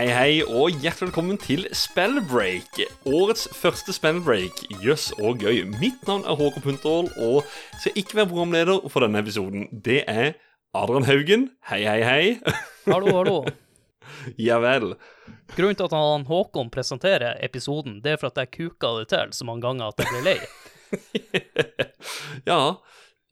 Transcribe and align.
hei, 0.00 0.08
hei, 0.16 0.36
og 0.48 0.78
hjertelig 0.80 1.10
velkommen 1.10 1.36
til 1.36 1.66
Spellbreak. 1.76 2.78
Årets 3.04 3.42
første 3.52 3.92
Spellbreak. 3.92 4.62
Jøss 4.80 5.10
og 5.20 5.42
gøy. 5.42 5.66
Mitt 5.74 6.06
navn 6.08 6.22
er 6.24 6.38
Håkon 6.40 6.64
Puntervold, 6.64 7.10
og 7.20 7.44
skal 7.82 7.98
ikke 8.00 8.16
være 8.16 8.30
programleder 8.30 8.88
for 8.88 9.04
denne 9.04 9.20
episoden. 9.20 9.66
Det 9.84 9.98
er 10.08 10.38
Adrian 10.72 11.04
Haugen. 11.04 11.46
Hei, 11.68 11.82
hei, 11.84 12.00
hei. 12.06 12.54
Hallo, 12.88 13.12
hallo. 13.12 13.36
ja 14.40 14.56
vel. 14.64 14.94
Grunnen 15.52 15.76
til 15.76 15.90
at 15.90 15.98
han 15.98 16.24
Håkon 16.30 16.72
presenterer 16.72 17.36
episoden, 17.44 18.00
det 18.00 18.14
er 18.14 18.22
for 18.22 18.32
at 18.32 18.40
jeg 18.40 18.54
kuka 18.56 18.96
det 19.02 19.10
til 19.12 19.36
så 19.36 19.48
mange 19.50 19.68
ganger 19.68 19.92
at 19.92 20.00
jeg 20.00 20.14
ble 20.14 20.24
lei. 20.30 20.38
ja. 22.54 22.62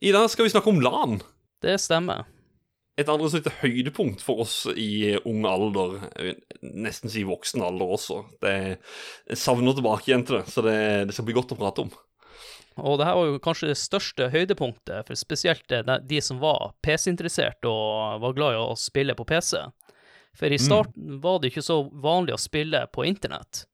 I 0.05 0.13
dag 0.13 0.29
skal 0.29 0.45
vi 0.45 0.53
snakke 0.53 0.75
om 0.75 0.85
LAN. 0.85 1.23
Det 1.65 1.81
stemmer 1.81 2.29
et 2.99 3.11
andre 3.11 3.31
lite 3.31 3.53
høydepunkt 3.61 4.23
for 4.25 4.43
oss 4.43 4.57
i 4.75 5.15
ung 5.29 5.47
alder, 5.47 6.01
nesten 6.63 7.13
si 7.13 7.23
voksen 7.27 7.63
alder 7.63 7.95
også. 7.95 8.25
Det 8.43 8.55
jeg 8.59 9.39
savner 9.39 9.77
tilbake 9.77 10.11
igjen 10.11 10.27
til 10.27 10.41
det, 10.41 10.45
så 10.51 10.65
det, 10.67 10.79
det, 11.07 11.15
skal 11.15 11.29
bli 11.29 11.37
godt 11.37 11.55
å 11.55 11.59
prate 11.61 11.87
om. 11.87 11.93
Og 12.79 12.99
det 12.99 13.07
her 13.09 13.17
var 13.19 13.31
jo 13.31 13.41
kanskje 13.43 13.71
det 13.71 13.79
største 13.79 14.29
høydepunktet 14.35 15.07
for 15.07 15.19
spesielt 15.19 15.71
de 16.11 16.21
som 16.23 16.43
var 16.43 16.73
PC-interessert 16.83 17.67
og 17.67 18.23
var 18.23 18.37
glad 18.37 18.55
i 18.55 18.61
å 18.63 18.77
spille 18.79 19.17
på 19.19 19.27
PC. 19.27 19.65
For 20.39 20.47
i 20.47 20.59
mm. 20.59 20.67
starten 20.67 21.19
var 21.23 21.41
det 21.41 21.51
ikke 21.51 21.67
så 21.67 21.81
vanlig 21.91 22.37
å 22.37 22.43
spille 22.43 22.85
på 22.95 23.07
internett. 23.07 23.65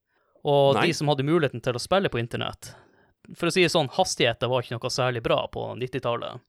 Og 0.45 0.77
Nei. 0.77 0.89
de 0.89 0.97
som 0.97 1.09
hadde 1.09 1.27
muligheten 1.27 1.65
til 1.65 1.77
å 1.77 1.81
spille 1.81 2.11
på 2.13 2.21
internett 2.21 2.75
For 3.39 3.49
å 3.49 3.53
si 3.55 3.63
det 3.65 3.71
sånn, 3.73 3.89
hastigheten 3.97 4.51
var 4.53 4.61
ikke 4.61 4.77
noe 4.77 4.91
særlig 4.93 5.23
bra 5.25 5.39
på 5.49 5.71
90-tallet. 5.81 6.45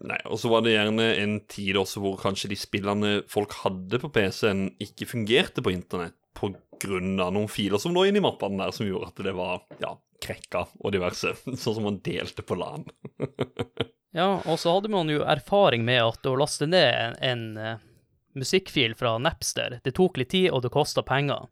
Nei, 0.00 0.16
og 0.24 0.38
så 0.40 0.48
var 0.48 0.64
det 0.64 0.72
gjerne 0.72 1.06
en 1.20 1.34
tid 1.50 1.76
også 1.76 2.00
hvor 2.00 2.16
kanskje 2.20 2.48
de 2.52 2.56
spillene 2.56 3.10
folk 3.28 3.52
hadde 3.60 4.00
på 4.00 4.08
PC-en, 4.14 4.70
ikke 4.80 5.08
fungerte 5.10 5.64
på 5.64 5.74
internett 5.74 6.16
av 6.40 7.32
noen 7.34 7.48
filer 7.52 7.76
som 7.78 7.92
lå 7.92 8.06
inni 8.08 8.22
i 8.22 8.24
mappene 8.24 8.62
der, 8.62 8.72
som 8.72 8.86
gjorde 8.88 9.10
at 9.10 9.20
det 9.26 9.34
var 9.36 9.60
ja, 9.82 9.92
krekka 10.24 10.64
og 10.80 10.94
diverse. 10.94 11.34
Sånn 11.44 11.76
som 11.76 11.84
man 11.84 12.00
delte 12.04 12.44
på 12.46 12.56
LAN. 12.56 12.86
ja, 14.16 14.40
og 14.40 14.56
så 14.60 14.78
hadde 14.78 14.92
man 14.92 15.12
jo 15.12 15.20
erfaring 15.20 15.84
med 15.84 16.00
at 16.06 16.28
å 16.30 16.36
laste 16.40 16.68
ned 16.70 17.20
en, 17.20 17.20
en 17.20 17.46
uh, 17.60 17.86
musikkfil 18.38 18.96
fra 18.96 19.18
Napster, 19.20 19.80
det 19.84 19.92
tok 19.96 20.20
litt 20.20 20.32
tid, 20.32 20.48
og 20.54 20.64
det 20.64 20.72
kosta 20.72 21.04
penger. 21.04 21.50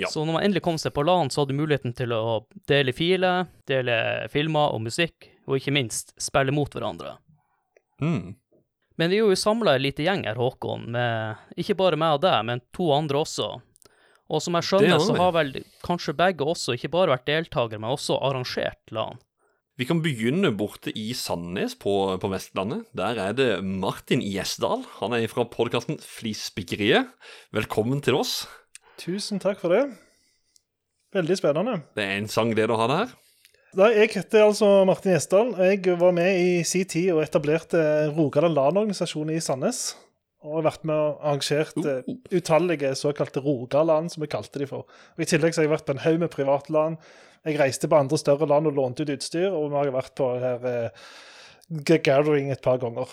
Ja. 0.00 0.08
Så 0.08 0.24
når 0.24 0.38
man 0.38 0.46
endelig 0.48 0.64
kom 0.64 0.78
seg 0.80 0.94
på 0.96 1.04
LAN, 1.04 1.30
så 1.30 1.42
hadde 1.42 1.54
du 1.54 1.60
muligheten 1.60 1.94
til 1.94 2.14
å 2.16 2.42
dele 2.66 2.94
filer, 2.96 3.46
dele 3.68 4.26
filmer 4.32 4.74
og 4.74 4.82
musikk, 4.88 5.28
og 5.46 5.58
ikke 5.58 5.74
minst 5.74 6.16
spille 6.18 6.54
mot 6.54 6.72
hverandre. 6.72 7.18
Mm. 8.02 8.34
Men 9.00 9.10
vi 9.12 9.18
er 9.18 9.24
jo 9.24 9.38
samla 9.38 9.76
en 9.76 9.84
liten 9.86 10.04
gjeng 10.04 10.26
her, 10.28 10.38
Håkon, 10.38 10.90
med 10.92 11.58
ikke 11.58 11.78
bare 11.78 11.98
meg 12.00 12.18
og 12.18 12.24
deg, 12.26 12.40
men 12.48 12.62
to 12.76 12.90
andre 12.94 13.22
også. 13.22 13.48
Og 14.32 14.40
som 14.40 14.56
jeg 14.56 14.68
skjønner, 14.68 15.00
så 15.02 15.16
har 15.18 15.34
vel 15.36 15.54
kanskje 15.84 16.14
begge 16.16 16.46
også 16.48 16.76
ikke 16.76 16.92
bare 16.92 17.14
vært 17.14 17.28
deltakere, 17.28 17.80
men 17.80 17.92
også 17.92 18.18
arrangert 18.24 18.92
LAN. 18.94 19.20
Vi 19.80 19.86
kan 19.88 20.02
begynne 20.04 20.50
borte 20.52 20.92
i 20.92 21.14
Sandnes 21.16 21.74
på, 21.80 21.92
på 22.20 22.28
Vestlandet. 22.30 22.84
Der 22.96 23.18
er 23.18 23.36
det 23.36 23.48
Martin 23.64 24.20
Gjesdal. 24.20 24.84
Han 25.00 25.16
er 25.16 25.24
fra 25.32 25.46
podkasten 25.48 25.96
Flisspikkeriet. 25.96 27.08
Velkommen 27.56 28.04
til 28.04 28.18
oss. 28.20 28.42
Tusen 29.00 29.40
takk 29.42 29.62
for 29.62 29.72
det. 29.72 29.86
Veldig 31.16 31.38
spennende. 31.40 31.78
Det 31.96 32.04
er 32.04 32.20
en 32.20 32.28
sang 32.30 32.52
glede 32.52 32.76
å 32.76 32.80
ha 32.80 32.88
deg 32.92 33.00
her. 33.02 33.16
Da, 33.72 33.86
jeg 33.88 34.10
heter 34.12 34.42
altså 34.44 34.66
Martin 34.84 35.14
Gjesdal. 35.14 35.54
Jeg 35.64 35.94
var 35.96 36.10
med 36.12 36.36
i 36.36 36.64
sin 36.68 36.84
tid 36.84 37.08
og 37.14 37.22
etablerte 37.22 37.80
Rogaland 38.12 38.52
LAN-organisasjon 38.52 39.30
i 39.32 39.38
Sandnes. 39.40 39.94
Og 40.44 40.58
har 40.58 40.66
vært 40.66 40.82
med 40.90 40.98
og 40.98 41.22
arrangert 41.22 41.78
uh. 41.80 42.10
utallige 42.28 42.90
såkalte 42.98 43.40
Rogaland, 43.40 44.10
som 44.12 44.24
vi 44.24 44.28
kalte 44.28 44.60
de 44.60 44.68
for. 44.68 44.84
Og 45.16 45.24
I 45.24 45.28
tillegg 45.30 45.54
så 45.54 45.62
har 45.62 45.70
jeg 45.70 45.72
vært 45.72 45.86
på 45.88 45.94
en 45.96 46.02
haug 46.04 46.18
med 46.20 46.32
privatland. 46.34 46.98
Jeg 47.48 47.56
reiste 47.62 47.88
på 47.88 47.96
andre 47.96 48.18
større 48.20 48.50
land 48.50 48.68
og 48.68 48.76
lånte 48.76 49.06
ut 49.06 49.14
utstyr, 49.14 49.48
og 49.48 49.70
vi 49.70 49.78
har 49.78 49.94
vært 49.94 50.14
på 50.20 50.28
her 50.42 50.66
uh, 50.68 51.08
gathering 51.88 52.52
et 52.52 52.60
par 52.60 52.76
ganger. 52.82 53.08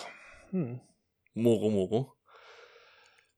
Hmm. 0.51 0.81
Moro, 1.39 1.71
moro. 1.71 2.03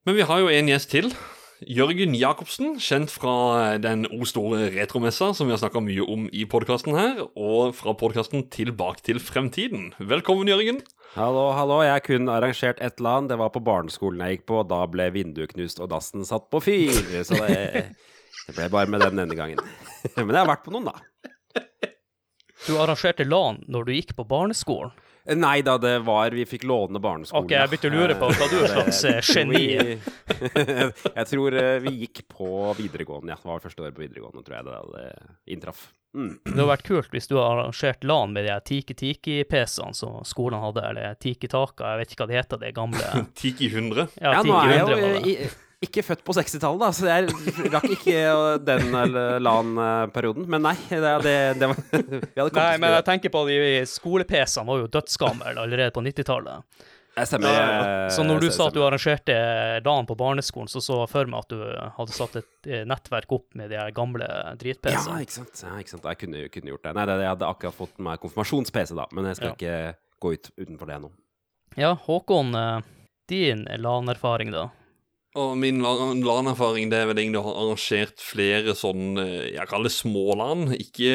Men 0.09 0.17
vi 0.17 0.25
har 0.25 0.41
jo 0.41 0.49
en 0.49 0.73
gjest 0.73 0.89
til. 0.95 1.13
Jørgen 1.61 2.15
Jacobsen, 2.17 2.79
kjent 2.81 3.11
fra 3.13 3.77
den 3.77 4.07
o 4.09 4.25
store 4.25 4.71
retromessa 4.73 5.27
som 5.37 5.45
vi 5.45 5.53
har 5.53 5.59
snakka 5.61 5.83
mye 5.85 6.01
om 6.09 6.23
i 6.33 6.47
podkasten 6.49 6.95
her, 6.97 7.19
og 7.37 7.75
fra 7.77 7.93
podkasten 7.93 8.47
Tilbake 8.49 9.03
til 9.05 9.19
fremtiden. 9.21 9.91
Velkommen, 9.99 10.49
Jørgen. 10.49 10.79
Hallo, 11.13 11.51
hallo. 11.53 11.83
Jeg 11.85 11.93
har 11.93 12.03
kun 12.07 12.31
arrangert 12.33 12.81
ett 12.81 12.97
land. 13.03 13.29
Det 13.29 13.37
var 13.37 13.53
på 13.53 13.61
barneskolen 13.61 14.23
jeg 14.25 14.39
gikk 14.39 14.47
på. 14.49 14.63
Da 14.65 14.81
ble 14.89 15.11
vinduet 15.13 15.53
knust 15.53 15.83
og 15.83 15.91
dassen 15.93 16.25
satt 16.25 16.49
på 16.49 16.63
fyr. 16.65 16.97
Så 17.27 17.37
det, 17.37 17.91
det 18.47 18.57
ble 18.57 18.69
bare 18.73 18.89
med 18.89 19.05
den 19.05 19.21
denne 19.21 19.37
gangen. 19.37 19.61
Men 20.17 20.33
jeg 20.33 20.41
har 20.41 20.49
vært 20.49 20.65
på 20.65 20.73
noen, 20.73 20.89
da. 20.89 20.97
Du 22.67 22.75
arrangerte 22.77 23.25
LAN 23.25 23.63
når 23.71 23.87
du 23.87 23.95
gikk 23.95 24.15
på 24.17 24.25
barneskolen? 24.29 24.93
Nei 25.37 25.61
da, 25.61 25.75
det 25.77 25.99
var 25.99 26.33
Vi 26.33 26.47
fikk 26.49 26.63
låne 26.65 26.99
barneskolen. 26.99 27.45
Ok, 27.45 27.53
jeg 27.53 27.69
begynte 27.69 27.89
å 27.91 27.93
lure 27.93 28.17
på 28.17 28.29
hva 28.33 28.47
du 28.49 28.57
er 28.63 28.71
slags 28.73 29.01
eh, 29.05 29.19
geni. 29.21 29.65
jeg 31.19 31.25
tror 31.29 31.57
eh, 31.61 31.77
vi 31.83 31.95
gikk 32.05 32.23
på 32.31 32.51
videregående, 32.77 33.35
ja. 33.35 33.39
Det 33.41 33.51
var 33.51 33.63
første 33.63 33.85
året 33.85 33.97
på 33.97 34.05
videregående, 34.05 34.45
tror 34.45 34.57
jeg 34.57 34.67
det, 34.69 34.79
det 34.95 35.55
inntraff. 35.55 35.89
Mm. 36.17 36.33
Det 36.43 36.55
hadde 36.57 36.69
vært 36.73 36.87
kult 36.89 37.13
hvis 37.15 37.29
du 37.29 37.37
hadde 37.37 37.51
arrangert 37.53 38.03
LAN 38.03 38.33
med 38.35 38.49
de 38.49 38.57
Tiki-Tiki-PC-ene 38.67 39.95
som 39.95 40.17
skolen 40.27 40.63
hadde, 40.65 40.83
eller 40.89 41.19
Tiki-Taka, 41.21 41.93
jeg 41.93 42.01
vet 42.01 42.15
ikke 42.15 42.25
hva 42.25 42.31
det 42.31 42.39
heter, 42.41 42.63
det 42.65 42.73
gamle 42.77 43.25
Tiki 43.41 43.69
100? 43.71 44.07
Ja, 44.17 44.39
ja 44.39 44.41
Tiki 44.47 44.79
100 44.81 45.03
var 45.05 45.19
det 45.21 45.51
ikke 45.81 46.03
født 46.05 46.21
på 46.27 46.35
60-tallet, 46.37 46.81
da, 46.83 46.89
så 46.93 47.07
jeg 47.09 47.71
rakk 47.73 47.87
ikke 47.95 48.21
den 48.67 48.91
LAN-perioden. 49.41 50.45
Men 50.51 50.67
nei, 50.67 50.75
det, 50.91 51.13
det, 51.25 51.35
det 51.57 51.69
var 51.71 51.79
vi 52.35 52.37
hadde 52.37 52.53
Nei, 52.59 52.71
men 52.83 52.97
jeg 52.99 53.05
tenker 53.07 53.33
på 53.33 53.41
de 53.49 53.59
skole-PC-ene 53.89 54.69
var 54.69 54.83
jo 54.83 54.89
dødsgamle 54.93 55.55
allerede 55.57 55.93
på 55.95 56.03
90-tallet. 56.05 56.83
Jeg 57.11 57.27
stemmer. 57.27 58.07
Så 58.13 58.23
når 58.23 58.39
du 58.39 58.47
sa 58.55 58.69
at 58.69 58.75
du 58.75 58.83
arrangerte 58.85 59.33
LAN 59.83 60.07
på 60.07 60.15
barneskolen, 60.19 60.69
så 60.71 60.79
så 60.83 61.01
jeg 61.01 61.11
for 61.11 61.31
meg 61.31 61.43
at 61.43 61.51
du 61.51 61.63
hadde 61.97 62.15
satt 62.15 62.37
et 62.39 62.69
eh, 62.69 62.83
nettverk 62.87 63.33
opp 63.35 63.57
med 63.59 63.73
de 63.73 63.81
gamle 63.95 64.27
drit-PC-ene. 64.61 65.17
Ja, 65.17 65.25
ikke 65.25 65.35
sant. 65.41 65.63
Ja, 65.65 65.73
ikke 65.81 65.95
sant. 65.95 66.07
Jeg 66.07 66.21
kunne, 66.21 66.45
kunne, 66.53 66.71
gjort 66.71 66.85
det. 66.87 66.93
Nei, 66.95 67.07
jeg 67.09 67.31
hadde 67.33 67.49
akkurat 67.49 67.77
fått 67.81 67.99
meg 68.05 68.21
konfirmasjons-PC, 68.23 68.95
da, 69.01 69.09
men 69.11 69.27
jeg 69.27 69.41
skal 69.41 69.49
ja. 69.49 69.57
ikke 69.57 70.21
gå 70.23 70.35
ut 70.37 70.51
utenfor 70.61 70.93
det 70.93 71.01
nå. 71.03 71.11
Ja, 71.79 71.91
Håkon, 72.05 72.55
eh, 72.55 72.93
din 73.31 73.65
LAN-erfaring, 73.81 74.53
da? 74.55 74.69
Og 75.39 75.53
min 75.55 75.79
LAN-erfaring 75.79 76.89
det 76.91 76.97
er 76.99 77.05
vel 77.07 77.21
egentlig 77.21 77.39
å 77.39 77.45
ha 77.45 77.51
arrangert 77.61 78.19
flere 78.19 78.73
sånn 78.75 79.15
Jeg 79.15 79.67
kaller 79.69 79.87
det 79.87 79.95
småland. 79.95 80.73
Ikke, 80.75 81.13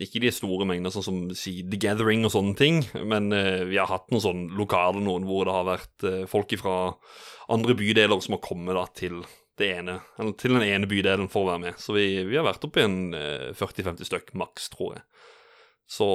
ikke 0.00 0.22
de 0.22 0.30
store 0.32 0.64
mengder, 0.68 0.94
sånn 0.94 1.04
som 1.04 1.18
si, 1.36 1.58
The 1.60 1.80
Gathering 1.82 2.24
og 2.24 2.32
sånne 2.32 2.56
ting. 2.56 2.80
Men 3.04 3.28
eh, 3.36 3.66
vi 3.68 3.76
har 3.76 3.90
hatt 3.90 4.08
noen 4.08 4.24
sånne 4.24 4.56
lokale 4.56 5.02
noen 5.04 5.28
hvor 5.28 5.44
det 5.44 5.56
har 5.58 5.68
vært 5.68 6.06
eh, 6.08 6.24
folk 6.30 6.54
fra 6.62 6.78
andre 7.52 7.76
bydeler 7.76 8.24
som 8.24 8.38
har 8.38 8.44
kommet 8.46 8.78
da, 8.78 8.86
til 8.96 9.20
ene, 9.58 9.98
eller 10.16 10.32
til 10.38 10.54
den 10.54 10.64
ene 10.64 10.88
bydelen 10.88 11.28
for 11.28 11.44
å 11.44 11.50
være 11.50 11.64
med. 11.66 11.80
Så 11.82 11.92
vi, 11.96 12.06
vi 12.24 12.38
har 12.38 12.46
vært 12.46 12.64
oppe 12.64 12.80
i 12.80 12.86
en 12.88 13.00
eh, 13.18 13.50
40-50 13.58 14.08
stykk 14.08 14.32
maks, 14.40 14.70
tror 14.72 14.96
jeg. 14.96 15.04
Så 15.88 16.08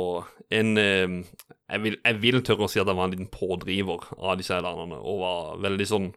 en 0.54 0.78
jeg 0.78 1.82
vil, 1.82 1.96
jeg 1.98 2.18
vil 2.22 2.42
tørre 2.46 2.68
å 2.68 2.70
si 2.70 2.82
at 2.82 2.90
jeg 2.90 2.98
var 2.98 3.10
en 3.10 3.14
liten 3.14 3.30
pådriver 3.34 4.10
av 4.18 4.38
disse 4.42 4.58
landene, 4.62 4.98
og 4.98 5.22
var 5.22 5.62
veldig 5.66 5.88
sånn 5.90 6.10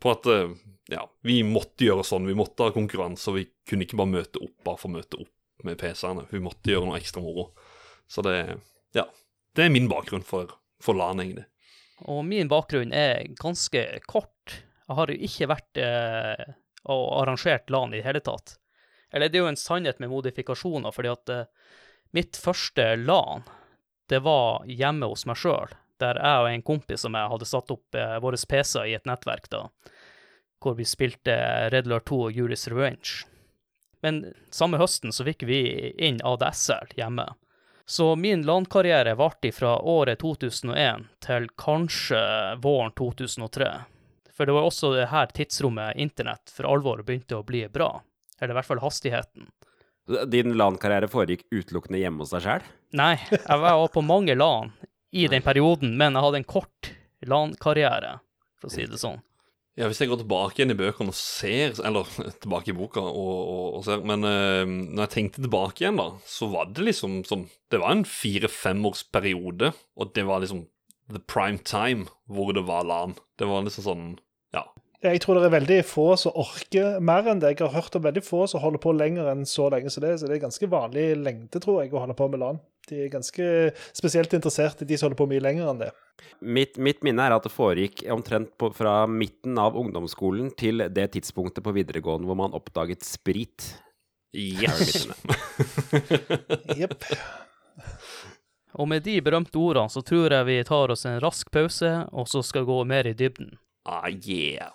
på 0.00 0.12
at 0.14 0.28
eh, 0.30 0.54
ja, 0.90 1.04
vi 1.26 1.40
måtte 1.46 1.86
gjøre 1.86 2.04
sånn, 2.06 2.28
vi 2.28 2.36
måtte 2.38 2.66
ha 2.66 2.74
konkurranse, 2.74 3.30
og 3.30 3.38
vi 3.38 3.46
kunne 3.68 3.86
ikke 3.86 3.98
bare 4.00 4.14
møte 4.16 4.42
opp 4.42 4.56
bare 4.66 4.80
for 4.80 4.90
å 4.90 4.96
møte 4.96 5.20
opp 5.22 5.64
med 5.66 5.78
PC-ene. 5.80 6.26
Vi 6.32 6.40
måtte 6.42 6.72
gjøre 6.72 6.88
noe 6.88 6.98
ekstra 6.98 7.22
moro. 7.22 7.50
Så 8.10 8.24
det, 8.26 8.36
ja, 8.96 9.04
det 9.56 9.66
er 9.66 9.74
min 9.74 9.90
bakgrunn 9.90 10.24
for, 10.26 10.50
for 10.82 10.98
LAN, 10.98 11.22
egentlig. 11.22 11.46
Og 12.08 12.24
min 12.24 12.48
bakgrunn 12.50 12.94
er 12.96 13.28
ganske 13.38 13.84
kort. 14.08 14.56
Jeg 14.88 14.98
har 14.98 15.12
jo 15.12 15.28
ikke 15.28 15.50
vært 15.52 15.80
eh, 15.84 16.46
og 16.88 17.04
arrangert 17.20 17.70
LAN 17.70 17.94
i 17.94 18.00
det 18.00 18.08
hele 18.08 18.24
tatt. 18.24 18.56
Eller 19.12 19.28
det 19.28 19.38
er 19.38 19.44
jo 19.44 19.52
en 19.52 19.60
sannhet 19.60 20.00
med 20.00 20.10
modifikasjoner, 20.10 20.94
fordi 20.94 21.12
at 21.12 21.34
eh, 21.34 21.76
mitt 22.16 22.40
første 22.40 22.94
LAN, 22.98 23.44
det 24.10 24.24
var 24.24 24.64
hjemme 24.66 25.06
hos 25.12 25.26
meg 25.28 25.38
sjøl 25.38 25.76
der 26.00 26.20
jeg 26.20 26.44
og 26.44 26.50
en 26.50 26.64
kompis 26.66 27.04
som 27.06 27.16
jeg 27.16 27.32
hadde 27.32 27.48
satt 27.48 27.74
opp 27.74 27.98
eh, 27.98 28.16
våre 28.22 28.40
PC-er 28.40 28.88
i 28.90 28.96
et 28.98 29.08
nettverk, 29.08 29.50
da, 29.52 29.66
hvor 30.60 30.76
vi 30.78 30.88
spilte 30.88 31.36
Red 31.72 31.88
Alert 31.88 32.08
2 32.10 32.22
og 32.28 32.40
Juris 32.40 32.68
Revenge. 32.72 33.26
Men 34.00 34.24
samme 34.50 34.80
høsten 34.80 35.12
så 35.12 35.26
fikk 35.26 35.44
vi 35.48 35.60
inn 36.00 36.20
ADSL 36.24 36.96
hjemme. 36.96 37.28
Så 37.90 38.14
min 38.16 38.44
LAN-karriere 38.46 39.16
varte 39.18 39.50
fra 39.52 39.74
året 39.82 40.20
2001 40.22 41.08
til 41.26 41.48
kanskje 41.58 42.20
våren 42.62 42.94
2003. 42.96 43.70
For 44.36 44.46
det 44.46 44.54
var 44.56 44.68
også 44.68 44.92
det 44.94 45.08
her 45.10 45.32
tidsrommet 45.34 45.98
internett 46.00 46.52
for 46.54 46.68
alvor 46.70 47.02
begynte 47.02 47.40
å 47.40 47.44
bli 47.44 47.64
bra. 47.68 47.90
Eller 48.38 48.54
i 48.54 48.58
hvert 48.60 48.68
fall 48.68 48.80
hastigheten. 48.84 49.50
Din 50.30 50.54
LAN-karriere 50.56 51.10
foregikk 51.10 51.44
utelukkende 51.50 52.00
hjemme 52.00 52.24
hos 52.24 52.32
deg 52.34 52.46
sjøl? 52.46 52.70
Nei, 52.96 53.16
jeg 53.34 53.60
var 53.62 53.82
på 53.92 54.02
mange 54.06 54.38
LAN 54.38 54.72
i 55.10 55.26
den 55.30 55.42
perioden, 55.42 55.96
men 55.98 56.14
jeg 56.14 56.26
hadde 56.26 56.40
en 56.42 56.48
kort 56.48 56.92
LAN-karriere, 57.26 58.18
for 58.60 58.70
å 58.70 58.74
si 58.74 58.86
det 58.88 59.00
sånn. 59.00 59.20
Ja, 59.78 59.86
Hvis 59.88 60.00
jeg 60.02 60.10
går 60.10 60.18
tilbake 60.20 60.58
igjen 60.58 60.74
i 60.74 60.76
bøkene 60.76 61.12
og 61.12 61.16
ser 61.16 61.76
Eller 61.86 62.08
tilbake 62.42 62.72
i 62.72 62.76
boka 62.76 63.00
og, 63.00 63.36
og, 63.38 63.66
og 63.78 63.84
ser 63.86 64.02
Men 64.04 64.26
uh, 64.26 64.66
når 64.66 65.04
jeg 65.04 65.12
tenkte 65.14 65.44
tilbake 65.44 65.84
igjen, 65.84 66.00
da, 66.00 66.08
så 66.26 66.50
var 66.52 66.72
det 66.74 66.88
liksom 66.88 67.20
sånn 67.28 67.46
Det 67.70 67.78
var 67.80 67.94
en 67.94 68.02
fire-femårsperiode, 68.04 69.70
og 69.96 70.10
det 70.18 70.26
var 70.28 70.42
liksom 70.42 70.66
the 71.10 71.22
prime 71.22 71.58
time 71.66 72.10
hvor 72.30 72.52
det 72.54 72.62
var 72.68 72.84
LAN. 72.86 73.16
Det 73.38 73.48
var 73.50 73.64
liksom 73.66 73.86
sånn 73.86 74.04
Ja. 74.54 74.66
Jeg 75.02 75.22
tror 75.22 75.38
det 75.38 75.48
er 75.48 75.56
veldig 75.56 75.78
få 75.88 76.10
som 76.20 76.36
orker 76.38 77.00
mer 77.02 77.26
enn 77.30 77.40
det. 77.42 77.54
Jeg 77.54 77.64
har 77.64 77.78
hørt 77.78 77.96
om 77.96 78.04
veldig 78.04 78.22
få 78.26 78.44
som 78.50 78.62
holder 78.62 78.82
på 78.82 78.92
lenger 78.94 79.30
enn 79.32 79.46
så 79.48 79.70
lenge 79.72 79.90
som 79.90 80.04
det. 80.04 80.12
Så 80.20 80.28
det 80.28 80.36
er 80.36 80.44
ganske 80.44 80.70
vanlig 80.70 81.06
lengde, 81.18 81.62
tror 81.62 81.80
jeg, 81.80 81.94
å 81.94 82.04
holde 82.04 82.18
på 82.18 82.28
med 82.30 82.42
LAN. 82.42 82.60
De 82.88 83.04
er 83.04 83.12
ganske 83.12 83.44
spesielt 83.92 84.32
interessert 84.36 84.80
i 84.82 84.88
de 84.88 84.98
som 84.98 85.08
holder 85.08 85.20
på 85.20 85.28
mye 85.30 85.44
lenger 85.44 85.68
enn 85.70 85.82
det. 85.82 85.90
Mitt, 86.40 86.76
mitt 86.80 87.04
minne 87.06 87.26
er 87.26 87.34
at 87.36 87.44
det 87.46 87.52
foregikk 87.52 88.02
omtrent 88.12 88.52
på, 88.60 88.72
fra 88.76 89.04
midten 89.08 89.58
av 89.60 89.76
ungdomsskolen 89.78 90.50
til 90.58 90.84
det 90.92 91.10
tidspunktet 91.16 91.64
på 91.64 91.74
videregående 91.76 92.28
hvor 92.28 92.38
man 92.40 92.56
oppdaget 92.56 93.06
sprit. 93.06 93.74
Yes. 94.36 95.08
Jepp. 96.78 97.04
Og 98.78 98.86
med 98.88 99.02
de 99.02 99.16
berømte 99.24 99.58
ordene 99.58 99.90
så 99.90 100.02
tror 100.06 100.30
jeg 100.36 100.46
vi 100.46 100.60
tar 100.66 100.92
oss 100.94 101.06
en 101.08 101.20
rask 101.22 101.50
pause, 101.50 101.90
og 102.12 102.28
så 102.30 102.42
skal 102.46 102.68
gå 102.68 102.84
mer 102.84 103.10
i 103.10 103.16
dybden. 103.16 103.58
ah, 103.84 104.08
yeah. 104.08 104.70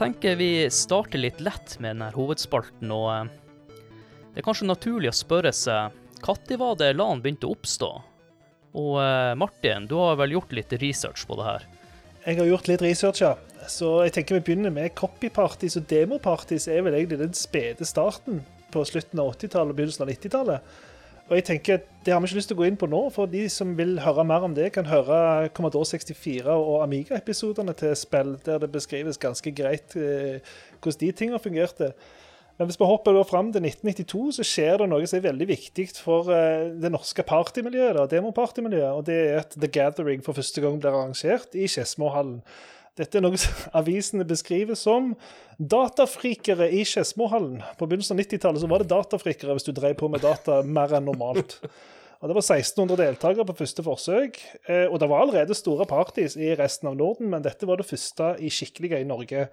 Tenker 0.00 0.36
vi 0.36 0.70
starter 0.72 1.20
litt 1.20 1.40
lett 1.44 1.76
med 1.78 1.92
denne 1.92 2.08
hovedspalten, 2.14 2.92
og 2.94 3.08
eh, 3.12 3.74
det 4.30 4.40
er 4.40 4.46
kanskje 4.46 4.68
naturlig 4.70 5.10
å 5.10 5.18
spørre 5.18 5.52
seg 5.52 5.96
når 6.20 6.56
var 6.60 6.76
det 6.76 6.94
LAN 6.94 7.20
begynte 7.24 7.48
å 7.48 7.54
oppstå? 7.54 7.90
Og 8.80 8.96
eh, 9.02 9.34
Martin, 9.40 9.88
du 9.88 9.96
har 10.00 10.18
vel 10.20 10.36
gjort 10.36 10.52
litt 10.56 10.72
research 10.80 11.26
på 11.28 11.36
det 11.40 11.46
her? 11.46 11.66
Jeg 12.26 12.38
har 12.38 12.48
gjort 12.48 12.68
litt 12.68 12.84
research, 12.84 13.22
ja. 13.24 13.34
Så 13.68 14.02
jeg 14.04 14.12
tenker 14.16 14.38
vi 14.38 14.44
begynner 14.50 14.72
med 14.72 14.94
copyparties 14.96 15.76
og 15.80 15.88
demoparties 15.88 16.68
er 16.68 16.84
vel 16.84 16.96
egentlig 16.96 17.20
den 17.20 17.36
spede 17.36 17.88
starten 17.88 18.42
på 18.72 18.84
slutten 18.88 19.20
av 19.20 19.32
80-tallet 19.34 19.72
og 19.72 19.80
begynnelsen 19.80 20.04
av 20.04 20.12
90-tallet. 20.12 20.76
Og 21.30 21.38
jeg 21.38 21.44
tenker 21.46 21.82
Det 22.04 22.12
har 22.12 22.20
vi 22.20 22.26
ikke 22.26 22.40
lyst 22.40 22.50
til 22.50 22.56
å 22.56 22.60
gå 22.62 22.66
inn 22.66 22.78
på 22.80 22.88
nå, 22.90 23.00
for 23.14 23.30
de 23.30 23.44
som 23.52 23.74
vil 23.78 23.98
høre 24.02 24.24
mer 24.26 24.46
om 24.46 24.54
det, 24.56 24.70
kan 24.74 24.88
høre 24.88 25.50
Commodore 25.54 25.86
64 25.86 26.48
og 26.48 26.80
Amiga-episodene 26.82 27.74
til 27.76 27.92
spill, 27.98 28.38
der 28.46 28.62
det 28.62 28.70
beskrives 28.72 29.20
ganske 29.20 29.52
greit 29.52 29.94
eh, 30.00 30.40
hvordan 30.80 31.00
de 31.02 31.10
tingene 31.12 31.42
fungerte. 31.44 31.90
Men 32.56 32.68
hvis 32.68 32.80
vi 32.80 32.88
hopper 32.88 33.14
da 33.16 33.26
fram 33.28 33.52
til 33.52 33.68
1992, 33.68 34.40
så 34.40 34.48
skjer 34.48 34.80
det 34.80 34.88
noe 34.90 35.06
som 35.08 35.20
er 35.20 35.28
veldig 35.28 35.46
viktig 35.52 35.86
for 36.00 36.32
eh, 36.34 36.72
det 36.80 36.90
norske 36.92 37.24
partymiljøet, 37.28 38.00
demopartymiljøet, 38.16 38.90
og 38.96 39.06
det 39.06 39.20
er 39.28 39.38
at 39.44 39.54
The 39.54 39.70
Gathering 39.70 40.24
for 40.24 40.40
første 40.40 40.64
gang 40.64 40.80
blir 40.80 40.96
arrangert 40.96 41.52
i 41.52 41.68
Skedsmohallen. 41.68 42.40
Dette 43.00 43.16
er 43.16 43.24
noe 43.24 43.38
som 43.40 43.70
avisene 43.80 44.26
beskriver 44.28 44.76
som 44.78 45.14
datafrikere 45.56 46.68
i 46.76 46.82
Skedsmohallen. 46.88 47.62
På 47.78 47.88
begynnelsen 47.88 48.18
av 48.18 48.24
90-tallet 48.24 48.68
var 48.68 48.84
det 48.84 48.92
datafrikere 48.92 49.56
hvis 49.56 49.68
du 49.68 49.72
drev 49.76 49.96
på 50.00 50.10
med 50.12 50.24
data 50.24 50.60
mer 50.66 50.92
enn 50.98 51.08
normalt. 51.08 51.58
Og 52.20 52.28
Det 52.28 52.36
var 52.36 52.44
1600 52.44 53.00
deltakere 53.00 53.46
på 53.48 53.56
første 53.62 53.82
forsøk, 53.84 54.40
eh, 54.68 54.84
og 54.90 54.98
det 55.00 55.08
var 55.08 55.22
allerede 55.24 55.56
store 55.56 55.86
parties 55.88 56.36
i 56.36 56.52
resten 56.58 56.90
av 56.90 56.98
Norden, 56.98 57.30
men 57.32 57.44
dette 57.44 57.68
var 57.68 57.80
det 57.80 57.88
første 57.88 58.34
i 58.44 58.50
skikkelige 58.52 59.00
i 59.00 59.08
Norge. 59.08 59.46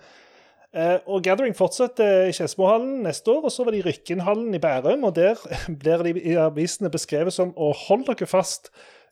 Eh, 0.75 0.97
Og 1.07 1.23
Gathering 1.23 1.55
fortsetter 1.55 2.27
i 2.27 2.35
Skedsmohallen 2.35 3.05
neste 3.07 3.31
år, 3.31 3.47
og 3.47 3.53
så 3.55 3.63
var 3.63 3.71
det 3.71 3.85
i 3.85 3.87
Rykkenhallen 3.87 4.51
i 4.51 4.59
Bærum. 4.59 5.07
og 5.07 5.15
Der 5.15 5.39
blir 5.79 6.03
de 6.03 6.19
i 6.19 6.35
avisene 6.35 6.91
beskrevet 6.91 7.31
som 7.31 7.55
å 7.55 7.71
hold 7.71 8.03
dere 8.11 8.27
fast, 8.27 8.67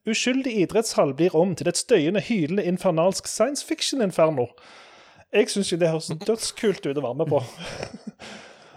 uskyldig 0.09 0.53
idrettshall 0.63 1.13
blir 1.17 1.35
om 1.35 1.55
til 1.57 1.69
et 1.71 1.79
støyende, 1.79 2.23
hylende, 2.23 2.65
infernalsk 2.65 3.27
science 3.29 3.65
fiction-inferno. 3.65 4.47
Jeg 5.33 5.49
syns 5.51 5.71
jo 5.71 5.79
det 5.81 5.91
høres 5.91 6.11
dødskult 6.25 6.85
ut 6.85 6.97
å 6.97 7.05
være 7.09 7.21
med 7.21 7.31
på. 7.33 7.41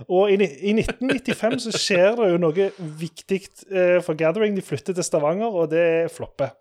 Og 0.06 0.30
i, 0.30 0.36
i 0.38 0.72
1995 0.78 1.64
så 1.64 1.72
skjer 1.74 2.14
det 2.20 2.28
jo 2.30 2.38
noe 2.38 2.68
viktig 3.00 3.40
eh, 3.66 3.98
for 4.04 4.18
Gathering. 4.18 4.54
De 4.54 4.62
flytter 4.62 4.94
til 4.94 5.06
Stavanger, 5.06 5.50
og 5.50 5.72
det 5.72 6.12
flopper. 6.14 6.54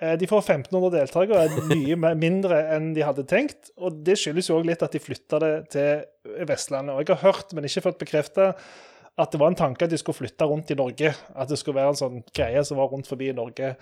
Eh, 0.00 0.16
de 0.18 0.26
får 0.26 0.42
1500 0.42 0.96
deltakere, 0.96 1.46
er 1.46 1.70
mye 1.70 2.14
mindre 2.18 2.58
enn 2.74 2.90
de 2.96 3.06
hadde 3.06 3.26
tenkt. 3.30 3.70
Og 3.78 4.02
det 4.06 4.18
skyldes 4.18 4.50
jo 4.50 4.58
òg 4.58 4.66
litt 4.72 4.82
at 4.82 4.96
de 4.96 5.02
flytta 5.02 5.38
det 5.42 5.52
til 5.76 6.40
Vestlandet. 6.50 6.96
Og 6.96 7.04
jeg 7.04 7.14
har 7.14 7.30
hørt, 7.30 7.54
men 7.54 7.68
ikke 7.68 7.86
fått 7.86 8.02
bekrefta, 8.02 8.52
at 9.18 9.32
det 9.32 9.40
var 9.40 9.50
en 9.52 9.58
tanke 9.58 9.84
at 9.84 9.92
de 9.92 9.98
skulle 10.00 10.20
flytte 10.20 10.46
rundt 10.46 10.70
i 10.70 10.78
Norge. 10.78 11.12
At 11.34 11.50
det 11.50 11.58
skulle 11.58 11.80
være 11.80 11.94
en 11.94 12.00
sånn 12.00 12.22
greie 12.36 12.62
som 12.66 12.78
var 12.80 12.90
rundt 12.92 13.10
forbi 13.10 13.30
i 13.30 13.36
Norge. 13.36 13.74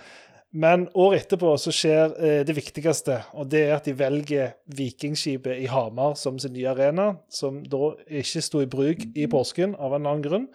Men 0.48 0.86
året 0.96 1.26
etterpå 1.26 1.50
så 1.60 1.72
skjer 1.74 2.14
eh, 2.24 2.40
det 2.48 2.54
viktigste, 2.56 3.18
og 3.36 3.50
det 3.52 3.66
er 3.66 3.74
at 3.76 3.84
de 3.84 3.92
velger 3.98 4.54
Vikingskipet 4.78 5.60
i 5.60 5.68
Hamar 5.68 6.16
som 6.16 6.38
sin 6.40 6.54
nye 6.56 6.70
arena, 6.72 7.10
som 7.28 7.60
da 7.68 7.92
ikke 8.08 8.42
sto 8.44 8.62
i 8.64 8.70
bruk 8.70 9.04
i 9.12 9.28
påsken 9.28 9.76
av 9.76 9.98
en 9.98 10.06
annen 10.08 10.24
grunn. 10.24 10.46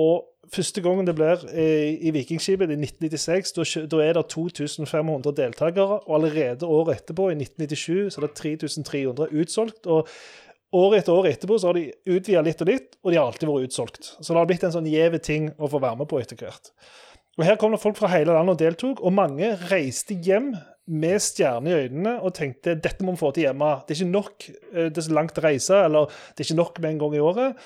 Og 0.00 0.24
første 0.54 0.80
gangen 0.80 1.04
det 1.04 1.18
blir 1.18 1.44
eh, 1.52 2.00
i 2.00 2.14
Vikingskipet, 2.16 2.72
i 2.72 2.80
1996, 2.80 3.52
da, 3.58 3.66
da 3.92 4.02
er 4.06 4.16
det 4.16 4.24
2500 4.32 5.36
deltakere, 5.36 6.00
og 6.00 6.16
allerede 6.16 6.70
året 6.72 7.02
etterpå, 7.02 7.28
i 7.28 7.36
1997, 7.36 8.14
så 8.14 8.22
er 8.22 8.30
det 8.30 8.38
3300 8.40 9.34
utsolgt. 9.36 9.84
og 9.84 10.08
År 10.76 10.96
etter 11.00 11.12
år 11.16 11.26
etterpå 11.32 11.56
så 11.58 11.70
har 11.70 11.78
de 11.80 11.88
utvida 12.06 12.42
litt 12.46 12.60
og 12.62 12.68
litt, 12.70 12.92
og 13.02 13.10
de 13.10 13.18
har 13.18 13.26
alltid 13.26 13.48
vært 13.50 13.70
utsolgt. 13.70 14.10
Så 14.20 14.30
det 14.30 14.38
har 14.38 14.46
blitt 14.50 14.66
en 14.68 14.74
sånn 14.76 14.86
gjev 14.86 15.16
ting 15.26 15.48
å 15.58 15.70
få 15.70 15.80
være 15.82 15.98
med 15.98 16.10
på 16.10 16.20
etter 16.22 16.38
hvert. 16.38 16.70
Og 17.38 17.46
Her 17.46 17.56
kom 17.58 17.72
det 17.74 17.80
folk 17.82 17.98
fra 17.98 18.10
hele 18.12 18.34
landet 18.36 18.54
og 18.54 18.60
deltok, 18.60 19.02
og 19.02 19.16
mange 19.16 19.54
reiste 19.70 20.14
hjem 20.14 20.52
med 20.90 21.22
stjerner 21.22 21.70
i 21.70 21.84
øynene 21.86 22.16
og 22.26 22.34
tenkte 22.34 22.74
dette 22.74 23.04
må 23.06 23.14
vi 23.14 23.20
få 23.22 23.30
til 23.34 23.46
hjemme. 23.48 23.68
Det 23.86 23.94
er 23.94 24.00
ikke 24.00 24.14
nok 24.14 24.46
eh, 24.50 24.88
det 24.90 24.98
er 24.98 25.06
så 25.06 25.14
langt 25.14 25.38
å 25.38 25.44
reise, 25.44 25.84
eller 25.86 26.10
det 26.34 26.42
er 26.42 26.48
ikke 26.48 26.58
nok 26.62 26.80
med 26.82 26.90
en 26.90 27.02
gang 27.04 27.14
i 27.14 27.22
året. 27.22 27.60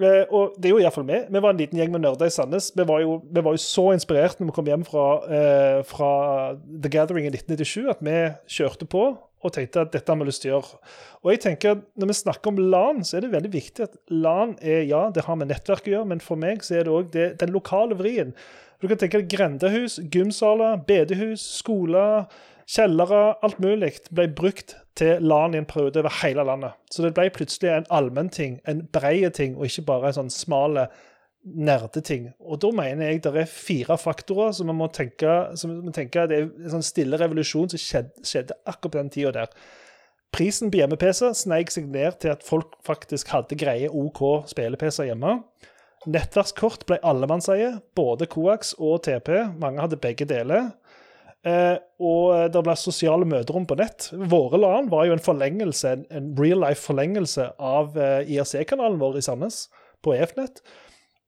Eh, 0.00 0.22
Og 0.30 0.54
det 0.58 0.70
er 0.70 0.74
jo 0.74 0.80
iallfall 0.82 1.06
vi. 1.06 1.20
Vi 1.30 1.42
var 1.42 1.54
en 1.54 1.60
liten 1.60 1.78
gjeng 1.78 1.90
med 1.94 2.02
nerder 2.04 2.30
i 2.30 2.34
Sandnes. 2.34 2.70
Vi 2.76 2.86
var 2.86 3.02
jo, 3.02 3.20
vi 3.26 3.44
var 3.46 3.54
jo 3.56 3.62
så 3.62 3.88
inspirert 3.94 4.38
når 4.40 4.50
vi 4.50 4.56
kom 4.58 4.70
hjem 4.70 4.86
fra, 4.86 5.06
eh, 5.30 5.80
fra 5.86 6.10
The 6.58 6.90
Gathering 6.90 7.26
i 7.26 7.34
1997 7.34 7.90
at 7.90 8.02
vi 8.06 8.16
kjørte 8.58 8.86
på 8.90 9.04
og 9.40 9.54
tenkte 9.56 9.84
at 9.84 9.92
dette 9.94 10.12
har 10.12 10.18
vi 10.20 10.28
lyst 10.28 10.44
til 10.44 10.52
å 10.52 10.58
gjøre. 10.58 10.80
Og 11.24 11.32
jeg 11.32 11.42
tenker 11.46 11.76
at 11.76 11.84
Når 11.96 12.10
vi 12.10 12.16
snakker 12.18 12.52
om 12.52 12.60
LAN, 12.72 13.04
så 13.04 13.16
er 13.16 13.24
det 13.24 13.32
veldig 13.34 13.52
viktig 13.52 13.86
at 13.86 13.96
LAN 14.12 14.56
er 14.60 14.84
ja, 14.88 15.06
det 15.14 15.24
har 15.26 15.38
med 15.40 15.50
nettverk 15.52 15.88
å 15.88 15.94
gjøre, 15.94 16.10
men 16.12 16.20
for 16.24 16.40
meg 16.40 16.64
så 16.66 16.80
er 16.80 16.86
det 16.86 16.94
òg 16.94 17.10
den 17.14 17.54
lokale 17.54 17.96
vrien. 17.96 18.34
Du 18.80 18.88
kan 18.88 19.00
tenke 19.00 19.20
deg 19.20 19.32
grendehus, 19.32 19.98
gymsaler, 20.12 20.80
bedehus, 20.88 21.42
skoler, 21.60 22.30
kjellere, 22.70 23.34
alt 23.44 23.58
mulig 23.60 23.96
ble 24.14 24.28
brukt 24.32 24.76
til 24.96 25.20
LAN 25.24 25.56
i 25.56 25.60
en 25.60 25.68
periode 25.68 26.00
over 26.00 26.14
hele 26.22 26.44
landet. 26.46 26.76
Så 26.92 27.04
det 27.04 27.12
ble 27.16 27.28
plutselig 27.34 27.72
en 27.74 27.88
allmennting, 27.92 28.60
en 28.68 28.84
brei 28.92 29.24
ting, 29.36 29.56
og 29.56 29.68
ikke 29.68 29.88
bare 29.90 30.10
en 30.10 30.18
sånn 30.22 30.32
smale 30.32 30.88
nerdeting. 31.44 32.30
Og 32.40 32.60
da 32.62 32.70
mener 32.76 33.10
jeg 33.10 33.22
det 33.24 33.32
er 33.42 33.50
fire 33.50 33.96
faktorer 33.98 34.52
som 34.56 34.68
vi 34.70 34.76
må 34.76 34.90
tenke, 34.92 35.34
som 35.56 35.72
vi 35.72 35.88
må 35.88 35.94
tenke 35.96 36.26
det 36.28 36.38
er 36.38 36.48
en 36.48 36.74
sånn 36.76 36.86
stille 36.86 37.20
revolusjon 37.20 37.70
som 37.72 37.80
skjedde, 37.80 38.26
skjedde 38.26 38.58
akkurat 38.64 38.92
på 38.92 39.00
den 39.00 39.12
tida 39.14 39.32
der. 39.38 39.54
Prisen 40.30 40.70
på 40.70 40.78
hjemme-PC 40.78 41.32
sneik 41.34 41.72
seg 41.74 41.88
ned 41.90 42.20
til 42.22 42.34
at 42.34 42.44
folk 42.46 42.76
faktisk 42.86 43.32
hadde 43.34 43.58
greie 43.58 43.88
OK 43.90 44.20
spille-PC 44.52 45.08
hjemme. 45.08 45.40
Nettverkskort 46.08 46.86
ble 46.88 47.00
allemannseie, 47.04 47.74
både 47.98 48.28
Coax 48.30 48.72
og 48.78 49.02
TP. 49.04 49.32
Mange 49.60 49.82
hadde 49.82 49.98
begge 50.00 50.28
deler. 50.28 50.70
Eh, 51.40 51.76
og 52.04 52.52
det 52.52 52.62
ble 52.64 52.76
sosiale 52.76 53.26
møterom 53.28 53.66
på 53.68 53.76
nett. 53.80 54.10
Våre 54.12 54.60
LAN 54.60 54.90
var 54.92 55.08
jo 55.08 55.16
en 55.16 55.24
forlengelse, 55.24 55.96
en, 56.12 56.30
real 56.38 56.62
life-forlengelse 56.62 57.50
av 57.56 57.98
eh, 57.98 58.32
IRC-kanalen 58.36 59.00
vår 59.00 59.20
i 59.20 59.24
Sandnes, 59.24 59.64
på 60.04 60.14
EFNett. 60.16 60.62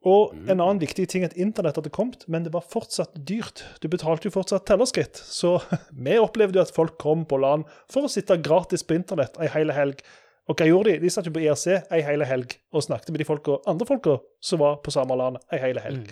Og 0.09 0.33
en 0.51 0.59
annen 0.59 0.81
viktig 0.83 1.05
ting 1.11 1.23
er 1.23 1.31
at 1.31 1.39
internett 1.39 1.77
hadde 1.79 1.93
kommet, 1.95 2.25
men 2.27 2.43
det 2.43 2.51
var 2.55 2.67
fortsatt 2.67 3.15
dyrt. 3.29 3.63
Du 3.83 3.87
betalte 3.91 4.27
jo 4.27 4.35
fortsatt 4.35 4.67
tellerskritt. 4.67 5.15
Så 5.15 5.61
vi 6.07 6.19
opplevde 6.19 6.59
jo 6.59 6.65
at 6.67 6.75
folk 6.75 6.99
kom 7.03 7.23
på 7.29 7.39
LAN 7.43 7.63
for 7.93 8.09
å 8.09 8.11
sitte 8.11 8.41
gratis 8.43 8.83
på 8.83 8.99
internett 8.99 9.39
ei 9.43 9.51
hel 9.53 9.71
helg. 9.77 10.03
Og 10.51 10.59
hva 10.59 10.67
gjorde 10.67 10.91
de? 10.91 11.05
De 11.05 11.11
satt 11.15 11.29
jo 11.29 11.35
på 11.35 11.45
IRC 11.45 11.67
ei 11.95 12.03
hel 12.03 12.27
helg 12.27 12.57
og 12.75 12.83
snakket 12.83 13.15
med 13.15 13.23
de 13.23 13.29
folka, 13.29 13.61
andre 13.71 13.87
folka 13.87 14.19
som 14.43 14.63
var 14.65 14.81
på 14.83 14.95
samme 14.95 15.15
LAN 15.19 15.39
ei 15.55 15.61
hel 15.63 15.79
helg. 15.85 16.11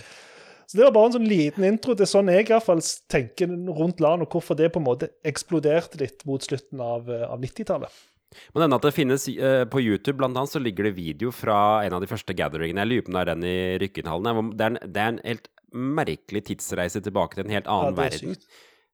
Så 0.70 0.78
det 0.78 0.84
var 0.86 0.94
bare 0.94 1.08
en 1.10 1.14
sånn 1.16 1.26
liten 1.26 1.64
intro 1.66 1.96
til 1.98 2.06
sånn 2.06 2.30
jeg 2.30 2.44
i 2.44 2.52
hvert 2.52 2.62
fall 2.62 2.82
tenker 3.10 3.50
rundt 3.50 3.98
LAN, 3.98 4.22
og 4.22 4.30
hvorfor 4.30 4.54
det 4.54 4.68
på 4.70 4.78
en 4.78 4.86
måte 4.86 5.08
eksploderte 5.26 5.98
litt 5.98 6.22
mot 6.30 6.44
slutten 6.46 6.78
av, 6.78 7.10
eh, 7.10 7.26
av 7.26 7.42
90-tallet. 7.42 7.90
Men 8.54 8.64
denne 8.64 8.78
at 8.78 8.86
det 8.86 8.94
finnes 8.94 9.24
eh, 9.32 9.64
På 9.70 9.82
YouTube 9.82 10.20
blant 10.20 10.36
annet 10.38 10.52
så 10.52 10.62
ligger 10.62 10.86
det 10.86 10.96
video 10.98 11.32
fra 11.34 11.82
en 11.84 11.96
av 11.96 12.02
de 12.02 12.10
første 12.10 12.34
gatheringene. 12.36 12.84
Jeg 12.84 12.90
lurer 12.90 13.06
på 13.06 13.10
om 13.10 13.16
det 13.16 13.22
er 13.22 13.30
den 13.32 13.46
i 13.50 13.56
Rykkenhallen. 13.82 14.52
Det 14.54 14.66
er, 14.66 14.74
en, 14.74 14.92
det 14.94 15.02
er 15.02 15.14
en 15.14 15.22
helt 15.24 15.50
merkelig 16.00 16.44
tidsreise 16.48 17.02
tilbake 17.04 17.38
til 17.38 17.46
en 17.46 17.56
helt 17.56 17.70
annen 17.70 17.94
er 17.94 18.00
verden. 18.04 18.38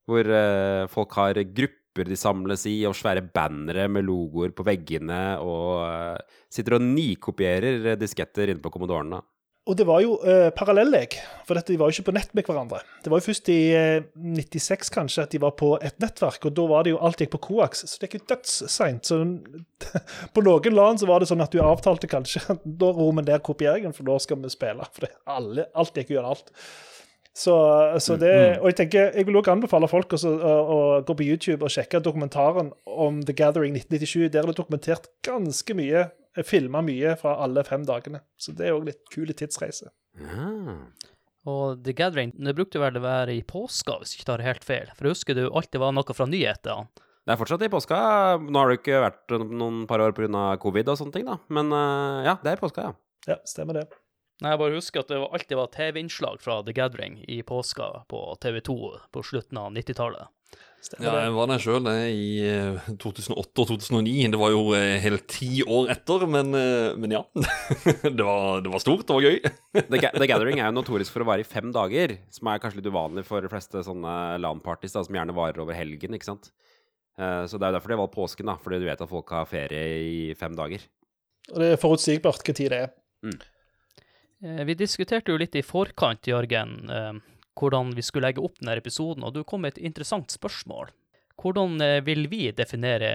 Hvor 0.06 0.32
eh, 0.40 0.84
folk 0.92 1.16
har 1.18 1.42
grupper 1.44 2.08
de 2.08 2.18
samles 2.20 2.66
i, 2.68 2.78
og 2.88 2.96
svære 2.96 3.24
bannere 3.34 3.86
med 3.88 4.04
logoer 4.06 4.52
på 4.56 4.64
veggene, 4.66 5.20
og 5.40 5.84
eh, 5.86 6.42
sitter 6.52 6.76
og 6.78 6.84
nikopierer 6.84 7.96
disketter 8.00 8.52
inne 8.52 8.64
på 8.64 8.72
Commodoren. 8.74 9.16
Og 9.66 9.74
det 9.74 9.86
var 9.88 9.98
jo 10.04 10.14
uh, 10.22 10.48
parallelleg, 10.54 11.16
for 11.46 11.58
dette, 11.58 11.72
de 11.72 11.78
var 11.80 11.90
jo 11.90 11.96
ikke 11.96 12.12
på 12.12 12.14
nett 12.14 12.30
med 12.38 12.46
hverandre. 12.46 12.78
Det 13.02 13.10
var 13.10 13.18
jo 13.18 13.26
først 13.26 13.48
i 13.50 13.58
eh, 13.74 14.04
96 14.14 14.92
kanskje 14.94 15.24
at 15.26 15.34
de 15.34 15.40
var 15.42 15.56
på 15.58 15.72
et 15.82 15.96
nettverk, 16.02 16.46
og 16.46 16.54
da 16.54 16.66
var 16.70 16.86
det 16.86 16.92
jo 16.94 17.00
alt 17.02 17.22
gikk 17.22 17.32
på 17.34 17.42
coax, 17.48 17.82
så 17.90 17.98
det 18.02 18.12
gikk 18.12 18.28
dødsseint. 18.30 19.10
Så 19.10 19.18
på 20.36 20.44
noen 20.46 20.76
land 20.76 21.02
så 21.02 21.10
var 21.10 21.22
det 21.22 21.30
sånn 21.32 21.42
at 21.42 21.54
du 21.54 21.58
avtalte 21.64 22.10
kanskje 22.10 22.60
da 22.62 22.92
ror 22.94 23.16
vi 23.18 23.26
ned 23.26 23.42
kopieringen, 23.46 23.94
for 23.96 24.06
da 24.06 24.20
skal 24.22 24.38
vi 24.44 24.52
spille. 24.54 24.86
For 24.94 25.08
det, 25.08 25.16
alle, 25.34 25.66
alt 25.74 25.98
gikk 25.98 26.14
gjennom 26.14 26.36
alt. 26.36 26.54
Så, 27.36 27.54
så 28.00 28.14
det, 28.16 28.32
og 28.62 28.70
jeg 28.70 28.76
tenker, 28.78 29.10
jeg 29.12 29.26
vil 29.28 29.36
også 29.36 29.52
anbefale 29.52 29.88
folk 29.90 30.14
også, 30.16 30.30
å, 30.40 30.52
å 30.72 30.78
gå 31.04 31.18
på 31.18 31.26
YouTube 31.26 31.66
og 31.66 31.74
sjekke 31.74 32.00
dokumentaren 32.00 32.70
om 32.88 33.18
The 33.28 33.34
Gathering 33.36 33.74
1997. 33.76 34.30
Der 34.30 34.40
er 34.40 34.48
det 34.48 34.56
dokumentert 34.62 35.10
ganske 35.26 35.76
mye, 35.76 36.06
filma 36.44 36.82
mye 36.84 37.14
fra 37.16 37.36
alle 37.44 37.64
fem 37.64 37.86
dagene. 37.88 38.20
Så 38.36 38.52
det 38.52 38.68
er 38.68 38.76
òg 38.76 38.88
litt 38.90 39.00
kul 39.14 39.32
tidsreise. 39.32 39.88
Ja. 40.20 40.50
Og 41.46 41.82
The 41.86 41.94
Gathering 41.94 42.32
det 42.42 42.56
brukte 42.58 42.80
vel 42.82 42.98
å 42.98 43.04
være 43.04 43.36
i 43.38 43.42
påska, 43.46 44.00
hvis 44.00 44.12
jeg 44.12 44.20
ikke 44.20 44.30
tar 44.32 44.44
helt 44.44 44.64
feil. 44.66 44.88
For 44.98 45.06
jeg 45.06 45.16
husker 45.16 45.38
det 45.38 45.46
alltid 45.48 45.82
var 45.82 45.94
noe 45.94 46.16
fra 46.18 46.26
nyhetene. 46.28 46.88
Det 47.26 47.34
er 47.34 47.38
fortsatt 47.40 47.62
i 47.66 47.70
påska. 47.70 47.96
Nå 48.38 48.60
har 48.60 48.70
det 48.70 48.80
ikke 48.80 49.02
vært 49.02 49.32
noen 49.50 49.84
par 49.90 50.02
år 50.02 50.12
pga. 50.14 50.44
covid 50.62 50.92
og 50.92 50.98
sånne 51.00 51.14
ting, 51.14 51.26
da. 51.26 51.40
Men 51.50 51.72
eh, 51.74 52.26
ja, 52.28 52.36
det 52.42 52.52
er 52.52 52.60
i 52.60 52.62
påska, 52.62 52.90
ja. 52.90 52.92
Ja, 53.26 53.38
stemmer 53.48 53.80
det. 53.80 53.86
Nei, 54.44 54.52
Jeg 54.52 54.60
bare 54.60 54.76
husker 54.76 55.00
at 55.02 55.08
det 55.10 55.18
alltid 55.18 55.56
var 55.58 55.72
TV-innslag 55.74 56.42
fra 56.44 56.60
The 56.62 56.74
Gathering 56.76 57.18
i 57.26 57.40
påska 57.42 58.04
på 58.10 58.20
TV2 58.42 58.76
på 59.10 59.22
slutten 59.24 59.58
av 59.58 59.72
90-tallet. 59.74 60.28
Stemmer 60.86 61.06
Ja, 61.08 61.12
jeg 61.24 61.32
var 61.34 61.48
der 61.50 61.62
sjøl 61.62 61.88
i 61.90 62.26
eh, 62.46 62.90
2008 63.02 63.34
og 63.34 63.70
2009. 63.72 64.12
Det 64.30 64.38
var 64.38 64.52
jo 64.52 64.60
eh, 64.76 64.98
hele 65.02 65.18
ti 65.26 65.64
år 65.64 65.90
etter, 65.96 66.26
men, 66.30 66.52
eh, 66.54 66.92
men 67.00 67.16
ja. 67.16 67.22
det, 68.04 68.22
var, 68.22 68.62
det 68.62 68.70
var 68.70 68.84
stort, 68.84 69.02
det 69.08 69.16
var 69.16 69.26
gøy. 69.26 69.40
The, 69.90 70.02
The 70.04 70.28
Gathering 70.30 70.60
er 70.60 70.70
jo 70.70 70.76
notorisk 70.76 71.16
for 71.16 71.24
å 71.24 71.28
vare 71.32 71.42
i 71.42 71.48
fem 71.48 71.72
dager, 71.74 72.14
som 72.30 72.52
er 72.52 72.62
kanskje 72.62 72.82
litt 72.82 72.92
uvanlig 72.92 73.26
for 73.26 73.42
de 73.42 73.50
fleste 73.50 73.82
sånne 73.86 74.36
LAN-parties, 74.44 74.94
som 74.94 75.18
gjerne 75.18 75.34
varer 75.36 75.64
over 75.64 75.74
helgen, 75.76 76.14
ikke 76.14 76.30
sant. 76.30 76.52
Eh, 77.18 77.42
så 77.48 77.58
det 77.58 77.66
er 77.66 77.72
jo 77.72 77.78
derfor 77.80 77.90
de 77.90 77.96
har 77.96 78.04
valgt 78.04 78.18
påsken, 78.20 78.52
da, 78.52 78.58
fordi 78.62 78.80
du 78.82 78.88
vet 78.90 79.02
at 79.02 79.10
folk 79.10 79.34
har 79.34 79.50
ferie 79.50 79.84
i 80.06 80.18
fem 80.38 80.54
dager. 80.54 80.86
Og 81.54 81.62
det 81.62 81.72
er 81.72 81.82
forutsigbart 81.82 82.46
hva 82.46 82.58
tid 82.58 82.74
det 82.74 82.82
er. 82.86 82.94
Mm. 83.26 83.38
Vi 84.68 84.76
diskuterte 84.78 85.32
jo 85.32 85.40
litt 85.40 85.56
i 85.56 85.64
forkant, 85.64 86.28
Jørgen, 86.28 86.78
eh, 86.92 87.16
hvordan 87.56 87.94
vi 87.96 88.04
skulle 88.04 88.28
legge 88.28 88.44
opp 88.44 88.60
denne 88.60 88.76
episoden, 88.78 89.24
og 89.24 89.34
du 89.34 89.42
kom 89.44 89.64
med 89.64 89.76
et 89.76 89.84
interessant 89.90 90.32
spørsmål. 90.32 90.92
Hvordan 91.40 91.80
eh, 91.84 91.98
vil 92.06 92.28
vi 92.32 92.48
definere 92.56 93.10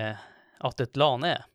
at 0.61 0.83
et 0.83 0.99
LAN 0.99 1.25
er? 1.27 1.47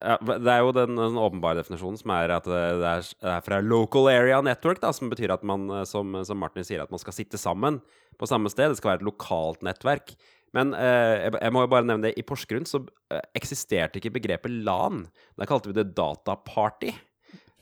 Ja, 0.00 0.16
det 0.16 0.48
er 0.48 0.62
jo 0.64 0.72
den, 0.72 0.96
den 0.96 1.18
åpenbare 1.20 1.58
definisjonen 1.58 1.98
som 2.00 2.12
er 2.14 2.32
at 2.32 2.46
det 2.48 2.60
det 2.80 2.88
er, 2.88 3.08
det 3.20 3.32
er 3.34 3.42
fra 3.44 3.58
local 3.60 4.08
area 4.08 4.38
network, 4.40 4.80
da, 4.80 4.94
som 4.96 5.10
betyr 5.12 5.34
at 5.34 5.44
man, 5.44 5.66
eh, 5.76 5.86
som, 5.88 6.16
som 6.24 6.40
Martin 6.40 6.64
sier, 6.64 6.80
at 6.84 6.92
man 6.92 7.02
skal 7.02 7.16
sitte 7.16 7.40
sammen 7.40 7.82
på 8.20 8.28
samme 8.28 8.52
sted. 8.52 8.72
Det 8.72 8.80
skal 8.80 8.94
være 8.94 9.02
et 9.02 9.10
lokalt 9.10 9.64
nettverk. 9.66 10.14
Men 10.56 10.72
eh, 10.74 11.28
jeg, 11.28 11.52
må 11.54 11.66
jo 11.66 11.70
bare 11.70 11.86
nevne 11.86 12.08
det, 12.08 12.16
i 12.18 12.24
Porsgrunn 12.26 12.66
så 12.66 12.82
eh, 13.12 13.22
eksisterte 13.38 14.00
ikke 14.00 14.16
begrepet 14.16 14.56
LAN. 14.66 15.04
Da 15.38 15.46
kalte 15.48 15.70
vi 15.70 15.76
det 15.76 15.92
dataparty. 15.98 16.94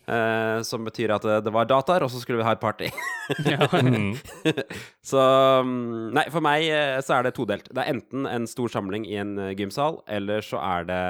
Eh, 0.09 0.63
som 0.65 0.87
betyr 0.87 1.13
at 1.13 1.25
det, 1.27 1.35
det 1.45 1.53
var 1.53 1.67
dataer, 1.69 2.01
og 2.07 2.09
så 2.09 2.21
skulle 2.23 2.41
vi 2.41 2.47
ha 2.49 2.55
et 2.57 2.63
party. 2.65 2.89
Mm. 3.29 4.15
så 5.11 5.21
mm, 5.61 6.15
Nei, 6.17 6.23
for 6.33 6.41
meg 6.41 6.65
eh, 6.73 6.95
så 7.05 7.19
er 7.19 7.27
det 7.27 7.35
todelt. 7.37 7.67
Det 7.69 7.83
er 7.83 7.91
enten 7.93 8.25
en 8.25 8.47
stor 8.49 8.71
samling 8.73 9.05
i 9.05 9.19
en 9.21 9.35
eh, 9.39 9.51
gymsal, 9.59 9.99
eller 10.09 10.41
så 10.45 10.57
er 10.65 10.87
det 10.89 11.01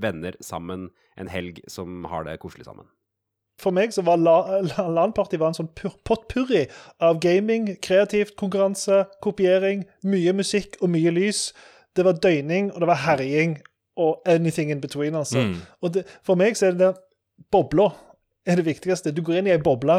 venner 0.00 0.38
sammen 0.40 0.86
en 1.20 1.28
helg 1.28 1.60
som 1.68 2.06
har 2.08 2.24
det 2.24 2.38
koselig 2.40 2.64
sammen. 2.64 2.88
For 3.60 3.74
meg 3.74 3.92
så 3.92 4.04
var 4.06 4.16
la- 4.22 4.60
la- 4.64 4.86
LAN-party 4.88 5.36
en 5.42 5.56
sånn 5.58 5.68
pur- 5.76 5.98
potpurri 6.08 6.64
av 7.04 7.18
gaming, 7.20 7.74
kreativt, 7.84 8.36
konkurranse, 8.40 9.02
kopiering, 9.24 9.82
mye 10.06 10.32
musikk 10.32 10.78
og 10.80 10.92
mye 10.94 11.12
lys. 11.12 11.50
Det 11.98 12.06
var 12.06 12.16
døgning, 12.22 12.70
og 12.72 12.80
det 12.80 12.88
var 12.88 13.02
herjing 13.04 13.58
og 13.98 14.22
anything 14.30 14.70
in 14.70 14.80
between, 14.80 15.14
altså. 15.18 15.42
Mm. 15.42 15.56
Og 15.82 15.92
det, 15.98 16.06
for 16.24 16.38
meg 16.38 16.56
så 16.56 16.70
er 16.70 16.76
det 16.78 16.86
der 16.86 17.00
bobla 17.52 17.90
er 18.48 18.56
det 18.56 18.64
viktigste. 18.64 19.12
Du 19.12 19.20
går 19.24 19.40
inn 19.40 19.48
i 19.50 19.52
ei 19.52 19.60
boble, 19.60 19.98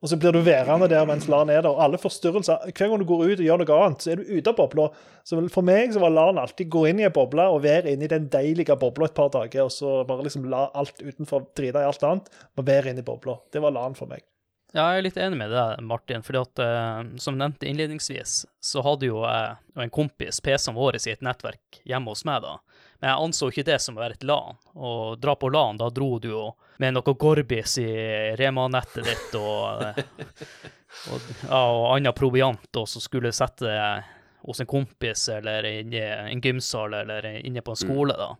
og 0.00 0.08
så 0.08 0.16
blir 0.20 0.32
du 0.32 0.40
værende 0.44 0.88
der 0.90 1.04
mens 1.08 1.28
LAN 1.28 1.52
er 1.52 1.62
der. 1.62 1.70
Og 1.72 1.82
alle 1.84 2.00
forstyrrelser 2.00 2.70
Hver 2.70 2.88
gang 2.88 3.02
du 3.02 3.06
går 3.08 3.26
ut 3.26 3.42
og 3.42 3.46
gjør 3.46 3.60
noe 3.62 3.80
annet, 3.84 4.04
så 4.04 4.12
er 4.12 4.20
du 4.20 4.30
ute 4.30 4.52
av 4.52 4.56
bobla. 4.56 4.88
Så 5.26 5.40
for 5.52 5.66
meg 5.66 5.92
så 5.94 6.02
var 6.02 6.14
LAN 6.14 6.40
alltid 6.40 6.70
gå 6.72 6.86
inn 6.90 7.02
i 7.02 7.06
ei 7.08 7.12
boble 7.14 7.44
og 7.52 7.62
være 7.66 7.92
inni 7.92 8.08
den 8.10 8.30
deilige 8.32 8.78
bobla 8.80 9.10
et 9.10 9.16
par 9.18 9.32
dager, 9.34 9.66
og 9.66 9.74
så 9.74 10.00
bare 10.08 10.26
liksom 10.26 10.48
la 10.52 10.68
alt 10.72 11.02
utenfor 11.02 11.50
drite 11.58 11.84
i 11.84 11.88
alt 11.92 12.06
annet, 12.06 12.32
og 12.56 12.68
være 12.68 12.94
inni 12.94 13.04
bobla. 13.06 13.36
Det 13.52 13.62
var 13.62 13.76
LAN 13.76 13.98
for 13.98 14.10
meg. 14.10 14.24
Ja, 14.70 14.84
jeg 14.94 15.00
er 15.00 15.02
litt 15.08 15.16
enig 15.18 15.38
med 15.40 15.50
deg, 15.50 15.80
Martin, 15.82 16.22
fordi 16.22 16.38
at 16.44 16.60
uh, 16.62 17.00
som 17.18 17.34
nevnt 17.38 17.64
innledningsvis, 17.66 18.44
så 18.62 18.82
hadde 18.86 19.08
jo 19.08 19.24
jeg 19.24 19.56
en 19.82 19.90
kompis 19.90 20.38
PC-en 20.46 20.76
vår 20.76 21.00
i 21.00 21.10
et 21.10 21.24
nettverk 21.26 21.80
hjemme 21.82 22.14
hos 22.14 22.22
meg 22.28 22.44
da. 22.44 22.60
Men 23.00 23.10
jeg 23.10 23.24
anså 23.24 23.48
ikke 23.50 23.64
det 23.64 23.78
som 23.80 23.96
å 23.96 24.02
være 24.02 24.18
et 24.18 24.24
LAN. 24.28 24.58
Å 24.76 24.90
dra 25.16 25.34
på 25.40 25.48
LAN, 25.48 25.78
da 25.80 25.88
dro 25.88 26.18
du 26.20 26.28
jo 26.28 26.42
med 26.80 26.94
noe 26.96 27.14
Gorbis 27.16 27.78
i 27.80 27.88
Rema-nettet 28.36 29.04
ditt 29.08 29.36
og, 29.40 29.84
og, 31.12 31.30
ja, 31.48 31.60
og 31.64 31.86
annen 31.94 32.16
proviant, 32.16 32.68
og 32.76 32.88
så 32.88 33.00
skulle 33.00 33.32
sette 33.36 33.68
deg 33.68 34.16
hos 34.44 34.60
en 34.62 34.68
kompis 34.68 35.26
eller 35.32 35.66
inne 35.68 36.00
i 36.00 36.34
en 36.34 36.40
gymsal 36.44 36.94
eller 37.02 37.26
inne 37.40 37.60
på 37.64 37.74
en 37.74 37.82
skole, 37.82 38.16
da. 38.16 38.34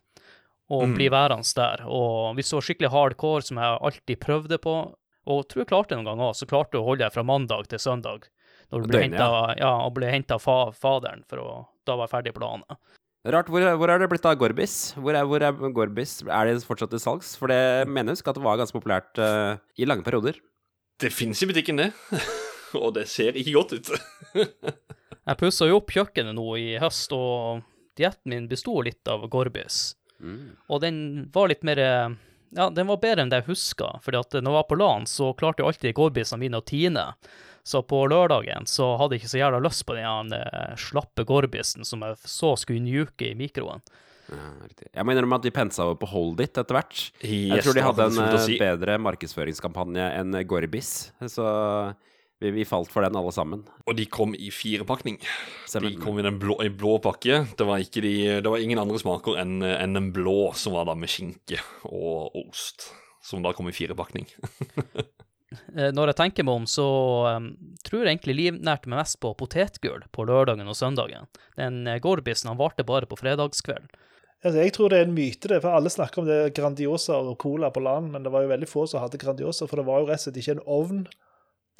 Og 0.70 0.86
Mm. 0.86 0.94
bli 0.94 1.08
værende 1.10 1.54
der. 1.56 1.80
Og 1.90 2.36
hvis 2.36 2.50
du 2.50 2.56
var 2.56 2.62
skikkelig 2.62 2.90
hardcore, 2.92 3.42
som 3.42 3.58
jeg 3.58 3.78
alltid 3.80 4.20
prøvde 4.20 4.58
på, 4.62 4.74
og 5.26 5.48
tror 5.48 5.60
jeg 5.64 5.66
klarte 5.68 5.88
det 5.94 5.98
noen 5.98 6.12
ganger, 6.12 6.32
så 6.38 6.46
klarte 6.46 6.72
du 6.72 6.78
å 6.78 6.84
holde 6.86 7.04
deg 7.04 7.12
fra 7.12 7.24
mandag 7.26 7.66
til 7.68 7.78
søndag. 7.82 8.28
Når 8.70 8.82
du 8.84 8.86
ble 8.88 9.00
henta 9.02 9.56
ja, 9.58 9.72
og 9.82 9.94
ble 9.96 10.12
av 10.30 10.38
fa 10.38 10.70
faderen 10.70 11.24
for 11.28 11.42
å 11.42 11.66
da 11.84 11.96
være 11.98 12.12
ferdig 12.12 12.34
på 12.36 12.44
landet. 12.44 12.78
Rart. 13.28 13.50
Hvor, 13.52 13.64
hvor 13.76 13.90
er 13.92 14.00
det 14.00 14.08
blitt 14.08 14.24
av 14.24 14.38
Gorbis? 14.40 14.94
Hvor 14.96 15.12
er, 15.12 15.26
hvor 15.28 15.42
er 15.44 15.72
Gorbis? 15.76 16.20
Er 16.24 16.48
det 16.48 16.62
fortsatt 16.64 16.92
til 16.94 17.02
salgs? 17.02 17.34
For 17.36 17.52
det 17.52 17.88
mener 17.88 18.16
jeg 18.16 18.24
at 18.24 18.38
det 18.38 18.44
var 18.44 18.56
ganske 18.56 18.76
populært 18.76 19.20
uh, 19.20 19.60
i 19.76 19.88
lange 19.88 20.06
perioder. 20.06 20.38
Det 21.00 21.12
fins 21.12 21.42
i 21.44 21.48
butikken, 21.48 21.82
det. 21.82 21.90
og 22.80 22.94
det 22.96 23.06
ser 23.12 23.36
ikke 23.36 23.58
godt 23.58 23.76
ut. 23.76 23.92
Jeg 25.30 25.36
pussa 25.38 25.66
jo 25.68 25.76
opp 25.78 25.92
kjøkkenet 25.92 26.34
nå 26.34 26.46
i 26.58 26.78
høst, 26.80 27.12
og 27.12 27.60
dietten 28.00 28.32
min 28.32 28.48
besto 28.50 28.72
litt 28.82 29.06
av 29.08 29.28
Gorbis. 29.30 29.92
Mm. 30.18 30.56
Og 30.72 30.80
den 30.82 30.96
var 31.32 31.52
litt 31.52 31.62
mer 31.64 31.78
Ja, 31.80 32.66
den 32.72 32.88
var 32.88 32.98
bedre 33.00 33.22
enn 33.22 33.30
det 33.30 33.42
jeg 33.42 33.52
huska. 33.52 33.92
for 34.02 34.16
når 34.16 34.32
jeg 34.34 34.56
var 34.56 34.66
på 34.66 34.78
LAN, 34.80 35.06
så 35.06 35.30
klarte 35.38 35.62
jeg 35.62 35.68
alltid 35.68 35.94
Gorbisene 35.94 36.40
mine 36.40 36.58
å 36.58 36.66
tine. 36.66 37.04
Så 37.70 37.84
på 37.86 38.02
lørdagen 38.10 38.66
så 38.66 38.92
hadde 38.98 39.14
jeg 39.14 39.22
ikke 39.22 39.32
så 39.36 39.42
jævla 39.44 39.60
lyst 39.62 39.84
på 39.86 39.94
den 39.94 40.32
eh, 40.34 40.72
slappe 40.80 41.22
Gorbisen 41.28 41.86
som 41.86 42.02
jeg 42.06 42.18
så 42.26 42.56
skulle 42.58 42.82
njuke 42.82 43.28
i 43.30 43.36
mikroen. 43.38 43.84
Ja. 44.30 44.48
Jeg 44.94 45.06
må 45.06 45.14
innrømme 45.14 45.38
at 45.40 45.46
de 45.46 45.50
pensa 45.54 45.84
over 45.86 45.96
på 45.98 46.08
Hold 46.12 46.38
It 46.42 46.58
etter 46.58 46.76
hvert. 46.76 47.00
Jeg 47.22 47.56
Yes, 47.58 47.64
tror 47.66 47.74
de 47.78 47.82
hadde 47.86 48.04
en 48.10 48.20
å 48.22 48.26
eh, 48.32 48.44
si. 48.44 48.58
bedre 48.60 48.94
markedsføringskampanje 49.02 50.06
enn 50.20 50.34
Gorbis, 50.50 50.90
så 51.30 51.46
vi, 52.40 52.52
vi 52.54 52.64
falt 52.68 52.90
for 52.94 53.04
den 53.06 53.18
alle 53.18 53.32
sammen. 53.34 53.64
Og 53.90 53.98
de 53.98 54.06
kom 54.10 54.32
i 54.38 54.48
firepakning. 54.54 55.18
De 55.82 55.90
kom 56.00 56.18
i 56.22 56.26
den 56.26 56.38
blå, 56.42 56.56
i 56.64 56.70
blå 56.72 56.94
pakke. 57.04 57.42
Det 57.58 57.66
var, 57.68 57.82
ikke 57.82 58.02
de, 58.06 58.14
det 58.40 58.50
var 58.54 58.62
ingen 58.62 58.80
andre 58.82 58.98
smaker 59.02 59.38
enn 59.42 59.58
en 59.66 59.98
den 59.98 60.10
blå, 60.16 60.38
som 60.58 60.78
var 60.78 60.86
da 60.88 60.94
med 60.98 61.10
skinke 61.12 61.58
og 61.90 62.34
ost. 62.46 62.88
Som 63.22 63.42
da 63.44 63.52
kom 63.54 63.68
i 63.70 63.74
firepakning. 63.76 64.26
Eh, 65.76 65.90
Når 65.90 66.12
jeg 66.12 66.18
tenker 66.20 66.46
meg 66.46 66.60
om, 66.60 66.66
så 66.70 66.86
um, 67.36 67.48
tror 67.86 68.04
jeg 68.04 68.12
egentlig 68.14 68.36
livnærte 68.38 68.90
meg 68.90 69.00
mest 69.02 69.18
på 69.22 69.32
potetgull 69.38 70.04
på 70.14 70.26
lørdagen 70.28 70.68
og 70.70 70.76
søndagen. 70.78 71.26
Den 71.58 71.82
eh, 71.90 71.98
Gorbisen 72.02 72.52
han 72.52 72.60
varte 72.60 72.86
bare 72.86 73.08
på 73.10 73.18
fredagskveld. 73.18 73.88
Altså, 74.40 74.56
jeg 74.62 74.72
tror 74.72 74.88
det 74.88 75.00
er 75.00 75.08
en 75.08 75.16
myte, 75.16 75.50
det, 75.50 75.58
for 75.60 75.74
alle 75.76 75.90
snakker 75.92 76.22
om 76.22 76.28
det 76.30 76.54
Grandiosa 76.56 77.18
og 77.18 77.34
Cola 77.42 77.68
på 77.74 77.82
land, 77.84 78.12
men 78.14 78.22
det 78.24 78.30
var 78.32 78.46
jo 78.46 78.52
veldig 78.54 78.68
få 78.70 78.86
som 78.88 79.02
hadde 79.02 79.18
Grandiosa, 79.20 79.66
for 79.68 79.82
det 79.82 79.84
var 79.90 80.00
jo 80.00 80.06
rett 80.08 80.22
og 80.22 80.24
slett 80.24 80.38
ikke 80.40 80.54
en 80.56 80.62
ovn 80.78 81.02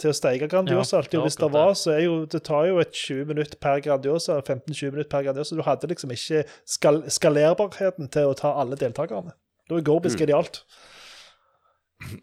til 0.01 0.11
å 0.11 0.17
steike 0.17 0.49
Grandiosa. 0.51 0.99
Ja, 0.99 1.01
alltid, 1.05 1.19
og 1.21 1.25
hvis 1.29 1.39
det 1.41 1.49
var, 1.55 1.73
så 1.79 1.95
er 1.95 2.03
jo, 2.05 2.19
det 2.29 2.43
tar 2.45 2.67
jo 2.69 2.83
et 2.83 2.93
20 2.93 3.31
minutter 3.31 3.61
per 3.61 3.81
Grandiosa, 3.87 4.41
15-20 4.43 4.93
minutter 4.93 5.11
per 5.15 5.25
Grandiosa. 5.29 5.57
Du 5.57 5.65
hadde 5.65 5.89
liksom 5.95 6.13
ikke 6.13 6.43
skal 6.69 7.03
skalerbarheten 7.09 8.11
til 8.13 8.29
å 8.29 8.37
ta 8.37 8.53
alle 8.61 8.77
deltakerne. 8.81 9.33
Da 9.71 9.79
er 9.79 9.87
Gorbis 9.87 10.17
Mm. 10.19 10.27
genialt. 10.27 10.65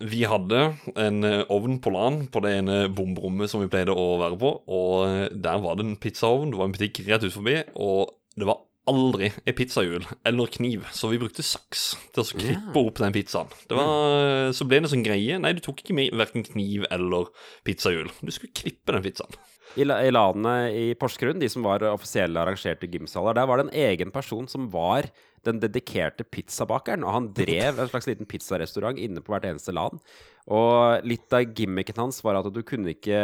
Vi 0.02 0.24
hadde 0.28 0.62
en 0.98 1.26
eh, 1.28 1.44
ovn 1.54 1.78
på 1.84 1.92
LAN 1.94 2.24
på 2.34 2.42
det 2.44 2.54
ene 2.60 2.78
bomberommet 2.94 3.52
som 3.52 3.62
vi 3.62 3.70
pleide 3.72 3.94
å 3.94 4.08
være 4.22 4.40
på, 4.42 4.54
og 4.68 4.94
eh, 5.06 5.28
der 5.34 5.60
var 5.64 5.78
det 5.78 5.86
en 5.86 6.00
pizzaovn. 6.02 6.52
Det 6.52 6.60
var 6.60 6.70
en 6.70 6.78
butikk 6.78 7.04
rett 7.08 7.28
ut 7.28 7.36
forbi, 7.36 7.60
og 7.78 8.16
det 8.38 8.50
var 8.50 8.64
aldri 8.88 9.30
ei 9.44 9.54
pizzahjul 9.56 10.06
eller 10.28 10.52
kniv, 10.52 10.86
så 10.96 11.10
vi 11.12 11.20
brukte 11.20 11.44
saks 11.44 11.90
til 12.16 12.24
å 12.24 12.40
klippe 12.40 12.82
opp 12.82 13.02
den 13.04 13.16
pizzaen. 13.16 13.52
Det 13.68 13.78
var, 13.78 14.54
så 14.56 14.68
ble 14.68 14.82
det 14.84 14.92
sånn 14.94 15.06
greie. 15.06 15.40
Nei, 15.44 15.54
du 15.58 15.62
tok 15.64 15.84
ikke 15.84 15.98
med 15.98 16.16
verken 16.16 16.48
kniv 16.48 16.88
eller 16.94 17.28
pizzahjul. 17.68 18.10
Du 18.22 18.32
skulle 18.32 18.56
klippe 18.56 18.96
den 18.96 19.04
pizzaen. 19.06 19.40
I, 19.78 19.84
I 19.84 20.14
landet 20.14 20.78
i 20.80 20.86
Porsgrunn, 20.98 21.42
de 21.42 21.50
som 21.52 21.66
var 21.68 21.84
offisielle 21.92 22.40
arrangerte 22.42 22.88
gymsaler, 22.90 23.36
der 23.38 23.50
var 23.50 23.60
det 23.60 23.68
en 23.68 23.76
egen 23.92 24.14
person 24.16 24.48
som 24.50 24.72
var 24.74 25.12
den 25.46 25.60
dedikerte 25.62 26.26
pizzabakeren. 26.26 27.06
Og 27.06 27.14
han 27.14 27.30
drev 27.38 27.78
en 27.78 27.92
slags 27.92 28.10
liten 28.10 28.30
pizzarestaurant 28.30 29.00
inne 29.02 29.22
på 29.24 29.34
hvert 29.34 29.48
eneste 29.50 29.76
land. 29.76 30.02
Og 30.48 31.06
litt 31.08 31.34
av 31.36 31.46
gimmicken 31.58 32.00
hans 32.00 32.22
var 32.24 32.40
at 32.40 32.50
du 32.54 32.62
kunne 32.66 32.96
ikke 32.96 33.20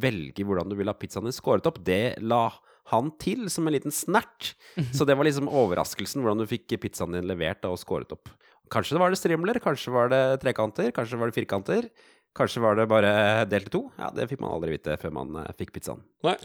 velge 0.00 0.46
hvordan 0.46 0.70
du 0.70 0.78
ville 0.78 0.92
ha 0.92 0.98
pizzaen 0.98 1.28
din 1.28 1.36
skåret 1.36 1.68
opp. 1.68 1.82
Det 1.84 2.18
la 2.24 2.48
han 2.88 3.10
til 3.20 3.50
som 3.52 3.68
en 3.68 3.74
liten 3.76 3.92
snert. 3.92 4.54
Så 4.96 5.04
det 5.04 5.16
var 5.18 5.28
liksom 5.28 5.50
overraskelsen, 5.52 6.22
hvordan 6.24 6.40
du 6.40 6.48
fikk 6.48 6.78
pizzaen 6.80 7.16
din 7.16 7.28
levert 7.28 7.66
og 7.68 7.76
skåret 7.80 8.14
opp. 8.16 8.32
Kanskje 8.72 8.96
det 8.96 9.00
var 9.00 9.12
det 9.12 9.20
strimler, 9.20 9.60
kanskje 9.64 9.92
var 9.94 10.10
det 10.12 10.22
trekanter, 10.42 10.90
kanskje 10.96 11.20
var 11.20 11.30
det 11.30 11.36
firkanter. 11.36 11.88
Kanskje 12.36 12.62
var 12.62 12.76
det 12.78 12.86
bare 12.86 13.10
delt 13.50 13.66
i 13.66 13.72
to. 13.72 13.80
Ja, 13.98 14.10
Det 14.14 14.28
fikk 14.30 14.40
man 14.44 14.52
aldri 14.54 14.76
vite 14.76 14.96
før 15.00 15.14
man 15.16 15.36
eh, 15.40 15.52
fikk 15.58 15.72
pizzaen. 15.74 16.04
Nei. 16.26 16.36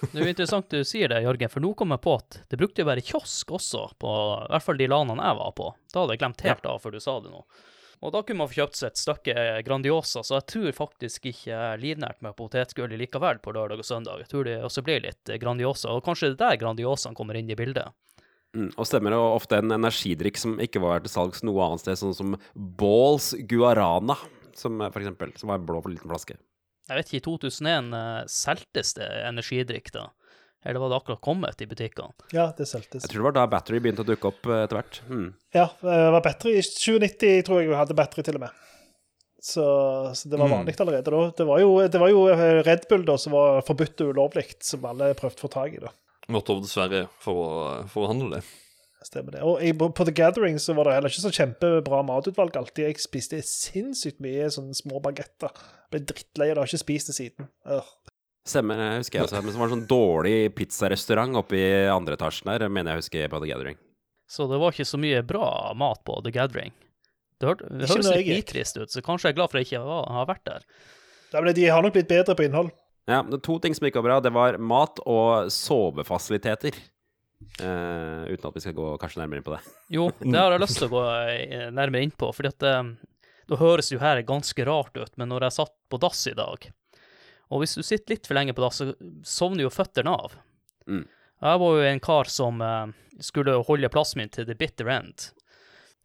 Det 0.00 0.12
er 0.12 0.24
jo 0.26 0.32
interessant 0.32 0.70
du 0.72 0.80
sier 0.84 1.12
det, 1.12 1.22
Jørgen, 1.24 1.52
for 1.52 1.64
nå 1.64 1.72
kom 1.78 1.94
jeg 1.94 2.02
på 2.04 2.14
at 2.20 2.40
det 2.50 2.58
brukte 2.60 2.84
å 2.84 2.88
være 2.90 3.04
kiosk 3.04 3.52
også, 3.56 3.86
på 4.00 4.14
i 4.46 4.48
hvert 4.52 4.66
fall 4.66 4.80
de 4.80 4.88
lanene 4.90 5.28
jeg 5.30 5.38
var 5.40 5.52
på. 5.56 5.68
Da 5.92 6.02
hadde 6.02 6.16
jeg 6.16 6.22
glemt 6.24 6.46
helt 6.46 6.68
av 6.72 6.80
før 6.82 6.96
du 6.96 7.00
sa 7.04 7.18
det 7.24 7.32
nå. 7.32 7.44
Og 8.00 8.12
da 8.14 8.22
kunne 8.24 8.40
man 8.40 8.48
få 8.48 8.62
kjøpt 8.62 8.78
seg 8.78 8.88
et 8.88 9.00
stykke 9.00 9.46
Grandiosa, 9.66 10.22
så 10.24 10.38
jeg 10.38 10.46
tror 10.48 10.76
faktisk 10.76 11.26
ikke 11.28 11.50
jeg 11.50 11.58
er 11.74 11.82
livnært 11.82 12.22
med 12.24 12.36
potetgull 12.38 12.94
likevel 12.96 13.42
på 13.44 13.52
lørdag 13.52 13.82
og 13.82 13.84
søndag. 13.84 14.22
Jeg 14.24 14.30
tror 14.32 14.48
det 14.48 14.56
også 14.64 14.84
blir 14.86 15.02
litt 15.04 15.32
Grandiosa, 15.42 15.92
og 15.92 16.06
kanskje 16.06 16.30
det 16.30 16.38
er 16.38 16.54
der 16.54 16.62
Grandiosaen 16.62 17.16
kommer 17.18 17.36
inn 17.36 17.52
i 17.52 17.58
bildet. 17.58 17.92
Mm, 18.56 18.72
og 18.72 18.88
stemmer 18.88 19.12
det 19.14 19.20
ofte 19.20 19.60
en 19.60 19.76
energidrikk 19.76 20.40
som 20.40 20.56
ikke 20.64 20.80
var 20.82 21.04
til 21.04 21.12
salgs 21.12 21.44
noe 21.46 21.60
annet 21.68 21.84
sted, 21.84 22.00
sånn 22.00 22.16
som 22.16 22.38
Balls 22.56 23.34
Guarana, 23.46 24.16
som 24.60 24.78
eh, 24.84 24.92
for 24.92 25.00
eksempel, 25.02 25.32
som 25.40 25.50
var 25.52 25.58
en 25.60 25.66
blå 25.68 25.80
for 25.82 25.92
liten 25.92 26.10
flaske. 26.12 26.36
Jeg 26.90 26.98
vet 26.98 27.10
ikke, 27.10 27.20
i 27.20 27.26
2001 27.26 27.92
uh, 27.94 28.24
seltes 28.30 28.94
det 28.98 29.06
energidrikk 29.28 29.92
da? 29.94 30.08
Eller 30.66 30.82
var 30.82 30.90
det 30.92 30.96
akkurat 31.00 31.20
kommet 31.24 31.62
i 31.64 31.66
butikkene? 31.70 32.12
Ja, 32.36 32.48
det 32.58 32.66
selgtes. 32.68 33.04
Jeg 33.06 33.12
tror 33.14 33.22
det 33.22 33.28
var 33.30 33.36
da 33.38 33.44
Battery 33.52 33.78
begynte 33.80 34.02
å 34.04 34.08
dukke 34.08 34.28
opp 34.28 34.48
eh, 34.50 34.64
etter 34.66 34.76
hvert. 34.76 34.98
Mm. 35.08 35.28
Ja, 35.56 35.68
det 35.80 36.00
var 36.16 36.24
battery. 36.26 36.58
I 36.60 36.64
2090 36.66 37.46
tror 37.46 37.62
jeg 37.62 37.70
vi 37.70 37.78
hadde 37.78 37.96
battery 37.96 38.24
til 38.26 38.36
og 38.36 38.42
med. 38.44 38.58
Så, 39.40 39.64
så 40.18 40.28
det 40.28 40.36
var 40.36 40.50
Mm. 40.50 40.56
vanlig 40.58 40.74
allerede 40.84 41.14
da. 41.14 41.22
Det 41.38 41.46
var, 41.48 41.62
jo, 41.62 41.70
det 41.88 42.00
var 42.02 42.10
jo 42.12 42.26
Red 42.66 42.82
Bull 42.90 43.06
da 43.08 43.16
som 43.22 43.32
var 43.32 43.62
forbudt 43.64 44.02
og 44.04 44.10
ulovlig, 44.12 44.44
som 44.60 44.84
alle 44.90 45.14
prøvde 45.16 45.40
å 45.40 45.44
få 45.46 45.52
tak 45.54 45.78
i. 45.78 45.80
da. 45.80 45.94
Måtte 46.28 46.52
over 46.52 46.66
til 46.66 46.74
Sverige 46.74 47.06
for 47.24 47.40
å, 47.46 47.48
for 47.88 48.04
å 48.04 48.10
handle 48.12 48.34
det. 48.36 48.42
Stemmer 49.10 49.34
det. 49.34 49.42
Og 49.42 49.58
jeg, 49.58 49.74
på 49.74 50.04
The 50.06 50.12
Gathering 50.14 50.60
så 50.62 50.74
var 50.78 50.86
det 50.86 50.94
heller 50.94 51.10
ikke 51.10 51.24
så 51.24 51.32
kjempebra 51.34 52.04
matutvalg 52.06 52.54
alltid. 52.60 52.84
Jeg 52.86 53.02
spiste 53.02 53.40
sinnssykt 53.42 54.20
mye 54.22 54.46
sånne 54.54 54.76
små 54.78 55.00
bagetter. 55.02 55.50
Ble 55.90 56.04
drittlei 56.06 56.52
og 56.52 56.60
har 56.62 56.70
ikke 56.70 56.84
spist 56.84 57.10
det 57.10 57.16
siden. 57.16 57.48
Ør. 57.66 57.88
Stemmer, 58.46 58.78
jeg 58.78 59.00
husker 59.02 59.18
jeg 59.18 59.26
også. 59.26 59.40
Men 59.42 59.50
det 59.50 59.58
var 59.58 59.66
en 59.66 59.74
sånn 59.74 59.88
dårlig 59.90 60.36
pizzarestaurant 60.54 61.40
oppe 61.42 61.58
i 61.58 61.66
andre 61.90 62.14
etasjen 62.14 62.52
der, 62.52 62.68
mener 62.70 62.94
jeg 62.94 63.02
husker 63.02 63.32
på 63.32 63.40
The 63.42 63.50
Gathering. 63.50 63.80
Så 64.30 64.46
det 64.46 64.60
var 64.62 64.76
ikke 64.76 64.86
så 64.86 65.00
mye 65.02 65.24
bra 65.26 65.50
mat 65.74 66.04
på 66.06 66.20
The 66.22 66.32
Gathering. 66.38 66.70
Det, 67.40 67.48
hør, 67.48 67.58
det 67.66 67.90
høres 67.90 68.12
litt 68.14 68.30
nitrist 68.30 68.78
ut, 68.78 68.92
så 68.92 69.02
kanskje 69.02 69.30
jeg 69.30 69.34
er 69.34 69.40
glad 69.40 69.50
for 69.50 69.58
at 69.58 69.64
jeg 69.64 69.72
ikke 69.72 69.82
var, 69.88 70.06
har 70.12 70.30
vært 70.30 70.46
der. 70.46 70.70
Ja, 71.32 71.42
men 71.42 71.54
de 71.56 71.66
har 71.66 71.82
nok 71.82 71.96
blitt 71.96 72.10
bedre 72.10 72.36
på 72.38 72.46
innhold. 72.46 72.70
Ja, 73.10 73.24
det 73.26 73.40
er 73.40 73.42
to 73.42 73.58
ting 73.64 73.74
som 73.74 73.88
ikke 73.88 74.04
var 74.04 74.06
bra. 74.06 74.18
Det 74.22 74.32
var 74.36 74.58
mat 74.62 75.00
og 75.08 75.50
sovefasiliteter. 75.50 76.78
Eh, 77.40 78.32
uten 78.32 78.48
at 78.48 78.56
vi 78.56 78.62
skal 78.62 78.76
gå 78.76 78.88
kanskje 79.00 79.22
nærmere 79.22 79.40
inn 79.40 79.46
på 79.46 79.54
det. 79.54 79.60
Jo, 79.96 80.08
det 80.20 80.36
har 80.36 80.54
jeg 80.54 80.62
lyst 80.62 80.80
til 80.80 80.88
å 80.88 80.94
gå 80.94 81.04
eh, 81.32 81.70
nærmere 81.74 82.04
inn 82.04 82.12
på, 82.12 82.28
fordi 82.36 82.52
at 82.52 82.66
eh, 82.68 82.92
det 83.50 83.60
høres 83.60 83.90
jo 83.92 84.00
her 84.00 84.20
ganske 84.28 84.66
rart 84.68 84.96
ut, 84.96 85.16
men 85.20 85.32
når 85.32 85.48
jeg 85.48 85.58
satt 85.58 85.74
på 85.90 86.00
dass 86.02 86.22
i 86.30 86.36
dag, 86.38 86.68
og 87.50 87.62
hvis 87.62 87.74
du 87.74 87.82
sitter 87.82 88.14
litt 88.14 88.28
for 88.28 88.38
lenge 88.38 88.54
på 88.54 88.62
dass, 88.62 88.78
så 88.78 88.94
sovner 89.26 89.66
jo 89.66 89.72
føttene 89.74 90.12
av. 90.14 90.36
Mm. 90.86 91.02
Jeg 91.40 91.60
var 91.62 91.76
jo 91.76 91.88
en 91.88 92.02
kar 92.04 92.28
som 92.30 92.60
uh, 92.62 92.92
skulle 93.18 93.56
holde 93.66 93.90
plassen 93.90 94.20
min 94.20 94.30
til 94.30 94.46
the 94.46 94.54
bitter 94.54 94.86
end. 94.92 95.30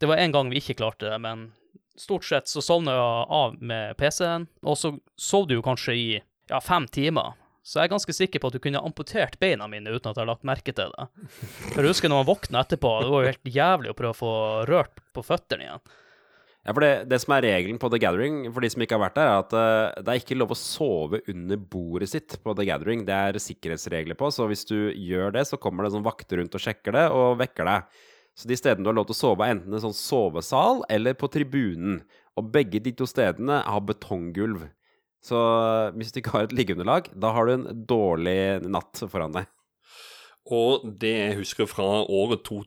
Det 0.02 0.10
var 0.10 0.18
en 0.24 0.34
gang 0.34 0.50
vi 0.50 0.58
ikke 0.58 0.78
klarte 0.80 1.12
det, 1.12 1.20
men 1.22 1.52
stort 2.00 2.26
sett 2.26 2.50
så 2.50 2.64
sovna 2.66 2.96
jeg 2.96 3.28
av 3.38 3.60
med 3.62 3.94
PC-en, 4.00 4.48
og 4.66 4.80
så 4.80 4.96
sov 5.22 5.46
du 5.48 5.60
jo 5.60 5.66
kanskje 5.66 5.96
i 5.96 6.08
ja, 6.50 6.60
fem 6.64 6.90
timer. 6.90 7.38
Så 7.66 7.80
jeg 7.80 7.88
er 7.88 7.96
ganske 7.96 8.14
sikker 8.14 8.42
på 8.42 8.50
at 8.52 8.56
du 8.56 8.62
kunne 8.62 8.82
amputert 8.86 9.40
beina 9.42 9.66
mine 9.66 9.90
uten 9.90 10.12
at 10.12 10.14
jeg 10.14 10.22
har 10.22 10.30
lagt 10.30 10.46
merke 10.46 10.74
til 10.76 10.92
det. 10.94 11.06
For 11.72 11.82
jeg 11.82 11.96
husker 11.96 12.12
når 12.12 12.22
man 12.22 12.28
våkna 12.30 12.62
etterpå, 12.62 12.92
det 13.02 13.14
var 13.14 13.24
jo 13.24 13.32
helt 13.32 13.56
jævlig 13.56 13.90
å 13.90 13.96
prøve 13.98 14.14
å 14.14 14.20
få 14.20 14.34
rørt 14.70 15.02
på 15.16 15.24
føttene 15.26 15.66
igjen. 15.66 15.88
Ja, 16.66 16.74
for 16.74 16.82
det, 16.82 16.92
det 17.10 17.20
som 17.22 17.34
er 17.36 17.46
regelen 17.46 17.78
på 17.82 17.90
The 17.94 18.00
Gathering, 18.02 18.38
for 18.54 18.66
de 18.66 18.70
som 18.74 18.82
ikke 18.82 18.98
har 18.98 19.04
vært 19.04 19.18
der, 19.18 19.30
er 19.30 19.42
at 19.44 19.52
uh, 19.54 19.98
det 20.02 20.14
er 20.14 20.22
ikke 20.22 20.38
lov 20.38 20.54
å 20.54 20.58
sove 20.58 21.20
under 21.30 21.62
bordet 21.62 22.10
sitt 22.14 22.38
på 22.42 22.56
The 22.58 22.66
Gathering. 22.70 23.04
Det 23.06 23.18
er 23.18 23.42
sikkerhetsregler 23.42 24.18
på, 24.18 24.30
så 24.34 24.48
hvis 24.50 24.66
du 24.70 24.78
gjør 24.90 25.34
det, 25.38 25.46
så 25.50 25.62
kommer 25.62 25.86
det 25.86 25.94
sånn 25.94 26.06
vakter 26.06 26.42
rundt 26.42 26.58
og 26.58 26.64
sjekker 26.64 26.98
det, 26.98 27.06
og 27.14 27.38
vekker 27.42 27.70
deg. 27.70 28.00
Så 28.36 28.50
de 28.50 28.58
stedene 28.58 28.86
du 28.86 28.90
har 28.92 28.98
lov 28.98 29.06
til 29.10 29.18
å 29.18 29.22
sove, 29.24 29.46
er 29.46 29.56
enten 29.56 29.78
en 29.78 29.86
sånn 29.86 29.98
sovesal 29.98 30.82
eller 30.92 31.18
på 31.18 31.30
tribunen. 31.34 32.02
Og 32.36 32.50
begge 32.54 32.82
de 32.84 32.94
to 32.98 33.06
stedene 33.10 33.62
har 33.66 33.86
betonggulv. 33.86 34.66
Så 35.26 35.40
eh, 35.40 35.96
hvis 35.98 36.14
du 36.14 36.22
ikke 36.22 36.36
har 36.36 36.48
et 36.48 36.56
liggeunderlag, 36.56 37.10
da 37.18 37.34
har 37.36 37.48
du 37.48 37.56
en 37.56 37.68
dårlig 37.90 38.38
natt 38.70 39.04
foran 39.10 39.36
deg. 39.36 39.50
Og 40.54 40.86
det 41.02 41.14
jeg 41.16 41.38
husker 41.40 41.70
fra 41.70 41.88
året 42.04 42.44
to, 42.46 42.62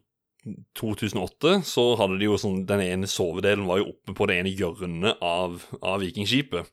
2008, 0.79 1.59
så 1.67 1.85
hadde 1.99 2.17
de 2.19 2.29
jo 2.29 2.39
sånn 2.41 2.63
Den 2.69 2.81
ene 2.81 3.09
sovedelen 3.11 3.67
var 3.69 3.81
jo 3.83 3.91
oppe 3.93 4.15
på 4.17 4.29
det 4.31 4.39
ene 4.41 4.55
hjørnet 4.55 5.23
av, 5.25 5.61
av 5.83 6.01
Vikingskipet. 6.03 6.67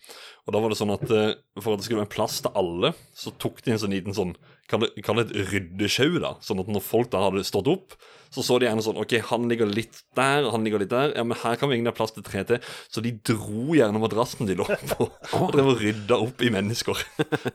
Og 0.45 0.53
da 0.53 0.61
var 0.61 0.69
det 0.71 0.77
sånn 0.77 0.93
at 0.93 1.05
eh, 1.09 1.31
for 1.57 1.73
at 1.73 1.81
det 1.81 1.87
skulle 1.87 2.03
være 2.03 2.13
plass 2.13 2.37
til 2.45 2.53
alle, 2.59 2.93
så 3.17 3.33
tok 3.41 3.63
de 3.65 3.73
en 3.73 3.81
sånn 3.81 3.95
liten 3.95 4.17
sånn 4.17 4.35
Kall 4.65 4.81
det, 4.81 5.27
et 5.29 5.51
ryddesjau, 5.51 6.15
da. 6.17 6.31
Sånn 6.41 6.57
at 6.63 6.69
når 6.73 6.81
folk 6.81 7.11
da 7.13 7.19
hadde 7.21 7.43
stått 7.45 7.67
opp, 7.69 7.93
så 8.33 8.41
så 8.41 8.55
de 8.57 8.65
gjerne 8.65 8.81
sånn 8.81 8.97
OK, 8.97 9.13
han 9.29 9.45
ligger 9.45 9.69
litt 9.69 9.99
der, 10.17 10.47
han 10.49 10.65
ligger 10.65 10.81
litt 10.81 10.89
der. 10.89 11.11
Ja, 11.13 11.21
men 11.27 11.37
her 11.37 11.59
kan 11.59 11.69
vi 11.69 11.77
egentlig 11.77 11.93
ha 11.93 11.97
plass 11.99 12.15
til 12.15 12.25
tre 12.25 12.41
til. 12.49 12.71
Så 12.89 13.03
de 13.05 13.11
dro 13.29 13.75
gjerne 13.77 14.01
madrassen 14.01 14.49
de 14.49 14.57
lå 14.57 14.65
på, 14.65 15.05
og 15.37 15.53
drev 15.53 15.69
og 15.69 15.83
rydda 15.83 16.17
opp 16.17 16.41
i 16.41 16.49
mennesker. 16.53 17.03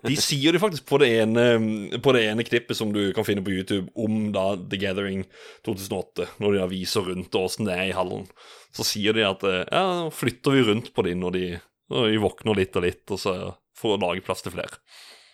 De 0.07 0.14
sier 0.22 0.55
det 0.55 0.62
faktisk 0.62 0.87
på 0.87 1.00
det 1.03 1.11
ene, 1.24 1.98
på 1.98 2.14
det 2.14 2.22
ene 2.31 2.46
klippet 2.46 2.79
som 2.79 2.94
du 2.94 3.03
kan 3.16 3.26
finne 3.26 3.42
på 3.42 3.57
YouTube 3.59 3.90
om 3.98 4.31
da 4.37 4.53
The 4.61 4.79
Gathering 4.81 5.26
2008, 5.66 6.31
når 6.38 6.55
de 6.55 6.62
da 6.62 6.70
viser 6.70 7.11
rundt 7.11 7.40
åssen 7.42 7.66
det 7.66 7.74
er 7.74 7.90
i 7.90 7.96
hallen. 7.98 8.31
Så 8.76 8.87
sier 8.87 9.18
de 9.18 9.26
at 9.26 9.42
eh, 9.50 9.64
ja, 9.66 10.07
flytter 10.14 10.55
vi 10.55 10.64
rundt 10.70 10.92
på 10.94 11.03
de 11.07 11.16
når 11.18 11.35
de, 11.35 11.44
når 11.90 12.12
de 12.12 12.22
våkner 12.22 12.59
litt 12.61 12.76
og 12.79 12.87
litt, 12.87 13.05
og 13.11 13.18
så 13.22 13.35
for 13.81 13.96
å 13.96 14.00
lage 14.00 14.24
plass 14.26 14.44
til 14.44 14.55
flere. 14.55 14.81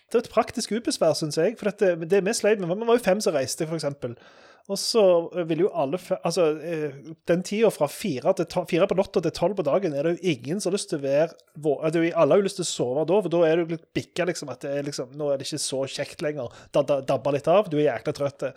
Det 0.07 0.21
er 0.21 0.25
et 0.25 0.33
praktisk 0.33 0.71
ubesvær, 0.77 1.17
syns 1.19 1.39
jeg. 1.41 1.57
For 1.59 1.69
dette, 1.73 1.97
det 2.07 2.21
vi 2.23 2.35
sleit 2.37 2.61
med, 2.63 2.71
Vi 2.71 2.87
var 2.87 2.99
jo 2.99 3.03
fem 3.03 3.21
som 3.21 3.35
reiste, 3.35 3.67
f.eks. 3.67 3.89
Og 4.67 4.79
så 4.83 5.03
ville 5.47 5.67
jo 5.67 5.71
alle 5.79 5.99
Altså, 6.27 6.47
eh, 6.63 6.95
den 7.31 7.43
tida 7.47 7.71
fra 7.71 7.87
fire, 7.91 8.33
til 8.35 8.65
fire 8.71 8.87
på 8.91 8.97
natta 8.99 9.23
til 9.23 9.35
tolv 9.35 9.59
på 9.59 9.67
dagen 9.67 9.95
er 9.95 10.03
det 10.07 10.17
jo 10.17 10.33
ingen 10.33 10.61
som 10.63 10.71
har 10.73 10.77
lyst 10.77 10.91
til 10.91 10.99
å 10.99 11.05
være 11.05 11.95
jo- 11.95 12.13
Alle 12.17 12.35
har 12.35 12.41
jo 12.41 12.47
lyst 12.47 12.59
til 12.59 12.67
å 12.67 12.71
sove 12.71 13.07
da, 13.07 13.21
for 13.23 13.29
da 13.29 13.43
er 13.47 13.57
du 13.63 13.75
litt 13.75 13.87
bikka, 13.95 14.27
liksom. 14.27 14.51
At 14.51 14.61
det 14.61 14.71
er 14.79 14.83
liksom, 14.83 15.13
nå 15.15 15.31
er 15.33 15.39
det 15.39 15.47
ikke 15.47 15.63
så 15.63 15.85
kjekt 15.87 16.23
lenger. 16.23 16.51
Da, 16.73 16.83
da, 16.83 17.01
dabber 17.01 17.33
litt 17.33 17.47
av. 17.49 17.71
Du 17.71 17.79
er 17.79 17.91
jækla 17.99 18.15
trøtt. 18.15 18.53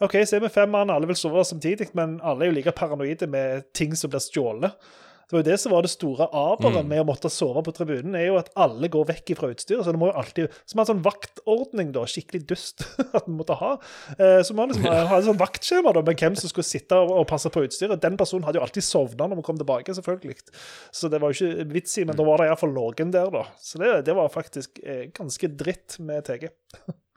OK, 0.00 0.12
så 0.24 0.36
er 0.36 0.40
vi 0.40 0.48
fem 0.48 0.70
mann, 0.70 0.88
alle 0.88 1.06
vil 1.06 1.16
sove 1.16 1.44
samtidig, 1.44 1.90
men 1.94 2.20
alle 2.24 2.44
er 2.46 2.52
jo 2.52 2.56
like 2.56 2.72
paranoide 2.72 3.28
med 3.28 3.66
ting 3.76 3.92
som 3.94 4.08
blir 4.10 4.20
stjålet. 4.20 4.72
Det 5.30 5.36
var 5.36 5.42
jo 5.44 5.46
det 5.46 5.58
som 5.62 5.70
var 5.70 5.84
det 5.86 5.92
store 5.92 6.26
aberet 6.34 6.88
med 6.90 7.04
å 7.04 7.06
måtte 7.06 7.30
sove 7.30 7.62
på 7.62 7.70
tribunen, 7.76 8.16
er 8.18 8.24
jo 8.26 8.38
at 8.40 8.48
alle 8.58 8.88
går 8.90 9.06
vekk 9.12 9.30
fra 9.38 9.50
utstyret. 9.52 9.84
Så 9.86 9.94
det 9.94 10.00
må 10.02 10.08
jo 10.10 10.16
alltid 10.18 10.56
Som 10.66 10.82
en 10.82 10.88
sånn 10.88 11.02
vaktordning, 11.04 11.92
da. 11.94 12.02
Skikkelig 12.10 12.42
dust 12.50 12.82
at 13.16 13.28
vi 13.28 13.36
måtte 13.36 13.54
ha. 13.60 13.76
Eh, 14.18 14.40
Så 14.46 14.56
må 14.58 14.66
liksom 14.66 14.88
ha 14.90 15.20
et 15.20 15.28
sånn 15.28 15.38
vaktskjema 15.38 15.92
da, 15.94 16.02
med 16.02 16.18
hvem 16.18 16.38
som 16.38 16.50
skulle 16.50 16.66
sitte 16.66 16.98
og 16.98 17.12
og 17.20 17.26
passe 17.30 17.50
på 17.52 17.62
utstyret. 17.66 18.00
Den 18.02 18.16
personen 18.18 18.46
hadde 18.46 18.58
jo 18.58 18.64
alltid 18.64 18.84
sovna 18.86 19.26
når 19.30 19.40
vi 19.42 19.46
kom 19.46 19.58
tilbake, 19.60 19.94
selvfølgelig. 19.94 20.36
Så 20.94 21.10
det 21.12 21.20
var 21.22 21.30
jo 21.30 21.46
ikke 21.50 21.68
vits 21.74 21.98
i, 22.00 22.06
men 22.08 22.16
da 22.18 22.26
var 22.26 22.40
det 22.40 22.48
iallfall 22.50 22.72
noen 22.74 23.12
der, 23.14 23.30
da. 23.34 23.44
Så 23.60 23.78
det, 23.82 23.92
det 24.08 24.16
var 24.18 24.32
faktisk 24.32 24.82
eh, 24.82 25.06
ganske 25.14 25.50
dritt 25.62 25.98
med 26.02 26.26
TG. 26.26 26.48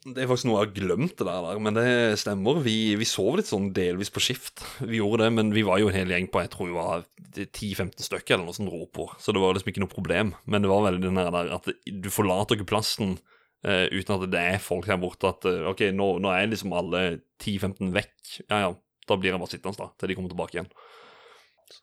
Det 0.00 0.22
er 0.22 0.28
faktisk 0.30 0.48
noe 0.48 0.62
jeg 0.62 0.68
har 0.70 0.76
glemt, 0.78 1.14
det 1.18 1.26
der, 1.28 1.58
men 1.60 1.76
det 1.76 1.88
stemmer. 2.20 2.62
Vi, 2.64 2.94
vi 2.96 3.06
sov 3.08 3.34
litt 3.36 3.48
sånn 3.50 3.68
delvis 3.76 4.08
på 4.12 4.22
skift. 4.24 4.62
Vi 4.80 4.96
gjorde 4.96 5.26
det, 5.26 5.34
men 5.36 5.50
vi 5.52 5.64
var 5.66 5.80
jo 5.80 5.90
en 5.90 5.96
hel 5.96 6.12
gjeng 6.14 6.28
på 6.32 6.40
jeg 6.40 6.52
tror 6.54 6.70
vi 6.70 6.76
var 6.76 7.04
10-15 7.36 8.06
stykker 8.06 8.38
eller 8.38 8.48
noe 8.48 8.56
som 8.56 8.68
dro 8.68 8.86
på, 8.88 9.10
så 9.20 9.34
det 9.36 9.42
var 9.42 9.52
liksom 9.56 9.72
ikke 9.72 9.82
noe 9.84 9.92
problem. 9.92 10.32
Men 10.48 10.64
det 10.64 10.70
var 10.72 10.86
veldig 10.86 11.04
den 11.04 11.20
der 11.20 11.52
at 11.56 11.68
du 11.68 12.08
forlater 12.12 12.56
ikke 12.56 12.70
plassen 12.72 13.18
uh, 13.66 13.86
uten 13.92 14.16
at 14.16 14.24
det 14.32 14.46
er 14.54 14.64
folk 14.64 14.88
her 14.88 15.00
borte. 15.02 15.34
At 15.34 15.44
uh, 15.48 15.68
OK, 15.72 15.84
nå, 15.96 16.14
nå 16.24 16.32
er 16.32 16.48
liksom 16.48 16.72
alle 16.76 17.04
10-15 17.42 17.92
vekk. 17.96 18.16
Ja 18.46 18.62
ja, 18.64 18.72
da 19.04 19.20
blir 19.20 19.34
jeg 19.34 19.42
bare 19.42 19.52
sittende 19.52 19.84
da, 19.84 19.90
til 20.00 20.12
de 20.12 20.16
kommer 20.16 20.32
tilbake 20.32 20.56
igjen. 20.56 20.72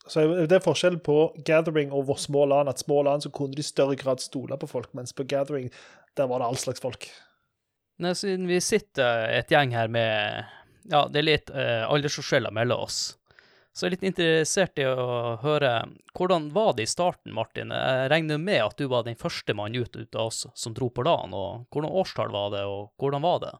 Så 0.07 0.25
Det 0.49 0.57
er 0.57 0.63
forskjell 0.63 0.97
på 1.03 1.19
gathering 1.47 1.93
og 1.95 2.09
små 2.19 2.47
land. 2.49 2.69
At 2.69 2.81
små 2.81 3.03
land 3.05 3.23
så 3.23 3.31
kunne 3.31 3.53
de 3.53 3.61
i 3.61 3.69
større 3.69 3.95
grad 3.99 4.25
stole 4.25 4.57
på 4.57 4.73
folk, 4.73 4.89
mens 4.97 5.13
på 5.13 5.27
gathering 5.27 5.69
der 6.17 6.27
var 6.27 6.41
det 6.41 6.49
all 6.49 6.57
slags 6.57 6.81
folk. 6.81 7.07
Nei, 7.97 8.13
siden 8.15 8.45
vi 8.47 8.59
sitter 8.61 9.25
et 9.39 9.51
gjeng 9.51 9.73
her 9.73 9.89
med 9.89 10.45
Ja, 10.87 11.07
det 11.09 11.21
er 11.21 11.25
litt 11.25 11.49
eh, 11.49 11.83
aldersforskjeller 11.89 12.53
mellom 12.53 12.85
oss. 12.85 13.17
Så 13.73 13.85
jeg 13.85 13.89
er 13.89 13.93
litt 13.95 14.05
interessert 14.09 14.79
i 14.81 14.85
å 14.89 15.37
høre 15.41 15.71
hvordan 16.17 16.47
var 16.53 16.71
det 16.77 16.87
i 16.87 16.89
starten, 16.89 17.33
Martin? 17.37 17.73
Jeg 17.73 18.07
regner 18.09 18.39
med 18.41 18.61
at 18.63 18.77
du 18.79 18.87
var 18.89 19.03
den 19.05 19.17
første 19.17 19.53
mann 19.57 19.75
ut, 19.75 19.93
ut 19.93 20.17
av 20.17 20.31
oss 20.31 20.45
som 20.57 20.73
dro 20.77 20.89
på 20.89 21.05
LAN. 21.05 21.35
og 21.37 21.67
Hvordan 21.73 21.97
årstall 22.01 22.31
var 22.33 22.53
det, 22.55 22.63
og 22.65 22.93
hvordan 22.97 23.25
var 23.25 23.43
det? 23.43 23.51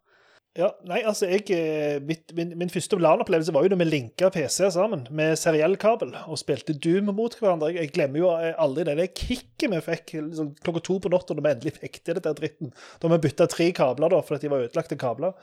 Ja, 0.57 0.71
nei, 0.89 1.03
altså, 1.05 1.27
jeg, 1.29 1.43
eh, 1.53 1.99
mitt, 2.01 2.31
min, 2.33 2.55
min 2.57 2.71
første 2.73 2.97
LAN-opplevelse 2.97 3.53
var 3.53 3.65
jo 3.65 3.69
da 3.69 3.77
vi 3.77 3.85
linka 3.85 4.31
PC-er 4.33 4.71
sammen 4.73 5.03
med 5.13 5.37
seriellkabel 5.37 6.15
og 6.23 6.39
spilte 6.41 6.73
Doom 6.73 7.11
mot 7.13 7.35
hverandre. 7.37 7.75
Jeg, 7.75 7.91
glemmer 7.93 8.23
jo 8.23 8.31
eh, 8.33 8.55
aldri 8.57 8.87
det, 8.87 8.95
det 8.97 9.11
kicket 9.13 9.69
vi 9.69 9.83
fikk 9.85 10.15
liksom, 10.15 10.55
klokka 10.65 10.81
to 10.87 10.97
på 11.03 11.11
natta 11.13 11.37
da 11.37 11.45
vi 11.45 11.53
endelig 11.53 11.75
fikk 11.77 12.01
til 12.01 12.17
dette 12.17 12.33
dritten. 12.39 12.73
Da 12.97 13.13
vi 13.13 13.21
bytta 13.27 13.45
tre 13.53 13.69
kabler 13.77 14.15
da, 14.15 14.23
fordi 14.25 14.47
de 14.47 14.53
var 14.55 14.65
ødelagte 14.65 14.97
kabler. 14.97 15.37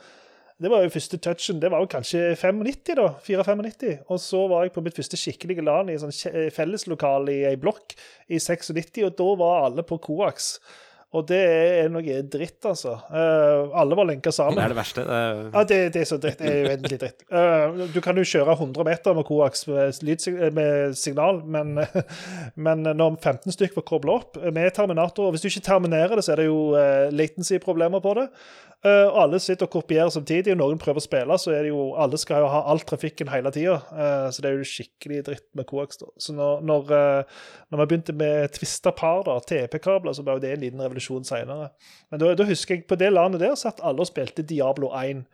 Det 0.59 0.71
var 0.71 0.83
jo 0.83 0.91
første 0.91 1.21
touchen. 1.23 1.63
Det 1.63 1.71
var 1.71 1.83
jo 1.83 1.91
kanskje 1.95 2.25
95, 2.35 2.99
da. 2.99 3.09
4-95. 3.23 3.97
Og 4.11 4.19
så 4.23 4.45
var 4.51 4.67
jeg 4.67 4.75
på 4.75 4.83
mitt 4.83 4.99
første 4.99 5.19
skikkelige 5.19 5.63
LAN 5.63 5.91
i 5.91 5.99
sånn 5.99 6.15
felleslokale 6.55 7.31
i 7.31 7.43
ei 7.53 7.55
blokk 7.59 7.95
i 8.27 8.39
96, 8.39 8.99
og 9.07 9.15
da 9.19 9.31
var 9.39 9.69
alle 9.69 9.87
på 9.87 9.99
Coax. 10.03 10.57
Og 11.15 11.23
det 11.29 11.39
er 11.39 11.91
noe 11.91 12.17
dritt, 12.31 12.59
altså. 12.67 12.97
Uh, 13.07 13.71
alle 13.79 13.97
var 13.97 14.09
lenka 14.09 14.33
sammen. 14.35 14.57
Det 14.59 14.65
er 14.65 14.73
det 14.73 14.79
verste. 14.79 15.05
Er... 15.05 15.41
Ja, 15.53 15.63
det, 15.69 15.79
det, 15.95 16.01
er 16.03 16.09
så 16.09 16.19
dritt. 16.21 16.41
Det 16.41 16.51
er 16.51 16.69
uendelig 16.69 16.99
dritt. 17.01 17.25
Uh, 17.31 17.85
du 17.93 17.99
kan 18.03 18.19
jo 18.19 18.25
kjøre 18.27 18.57
100 18.57 18.87
meter 18.89 19.17
med 19.17 19.27
koaks 19.27 19.65
med, 19.69 20.59
med 20.59 20.97
signal, 20.99 21.41
men, 21.55 21.79
men, 22.67 22.85
når 22.91 23.17
15 23.21 23.55
stykker 23.55 23.79
får 23.79 23.87
kobla 23.93 24.19
opp 24.19 24.39
med 24.43 24.73
terminator 24.75 25.29
og 25.29 25.35
Hvis 25.35 25.45
du 25.45 25.49
ikke 25.49 25.65
terminerer 25.69 26.15
det, 26.17 26.25
så 26.27 26.35
er 26.35 26.43
det 26.43 26.49
jo 26.49 26.59
uh, 26.75 27.07
latency-problemer 27.15 28.03
på 28.03 28.15
det. 28.19 28.29
Uh, 28.85 29.07
og 29.09 29.15
alle 29.23 29.39
sitter 29.41 29.65
og 29.65 29.71
kopierer 29.73 30.11
samtidig, 30.13 30.51
og 30.53 30.59
noen 30.59 30.77
prøver 30.81 31.01
å 31.01 31.03
spille, 31.03 31.37
så 31.41 31.55
er 31.55 31.63
det 31.65 31.71
jo 31.71 31.87
Alle 31.97 32.19
skal 32.21 32.43
jo 32.43 32.51
ha 32.53 32.59
all 32.69 32.83
trafikken 32.85 33.31
hele 33.33 33.49
tida. 33.55 33.79
Uh, 33.89 34.27
så 34.29 34.43
det 34.43 34.51
er 34.51 34.59
jo 34.59 34.67
skikkelig 34.69 35.23
dritt 35.25 35.47
med 35.57 35.65
coax. 35.71 35.97
da. 36.03 36.11
Så 36.21 36.35
når, 36.37 36.61
når, 36.69 36.93
uh, 36.93 37.47
når 37.71 37.81
vi 37.81 37.87
begynte 37.89 38.13
med 38.13 38.53
tvista 38.53 38.93
par, 38.93 39.23
da, 39.25 39.39
TP-kabler, 39.41 40.13
så 40.13 40.25
ble 40.25 40.37
jo 40.37 40.43
det 40.43 40.53
en 40.53 40.63
liten 40.67 40.85
revolusjon 40.85 41.25
seinere. 41.25 41.71
Men 42.11 42.21
da, 42.21 42.35
da, 42.37 42.45
husker 42.45 42.77
jeg 42.77 42.85
på 42.85 42.99
det 43.01 43.09
landet 43.15 43.41
der 43.41 43.57
satt 43.57 43.81
alle 43.81 44.05
og 44.05 44.11
spilte 44.11 44.45
Diablo 44.45 44.93
1. 44.93 45.25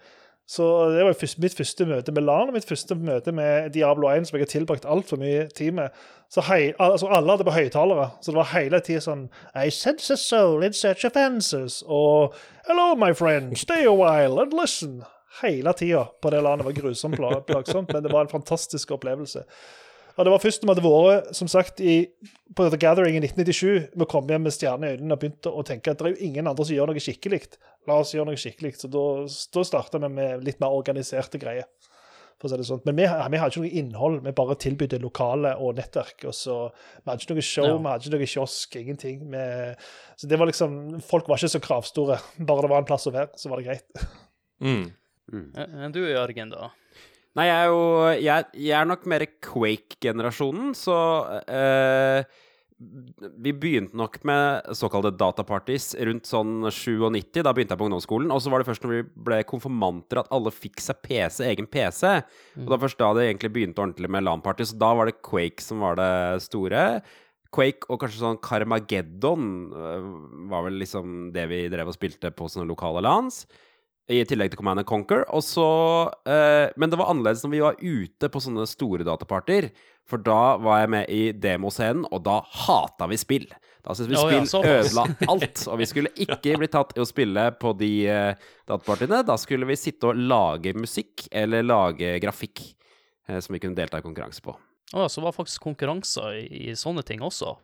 Så 0.52 0.66
det 0.92 1.04
var 1.08 1.16
mitt 1.40 1.54
første 1.56 1.86
møte 1.88 2.12
med 2.12 2.26
LAN 2.28 2.50
og 2.52 2.56
mitt 2.58 2.68
første 2.68 2.96
møte 3.00 3.32
med 3.32 3.70
Diablo 3.72 4.10
1, 4.12 4.26
som 4.28 4.36
jeg 4.36 4.44
har 4.44 4.50
tilbrakt 4.52 4.88
altfor 4.90 5.22
mye 5.22 5.46
tid 5.56 5.78
med. 5.78 5.96
Så 6.32 6.44
hei, 6.50 6.74
altså 6.76 7.08
Alle 7.08 7.32
hadde 7.32 7.46
på 7.48 7.54
høyttalere, 7.56 8.10
så 8.20 8.34
det 8.34 8.40
var 8.42 8.50
hele 8.52 8.82
tida 8.84 9.04
sånn 9.06 9.30
I 9.56 9.72
sense 9.72 10.12
a 10.12 10.20
soul 10.20 10.66
in 10.68 10.76
such 10.76 11.08
offenses. 11.08 11.80
Og 11.88 12.36
Hello, 12.68 12.90
my 13.00 13.14
friend, 13.16 13.56
stay 13.58 13.88
a 13.88 13.96
while 13.96 14.44
and 14.44 14.52
listen. 14.60 15.06
Hele 15.40 15.72
tida 15.80 16.04
på 16.22 16.34
det 16.36 16.44
landet 16.44 16.68
var 16.68 16.76
grusomt 16.76 17.16
plagsomt, 17.48 17.94
men 17.94 18.04
det 18.04 18.12
var 18.12 18.28
en 18.28 18.36
fantastisk 18.36 18.92
opplevelse. 18.92 19.46
Og 20.18 20.26
Det 20.26 20.32
var 20.34 20.42
først 20.44 20.64
vi 20.64 20.70
hadde 20.72 20.84
vært 20.84 21.36
som 21.38 21.50
sagt, 21.52 21.80
i, 21.80 22.08
på 22.56 22.68
The 22.70 22.80
Gathering 22.80 23.16
i 23.16 23.22
1997 23.24 23.94
vi 23.98 24.08
kom 24.12 24.28
hjem 24.30 24.44
med 24.48 24.56
stjerner 24.56 24.92
i 24.92 24.98
øynene 24.98 25.16
og 25.16 25.22
begynte 25.22 25.54
å 25.54 25.64
tenke 25.68 25.94
at 25.94 26.02
det 26.02 26.10
er 26.10 26.16
jo 26.16 26.28
ingen 26.28 26.50
andre 26.52 26.66
som 26.68 26.76
gjør 26.76 26.92
noe 26.92 27.04
skikkelig. 27.04 27.46
La 27.90 28.02
oss 28.02 28.12
gjøre 28.16 28.32
noe 28.32 28.40
skikkelig. 28.40 28.76
Så 28.82 28.92
Da, 28.92 29.06
da 29.56 29.64
starta 29.68 30.02
vi 30.04 30.12
med 30.12 30.44
litt 30.48 30.60
mer 30.64 30.76
organiserte 30.76 31.42
greier. 31.42 31.70
for 32.42 32.50
å 32.50 32.52
si 32.52 32.58
det 32.58 32.66
sånn. 32.66 32.82
Men 32.88 32.98
vi, 32.98 33.06
vi 33.06 33.38
hadde 33.38 33.54
ikke 33.54 33.62
noe 33.62 33.80
innhold, 33.84 34.16
vi 34.26 34.32
bare 34.34 34.56
tilbydde 34.58 34.98
lokale 35.04 35.54
og 35.62 35.76
nettverk. 35.78 36.26
og 36.26 36.34
så, 36.34 36.56
Vi 37.04 37.12
hadde 37.12 37.22
ikke 37.22 37.38
noe 37.38 37.46
show, 37.46 37.68
ja. 37.70 37.78
vi 37.78 37.92
hadde 37.92 38.08
ikke 38.08 38.18
noe 38.18 38.32
kiosk, 38.34 38.78
ingenting. 38.82 39.20
Vi, 39.30 39.44
så 40.18 40.30
det 40.32 40.40
var 40.42 40.50
liksom, 40.50 40.80
Folk 41.06 41.30
var 41.30 41.38
ikke 41.38 41.54
så 41.54 41.62
kravstore. 41.62 42.18
Bare 42.42 42.66
det 42.66 42.74
var 42.74 42.82
en 42.82 42.90
plass 42.90 43.06
å 43.06 43.14
være, 43.14 43.30
så 43.38 43.52
var 43.54 43.62
det 43.62 43.70
greit. 43.70 44.06
Mm. 44.62 44.88
Mm. 45.32 45.92
Du 45.94 46.02
Jørgen, 46.02 46.52
da? 46.52 46.72
Nei, 47.40 47.48
jeg 47.48 47.58
er 47.58 47.70
jo 47.72 47.84
Jeg, 48.20 48.48
jeg 48.68 48.78
er 48.78 48.88
nok 48.90 49.06
mer 49.08 49.26
Quake-generasjonen, 49.46 50.74
så 50.76 50.96
eh, 51.48 52.40
vi 53.38 53.54
begynte 53.54 53.98
nok 53.98 54.18
med 54.26 54.72
såkalte 54.78 55.12
dataparties 55.14 55.92
rundt 56.02 56.26
sånn 56.26 56.66
97. 56.66 57.44
Da 57.46 57.54
begynte 57.54 57.76
jeg 57.76 57.82
på 57.82 57.86
ungdomsskolen. 57.86 58.32
Og 58.34 58.42
så 58.42 58.50
var 58.50 58.62
det 58.62 58.68
først 58.72 58.86
når 58.86 58.94
vi 58.96 59.02
ble 59.28 59.38
konfirmanter 59.48 60.24
at 60.24 60.32
alle 60.34 60.54
fikk 60.54 60.82
seg 60.82 60.98
PC, 61.06 61.44
egen 61.52 61.70
PC. 61.70 62.16
Og 62.58 62.66
det 62.66 62.74
var 62.74 62.82
først 62.82 63.02
da 63.02 63.12
det 63.18 63.28
egentlig 63.28 63.52
begynte 63.54 63.84
ordentlig 63.84 64.10
med 64.10 64.26
LAN-party. 64.26 64.66
Så 64.72 64.80
da 64.82 64.90
var 64.98 65.12
det 65.12 65.20
Quake 65.22 65.62
som 65.62 65.86
var 65.86 66.00
det 66.02 66.42
store. 66.48 66.88
Quake 67.54 67.86
og 67.92 68.02
kanskje 68.02 68.24
sånn 68.24 68.42
Carmageddon 68.42 69.46
øh, 69.76 70.10
var 70.50 70.66
vel 70.66 70.82
liksom 70.82 71.30
det 71.36 71.46
vi 71.52 71.66
drev 71.70 71.92
og 71.92 71.98
spilte 71.98 72.32
på 72.34 72.50
sånne 72.50 72.70
lokale 72.70 73.04
lands 73.06 73.44
i 74.12 74.22
tillegg 74.28 74.52
til 74.52 74.60
Command 74.60 74.84
Conquer. 74.88 75.24
Og 75.32 75.44
så, 75.46 75.68
eh, 76.28 76.68
men 76.76 76.92
det 76.92 77.00
var 77.00 77.12
annerledes 77.12 77.44
når 77.46 77.54
vi 77.54 77.64
var 77.64 77.80
ute 77.80 78.30
på 78.32 78.44
sånne 78.44 78.68
store 78.70 79.08
dataparter. 79.08 79.72
For 80.10 80.22
da 80.22 80.58
var 80.60 80.82
jeg 80.82 80.92
med 80.92 81.12
i 81.14 81.22
demoscenen, 81.32 82.04
og 82.12 82.24
da 82.26 82.42
hata 82.66 83.08
vi 83.08 83.20
spill. 83.22 83.48
Da 83.82 83.96
syntes 83.98 84.12
vi 84.12 84.20
oh, 84.20 84.34
ja, 84.34 84.42
spill 84.46 84.68
ødela 84.68 85.06
alt. 85.32 85.64
Og 85.72 85.80
vi 85.82 85.88
skulle 85.90 86.12
ikke 86.26 86.58
bli 86.60 86.70
tatt 86.72 86.94
i 86.98 87.02
å 87.02 87.08
spille 87.08 87.48
på 87.62 87.74
de 87.80 87.92
eh, 88.12 88.50
datapartiene. 88.70 89.24
Da 89.28 89.38
skulle 89.42 89.70
vi 89.70 89.80
sitte 89.80 90.12
og 90.12 90.20
lage 90.20 90.76
musikk 90.78 91.26
eller 91.32 91.66
lage 91.66 92.18
grafikk 92.22 92.66
eh, 93.30 93.40
som 93.40 93.56
vi 93.56 93.64
kunne 93.64 93.78
delta 93.78 94.02
i 94.02 94.06
konkurranse 94.06 94.44
på. 94.44 94.58
Å 94.92 95.06
oh, 95.06 95.08
så 95.08 95.24
var 95.24 95.36
faktisk 95.36 95.64
konkurranser 95.64 96.42
i, 96.42 96.48
i 96.68 96.76
sånne 96.76 97.06
ting 97.08 97.24
også? 97.24 97.56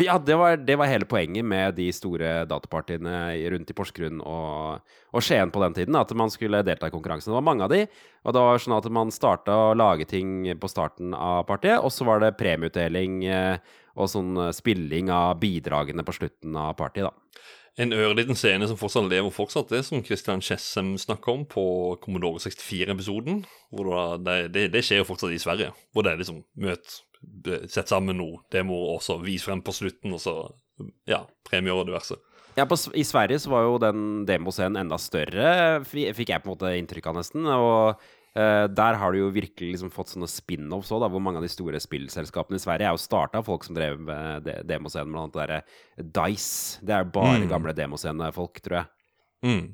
Ja, 0.00 0.14
det 0.18 0.34
var, 0.40 0.56
det 0.56 0.76
var, 0.80 0.88
hele 0.88 1.04
poenget 1.04 1.44
med 1.44 1.74
de 1.76 1.90
store 1.92 2.46
datapartiene 2.48 3.34
rundt 3.52 3.68
i 3.68 3.74
Porsgrunn 3.76 4.22
og, 4.24 4.80
og, 5.12 5.20
Skien 5.20 5.52
på 5.52 5.60
den 5.60 5.76
tiden. 5.76 5.98
At 6.00 6.14
man 6.16 6.32
skulle 6.32 6.62
delta 6.64 6.88
i 6.88 6.94
konkurransen. 6.94 7.28
Det 7.28 7.36
var 7.36 7.44
mange 7.44 7.66
av 7.66 7.74
de. 7.74 7.82
Og 8.24 8.32
det 8.32 8.44
var 8.46 8.62
sånn 8.64 8.76
at 8.78 8.88
man 8.88 9.12
starta 9.12 9.58
å 9.66 9.74
lage 9.76 10.08
ting 10.08 10.48
på 10.56 10.72
starten 10.72 11.12
av 11.12 11.44
partiet, 11.50 11.76
og 11.84 11.92
så 11.92 12.08
var 12.08 12.24
det 12.24 12.32
premieutdeling 12.40 13.20
eh, 13.28 13.74
og 13.92 14.08
sånn 14.08 14.46
spilling 14.56 15.12
av 15.12 15.36
bidragene 15.42 16.06
på 16.08 16.16
slutten 16.16 16.56
av 16.56 16.72
partiet, 16.80 17.10
da. 17.10 17.48
En 17.80 17.92
ørliten 17.96 18.36
scene 18.36 18.66
som 18.68 18.76
fortsatt 18.76 19.08
lever 19.08 19.32
fortsatt, 19.32 19.70
det 19.72 19.80
som 19.86 20.02
Christian 20.04 20.42
Chessem 20.44 20.90
snakker 21.00 21.32
om 21.32 21.46
på 21.48 21.64
Commodore 22.02 22.40
64-episoden. 22.44 23.44
det, 24.24 24.36
det, 24.52 24.66
det, 24.72 24.84
skjer 24.84 25.00
jo 25.00 25.08
fortsatt 25.08 25.32
i 25.32 25.40
Sverige, 25.40 25.72
hvor 25.92 26.04
det 26.04 26.12
er 26.12 26.20
liksom 26.20 26.44
møt 26.60 27.00
sett 27.70 27.90
sammen 27.90 28.18
noe 28.18 28.40
Det 28.50 28.62
og 28.66 29.00
så 29.02 29.18
vis 29.22 29.44
frem 29.46 29.62
på 29.64 29.74
slutten, 29.74 30.14
og 30.14 30.20
så 30.22 30.34
ja, 31.08 31.22
premier 31.48 31.76
og 31.76 31.88
diverse. 31.88 32.16
Ja, 32.54 32.66
på, 32.68 32.76
I 32.94 33.04
Sverige 33.04 33.40
så 33.40 33.52
var 33.52 33.64
jo 33.64 33.78
den 33.80 34.24
demoscenen 34.28 34.82
enda 34.82 34.98
større, 35.00 35.80
fikk 35.88 36.28
jeg 36.28 36.42
på 36.42 36.50
en 36.50 36.52
måte 36.52 36.72
inntrykk 36.76 37.08
av 37.08 37.16
nesten. 37.16 37.46
Og 37.48 38.02
uh, 38.36 38.64
der 38.68 38.98
har 39.00 39.12
du 39.12 39.22
jo 39.22 39.30
virkelig 39.32 39.72
liksom 39.72 39.92
fått 39.94 40.12
sånne 40.12 40.28
spin-offs 40.28 40.92
òg, 40.92 41.06
hvor 41.12 41.22
mange 41.24 41.40
av 41.40 41.46
de 41.46 41.52
store 41.52 41.80
spillselskapene 41.80 42.60
i 42.60 42.64
Sverige 42.64 42.90
er 42.90 42.96
jo 42.96 43.04
starta 43.04 43.40
av 43.40 43.48
folk 43.48 43.64
som 43.64 43.76
drev 43.78 44.00
med 44.04 44.48
de 44.48 44.58
demoscenen, 44.68 45.14
blant 45.14 45.38
annet 45.38 45.38
det 45.38 45.46
derre 45.46 46.10
Dice. 46.18 46.82
Det 46.84 46.98
er 46.98 47.14
bare 47.14 47.46
mm. 47.46 47.48
gamle 47.52 47.76
demoscenefolk, 47.76 48.60
tror 48.64 48.82
jeg. 48.82 48.92
Mm. 49.48 49.64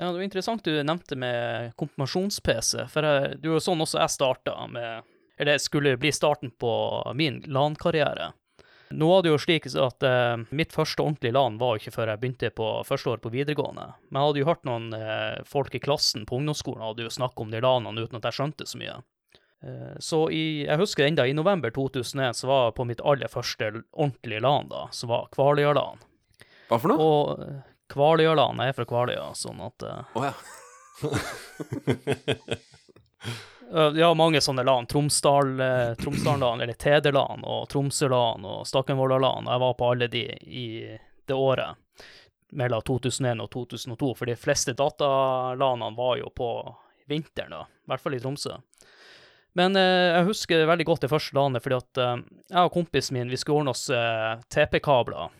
Ja, 0.00 0.08
det 0.08 0.16
var 0.16 0.24
interessant 0.24 0.64
du 0.64 0.72
nevnte 0.80 1.18
med 1.20 1.74
konfirmasjons-PC, 1.78 2.86
for 2.90 3.06
jeg, 3.06 3.34
det 3.42 3.50
var 3.50 3.60
jo 3.60 3.66
sånn 3.68 3.84
også 3.84 4.00
jeg 4.00 4.16
starta 4.16 4.56
med 4.72 5.11
eller 5.36 5.58
skulle 5.58 5.96
bli 5.96 6.12
starten 6.12 6.50
på 6.50 6.72
min 7.14 7.42
LAN-karriere. 7.46 8.32
Nå 8.92 9.08
var 9.08 9.22
det 9.22 9.30
jo 9.32 9.38
slik 9.40 9.66
at 9.80 10.04
eh, 10.04 10.42
mitt 10.52 10.72
første 10.74 11.02
ordentlige 11.02 11.32
LAN 11.32 11.58
var 11.60 11.78
ikke 11.78 11.94
før 11.94 12.12
jeg 12.12 12.20
begynte 12.20 12.50
på 12.54 12.66
første 12.86 13.14
år 13.14 13.22
på 13.24 13.32
videregående. 13.32 13.86
Men 14.10 14.20
jeg 14.20 14.28
hadde 14.28 14.42
jo 14.42 14.48
hørt 14.50 14.68
noen 14.68 14.92
eh, 14.96 15.40
folk 15.48 15.74
i 15.74 15.80
klassen 15.82 16.26
på 16.28 16.36
ungdomsskolen 16.40 16.84
hadde 16.84 17.06
jo 17.06 17.12
snakket 17.12 17.44
om 17.46 17.50
de 17.54 17.62
LAN-ene 17.64 18.04
uten 18.04 18.20
at 18.20 18.28
jeg 18.28 18.38
skjønte 18.38 18.68
så 18.68 18.80
mye. 18.80 18.98
Uh, 19.62 19.94
så 20.02 20.24
i, 20.34 20.64
jeg 20.66 20.80
husker 20.80 21.06
enda 21.06 21.22
i 21.22 21.36
november 21.38 21.70
2001 21.70 22.34
så 22.34 22.48
var 22.50 22.64
jeg 22.64 22.74
på 22.80 22.86
mitt 22.88 23.02
aller 23.06 23.30
første 23.30 23.68
ordentlige 23.92 24.42
LAN, 24.42 24.66
da, 24.72 24.88
som 24.90 25.12
var 25.12 25.28
Kvaløya-LAN. 25.36 26.02
Hva 26.66 26.80
for 26.82 26.90
noe? 26.90 26.98
Og 27.06 27.94
Kvaløya-LAN 27.94 28.58
er 28.66 28.74
fra 28.74 28.88
Kvaløya, 28.90 29.28
sånn 29.38 29.62
at 29.62 29.86
Å 29.86 29.94
oh, 30.18 30.26
ja. 30.26 30.34
Ja, 33.72 34.10
mange 34.14 34.40
sånne 34.44 34.64
LAN. 34.66 34.86
Tromsdal, 34.86 35.54
eh, 35.60 35.94
Tromsdalen, 35.96 36.60
eller 36.60 36.76
Tederland 36.76 37.46
og 37.48 37.68
Tromsøland 37.72 38.44
og 38.44 38.66
Stakkenvolda-LAN. 38.68 39.48
Jeg 39.48 39.62
var 39.62 39.74
på 39.78 39.88
alle 39.88 40.08
de 40.12 40.26
i 40.44 40.66
det 41.24 41.34
året 41.34 41.78
mellom 42.52 42.82
2001 42.84 43.40
og 43.40 43.48
2002, 43.50 44.10
for 44.18 44.28
de 44.28 44.36
fleste 44.36 44.74
datalanene 44.76 45.96
var 45.96 46.18
jo 46.20 46.28
på 46.36 46.50
vinteren, 47.08 47.54
da. 47.56 47.62
I 47.64 47.92
hvert 47.92 48.04
fall 48.04 48.18
i 48.18 48.20
Tromsø. 48.20 48.58
Men 49.56 49.76
eh, 49.76 50.12
jeg 50.18 50.28
husker 50.28 50.68
veldig 50.68 50.88
godt 50.88 51.06
det 51.06 51.12
første 51.12 51.36
lanet, 51.36 51.64
fordi 51.64 51.80
at 51.80 52.00
eh, 52.00 52.16
jeg 52.52 52.68
og 52.68 52.76
kompisen 52.76 53.16
min 53.16 53.32
vi 53.32 53.40
skulle 53.40 53.62
ordne 53.62 53.72
oss 53.72 53.88
eh, 53.92 54.36
TP-kabler 54.52 55.32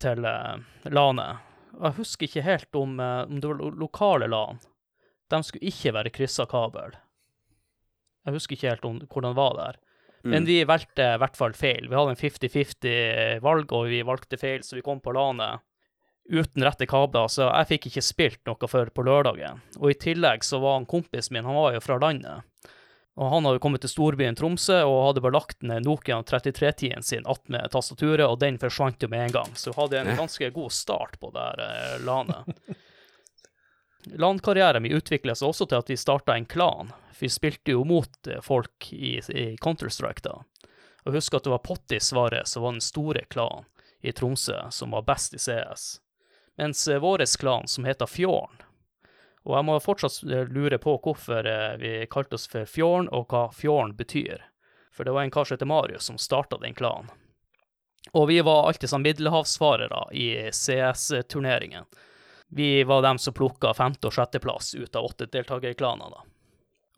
til 0.00 0.24
eh, 0.26 0.56
Og 0.86 1.84
Jeg 1.84 1.96
husker 1.98 2.26
ikke 2.26 2.46
helt 2.46 2.78
om, 2.78 2.98
eh, 3.00 3.22
om 3.26 3.38
det 3.40 3.50
var 3.50 3.60
lo 3.62 3.70
lokale 3.82 4.30
LAN 4.30 4.62
de 5.30 5.40
skulle 5.46 5.70
ikke 5.70 5.94
være 5.96 6.12
kryssa 6.14 6.46
kabel. 6.50 6.96
Jeg 8.26 8.36
husker 8.36 8.56
ikke 8.56 8.72
helt 8.74 8.84
om 8.88 9.00
hvordan 9.06 9.32
det 9.32 9.40
var 9.40 9.56
der. 9.58 9.80
Men 10.22 10.44
vi 10.44 10.58
valgte 10.68 11.14
i 11.14 11.20
hvert 11.20 11.38
fall 11.38 11.54
feil. 11.56 11.86
Vi 11.88 11.96
hadde 11.96 12.12
en 12.12 12.20
50-50 12.20 13.40
valg, 13.44 13.72
og 13.72 13.88
vi 13.88 14.02
valgte 14.04 14.36
feil, 14.40 14.60
så 14.66 14.76
vi 14.76 14.84
kom 14.84 15.00
på 15.00 15.14
landet 15.16 15.64
uten 16.30 16.62
rette 16.62 16.86
kabler, 16.86 17.26
så 17.26 17.48
jeg 17.48 17.68
fikk 17.72 17.88
ikke 17.90 18.04
spilt 18.04 18.40
noe 18.46 18.68
før 18.70 18.92
på 18.94 19.02
lørdagen. 19.02 19.62
Og 19.80 19.90
i 19.90 19.98
tillegg 19.98 20.44
så 20.46 20.60
var 20.62 20.76
han 20.78 20.86
kompisen 20.86 21.34
min, 21.34 21.46
han 21.48 21.58
var 21.58 21.74
jo 21.74 21.82
fra 21.82 21.96
landet. 21.98 22.46
Og 23.20 23.32
han 23.34 23.48
hadde 23.48 23.60
kommet 23.60 23.82
til 23.82 23.90
storbyen 23.90 24.38
Tromsø 24.38 24.78
og 24.86 25.00
hadde 25.08 25.22
bare 25.24 25.34
lagt 25.34 25.64
ned 25.66 25.84
Nokia 25.84 26.20
3310-en 26.22 27.04
sin 27.04 27.26
attmed 27.28 27.66
tastaturet, 27.74 28.22
og 28.28 28.38
den 28.40 28.60
forsvant 28.62 29.02
jo 29.02 29.10
med 29.10 29.26
en 29.26 29.34
gang. 29.40 29.56
Så 29.58 29.74
hun 29.74 29.82
hadde 29.82 30.04
en 30.04 30.20
ganske 30.22 30.52
god 30.54 30.70
start 30.72 31.18
på 31.20 31.32
det 31.34 31.48
her 31.48 31.64
eh, 31.66 31.98
LANet. 32.06 32.54
LAN-karrieren 34.04 34.82
min 34.82 34.92
utvikla 34.92 35.34
seg 35.34 35.50
også 35.50 35.66
til 35.68 35.80
at 35.80 35.90
vi 35.90 35.96
starta 35.96 36.36
en 36.36 36.46
klan. 36.48 36.92
For 37.12 37.26
vi 37.26 37.32
spilte 37.32 37.74
jo 37.74 37.84
mot 37.84 38.26
eh, 38.26 38.40
folk 38.42 38.92
i, 38.92 39.18
i 39.18 39.56
Counter-Strike 39.60 40.24
da. 40.24 40.40
Og 41.04 41.16
husk 41.16 41.34
at 41.36 41.44
det 41.44 41.52
var 41.52 41.64
Pottis-svaret 41.64 42.48
som 42.48 42.64
var 42.64 42.76
den 42.76 42.84
store 42.84 43.24
klanen 43.32 43.68
i 44.00 44.12
Tromsø, 44.16 44.56
som 44.72 44.96
var 44.96 45.04
best 45.04 45.36
i 45.36 45.38
CS. 45.38 46.00
Mens 46.56 46.86
eh, 46.88 47.00
vår 47.00 47.24
klan, 47.38 47.68
som 47.68 47.84
heter 47.84 48.06
Fjorden 48.08 48.62
Og 49.44 49.56
jeg 49.56 49.64
må 49.68 49.78
fortsatt 49.80 50.22
eh, 50.24 50.48
lure 50.48 50.78
på 50.80 50.96
hvorfor 51.04 51.48
vi 51.80 52.06
kalte 52.10 52.40
oss 52.40 52.48
for 52.48 52.64
Fjorden, 52.64 53.08
og 53.12 53.28
hva 53.28 53.50
Fjorden 53.52 53.96
betyr. 53.96 54.46
For 54.92 55.04
det 55.04 55.12
var 55.12 55.22
en 55.22 55.30
kar 55.30 55.44
som 55.44 55.54
heter 55.54 55.68
Marius, 55.68 56.08
som 56.08 56.18
starta 56.18 56.58
den 56.60 56.74
klanen. 56.74 57.12
Og 58.16 58.28
vi 58.28 58.40
var 58.40 58.66
alltid 58.66 58.88
sånn 58.88 59.04
middelhavsfarere 59.04 60.06
i 60.16 60.48
CS-turneringen. 60.56 61.84
Vi 62.52 62.84
var 62.84 63.02
dem 63.02 63.18
som 63.18 63.34
plukka 63.34 63.74
femte- 63.74 64.10
og 64.10 64.14
sjetteplass 64.16 64.74
ut 64.74 64.96
av 64.96 65.06
åtte 65.06 65.28
deltakerklaner, 65.30 66.10
da. 66.10 66.24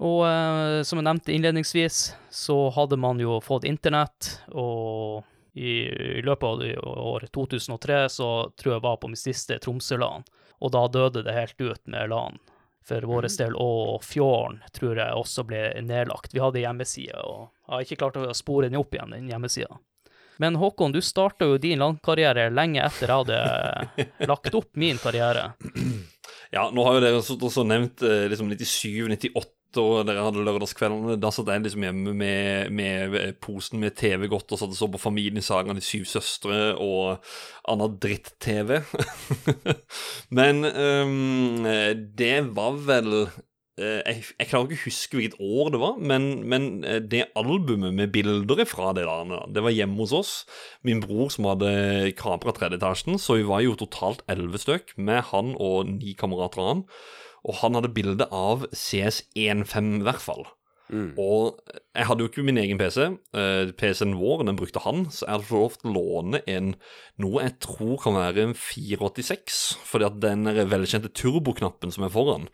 Og 0.02 0.22
eh, 0.26 0.80
som 0.82 0.98
jeg 0.98 1.06
nevnte 1.06 1.34
innledningsvis, 1.34 1.98
så 2.32 2.56
hadde 2.74 2.96
man 2.98 3.20
jo 3.20 3.36
fått 3.44 3.68
internett, 3.68 4.38
og 4.50 5.22
i, 5.52 5.84
i 5.92 6.22
løpet 6.24 6.48
av 6.48 6.88
år 6.88 7.26
2003 7.34 8.06
så 8.08 8.30
tror 8.56 8.74
jeg 8.74 8.84
var 8.86 8.96
på 8.96 9.12
min 9.12 9.20
siste 9.20 9.60
Tromsø-LAN, 9.62 10.24
og 10.62 10.72
da 10.72 10.86
døde 10.88 11.22
det 11.26 11.36
helt 11.36 11.60
ut 11.60 11.86
med 11.92 12.10
LAN 12.10 12.40
for 12.82 13.04
vår 13.06 13.28
del, 13.38 13.54
og 13.60 14.02
Fjorden 14.02 14.62
tror 14.74 14.98
jeg 14.98 15.14
også 15.14 15.44
ble 15.46 15.62
nedlagt. 15.86 16.34
Vi 16.34 16.42
hadde 16.42 16.62
hjemmeside, 16.64 17.20
og 17.22 17.52
jeg 17.68 17.74
har 17.74 17.86
ikke 17.86 18.00
klart 18.00 18.18
å 18.18 18.34
spore 18.34 18.68
den 18.70 18.80
opp 18.80 18.94
igjen, 18.94 19.14
den 19.14 19.30
hjemmesida. 19.30 19.78
Men 20.42 20.58
Håkon, 20.58 20.90
du 20.92 20.98
starta 21.04 21.46
jo 21.46 21.58
din 21.62 21.78
LAN-karriere 21.78 22.48
lenge 22.50 22.82
etter 22.82 23.12
jeg 23.12 23.20
hadde 23.20 24.26
lagt 24.26 24.56
opp 24.58 24.72
min 24.80 24.98
karriere. 24.98 25.52
Ja, 26.52 26.66
nå 26.74 26.82
har 26.84 26.98
jo 26.98 27.02
dere 27.04 27.20
så, 27.24 27.36
så 27.48 27.62
nevnt 27.64 28.02
eh, 28.04 28.26
liksom 28.32 28.50
97-98, 28.50 29.52
og 29.80 30.02
dere 30.04 30.24
hadde 30.26 30.42
lørdagskveldene. 30.44 31.14
Da 31.22 31.30
satt 31.32 31.48
jeg 31.48 31.62
liksom 31.64 31.86
hjemme 31.86 32.12
med, 32.18 32.74
med 32.74 33.38
posen 33.40 33.80
med 33.80 33.94
TV-godt 33.96 34.52
og 34.52 34.60
satt 34.60 34.74
og 34.74 34.76
så 34.76 34.90
på 34.92 35.00
Familiesagaen 35.00 35.78
De 35.78 35.84
syv 35.86 36.04
søstre 36.10 36.74
og 36.74 37.22
anna 37.70 37.88
dritt-TV. 38.02 38.82
Men 40.40 40.66
um, 40.66 41.70
det 42.18 42.36
var 42.52 42.82
vel 42.90 43.16
eh, 43.22 43.40
jeg, 43.82 44.22
jeg 44.38 44.48
klarer 44.50 44.68
ikke 44.68 44.80
å 44.80 44.86
huske 44.86 45.18
hvilket 45.18 45.40
år 45.42 45.72
det 45.74 45.80
var, 45.82 45.98
men, 46.12 46.28
men 46.48 46.68
eh, 46.88 47.00
det 47.02 47.26
albumet 47.38 47.94
med 47.96 48.12
bilder 48.14 48.64
fra 48.68 48.92
det 48.96 49.06
landet, 49.08 49.50
det 49.54 49.64
var 49.64 49.74
hjemme 49.74 49.98
hos 50.02 50.14
oss. 50.16 50.32
Min 50.86 51.02
bror 51.04 51.32
som 51.34 51.48
hadde 51.50 52.12
kapra 52.18 52.54
tredje 52.56 52.80
etasjen, 52.80 53.20
så 53.20 53.38
vi 53.40 53.48
var 53.48 53.64
jo 53.64 53.76
totalt 53.78 54.24
elleve 54.32 54.60
stykk, 54.62 54.96
med 54.96 55.24
han 55.32 55.54
og 55.58 55.90
ni 55.90 56.16
kamerater 56.18 56.62
av 56.62 56.72
han. 56.72 56.86
Og 57.42 57.58
han 57.58 57.78
hadde 57.78 57.94
bilde 57.94 58.28
av 58.30 58.68
CS15 58.70 60.02
i 60.02 60.06
hvert 60.06 60.22
fall. 60.22 60.46
Mm. 60.92 61.14
Og 61.20 61.58
jeg 61.96 62.06
hadde 62.08 62.24
jo 62.24 62.28
ikke 62.28 62.44
min 62.44 62.60
egen 62.60 62.80
PC. 62.80 63.08
Uh, 63.32 63.72
PC-en 63.78 64.16
vår 64.20 64.44
den 64.44 64.58
brukte 64.60 64.82
han, 64.84 65.06
så 65.08 65.24
jeg 65.24 65.32
hadde 65.32 65.48
fått 65.48 65.58
lov 65.58 65.76
til 65.78 65.90
å 65.90 65.94
låne 65.96 66.42
en 66.52 66.72
noe 67.22 67.44
jeg 67.46 67.56
tror 67.64 67.94
kan 68.02 68.18
være 68.18 68.46
en 68.46 68.56
486. 68.58 69.60
Fordi 69.88 70.08
at 70.08 70.22
den 70.22 70.48
velkjente 70.70 71.12
turboknappen 71.16 71.94
som 71.94 72.06
er 72.06 72.12
foran, 72.12 72.48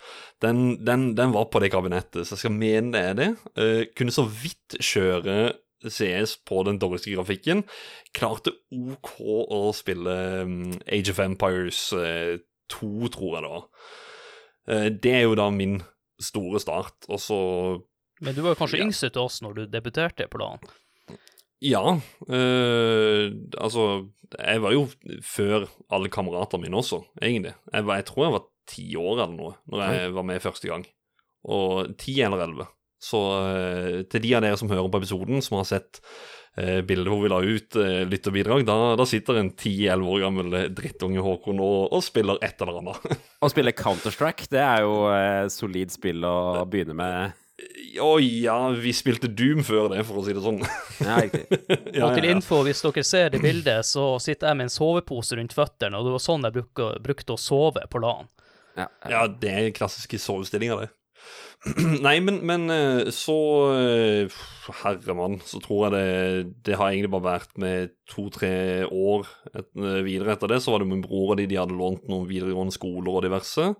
den, 0.45 0.79
den, 0.87 1.11
den 1.19 1.35
var 1.35 1.51
på 1.53 1.63
det 1.65 1.73
kabinettet. 1.75 2.25
Så 2.25 2.37
jeg 2.37 2.45
skal 2.47 2.59
mene 2.59 2.95
det 2.95 3.05
er 3.05 3.19
det. 3.19 3.31
Uh, 3.59 3.83
kunne 3.99 4.15
så 4.15 4.27
vidt 4.29 4.79
kjøre 4.79 5.57
CS 5.87 6.39
på 6.47 6.63
den 6.67 6.79
dårligste 6.79 7.13
grafikken. 7.15 7.63
Klarte 8.17 8.55
OK 8.75 9.15
å 9.23 9.69
spille 9.77 10.17
um, 10.43 10.73
Age 10.87 11.13
of 11.13 11.21
Empires 11.23 11.83
eh, 11.95 12.39
2, 12.73 13.11
tror 13.15 13.37
jeg 13.37 13.45
det 13.45 13.53
var. 13.53 13.69
Eh, 14.69 14.89
det 14.91 15.15
er 15.21 15.27
jo 15.27 15.39
da 15.39 15.49
min 15.55 15.79
store 16.19 16.61
start, 16.63 17.07
og 17.09 17.21
så 17.23 17.39
Men 18.21 18.35
du 18.35 18.43
var 18.43 18.55
jo 18.55 18.61
kanskje 18.63 18.79
Ja. 18.81 18.85
yngst 18.87 19.05
til 19.07 19.23
oss 19.23 19.41
når 19.45 19.55
du 19.55 19.67
debuterte 19.71 20.27
på 20.31 20.41
LAN. 20.43 20.59
Ja. 21.65 21.83
Øh, 22.31 23.33
altså, 23.59 23.85
jeg 24.39 24.63
var 24.63 24.73
jo 24.75 24.87
før 25.27 25.67
alle 25.91 26.11
kameratene 26.13 26.63
mine 26.67 26.79
også, 26.79 27.03
egentlig. 27.23 27.55
Jeg, 27.73 27.87
var, 27.87 27.99
jeg 28.01 28.07
tror 28.11 28.25
jeg 28.27 28.37
var 28.37 28.47
ti 28.69 28.89
år 29.01 29.13
eller 29.23 29.37
noe 29.37 29.55
når 29.67 29.85
jeg 29.95 30.15
var 30.19 30.27
med 30.29 30.43
første 30.45 30.69
gang. 30.71 30.85
Og 31.49 31.95
ti 31.99 32.19
eller 32.23 32.43
elleve. 32.45 32.67
Så 33.01 33.19
øh, 33.19 34.05
til 34.11 34.23
de 34.25 34.35
av 34.37 34.43
dere 34.43 34.59
som 34.59 34.71
hører 34.71 34.91
på 34.91 34.99
episoden, 34.99 35.43
som 35.43 35.57
har 35.61 35.67
sett 35.71 36.01
øh, 36.59 36.83
bildet 36.87 37.07
hvor 37.13 37.23
vi 37.23 37.31
la 37.31 37.39
ut 37.43 37.77
øh, 37.79 38.01
lytterbidrag, 38.11 38.65
da, 38.67 38.77
da 38.99 39.07
sitter 39.07 39.39
en 39.39 39.53
ti-elleve 39.55 40.17
år 40.17 40.25
gammel 40.27 40.57
drittunge 40.75 41.23
Håkon 41.23 41.63
og, 41.63 41.93
og 41.95 42.03
spiller 42.03 42.41
et 42.43 42.59
eller 42.61 42.81
annet. 42.83 43.19
Å 43.47 43.51
spille 43.53 43.75
Counter-Strike, 43.79 44.49
det 44.51 44.63
er 44.65 44.83
jo 44.83 44.97
solid 45.55 45.95
spill 45.95 46.27
å 46.27 46.65
begynne 46.71 46.99
med. 46.99 47.39
Å 47.99 48.11
ja, 48.23 48.57
vi 48.79 48.93
spilte 48.95 49.27
Doom 49.27 49.65
før 49.67 49.89
det, 49.91 50.05
for 50.07 50.21
å 50.21 50.27
si 50.27 50.35
det 50.37 50.43
sånn. 50.45 50.61
Ja, 51.09 51.17
riktig. 51.23 51.47
ja, 51.97 52.07
og 52.07 52.15
til 52.15 52.29
info, 52.31 52.61
hvis 52.67 52.83
dere 52.85 53.07
ser 53.07 53.33
det 53.35 53.41
bildet, 53.43 53.87
så 53.87 54.13
sitter 54.23 54.51
jeg 54.53 54.61
med 54.61 54.69
en 54.69 54.75
sovepose 54.75 55.39
rundt 55.39 55.57
føttene, 55.57 55.99
og 55.99 56.07
det 56.07 56.15
var 56.15 56.23
sånn 56.23 56.47
jeg 56.47 56.57
brukte, 56.61 56.93
brukte 57.03 57.35
å 57.35 57.41
sove 57.41 57.83
på 57.91 58.03
LAN. 58.03 58.31
Ja, 58.79 58.87
Ja, 59.11 59.27
det 59.27 59.51
er 59.51 59.75
klassiske 59.75 60.21
sovestillinger, 60.23 60.85
det. 60.85 60.93
Nei, 62.07 62.19
men, 62.23 62.39
men 62.47 62.71
eh, 62.71 63.09
så 63.15 63.35
eh, 63.75 64.37
Herremann, 64.85 65.41
så 65.43 65.59
tror 65.63 65.89
jeg 65.89 65.95
det 65.97 66.53
Det 66.69 66.77
har 66.79 66.93
egentlig 66.93 67.11
bare 67.17 67.27
vært 67.27 67.57
med 67.59 67.97
to-tre 68.07 68.87
år 68.87 69.27
et, 69.51 69.67
eh, 69.75 69.99
videre 70.07 70.37
etter 70.37 70.53
det. 70.53 70.61
Så 70.63 70.71
var 70.71 70.85
det 70.85 70.91
min 70.93 71.03
bror 71.03 71.33
og 71.33 71.41
de, 71.41 71.49
de 71.51 71.59
hadde 71.59 71.75
lånt 71.75 72.07
noen 72.07 72.29
videregående 72.31 72.75
skoler 72.77 73.11
og 73.11 73.27
diverse. 73.27 73.73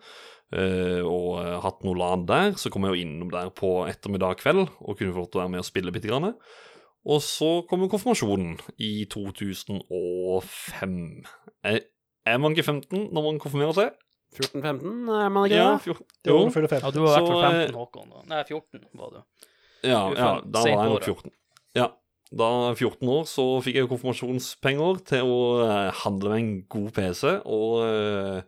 Eh, 0.53 1.03
og 1.05 1.39
eh, 1.43 1.57
hatt 1.65 1.83
noe 1.85 1.97
LAN 1.99 2.27
der. 2.29 2.53
Så 2.61 2.71
kom 2.73 2.85
jeg 2.89 2.95
jo 2.97 3.03
innom 3.07 3.31
der 3.35 3.49
på 3.55 3.69
ettermiddag 3.91 4.35
kveld 4.43 4.65
og 4.69 4.97
kunne 4.99 5.13
få 5.15 5.21
lov 5.25 5.31
til 5.33 5.39
å 5.41 5.43
være 5.45 5.53
med 5.57 5.63
og 5.65 5.69
spille 5.69 5.93
bitte 5.95 6.09
grann. 6.11 6.33
Og 7.09 7.19
så 7.25 7.51
kom 7.71 7.81
jo 7.85 7.89
konfirmasjonen 7.93 8.55
i 8.85 8.93
2005. 9.09 10.97
Er, 12.29 12.37
man 12.39 12.53
ikke 12.53 12.67
15 12.67 13.07
når 13.15 13.23
man 13.31 13.39
konfirmerer 13.43 13.75
seg? 13.77 13.89
14-15, 14.37 15.09
er 15.17 15.29
man 15.33 15.47
ikke 15.49 15.57
Ja, 15.57 15.69
det? 15.81 15.95
jo. 16.29 16.35
fyller 16.53 16.69
fem. 16.69 16.83
Ja, 16.85 16.91
du 16.93 16.99
var 17.01 17.09
i 17.09 17.13
hvert 17.15 17.25
Så, 17.25 17.33
fall 17.33 17.45
eh, 17.49 17.65
15, 17.71 17.79
Håkon. 17.79 18.09
da. 18.13 18.19
Nei, 18.29 18.43
14 18.45 18.85
var 19.01 19.09
du. 19.15 19.21
Ja, 19.89 20.01
Du 20.11 20.15
ja 20.19 20.27
da 20.45 20.59
var 20.61 20.69
jeg 20.69 20.77
nok 20.93 21.07
14. 21.07 21.33
Ja, 21.79 21.87
da 22.29 22.45
jeg 22.51 22.61
var 22.67 22.77
14 22.77 23.09
år, 23.15 23.23
så 23.31 23.45
fikk 23.65 23.75
jeg 23.79 23.85
jo 23.87 23.91
konfirmasjonspenger 23.95 24.93
til 25.09 25.23
å 25.33 25.39
eh, 25.65 25.89
handle 26.03 26.29
med 26.35 26.41
en 26.43 26.51
god 26.77 26.91
PC, 26.99 27.23
og 27.49 27.71
eh, 27.87 28.45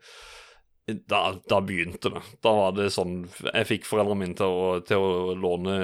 da, 1.08 1.20
da 1.50 1.60
begynte 1.64 2.12
det. 2.14 2.22
Da 2.44 2.52
var 2.56 2.74
det 2.76 2.88
sånn 2.94 3.22
Jeg 3.44 3.68
fikk 3.68 3.86
foreldrene 3.88 4.20
mine 4.22 4.36
til 4.38 4.50
å, 4.50 4.66
til 4.86 5.02
å 5.02 5.34
låne 5.38 5.76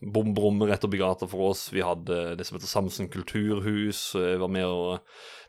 bombrommer 0.00 0.72
rett 0.72 0.86
oppi 0.86 1.00
gata 1.00 1.28
for 1.30 1.50
oss. 1.50 1.66
Vi 1.74 1.84
hadde 1.84 2.34
det 2.38 2.46
som 2.46 2.58
heter 2.58 2.70
Samsen 2.70 3.10
kulturhus. 3.12 4.06
Jeg 4.18 4.40
var 4.42 4.52
med 4.52 4.68
og 4.68 5.04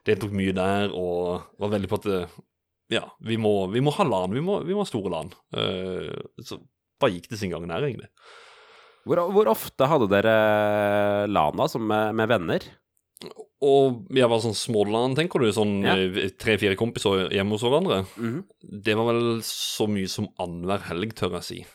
deltok 0.06 0.36
mye 0.38 0.54
der, 0.56 0.92
og 0.94 1.48
var 1.62 1.74
veldig 1.74 1.90
på 1.92 2.02
at 2.02 2.12
ja, 2.94 3.06
vi 3.26 3.38
må, 3.42 3.68
vi 3.74 3.82
må 3.82 3.94
ha 3.96 4.06
LAN. 4.06 4.34
Vi 4.36 4.44
må, 4.46 4.60
vi 4.66 4.76
må 4.76 4.84
ha 4.84 4.90
store 4.90 5.12
LAN. 5.14 5.32
Eh, 5.58 6.12
så 6.46 6.60
bare 7.02 7.16
gikk 7.16 7.32
det 7.32 7.40
sin 7.42 7.54
gang 7.54 7.66
der, 7.70 7.88
egentlig. 7.88 8.12
Hvor, 9.06 9.22
hvor 9.34 9.50
ofte 9.52 9.90
hadde 9.90 10.10
dere 10.10 10.36
Lana 11.30 11.68
som 11.70 11.86
med, 11.90 12.16
med 12.18 12.30
venner? 12.30 12.66
Og 13.66 14.06
jeg 14.14 14.28
var 14.30 14.42
sånn 14.44 14.58
småland, 14.58 15.16
tenker 15.18 15.40
du? 15.42 15.48
Sånn 15.56 15.82
Ja. 15.84 15.96
eh, 15.96 16.30
tre-fire 16.38 16.76
kompiser 16.76 17.30
hjemme 17.32 17.56
hos 17.56 17.64
hverandre? 17.64 18.06
Mhm. 18.18 18.44
Det 18.84 18.96
var 18.96 19.14
vel 19.14 19.42
så 19.42 19.88
mye 19.88 20.08
som 20.10 20.28
annenhver 20.38 20.82
helg, 20.90 21.16
tør 21.16 21.32
jeg 21.40 21.44
si. 21.44 21.66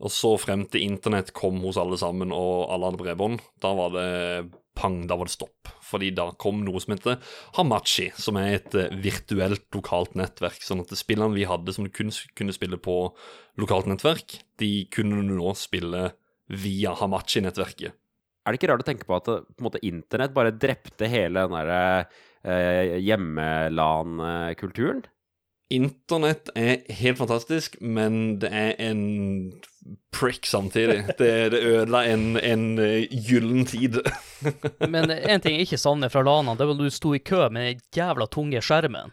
Og 0.00 0.10
så 0.10 0.38
frem 0.38 0.66
til 0.68 0.82
internett 0.82 1.32
kom 1.32 1.60
hos 1.60 1.78
alle 1.78 1.96
sammen, 1.96 2.30
og 2.32 2.68
alle 2.70 2.90
hadde 2.90 2.98
bredbånd, 3.00 3.40
da 3.60 3.72
var 3.72 3.90
det 3.90 4.50
pang, 4.74 5.06
da 5.06 5.16
var 5.16 5.24
det 5.24 5.32
stopp. 5.32 5.70
Fordi 5.80 6.10
da 6.14 6.32
kom 6.32 6.62
noe 6.66 6.78
som 6.80 6.94
heter 6.94 7.16
Hamachi, 7.54 8.10
som 8.14 8.36
er 8.36 8.56
et 8.56 8.74
eh, 8.74 8.90
virtuelt 8.90 9.70
lokalt 9.72 10.14
nettverk. 10.14 10.60
Sånn 10.60 10.80
at 10.80 10.88
spillene 10.88 11.32
vi 11.32 11.44
hadde 11.48 11.72
som 11.72 11.84
du 11.84 11.90
kun 11.90 12.10
kunne 12.34 12.52
spille 12.52 12.76
på 12.76 13.14
lokalt 13.56 13.86
nettverk, 13.86 14.42
de 14.58 14.84
kunne 14.90 15.16
du 15.22 15.32
nå 15.38 15.54
spille 15.56 16.12
via 16.50 16.92
Hamachi-nettverket. 16.94 17.92
Er 18.46 18.54
det 18.54 18.60
ikke 18.60 18.68
rart 18.70 18.84
å 18.84 18.86
tenke 18.86 19.06
på 19.08 19.16
at 19.18 19.28
eh, 19.32 19.42
på 19.42 19.60
en 19.60 19.66
måte, 19.66 19.82
internett 19.82 20.34
bare 20.36 20.54
drepte 20.54 21.08
hele 21.10 21.42
den 21.48 21.56
derre 21.58 22.06
eh, 22.46 22.94
hjemmelan-kulturen? 23.02 25.02
Internett 25.74 26.52
er 26.54 26.86
helt 27.00 27.18
fantastisk, 27.18 27.74
men 27.82 28.38
det 28.38 28.52
er 28.54 28.78
en 28.86 29.02
prick 30.14 30.46
samtidig. 30.46 31.10
Det, 31.18 31.50
det 31.50 31.58
ødela 31.58 32.04
en, 32.06 32.38
en 32.38 32.78
eh, 32.78 33.10
gyllen 33.10 33.66
tid. 33.66 33.98
Men 34.94 35.10
en 35.10 35.42
ting 35.42 35.58
jeg 35.58 35.66
ikke 35.66 35.82
savner 35.82 36.06
fra 36.12 36.22
LAN-ene, 36.22 36.54
det 36.54 36.66
var 36.68 36.74
da 36.78 36.86
du 36.86 36.94
sto 36.94 37.14
i 37.18 37.22
kø 37.22 37.50
med 37.50 37.66
den 37.66 37.82
jævla 37.98 38.30
tunge 38.30 38.62
skjermen. 38.62 39.10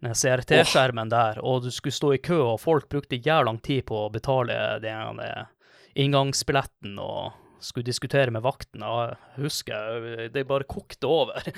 Den 0.00 0.14
CRT-skjermen 0.14 1.10
der, 1.12 1.42
og 1.44 1.66
du 1.66 1.70
skulle 1.74 1.98
stå 1.98 2.14
i 2.14 2.22
kø, 2.22 2.38
og 2.54 2.62
folk 2.62 2.86
brukte 2.92 3.18
jævla 3.18 3.50
lang 3.50 3.58
tid 3.58 3.82
på 3.90 4.06
å 4.06 4.12
betale 4.14 4.78
den 4.86 5.18
eh, 5.26 5.44
inngangsbilletten 6.06 7.02
og 7.02 7.34
skulle 7.64 7.86
diskutere 7.86 8.32
med 8.34 8.42
vakten. 8.44 8.82
Jeg 8.82 9.16
husker 9.40 10.28
det 10.32 10.44
bare 10.48 10.66
kokte 10.68 11.08
over. 11.08 11.40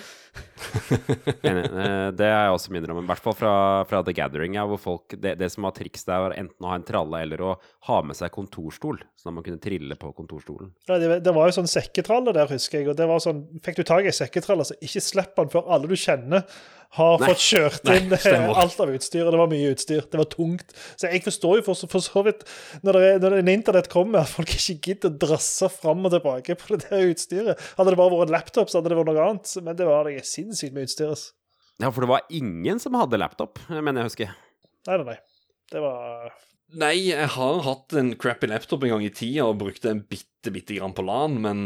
Det 1.43 2.27
er 2.27 2.33
jeg 2.33 2.53
også 2.55 2.73
mindre 2.75 2.95
om, 2.95 3.03
i 3.03 3.09
hvert 3.09 3.23
fall 3.23 3.37
fra, 3.37 3.55
fra 3.89 4.03
The 4.07 4.15
Gathering, 4.17 4.57
ja, 4.59 4.65
hvor 4.69 4.81
folk 4.81 5.15
det, 5.19 5.35
det 5.41 5.49
som 5.53 5.67
var 5.67 5.75
triks 5.77 6.07
der, 6.09 6.23
var 6.27 6.37
enten 6.39 6.67
å 6.67 6.71
ha 6.71 6.79
en 6.79 6.87
tralle 6.87 7.23
eller 7.25 7.43
å 7.45 7.55
ha 7.89 7.99
med 8.07 8.19
seg 8.19 8.33
kontorstol, 8.35 9.01
sånn 9.19 9.33
at 9.33 9.39
man 9.39 9.47
kunne 9.47 9.63
trille 9.63 9.97
på 9.99 10.13
kontorstolen. 10.17 10.73
Ja, 10.91 10.99
det, 11.03 11.23
det 11.27 11.35
var 11.35 11.49
jo 11.49 11.57
sånn 11.61 11.71
sekketralle 11.71 12.35
der, 12.37 12.51
husker 12.53 12.81
jeg. 12.81 12.93
og 12.93 12.99
det 12.99 13.09
var 13.11 13.23
sånn, 13.23 13.45
Fikk 13.65 13.81
du 13.81 13.85
tak 13.89 14.07
i 14.07 14.13
ei 14.13 14.17
sekketralle, 14.17 14.67
så 14.69 14.79
ikke 14.81 15.05
slipp 15.05 15.35
den 15.39 15.53
før 15.53 15.69
alle 15.75 15.91
du 15.91 15.99
kjenner 15.99 16.47
har 16.93 17.19
Nei. 17.23 17.29
fått 17.31 17.41
kjørt 17.41 17.87
inn 17.89 18.11
stemmer. 18.21 18.51
eh, 18.53 18.59
alt 18.63 18.81
av 18.85 18.91
utstyr. 18.93 19.23
og 19.25 19.33
Det 19.33 19.39
var 19.41 19.49
mye 19.53 19.71
utstyr. 19.73 20.03
Det 20.13 20.19
var 20.21 20.29
tungt. 20.29 20.75
Så 21.01 21.09
jeg 21.09 21.23
forstår 21.25 21.57
jo 21.57 21.63
for, 21.71 21.75
så- 21.79 21.89
for 21.89 22.05
så 22.05 22.23
vidt, 22.27 22.43
når, 22.85 22.93
det, 23.01 23.23
når 23.23 23.39
en 23.39 23.49
internett 23.49 23.89
kommer, 23.89 24.21
at 24.21 24.29
folk 24.29 24.49
ikke 24.53 24.77
gidder 24.91 25.09
å 25.11 25.19
drasse 25.25 25.71
fram 25.73 26.05
og 26.05 26.13
tilbake 26.13 26.57
på 26.61 26.77
det 26.77 26.91
der 26.91 27.09
utstyret. 27.15 27.59
Hadde 27.79 27.91
det 27.95 27.97
bare 28.03 28.11
vært 28.13 28.29
en 28.29 28.37
laptop, 28.37 28.69
så 28.69 28.81
hadde 28.81 28.93
det 28.93 28.99
vært 29.01 29.09
noe 29.15 29.25
annet. 29.31 29.55
Men 29.65 29.77
det 29.77 29.87
var 29.89 30.05
det 30.05 30.21
sinnssykt 30.29 30.75
mye 30.77 30.85
utstyr. 30.85 31.09
altså. 31.15 31.33
Ja, 31.81 31.91
for 31.91 32.05
det 32.05 32.09
var 32.13 32.21
ingen 32.31 32.79
som 32.79 32.93
hadde 32.95 33.19
laptop, 33.19 33.59
mener 33.71 34.03
jeg 34.05 34.11
husker. 34.13 34.35
Nei, 34.87 34.97
nei, 35.01 35.05
nei. 35.15 35.19
Det 35.73 35.81
var 35.81 36.29
Nei, 36.79 36.95
jeg 37.11 37.29
har 37.35 37.59
hatt 37.67 37.93
en 38.01 38.15
crappy 38.17 38.49
laptop 38.49 38.85
en 38.87 38.95
gang 38.95 39.03
i 39.05 39.13
tida 39.13 39.45
og 39.49 39.59
brukte 39.61 39.91
en 39.93 40.05
bitte, 40.09 40.53
bitte 40.55 40.79
grann 40.79 40.95
på 40.97 41.05
LAN, 41.05 41.37
men 41.45 41.59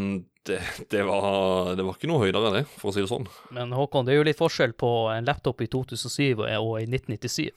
det, 0.47 0.61
det, 0.91 1.03
var, 1.07 1.75
det 1.79 1.85
var 1.87 1.99
ikke 1.99 2.11
noe 2.11 2.23
høydere 2.25 2.53
det, 2.55 2.65
for 2.79 2.91
å 2.91 2.95
si 2.95 3.03
det 3.05 3.11
sånn. 3.11 3.27
Men 3.55 3.75
Håkon, 3.75 4.07
det 4.07 4.15
er 4.15 4.21
jo 4.21 4.27
litt 4.27 4.41
forskjell 4.41 4.75
på 4.79 4.91
en 5.13 5.29
laptop 5.29 5.63
i 5.63 5.69
2007 5.71 6.43
og 6.43 6.73
i 6.81 6.87
1997. 6.89 7.51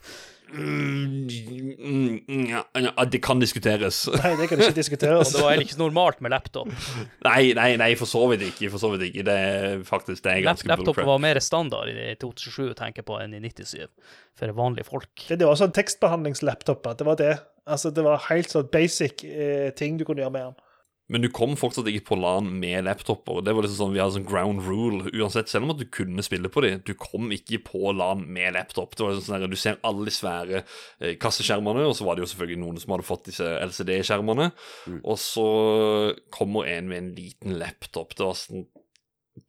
Mm, 0.49 2.45
ja, 2.49 2.63
det 3.05 3.21
kan 3.21 3.41
diskuteres. 3.41 4.01
Nei, 4.15 4.31
det 4.39 4.47
kan 4.49 4.61
ikke 4.61 4.77
diskuteres. 4.77 5.33
det 5.35 5.43
var 5.43 5.61
ikke 5.61 5.77
normalt 5.79 6.21
med 6.25 6.33
laptop. 6.33 6.71
Nei, 7.25 7.51
nei, 7.57 7.69
nei, 7.81 7.91
for 7.99 8.09
så 8.09 8.23
vidt 8.31 8.47
ikke. 8.49 8.71
For 8.73 8.81
så 8.81 8.91
vidt 8.93 9.09
ikke. 9.09 9.25
Det 9.27 9.35
er 9.35 9.83
faktisk 9.87 10.25
det 10.25 10.33
er 10.33 10.47
ganske 10.47 10.69
laptop 10.71 10.95
bullcrap. 10.95 11.09
var 11.11 11.21
mer 11.27 11.41
standard 11.43 11.91
i 11.93 12.15
2007, 12.21 12.73
tenker 12.79 13.05
på, 13.07 13.19
enn 13.21 13.35
i 13.37 13.43
97, 13.45 13.85
for 14.39 14.55
vanlige 14.57 14.89
folk. 14.89 15.11
Det, 15.27 15.39
det 15.41 15.49
var 15.49 15.59
sånn 15.59 15.75
tekstbehandlingslaptoper. 15.75 16.97
Det 16.99 17.07
var 17.07 17.21
det. 17.21 17.35
Altså, 17.69 17.93
det 17.93 18.05
var 18.05 18.25
helt 18.29 18.49
sånn 18.49 18.69
basic 18.73 19.25
eh, 19.27 19.69
ting 19.77 19.99
du 19.99 20.05
kunne 20.07 20.25
gjøre 20.25 20.35
med 20.35 20.49
den. 20.49 20.57
Men 21.09 21.23
du 21.23 21.29
kom 21.33 21.55
fortsatt 21.57 21.87
ikke 21.89 22.11
på 22.11 22.17
LAN 22.19 22.51
med 22.61 22.85
laptoper. 22.85 23.41
Det 23.41 23.55
var 23.57 23.65
liksom 23.65 23.79
sånn, 23.79 23.95
Vi 23.95 24.01
hadde 24.01 24.17
sånn 24.19 24.27
ground 24.29 24.61
rule 24.67 25.09
uansett, 25.09 25.49
selv 25.49 25.65
om 25.65 25.73
at 25.73 25.81
du 25.81 25.87
kunne 25.89 26.25
spille 26.25 26.51
på 26.53 26.61
dem. 26.65 26.83
Du 26.85 26.93
kom 26.93 27.31
ikke 27.33 27.61
på 27.65 27.93
LAN 27.97 28.27
med 28.29 28.53
laptop. 28.53 28.93
Det 28.93 29.05
var 29.05 29.17
liksom 29.17 29.33
sånn 29.33 29.49
Du 29.49 29.57
ser 29.59 29.81
alle 29.87 30.05
de 30.05 30.13
svære 30.13 30.61
eh, 30.61 31.15
kasseskjermene, 31.21 31.87
og 31.89 31.97
så 31.97 32.05
var 32.05 32.17
det 32.17 32.25
jo 32.25 32.31
selvfølgelig 32.33 32.61
noen 32.61 32.81
som 32.83 32.93
hadde 32.93 33.09
fått 33.09 33.29
disse 33.31 33.49
LCD-skjermene. 33.65 34.51
Og 35.01 35.17
så 35.21 35.49
kommer 36.35 36.69
en 36.69 36.91
med 36.91 37.03
en 37.03 37.13
liten 37.17 37.57
laptop. 37.61 38.13
Det 38.13 38.29
var 38.29 38.37
sånn 38.37 38.67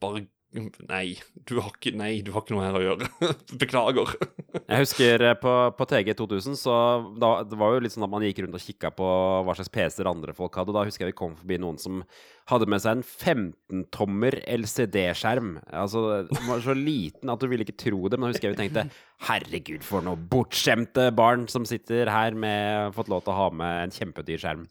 Bare 0.01 0.23
Nei, 0.51 1.15
du 1.47 1.61
har 1.63 1.71
ikke, 1.71 1.93
nei, 1.95 2.23
du 2.27 2.33
har 2.35 2.43
ikke 2.43 2.57
noe 2.57 2.65
her 2.65 2.79
å 2.79 2.83
gjøre. 2.83 3.09
Beklager. 3.61 4.15
Jeg 4.59 4.81
husker 4.83 5.23
eh, 5.29 5.37
på, 5.39 5.53
på 5.79 5.87
TG 5.93 6.11
2000, 6.19 6.57
så 6.59 6.75
da, 7.23 7.31
det 7.47 7.59
var 7.61 7.77
jo 7.77 7.85
litt 7.85 7.95
sånn 7.95 8.07
at 8.07 8.11
man 8.11 8.25
gikk 8.27 8.43
rundt 8.43 8.59
og 8.59 8.65
kikka 8.65 8.91
på 8.97 9.11
hva 9.47 9.55
slags 9.55 9.71
PC-er 9.71 10.11
andre 10.11 10.35
folk 10.35 10.59
hadde. 10.59 10.75
Da 10.75 10.83
husker 10.89 11.07
jeg 11.07 11.15
vi 11.15 11.21
kom 11.23 11.37
forbi 11.39 11.61
noen 11.63 11.79
som 11.79 12.03
hadde 12.51 12.67
med 12.71 12.83
seg 12.83 12.99
en 12.99 13.05
15-tommer 13.07 14.37
LCD-skjerm. 14.51 15.55
Altså, 15.73 16.25
Den 16.31 16.49
var 16.49 16.65
så 16.65 16.75
liten 16.77 17.31
at 17.33 17.41
du 17.43 17.47
ville 17.51 17.65
ikke 17.67 17.79
tro 17.81 18.03
det, 18.11 18.19
men 18.19 18.29
da 18.29 18.35
husker 18.35 18.51
jeg 18.51 18.57
vi 18.57 18.63
tenkte 18.65 18.87
herregud, 19.21 19.83
for 19.85 20.01
noe 20.05 20.17
bortskjemte 20.33 21.11
barn 21.13 21.45
som 21.53 21.67
sitter 21.69 22.09
her 22.09 22.33
med 22.33 22.95
fått 22.97 23.11
lov 23.13 23.21
til 23.27 23.35
å 23.35 23.37
ha 23.37 23.49
med 23.53 23.83
en 23.85 23.93
kjempedyr 23.93 24.41
skjerm. 24.41 24.63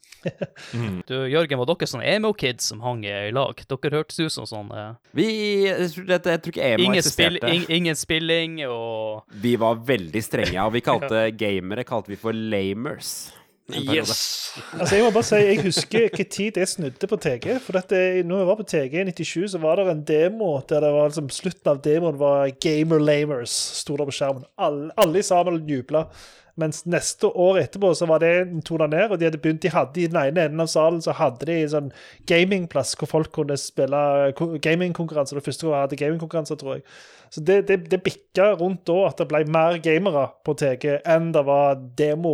Du, 1.06 1.14
Jørgen, 1.30 1.60
var 1.60 1.68
dere 1.70 1.88
sånn 1.90 2.02
emo-kids 2.02 2.66
som 2.72 2.82
hang 2.84 3.04
i 3.06 3.30
lag? 3.34 3.62
Dere 3.70 3.92
hørtes 3.94 4.18
ut 4.20 4.34
som 4.34 4.48
sånn 4.50 4.72
Vi 5.16 5.28
Jeg 5.68 5.90
tror, 5.94 6.10
jeg, 6.10 6.24
jeg 6.26 6.42
tror 6.42 6.54
ikke 6.56 6.70
EMO 6.72 6.86
ingen, 6.88 7.06
spill, 7.06 7.38
eksisterte. 7.38 7.76
ingen 7.78 7.98
spilling 7.98 8.58
og 8.66 9.36
Vi 9.42 9.54
var 9.60 9.78
veldig 9.86 10.22
strenge, 10.26 10.58
og 10.66 10.74
vi 10.74 10.82
kalte 10.84 11.28
gamere 11.38 11.86
kalte 11.86 12.12
vi 12.12 12.18
for 12.20 12.34
lamers. 12.34 13.30
Yes. 13.74 14.50
Altså, 14.74 14.96
jeg 14.96 15.04
må 15.04 15.10
bare 15.14 15.26
si, 15.28 15.38
jeg 15.44 15.62
husker 15.62 16.06
hvilken 16.06 16.30
tid 16.30 16.56
det 16.56 16.66
snudde 16.68 17.10
på 17.10 17.18
TG. 17.22 17.46
For 17.64 17.78
dette, 17.78 18.00
når 18.26 18.42
jeg 18.42 18.48
var 18.50 18.58
på 18.58 18.66
TG 18.72 18.96
i 19.00 19.04
97, 19.12 19.50
så 19.54 19.62
var 19.62 19.80
det 19.80 19.86
en 19.92 20.04
demo 20.08 20.52
der 20.68 20.84
det 20.84 20.92
var 20.96 21.10
liksom, 21.12 21.30
slutten 21.34 21.72
av 21.72 21.80
demoen 21.84 22.18
var 22.20 22.50
'Gamer 22.50 22.98
Lamers', 22.98 23.56
sto 23.82 23.96
der 23.96 24.08
på 24.08 24.16
skjermen. 24.16 24.44
Alle, 24.58 24.90
alle 24.96 25.22
sammen 25.22 25.62
jubla. 25.68 26.06
Mens 26.60 26.82
neste 26.86 27.30
år 27.32 27.62
etterpå 27.64 27.94
så 27.96 28.06
var 28.10 28.20
det 28.22 28.34
tona 28.68 28.86
ned, 28.90 29.10
og 29.14 29.18
de 29.20 29.28
hadde 29.30 29.40
begynt, 29.40 29.62
de 29.64 29.72
hadde 29.72 30.02
i 30.02 30.08
den 30.10 30.20
ene 30.20 30.44
enden 30.48 30.60
av 30.64 30.68
salen 30.68 31.00
så 31.04 31.14
hadde 31.16 31.48
de 31.48 31.56
en 31.62 31.72
sånn 31.72 31.92
gamingplass 32.28 32.92
hvor 33.00 33.08
folk 33.10 33.32
kunne 33.38 33.56
spille 33.60 34.00
gamingkonkurranse. 34.62 35.34
Det 35.38 35.44
første 35.46 35.66
gang 35.66 35.84
hadde 35.86 35.98
gamingkonkurranser, 36.00 36.58
tror 36.60 36.78
jeg. 36.78 36.84
Så 37.30 37.40
det, 37.46 37.60
det, 37.68 37.76
det 37.92 38.00
bikka 38.02 38.48
rundt 38.58 38.82
da 38.90 38.96
at 39.06 39.20
det 39.20 39.28
ble 39.30 39.44
mer 39.54 39.76
gamere 39.84 40.24
på 40.46 40.54
TG 40.58 40.96
enn 41.06 41.28
det 41.36 41.44
var 41.46 41.76
demo, 41.98 42.32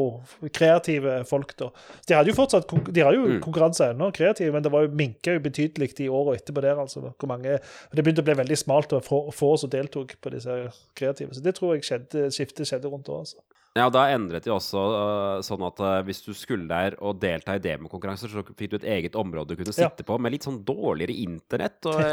kreative 0.57 1.19
folk 1.29 1.53
da. 1.61 1.69
De 2.09 2.17
hadde 2.17 2.33
jo 2.33 2.37
fortsatt 2.39 2.73
de 2.97 3.05
har 3.05 3.13
jo 3.13 3.27
Mm. 3.27 3.41
konkurranse 3.43 3.91
ennå, 3.91 4.09
kreative, 4.15 4.53
men 4.55 4.63
det 4.65 4.71
var 4.73 4.87
jo 4.87 4.93
minka 4.97 5.35
betydelig 5.43 5.91
de 5.99 6.09
åra 6.09 6.37
etterpå 6.39 6.63
der. 6.63 6.79
altså. 6.81 7.01
Hvor 7.19 7.29
mange, 7.29 7.59
Det 7.95 8.05
begynte 8.05 8.23
å 8.23 8.25
bli 8.25 8.35
veldig 8.39 8.57
smalt 8.57 8.93
og 8.93 9.03
få, 9.05 9.19
få 9.35 9.57
som 9.59 9.71
deltok 9.71 10.15
på 10.23 10.31
disse 10.33 10.71
kreative. 10.97 11.35
Så 11.35 11.43
det 11.43 11.55
tror 11.57 11.75
jeg 11.75 11.83
skjedde, 11.85 12.31
skiftet 12.33 12.67
skjedde 12.67 12.89
rundt 12.89 13.07
da. 13.07 13.19
altså. 13.19 13.37
Ja, 13.77 13.91
da 13.93 14.07
endret 14.15 14.47
de 14.47 14.51
også 14.55 14.81
uh, 14.81 15.43
sånn 15.45 15.61
at 15.69 15.81
uh, 15.85 15.99
hvis 16.07 16.23
du 16.25 16.31
skulle 16.37 16.65
der 16.71 16.95
og 17.05 17.19
delta 17.21 17.59
i 17.59 17.63
demokonkurranser, 17.63 18.33
så 18.33 18.41
fikk 18.57 18.71
du 18.73 18.79
et 18.81 18.87
eget 18.97 19.19
område 19.21 19.53
du 19.53 19.59
kunne 19.61 19.75
Ja. 19.77 19.91
sitte 19.91 20.07
på, 20.09 20.17
med 20.23 20.33
litt 20.33 20.47
sånn 20.49 20.63
dårligere 20.65 21.13
internett. 21.27 21.85
Og, 21.85 22.01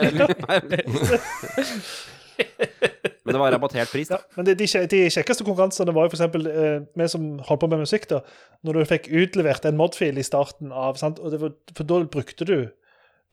Men 3.23 3.37
det 3.37 3.39
var 3.39 3.53
rabattert 3.55 3.87
pris, 3.93 4.09
Ja, 4.11 4.17
da. 4.19 4.35
men 4.35 4.47
de, 4.49 4.53
de, 4.59 4.65
de 4.91 4.97
kjekkeste 5.13 5.45
konkurransene 5.47 5.93
var 5.95 6.09
jo 6.09 6.11
f.eks. 6.11 6.23
Eh, 6.49 6.81
vi 6.99 7.05
som 7.11 7.27
holdt 7.47 7.61
på 7.61 7.69
med 7.71 7.79
musikk, 7.85 8.09
da. 8.11 8.19
Når 8.67 8.81
du 8.81 8.89
fikk 8.89 9.05
utlevert 9.15 9.63
en 9.69 9.77
modfil 9.79 10.19
i 10.19 10.25
starten 10.27 10.73
av 10.75 10.99
sant? 10.99 11.21
Og 11.23 11.31
det 11.31 11.39
var, 11.39 11.53
For 11.77 11.87
da 11.87 12.01
brukte 12.03 12.43
du 12.49 12.57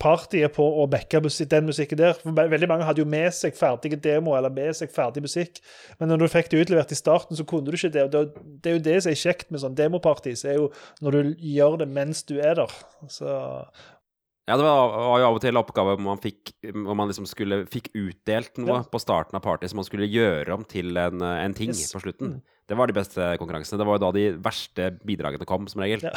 partyet 0.01 0.55
på 0.57 0.65
å 0.65 0.87
backe 0.91 1.21
den 1.21 1.69
musikken 1.69 2.01
der. 2.01 2.17
For 2.19 2.33
veldig 2.33 2.69
mange 2.71 2.87
hadde 2.89 3.03
jo 3.05 3.09
med 3.09 3.31
seg 3.37 3.55
ferdige 3.59 4.01
demoer 4.01 4.41
eller 4.41 4.51
med 4.57 4.75
seg 4.79 4.91
ferdig 4.95 5.23
musikk. 5.27 5.61
Men 6.01 6.11
når 6.11 6.25
du 6.25 6.29
fikk 6.33 6.51
det 6.51 6.65
utlevert 6.65 6.93
i 6.97 6.99
starten, 6.99 7.37
så 7.39 7.45
kunne 7.47 7.69
du 7.71 7.77
ikke 7.79 7.93
det. 7.95 8.09
og 8.09 8.35
Det, 8.65 8.73
er 8.73 8.79
jo 8.79 8.85
det 8.89 8.99
som 9.05 9.13
er 9.13 9.21
kjekt 9.23 9.51
med 9.53 9.63
sånn 9.63 9.77
demopartys, 9.79 10.45
er 10.49 10.59
jo 10.59 10.71
når 11.05 11.17
du 11.21 11.35
gjør 11.53 11.79
det 11.85 11.89
mens 11.93 12.25
du 12.25 12.39
er 12.41 12.59
der. 12.65 12.77
Så 13.13 13.29
Ja, 14.49 14.57
det 14.59 14.65
var, 14.67 14.89
var 14.91 15.21
jo 15.23 15.27
av 15.29 15.37
og 15.37 15.43
til 15.45 15.59
oppgave 15.61 15.93
hvor 15.95 16.03
man 16.03 16.19
fikk, 16.19 16.51
hvor 16.75 16.97
man 16.99 17.07
liksom 17.13 17.27
skulle, 17.29 17.61
fikk 17.71 17.93
utdelt 17.95 18.57
noe 18.59 18.81
Ja. 18.81 18.83
på 18.91 18.99
starten 18.99 19.37
av 19.39 19.45
party 19.45 19.69
som 19.71 19.79
man 19.79 19.87
skulle 19.87 20.09
gjøre 20.11 20.57
om 20.57 20.65
til 20.67 20.97
en, 20.99 21.23
en 21.23 21.55
ting 21.55 21.71
Yes. 21.71 21.93
på 21.95 22.01
slutten. 22.03 22.41
Det 22.71 22.77
var 22.79 22.87
de 22.87 22.95
beste 22.95 23.25
konkurransene. 23.41 23.81
Det 23.81 23.87
var 23.89 23.97
jo 23.97 24.03
da 24.05 24.09
de 24.15 24.25
verste 24.45 24.85
bidragene 25.03 25.47
kom, 25.49 25.65
som 25.67 25.83
regel. 25.83 26.05
Ja. 26.07 26.13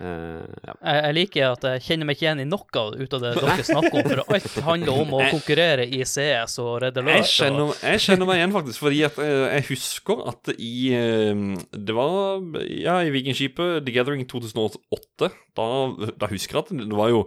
Uh, 0.00 0.40
ja. 0.64 0.72
jeg, 0.72 1.00
jeg 1.04 1.16
liker 1.18 1.52
at 1.52 1.66
jeg 1.68 1.82
kjenner 1.84 2.08
meg 2.08 2.16
ikke 2.16 2.24
igjen 2.24 2.40
i 2.42 2.46
noe 2.48 2.84
ut 2.96 3.16
av 3.18 3.20
det 3.22 3.32
dere 3.36 3.66
snakker 3.68 3.98
om, 4.00 4.08
for 4.08 4.22
alt 4.24 4.56
handler 4.66 5.02
om 5.02 5.12
å 5.18 5.20
konkurrere 5.34 5.84
i 5.84 6.00
CS 6.08 6.56
og 6.64 6.70
redde 6.86 7.04
Jeg 7.04 7.20
løp. 7.20 7.28
kjenner, 7.28 7.74
jeg 7.92 8.02
kjenner 8.06 8.30
meg 8.30 8.40
igjen, 8.40 8.56
faktisk, 8.56 8.82
fordi 8.86 9.04
at 9.10 9.20
eh, 9.22 9.44
jeg 9.58 9.68
husker 9.68 10.24
at 10.32 10.54
i 10.56 10.72
eh, 10.96 11.44
Det 11.76 11.98
var 11.98 12.40
ja, 12.64 12.96
i 13.04 13.12
Vikingskipet, 13.12 13.84
The 13.84 13.94
Gathering 13.94 14.24
2008. 14.32 15.30
Da, 15.60 15.68
da 16.16 16.32
husker 16.32 16.58
jeg 16.58 16.64
at 16.64 16.74
det 16.88 16.98
var 17.04 17.12
jo 17.12 17.26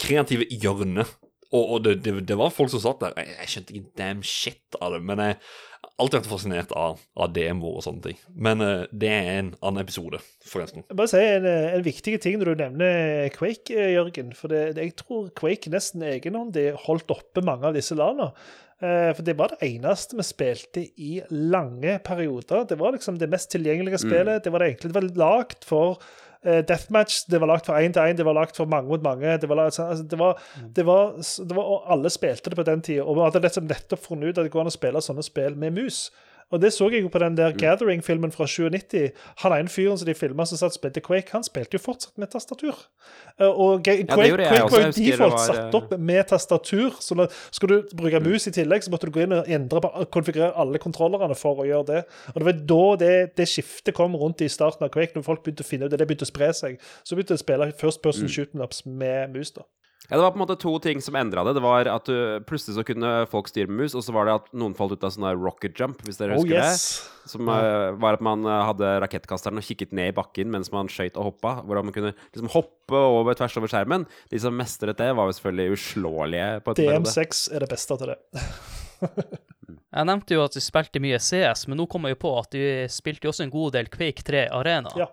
kreative 0.00 0.46
hjørne. 0.54 1.08
Og, 1.54 1.62
og 1.76 1.84
det, 1.84 1.98
det, 2.06 2.16
det 2.30 2.38
var 2.38 2.54
folk 2.54 2.70
som 2.72 2.82
satt 2.82 3.02
der. 3.02 3.18
Jeg, 3.20 3.36
jeg 3.42 3.52
skjønte 3.52 3.74
ikke 3.74 3.94
damn 3.98 4.24
shit 4.26 4.78
av 4.82 4.94
det, 4.94 5.04
men 5.06 5.22
jeg 5.22 5.38
alltid 6.00 6.20
vært 6.20 6.30
fascinert 6.30 6.74
av, 6.78 7.02
av 7.14 7.30
demoer 7.34 7.78
og 7.78 7.84
sånne 7.86 8.02
ting. 8.08 8.18
Men 8.34 8.62
uh, 8.64 8.86
det 8.90 9.10
er 9.12 9.30
en 9.36 9.52
annen 9.60 9.84
episode, 9.84 10.20
forresten. 10.48 10.84
Jeg 10.88 10.98
bare 10.98 11.12
si 11.12 11.22
en, 11.22 11.46
eh, 11.48 11.70
en 11.76 11.86
viktig 11.86 12.16
ting 12.22 12.40
når 12.40 12.50
du 12.50 12.62
nevner 12.64 13.30
Quake, 13.34 13.74
eh, 13.74 13.94
Jørgen. 13.94 14.34
For 14.38 14.52
det, 14.52 14.66
jeg 14.80 14.96
tror 15.00 15.30
Quake 15.38 15.72
nesten 15.72 16.04
egenhåndig 16.06 16.72
holdt 16.86 17.14
oppe 17.14 17.44
mange 17.46 17.70
av 17.70 17.78
disse 17.78 17.96
landene. 17.98 18.32
Uh, 18.82 19.14
For 19.14 19.22
det 19.24 19.36
var 19.38 19.54
det 19.54 19.62
eneste 19.64 20.18
vi 20.18 20.26
spilte 20.26 20.82
i 21.00 21.12
lange 21.30 21.94
perioder. 22.04 22.66
Det 22.68 22.78
var 22.80 22.96
liksom 22.96 23.20
det 23.20 23.30
mest 23.32 23.52
tilgjengelige 23.54 24.02
spillet. 24.02 24.42
Det 24.44 24.52
var 24.52 24.64
det 24.64 24.72
enkle. 24.74 24.90
Det 24.90 24.98
var 24.98 25.10
lagd 25.22 25.64
for 25.64 26.02
deathmatch, 26.44 27.24
det 27.30 27.40
var 27.40 27.48
lagt 27.50 27.68
for 27.68 27.80
én 27.80 27.94
til 27.94 28.04
én, 28.04 28.18
det 28.18 28.26
var 28.26 28.36
lagt 28.36 28.56
for 28.56 28.68
mange 28.70 28.90
mot 28.90 29.02
mange. 29.04 29.36
Det 29.40 29.48
var, 29.48 29.64
altså, 29.64 29.88
det 30.10 30.18
var, 30.20 30.40
det 30.76 30.84
var, 30.86 31.16
det 31.18 31.56
var, 31.56 31.64
og 31.64 31.90
alle 31.96 32.12
spilte 32.12 32.52
det 32.52 32.58
på 32.60 32.66
den 32.68 32.84
tida. 32.84 33.04
Og 33.04 33.16
vi 33.16 33.26
hadde 33.26 33.44
liksom 33.46 33.68
nettopp 33.70 34.04
funnet 34.04 34.30
ut 34.30 34.38
at 34.38 34.46
det 34.46 34.52
går 34.54 34.64
an 34.64 34.72
å 34.72 34.76
spille 34.76 35.04
sånne 35.04 35.24
spill 35.24 35.56
med 35.60 35.76
mus. 35.78 36.06
Og 36.52 36.60
det 36.60 36.72
så 36.72 36.90
jeg 36.90 37.02
jo 37.02 37.08
på 37.08 37.18
den 37.18 37.32
Mm. 37.32 37.36
der 37.36 37.52
Gathering-filmen 37.52 38.32
fra 38.32 38.46
97. 38.46 39.10
Han 39.42 39.52
ene 39.52 39.68
fyren 39.68 39.98
som 39.98 40.06
de 40.06 40.14
filma 40.14 40.44
som 40.46 40.58
satt 40.58 40.74
spilte 40.74 41.00
Quake, 41.00 41.30
han 41.32 41.42
spilte 41.42 41.74
jo 41.74 41.78
fortsatt 41.78 42.18
med 42.18 42.28
tastatur. 42.30 42.74
Eh, 43.40 43.46
Og 43.46 43.82
Quake, 43.82 44.04
gjorde 44.06 44.46
Quake 44.48 44.70
var 44.70 44.80
jo 44.80 44.92
default 44.92 45.32
var, 45.32 45.38
satt 45.46 45.74
eh, 45.74 45.74
opp 45.80 45.98
med 45.98 46.24
tastatur. 46.28 46.90
Så 47.00 47.14
når, 47.14 47.30
skal 47.50 47.68
du 47.68 47.82
bruke 47.96 48.20
Mm. 48.20 48.28
mus 48.30 48.46
i 48.46 48.50
tillegg, 48.50 48.82
så 48.84 48.90
måtte 48.90 49.06
du 49.06 49.10
gå 49.10 49.22
inn 49.22 49.32
og 49.32 49.48
endre 49.48 49.80
på, 49.80 50.06
konfigurere 50.10 50.52
alle 50.56 50.78
kontrollerne 50.78 51.34
for 51.36 51.56
å 51.56 51.66
gjøre 51.66 51.86
det. 51.86 52.04
Og 52.28 52.34
det 52.34 52.44
var 52.44 52.52
da 52.52 52.96
det, 53.04 53.36
det 53.36 53.48
skiftet 53.48 53.94
kom 53.94 54.14
rundt 54.14 54.40
i 54.42 54.48
starten 54.48 54.84
av 54.84 54.90
Quake, 54.90 55.12
når 55.16 55.24
folk 55.24 55.42
begynte 55.42 55.62
å 55.64 55.66
finne 55.68 55.84
ut 55.86 55.90
det, 55.90 55.98
det 55.98 56.06
begynte 56.08 56.24
å 56.28 56.32
spre 56.32 56.52
seg. 56.52 56.78
Så 57.04 57.16
begynte 57.16 57.34
de 57.34 57.34
å 57.34 57.44
spille 57.44 57.72
first 57.72 58.02
person 58.02 58.24
Mm. 58.24 58.28
shooting 58.30 58.60
ups 58.62 58.86
med 58.86 59.32
mus, 59.32 59.50
da. 59.50 59.62
Ja, 60.10 60.16
Det 60.16 60.22
var 60.22 60.32
på 60.34 60.36
en 60.36 60.42
måte 60.44 60.56
to 60.60 60.72
ting 60.84 61.00
som 61.00 61.16
endra 61.16 61.44
det. 61.46 61.54
Det 61.56 61.62
var 61.64 61.88
at 61.88 62.08
du, 62.08 62.40
Plutselig 62.44 62.76
så 62.76 62.84
kunne 62.84 63.12
folk 63.30 63.48
styre 63.48 63.70
med 63.70 63.84
mus, 63.84 63.94
og 63.96 64.04
så 64.04 64.12
var 64.12 64.28
det 64.28 64.34
at 64.36 64.50
noen 64.52 64.76
falt 64.76 64.92
ut 64.92 65.06
av 65.06 65.14
sånn 65.14 65.30
rocket 65.40 65.80
jump, 65.80 66.02
hvis 66.04 66.20
dere 66.20 66.36
Oh 66.36 66.42
husker 66.42 66.58
yes. 66.58 66.84
det. 67.24 67.30
Som 67.32 67.48
uh, 67.48 67.96
var 67.96 68.18
at 68.18 68.24
man 68.24 68.44
eh, 68.44 68.64
hadde 68.68 68.90
rakettkasteren 69.00 69.56
og 69.56 69.64
kikket 69.64 69.94
ned 69.96 70.10
i 70.12 70.16
bakken 70.16 70.50
mens 70.52 70.68
man 70.74 70.90
skøyt 70.92 71.16
og 71.16 71.30
hoppa. 71.30 71.54
Hvordan 71.64 71.88
man 71.88 71.96
kunne 71.96 72.12
liksom 72.34 72.52
hoppe 72.52 73.00
over 73.00 73.38
tvers 73.38 73.56
over 73.56 73.72
skjermen. 73.72 74.04
De 74.28 74.42
som 74.42 74.56
mestret 74.56 75.00
det, 75.00 75.08
var 75.16 75.30
jo 75.30 75.38
selvfølgelig 75.38 75.78
uslåelige 75.78 76.50
på 76.60 76.74
et 76.74 76.82
periode. 76.82 77.08
DM6 77.08 77.42
er 77.56 77.64
det 77.64 77.72
beste 77.72 78.00
til 78.02 78.12
det. 78.12 78.20
Jeg 79.94 80.08
nevnte 80.08 80.34
jo 80.34 80.42
at 80.42 80.56
de 80.56 80.60
spilte 80.62 81.00
mye 81.02 81.20
CS, 81.22 81.68
men 81.70 81.78
nå 81.78 81.86
kommer 81.90 82.10
jeg 82.10 82.18
på 82.18 82.32
at 82.34 82.50
de 82.50 82.64
spilte 82.90 83.28
jo 83.28 83.30
også 83.30 83.44
en 83.46 83.52
god 83.52 83.76
del 83.76 83.86
Quake 83.92 84.24
3 84.26 84.48
Arena. 84.52 84.90
Ja. 84.98 85.06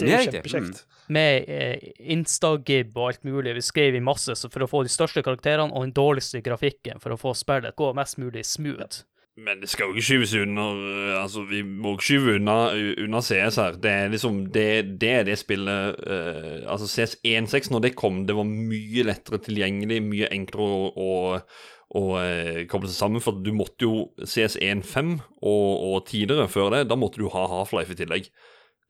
Det 0.00 0.08
er 0.08 0.24
jo 0.24 0.32
kjempekjekt. 0.32 0.82
Mm. 0.82 0.98
Med 1.12 1.48
eh, 1.52 1.92
Instagib 2.14 2.96
og 2.96 3.12
alt 3.12 3.24
mulig. 3.28 3.54
Vi 3.58 3.64
skrev 3.64 3.96
i 3.98 4.04
masse 4.04 4.36
så 4.38 4.50
for 4.52 4.64
å 4.64 4.70
få 4.70 4.84
de 4.86 4.92
største 4.92 5.24
karakterene 5.24 5.72
og 5.72 5.86
den 5.86 5.96
dårligste 5.96 6.42
grafikken 6.44 7.02
for 7.02 7.14
å 7.14 7.20
få 7.20 7.34
spillet 7.36 7.76
gå 7.76 7.92
mest 7.96 8.20
mulig 8.22 8.46
smooth. 8.48 9.02
Men 9.40 9.62
det 9.62 9.70
skal 9.72 9.88
jo 9.88 9.96
ikke 9.96 10.04
skyves 10.04 10.34
under 10.36 10.80
Altså, 11.22 11.46
vi 11.48 11.62
må 11.64 11.94
ikke 11.96 12.04
skyve 12.04 12.34
unna, 12.36 12.56
unna 13.00 13.22
CS 13.24 13.56
her. 13.62 13.78
Det 13.80 13.90
er 13.90 14.12
liksom 14.12 14.42
Det, 14.52 14.66
det 15.00 15.12
er 15.12 15.28
det 15.28 15.38
spillet 15.40 16.00
uh, 16.04 16.58
Altså, 16.68 16.88
CS 16.90 17.16
1.6, 17.24 17.70
når 17.72 17.86
det 17.86 17.94
kom, 17.96 18.26
det 18.28 18.36
var 18.36 18.48
mye 18.48 19.06
lettere 19.08 19.40
tilgjengelig, 19.40 20.02
mye 20.04 20.28
enklere 20.36 20.68
å, 20.68 20.90
å, 20.92 21.38
å 21.96 22.02
eh, 22.20 22.64
koble 22.68 22.90
seg 22.90 22.98
sammen. 22.98 23.24
For 23.24 23.40
du 23.40 23.54
måtte 23.56 23.88
jo 23.88 24.10
CS 24.20 24.58
1.5 24.60 25.14
og, 25.40 25.70
og 25.88 26.02
tidligere 26.10 26.50
før 26.52 26.74
det, 26.76 26.86
da 26.92 27.00
måtte 27.00 27.22
du 27.22 27.30
ha 27.32 27.48
Half-Life 27.48 27.96
i 27.96 28.02
tillegg. 28.02 28.28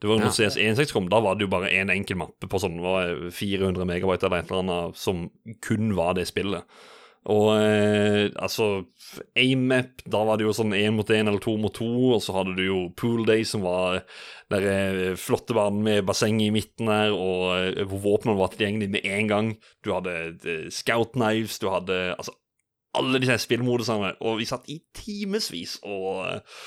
Det 0.02 0.08
var 0.10 0.18
når 0.18 0.32
Ja. 0.32 0.34
CS 0.34 0.56
1.6 0.58 0.92
kom, 0.92 1.06
da 1.08 1.20
var 1.22 1.36
det 1.38 1.46
jo 1.46 1.52
bare 1.52 1.70
én 1.70 1.86
en 1.86 1.94
enkel 1.94 2.18
mappe 2.18 2.48
på 2.50 2.58
sånn 2.58 2.80
hva 2.82 2.96
er 3.06 3.30
400 3.30 3.86
megabyte 3.86 4.26
eller 4.26 4.42
et 4.42 4.50
eller 4.50 4.64
annet 4.64 4.98
som 4.98 5.28
kun 5.62 5.94
var 5.94 6.16
det 6.18 6.26
spillet. 6.26 6.66
Og 7.30 7.52
eh, 7.54 8.32
altså 8.34 8.82
AMAP, 9.38 10.02
da 10.10 10.24
var 10.26 10.40
det 10.40 10.48
jo 10.48 10.54
sånn 10.56 10.74
én 10.74 10.96
mot 10.96 11.06
én 11.06 11.28
eller 11.30 11.38
to 11.38 11.54
mot 11.56 11.70
to, 11.72 11.86
og 12.16 12.22
så 12.24 12.34
hadde 12.34 12.56
du 12.58 12.64
jo 12.64 12.78
Pool 12.98 13.22
Day, 13.28 13.44
som 13.46 13.62
var 13.62 14.00
der 14.50 14.66
eh, 14.66 15.14
flotte 15.14 15.54
banen 15.54 15.84
med 15.86 16.02
basseng 16.08 16.42
i 16.42 16.50
midten 16.50 16.90
her, 16.90 17.14
og 17.14 17.78
eh, 17.78 17.84
hvor 17.86 18.02
våpnene 18.08 18.40
var 18.40 18.50
tilgjengelig 18.56 18.90
med 18.96 19.06
en 19.06 19.30
gang. 19.30 19.52
Du 19.86 19.92
hadde 19.94 20.16
eh, 20.42 20.66
Scout 20.74 21.14
Knives, 21.14 21.60
du 21.62 21.68
hadde 21.70 22.16
altså 22.16 22.34
alle 22.98 23.20
disse 23.22 23.38
spillmodusene, 23.46 24.10
og 24.20 24.36
vi 24.40 24.46
satt 24.48 24.66
i 24.72 24.76
timevis 24.96 25.78
og 25.88 26.26
eh, 26.26 26.58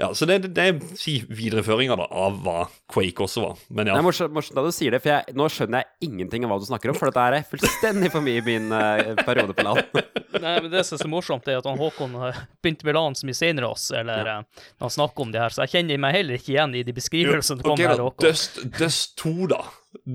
Ja, 0.00 0.10
så 0.16 0.26
det, 0.28 0.38
det, 0.44 0.50
det 0.56 0.64
er 0.68 0.96
si, 0.96 1.18
videreføringa 1.28 1.96
av 1.96 2.36
hva 2.44 2.66
Quake 2.90 3.24
også 3.24 3.42
var. 3.44 3.58
Men 3.68 3.90
ja. 3.90 3.96
Det 3.96 4.00
er 4.00 4.32
morsomt, 4.32 4.52
da 4.56 4.64
du 4.64 4.70
sier 4.72 4.94
det, 4.96 5.02
for 5.04 5.12
jeg, 5.12 5.34
nå 5.36 5.48
skjønner 5.52 5.82
jeg 5.82 6.08
ingenting 6.10 6.46
av 6.46 6.52
hva 6.52 6.60
du 6.60 6.64
snakker 6.68 6.92
om. 6.92 6.96
For 6.96 7.12
dette 7.12 7.24
er 7.26 7.44
fullstendig 7.48 8.08
for 8.12 8.24
mye 8.24 8.40
i 8.40 8.44
min 8.46 8.72
uh, 8.72 9.12
periode 9.20 9.56
på 9.56 9.66
land. 9.66 9.82
Nei, 10.44 10.54
men 10.64 10.70
Det 10.72 10.86
som 10.88 10.96
er 10.96 11.02
så 11.04 11.10
morsomt, 11.12 11.48
er 11.52 11.60
at 11.60 11.68
han 11.68 11.80
Håkon 11.80 12.16
begynte 12.64 12.88
med 12.88 12.96
LAN 12.96 13.18
så 13.18 13.28
mye 13.28 13.36
senere 13.36 13.68
oss, 13.68 13.90
eller 13.92 14.32
ja. 14.32 14.38
når 14.78 14.88
han 14.88 14.96
snakker 14.96 15.26
om 15.26 15.34
det 15.34 15.44
her, 15.44 15.52
så 15.52 15.66
jeg 15.66 15.74
kjenner 15.76 16.00
meg 16.00 16.16
heller 16.16 16.40
ikke 16.40 16.54
igjen 16.54 16.78
i 16.80 16.84
de 16.86 16.96
beskrivelsene 16.96 17.60
som 17.60 17.64
kom 17.64 17.76
Ok, 17.76 17.84
her. 17.84 18.00
Håkon. 18.00 18.24
Dust, 18.24 18.62
Dust 18.80 19.16
2, 19.20 19.34
da. 19.52 19.60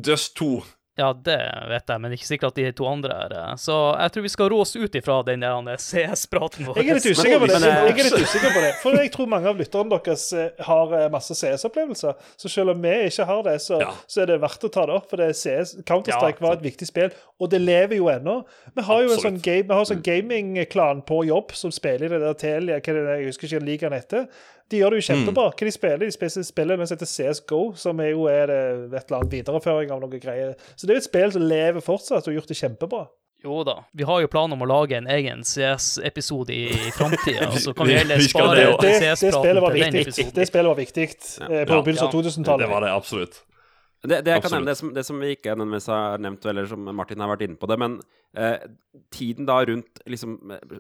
Dust 0.09 0.33
2. 0.41 0.49
Ja, 0.95 1.09
det 1.11 1.35
vet 1.67 1.91
jeg, 1.91 1.99
men 1.99 2.13
ikke 2.15 2.27
sikkert 2.27 2.53
at 2.53 2.59
de 2.61 2.69
to 2.71 2.85
andre 2.87 3.15
er 3.25 3.31
det. 3.33 3.39
Så 3.59 3.73
jeg 3.99 4.11
tror 4.15 4.23
vi 4.23 4.29
skal 4.31 4.47
rå 4.53 4.59
oss 4.63 4.71
ut 4.79 4.93
ifra 4.95 5.17
den 5.27 5.41
der 5.43 5.75
CS-praten 5.87 6.69
vår. 6.69 6.77
Jeg 6.79 6.87
er 6.93 6.99
litt 7.01 7.09
usikker 7.11 7.41
på 7.43 7.49
det. 7.51 7.57
Eh, 7.59 7.81
Jeg 7.89 7.97
er 7.99 8.07
litt 8.07 8.23
usikker 8.23 8.53
på 8.55 8.61
det, 8.63 8.69
For 8.79 8.95
jeg 8.95 9.11
tror 9.11 9.27
mange 9.33 9.51
av 9.51 9.59
lytterne 9.59 9.91
deres 9.91 10.23
eh, 10.39 10.63
har 10.69 10.95
eh, 10.95 11.09
masse 11.11 11.35
CS-opplevelser. 11.35 12.15
Så 12.39 12.51
selv 12.53 12.71
om 12.77 12.79
vi 12.87 12.93
ikke 13.09 13.27
har 13.27 13.43
det, 13.49 13.57
så, 13.65 13.81
Ja. 13.83 13.91
så 14.07 14.23
er 14.23 14.31
det 14.31 14.39
verdt 14.45 14.63
å 14.63 14.71
ta 14.71 14.85
det 14.87 14.95
opp. 14.95 15.09
For 15.11 15.19
det 15.19 15.27
er 15.33 15.37
CS, 15.41 15.75
Counter-Strike 15.83 16.39
Ja, 16.39 16.47
var 16.47 16.55
et 16.61 16.63
viktig 16.63 16.87
spill, 16.87 17.11
og 17.43 17.51
det 17.51 17.59
lever 17.65 17.99
jo 17.99 18.07
ennå. 18.15 18.37
Vi 18.79 18.87
har 18.87 19.03
jo 19.03 19.11
en 19.17 19.23
sånn, 19.27 19.41
game, 19.43 19.83
sånn 19.91 20.03
gaming-klan 20.05 21.03
på 21.07 21.25
jobb 21.27 21.51
som 21.59 21.75
spiller 21.75 22.07
i 22.07 22.15
det 22.15 22.23
der 22.23 22.39
Telia 22.39 22.79
hva 22.79 22.95
er 22.95 23.03
det, 23.03 23.19
Jeg 23.19 23.33
husker 23.33 23.49
ikke 23.51 23.59
hva 23.59 23.67
ligaen 23.73 23.99
heter. 23.99 24.27
De 24.71 24.79
gjør 24.79 24.95
det 24.95 25.01
jo 25.01 25.05
kjempebra. 25.13 25.49
Hva 25.53 25.67
de 25.67 25.71
spiller? 25.75 25.99
De 26.01 26.11
spiller, 26.15 26.43
spiller 26.47 26.79
noe 26.79 26.87
som 26.89 26.97
heter 26.97 27.09
CSGO, 27.11 27.59
som 27.77 27.99
er 28.01 28.09
jo 28.15 28.25
er 28.31 28.47
det 28.49 28.61
et 28.97 29.03
eller 29.11 29.19
annet 29.19 29.35
videreføring 29.35 29.91
av 29.93 30.01
noe 30.01 30.19
greier. 30.21 30.55
Så 30.75 30.87
det 30.87 30.95
er 30.95 30.99
jo 30.99 31.03
et 31.03 31.09
spill 31.11 31.35
som 31.35 31.45
lever 31.45 31.85
fortsatt, 31.85 32.25
og 32.25 32.31
har 32.33 32.39
gjort 32.39 32.49
det 32.53 32.57
kjempebra. 32.63 33.03
Jo 33.45 33.59
da. 33.67 33.75
Vi 33.93 34.03
har 34.09 34.23
jo 34.23 34.29
planer 34.33 34.57
om 34.57 34.63
å 34.65 34.67
lage 34.71 34.97
en 34.97 35.05
egen 35.11 35.43
CS-episode 35.45 36.49
i, 36.55 36.63
i 36.87 36.91
framtida, 36.95 37.51
så 37.65 37.75
kan 37.77 37.85
vi 37.91 37.97
heller 37.99 38.23
spare 38.25 38.63
CS-praten 38.81 39.43
til 39.53 39.83
den 39.83 39.99
episoden. 40.01 40.31
Det 40.39 40.47
spillet 40.49 40.71
var 40.71 40.79
viktig 40.79 41.05
eh, 41.05 41.19
på 41.45 41.59
Ja. 41.61 41.81
begynnelsen 41.85 42.07
av 42.07 42.15
2000-tallet. 42.15 42.65
Det 42.65 42.71
var 42.73 42.81
det 42.87 42.93
absolutt. 42.95 43.43
Det, 44.05 44.21
det, 44.25 44.35
jeg 44.35 44.43
kan 44.43 44.51
Absolutt. 44.51 44.61
nevne, 44.61 44.71
det, 44.71 44.79
som, 44.79 44.93
det 44.95 45.03
som 45.07 45.21
vi 45.21 45.33
ikke 45.35 45.55
nødvendigvis 45.55 45.89
har 45.91 46.23
nevnt, 46.23 46.47
eller 46.51 46.69
som 46.69 46.89
Martin 46.95 47.23
har 47.23 47.31
vært 47.33 47.45
inne 47.47 47.59
på 47.59 47.69
det, 47.71 47.77
men 47.81 47.99
eh, 48.37 48.65
tiden 49.13 49.47
da 49.49 49.59
rundt 49.65 50.01
liksom, 50.09 50.37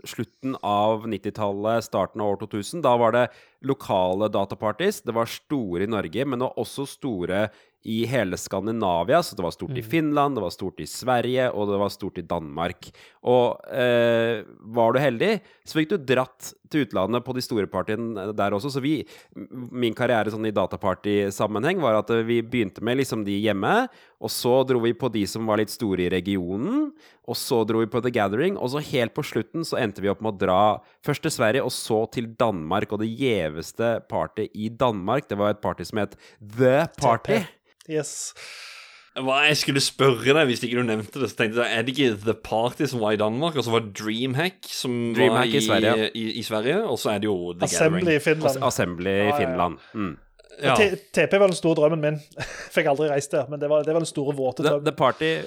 slutten 0.07 0.57
av 0.61 1.07
90-tallet, 1.11 1.87
starten 1.87 2.23
av 2.23 2.33
år 2.35 2.41
2000, 2.45 2.83
da 2.85 2.95
var 3.01 3.15
det 3.15 3.27
lokale 3.65 4.29
dataparties. 4.33 5.01
Det 5.05 5.15
var 5.15 5.31
store 5.31 5.87
i 5.87 5.91
Norge, 5.91 6.27
men 6.27 6.39
det 6.39 6.49
var 6.49 6.65
også 6.65 6.87
store 6.95 7.47
i 7.85 7.99
hele 8.09 8.37
Skandinavia. 8.37 9.21
Så 9.23 9.37
det 9.37 9.45
var 9.45 9.53
stort 9.53 9.77
i 9.77 9.83
Finland, 9.85 10.35
det 10.37 10.43
var 10.45 10.53
stort 10.53 10.81
i 10.81 10.87
Sverige, 10.89 11.51
og 11.53 11.69
det 11.69 11.79
var 11.81 11.93
stort 11.93 12.17
i 12.17 12.25
Danmark. 12.25 12.89
Og 13.29 13.61
eh, 13.69 14.41
var 14.75 14.95
du 14.95 15.01
heldig, 15.01 15.35
så 15.65 15.79
fikk 15.79 15.93
du 15.93 15.99
dratt 16.01 16.53
til 16.71 16.85
utlandet 16.85 17.23
på 17.25 17.35
de 17.35 17.43
store 17.43 17.69
partiene 17.71 18.27
der 18.35 18.55
også. 18.55 18.71
Så 18.73 18.83
vi, 18.83 18.97
min 19.35 19.95
karriere 19.97 20.33
sånn 20.33 20.47
i 20.49 20.53
dataparty-sammenheng 20.55 21.81
var 21.83 21.99
at 21.99 22.11
eh, 22.13 22.25
vi 22.27 22.41
begynte 22.45 22.83
med 22.85 22.99
liksom 23.01 23.25
de 23.27 23.37
hjemme, 23.39 23.73
og 24.19 24.33
så 24.33 24.57
dro 24.67 24.81
vi 24.83 24.93
på 24.97 25.09
de 25.13 25.25
som 25.29 25.47
var 25.49 25.61
litt 25.61 25.73
store 25.73 26.07
i 26.07 26.11
regionen, 26.13 26.91
og 27.25 27.39
så 27.39 27.63
dro 27.67 27.81
vi 27.83 27.89
på 27.91 28.01
The 28.05 28.13
Gathering, 28.15 28.59
og 28.59 28.73
så 28.73 28.83
helt 28.91 29.15
på 29.15 29.25
slutten 29.25 29.65
så 29.67 29.79
endte 29.81 30.03
vi 30.03 30.11
opp 30.11 30.23
med 30.25 30.35
å 30.35 30.43
dra 30.45 30.61
først 31.05 31.25
til 31.25 31.35
Sverige, 31.37 31.65
og 31.65 31.73
så 31.75 32.03
til 32.13 32.31
Danmark, 32.39 32.91
og 32.91 33.03
det 33.03 33.11
gjeveste 33.13 33.97
partyet 34.11 34.53
i 34.53 34.69
Danmark, 34.69 35.29
det 35.29 35.39
var 35.41 35.55
et 35.55 35.63
party 35.63 35.87
som 35.87 36.03
het 36.03 36.17
The 36.41 36.87
Party. 36.99 37.43
Yes. 37.89 38.33
Hva 39.15 39.37
jeg 39.45 39.55
skulle 39.61 39.79
spørre 39.79 40.33
deg 40.35 40.49
hvis 40.49 40.63
ikke 40.67 40.81
du 40.81 40.87
nevnte 40.89 41.21
det, 41.21 41.29
så 41.31 41.37
tenkte 41.39 41.63
jeg, 41.63 41.71
er 41.71 41.85
det 41.87 41.93
ikke 41.93 42.17
The 42.25 42.35
Party 42.35 42.87
som 42.91 42.99
var 42.99 43.15
i 43.15 43.19
Danmark, 43.19 43.55
og 43.55 43.63
så 43.63 43.71
var 43.71 43.85
Dreamhack 43.95 44.67
som 44.67 45.13
Dreamhack 45.15 45.53
var 45.53 45.59
i 45.61 45.63
Sverige. 45.63 46.09
i, 46.11 46.25
i 46.41 46.43
Sverige, 46.43 46.81
og 46.83 46.99
så 46.99 47.13
er 47.13 47.23
det 47.23 47.29
jo 47.29 47.53
The 47.53 47.69
Assembly 47.69 48.17
i 48.17 48.19
Finland. 48.19 48.63
Assembly 48.67 49.13
i. 49.23 49.31
Finland. 49.37 49.77
Mm. 49.93 50.17
Ja. 50.63 50.75
TP 51.15 51.39
var 51.39 51.47
den 51.47 51.55
store 51.55 51.79
drømmen 51.79 52.03
min. 52.03 52.19
Fikk 52.75 52.91
aldri 52.91 53.07
reist 53.11 53.31
der, 53.31 53.47
men 53.51 53.61
det 53.61 53.71
var, 53.71 53.87
det 53.87 53.95
var 53.95 54.03
den 54.03 54.11
store 54.11 54.35
våte 54.35 54.67
drømmen. 54.67 54.83
the 54.87 54.95
Party 54.95 55.37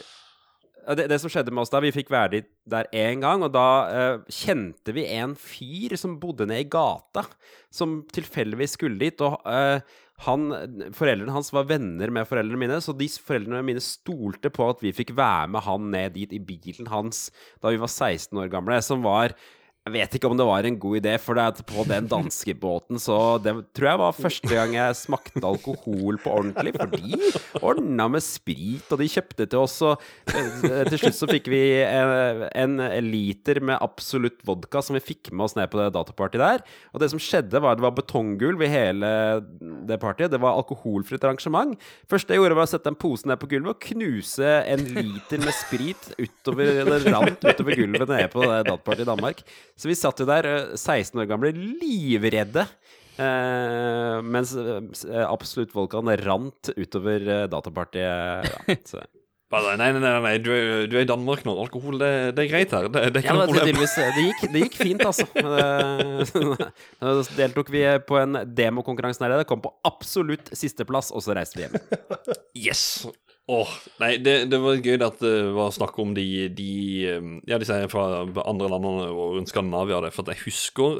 det, 0.97 1.05
det 1.11 1.19
som 1.21 1.29
skjedde 1.29 1.53
med 1.53 1.65
oss 1.65 1.73
da, 1.73 1.81
vi 1.85 1.93
fikk 1.93 2.11
være 2.13 2.43
der 2.69 2.89
én 2.97 3.21
gang, 3.21 3.43
og 3.45 3.53
da 3.53 3.69
uh, 3.93 4.23
kjente 4.33 4.95
vi 4.97 5.05
en 5.19 5.35
fyr 5.37 5.97
som 6.01 6.17
bodde 6.21 6.47
nede 6.49 6.65
i 6.65 6.71
gata, 6.71 7.27
som 7.69 8.01
tilfeldigvis 8.15 8.79
skulle 8.79 9.01
dit. 9.03 9.21
og 9.21 9.43
eh, 9.45 9.85
han, 10.25 10.49
Foreldrene 10.97 11.35
hans 11.35 11.53
var 11.55 11.69
venner 11.69 12.11
med 12.15 12.27
foreldrene 12.27 12.59
mine, 12.59 12.81
så 12.83 12.95
de 12.97 13.07
foreldrene 13.23 13.63
mine 13.67 13.83
stolte 13.85 14.51
på 14.51 14.67
at 14.73 14.83
vi 14.83 14.95
fikk 14.97 15.15
være 15.19 15.47
med 15.55 15.63
han 15.67 15.91
ned 15.95 16.17
dit 16.17 16.35
i 16.35 16.43
bilen 16.43 16.91
hans 16.91 17.29
da 17.63 17.71
vi 17.71 17.79
var 17.79 17.93
16 17.93 18.35
år 18.43 18.51
gamle, 18.53 18.81
som 18.83 19.05
var 19.07 19.37
jeg 19.89 19.95
vet 19.95 20.17
ikke 20.19 20.29
om 20.29 20.37
det 20.37 20.47
var 20.47 20.67
en 20.69 20.79
god 20.81 20.99
idé, 21.01 21.15
for 21.21 21.39
på 21.69 21.85
den 21.89 22.09
danskebåten 22.11 23.01
så 23.01 23.39
Det 23.43 23.55
tror 23.77 23.89
jeg 23.89 24.01
var 24.03 24.17
første 24.17 24.51
gang 24.51 24.75
jeg 24.77 24.97
smakte 24.99 25.43
alkohol 25.47 26.19
på 26.21 26.33
ordentlig, 26.35 26.75
for 26.77 26.93
de 26.93 27.63
ordna 27.63 28.09
med 28.13 28.25
sprit, 28.25 28.85
og 28.93 29.01
de 29.01 29.09
kjøpte 29.09 29.47
til 29.49 29.63
oss, 29.63 29.79
og 29.87 30.03
eh, 30.35 30.85
til 30.91 31.01
slutt 31.01 31.17
så 31.17 31.29
fikk 31.31 31.49
vi 31.53 31.63
en, 31.85 32.79
en 32.85 33.09
liter 33.09 33.63
med 33.65 33.81
absolutt 33.81 34.43
vodka 34.47 34.83
som 34.85 34.99
vi 34.99 35.05
fikk 35.05 35.33
med 35.33 35.47
oss 35.47 35.57
ned 35.57 35.71
på 35.73 35.81
det 35.81 35.91
datapartyet 35.97 36.43
der. 36.43 36.65
Og 36.93 37.03
det 37.03 37.11
som 37.13 37.23
skjedde, 37.23 37.63
var 37.63 37.75
at 37.75 37.81
det 37.81 37.87
var 37.87 37.97
betonggulv 37.97 38.65
i 38.65 38.71
hele 38.73 39.13
det 39.89 40.01
partyet. 40.03 40.33
Det 40.33 40.43
var 40.43 40.59
alkoholfritt 40.59 41.25
arrangement. 41.25 41.77
Første 42.11 42.35
jeg 42.35 42.43
gjorde, 42.43 42.59
var 42.59 42.69
å 42.69 42.73
sette 42.75 42.93
en 42.93 42.99
pose 42.99 43.29
ned 43.29 43.41
på 43.41 43.51
gulvet 43.55 43.77
og 43.77 43.89
knuse 43.89 44.53
en 44.69 44.85
liter 44.99 45.43
med 45.43 45.57
sprit 45.57 46.11
utover, 46.19 46.83
eller 46.85 47.09
rant 47.15 47.49
utover 47.49 47.79
gulvet 47.79 48.09
nede 48.11 48.29
på 48.33 48.45
det 48.45 48.61
datapartyet 48.69 49.07
i 49.07 49.11
Danmark. 49.13 49.43
Så 49.79 49.91
vi 49.91 49.95
satt 49.99 50.19
jo 50.23 50.27
der, 50.29 50.49
eh, 50.51 50.77
16 50.79 51.21
år 51.23 51.29
gamle, 51.31 51.53
livredde. 51.55 52.67
Eh, 53.19 54.19
mens 54.23 54.53
eh, 54.59 55.23
absolutt 55.27 55.73
Volkan 55.75 56.11
rant 56.23 56.71
utover 56.77 57.25
datapartiet. 57.51 57.51
datapartyet. 57.51 58.53
Ja, 58.69 58.83
så. 58.93 59.05
Nei, 59.49 59.77
nei, 59.81 59.87
nei, 59.97 60.11
nei, 60.21 60.33
du 60.45 60.51
er, 60.53 60.83
du 60.93 60.99
er 60.99 61.07
i 61.07 61.09
Danmark 61.09 61.41
nå. 61.47 61.55
Alkohol, 61.57 61.97
det, 62.03 62.11
det 62.37 62.43
er 62.45 62.51
greit 62.51 62.73
her. 62.77 62.89
Det, 62.93 63.01
det 63.15 63.23
er 63.23 63.23
ikke 63.23 63.31
Ja, 63.33 63.37
noe 63.39 63.47
men 63.47 63.55
det, 63.57 63.63
problem. 63.63 63.79
det, 64.19 64.25
gikk, 64.27 64.43
det 64.53 64.65
gikk 64.67 64.77
fint, 64.77 65.05
altså. 65.09 65.25
Da 67.01 67.15
eh, 67.15 67.31
deltok 67.41 67.73
vi 67.73 67.87
på 68.05 68.19
en 68.21 68.43
demokonkurranse 68.59 69.23
der 69.25 69.33
nede, 69.33 69.47
kom 69.49 69.63
på 69.65 69.73
absolutt 69.89 70.53
sisteplass, 70.53 71.09
og 71.17 71.25
så 71.25 71.33
reiste 71.39 71.63
vi 71.63 71.65
hjem. 71.65 71.81
Yes! 72.61 72.85
Åh, 73.49 73.71
nei, 74.03 74.11
det, 74.21 74.35
det 74.53 74.59
var 74.61 74.77
gøy 74.77 74.99
at 75.01 75.23
det 75.23 75.37
var 75.57 75.71
snakk 75.73 75.97
om 76.03 76.11
de, 76.17 76.27
de 76.53 76.73
um, 77.17 77.31
Ja, 77.49 77.57
de 77.57 77.65
sier 77.65 77.89
fra 77.89 78.05
andre 78.45 78.69
landene 78.69 79.07
og 79.09 79.39
rundt 79.39 79.49
Skandinavia, 79.49 80.03
det, 80.05 80.11
for 80.13 80.29
jeg 80.29 80.43
husker 80.43 80.99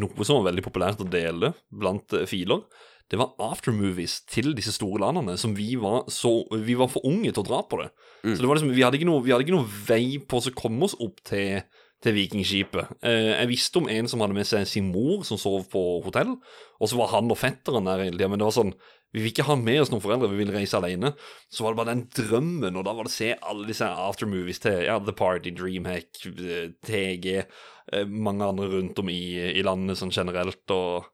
noe 0.00 0.24
som 0.24 0.40
var 0.40 0.48
veldig 0.48 0.64
populært 0.64 1.02
å 1.04 1.08
dele 1.12 1.52
blant 1.68 2.16
eh, 2.16 2.24
filer. 2.30 2.64
Det 3.10 3.18
var 3.20 3.34
aftermovies 3.42 4.20
til 4.30 4.54
disse 4.56 4.72
store 4.76 5.02
landene 5.02 5.34
som 5.40 5.52
vi 5.58 5.74
var 5.80 6.04
så 6.14 6.30
Vi 6.62 6.76
var 6.78 6.88
for 6.92 7.04
unge 7.08 7.32
til 7.32 7.42
å 7.42 7.48
dra 7.48 7.58
på 7.66 7.80
det. 7.82 7.90
Så 8.22 8.38
det 8.38 8.48
var 8.48 8.56
liksom, 8.56 8.72
vi 8.76 8.84
hadde 8.86 9.00
noe, 9.08 9.24
vi 9.26 9.34
hadde 9.34 9.44
ikke 9.44 9.56
noe 9.56 9.78
vei 9.88 10.04
på 10.22 10.38
å 10.38 10.52
komme 10.56 10.86
oss 10.86 10.94
opp 11.02 11.18
til, 11.26 11.64
til 12.00 12.16
Vikingskipet. 12.16 12.94
Eh, 13.02 13.34
jeg 13.34 13.50
visste 13.50 13.82
om 13.82 13.90
en 13.90 14.08
som 14.08 14.22
hadde 14.24 14.38
med 14.38 14.48
seg 14.48 14.64
sin 14.70 14.88
mor, 14.94 15.26
som 15.28 15.40
sov 15.42 15.66
på 15.72 15.82
hotell, 16.06 16.36
og 16.78 16.88
så 16.88 17.00
var 17.02 17.12
han 17.16 17.28
og 17.28 17.40
fetteren 17.40 17.90
der 17.90 18.06
hele 18.06 18.16
tida, 18.16 18.30
men 18.30 18.40
det 18.40 18.48
var 18.48 18.56
sånn 18.56 18.72
vi 19.10 19.22
vil 19.24 19.32
ikke 19.32 19.46
ha 19.48 19.56
med 19.58 19.80
oss 19.82 19.90
noen 19.90 20.02
foreldre, 20.04 20.30
vi 20.30 20.44
vil 20.44 20.52
reise 20.54 20.78
alene. 20.78 21.12
Så 21.50 21.64
var 21.64 21.74
det 21.74 21.80
bare 21.80 21.94
den 21.96 22.04
drømmen, 22.14 22.78
og 22.78 22.86
da 22.86 22.94
var 22.94 23.06
det 23.06 23.12
å 23.12 23.16
se 23.16 23.30
alle 23.34 23.66
disse 23.66 23.88
aftermovies 23.88 24.62
til 24.62 24.84
ja, 24.86 24.98
The 25.02 25.14
Party, 25.18 25.50
Dreamhack, 25.56 26.20
eh, 26.30 26.68
TG, 26.86 27.30
eh, 27.40 28.04
mange 28.06 28.46
andre 28.46 28.68
rundt 28.70 29.02
om 29.02 29.10
i, 29.10 29.22
i 29.50 29.64
landet 29.66 29.98
sånn 29.98 30.14
generelt, 30.14 30.62
og 30.70 31.10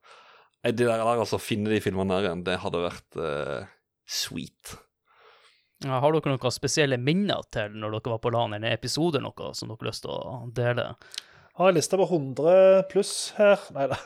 eh, 0.61 0.75
det 0.75 0.85
der, 0.85 1.01
der 1.01 1.23
altså, 1.25 1.41
finne 1.41 1.73
de 1.73 1.81
filmene 1.85 2.19
der 2.19 2.29
igjen, 2.29 2.45
det 2.45 2.59
hadde 2.67 2.85
vært 2.85 3.21
uh, 3.23 3.71
sweet. 4.05 4.77
Ja, 5.85 6.03
har 6.03 6.13
dere 6.13 6.37
noen 6.37 6.53
spesielle 6.53 7.01
minner 7.01 7.49
til 7.53 7.75
når 7.81 7.97
dere 7.97 8.17
var 8.17 8.25
på 8.25 8.33
LAN, 8.35 8.59
eller 8.59 8.77
episoder 8.77 9.25
noe 9.25 9.55
som 9.57 9.73
dere 9.73 9.81
har 9.81 9.89
lyst 9.89 10.05
til 10.05 10.13
å 10.13 10.45
dele? 10.57 10.91
Har 11.57 11.69
en 11.69 11.75
liste 11.75 11.97
på 11.97 12.05
100 12.05 12.83
pluss 12.91 13.33
her. 13.39 13.61
Nei 13.73 13.87
da. 13.89 13.97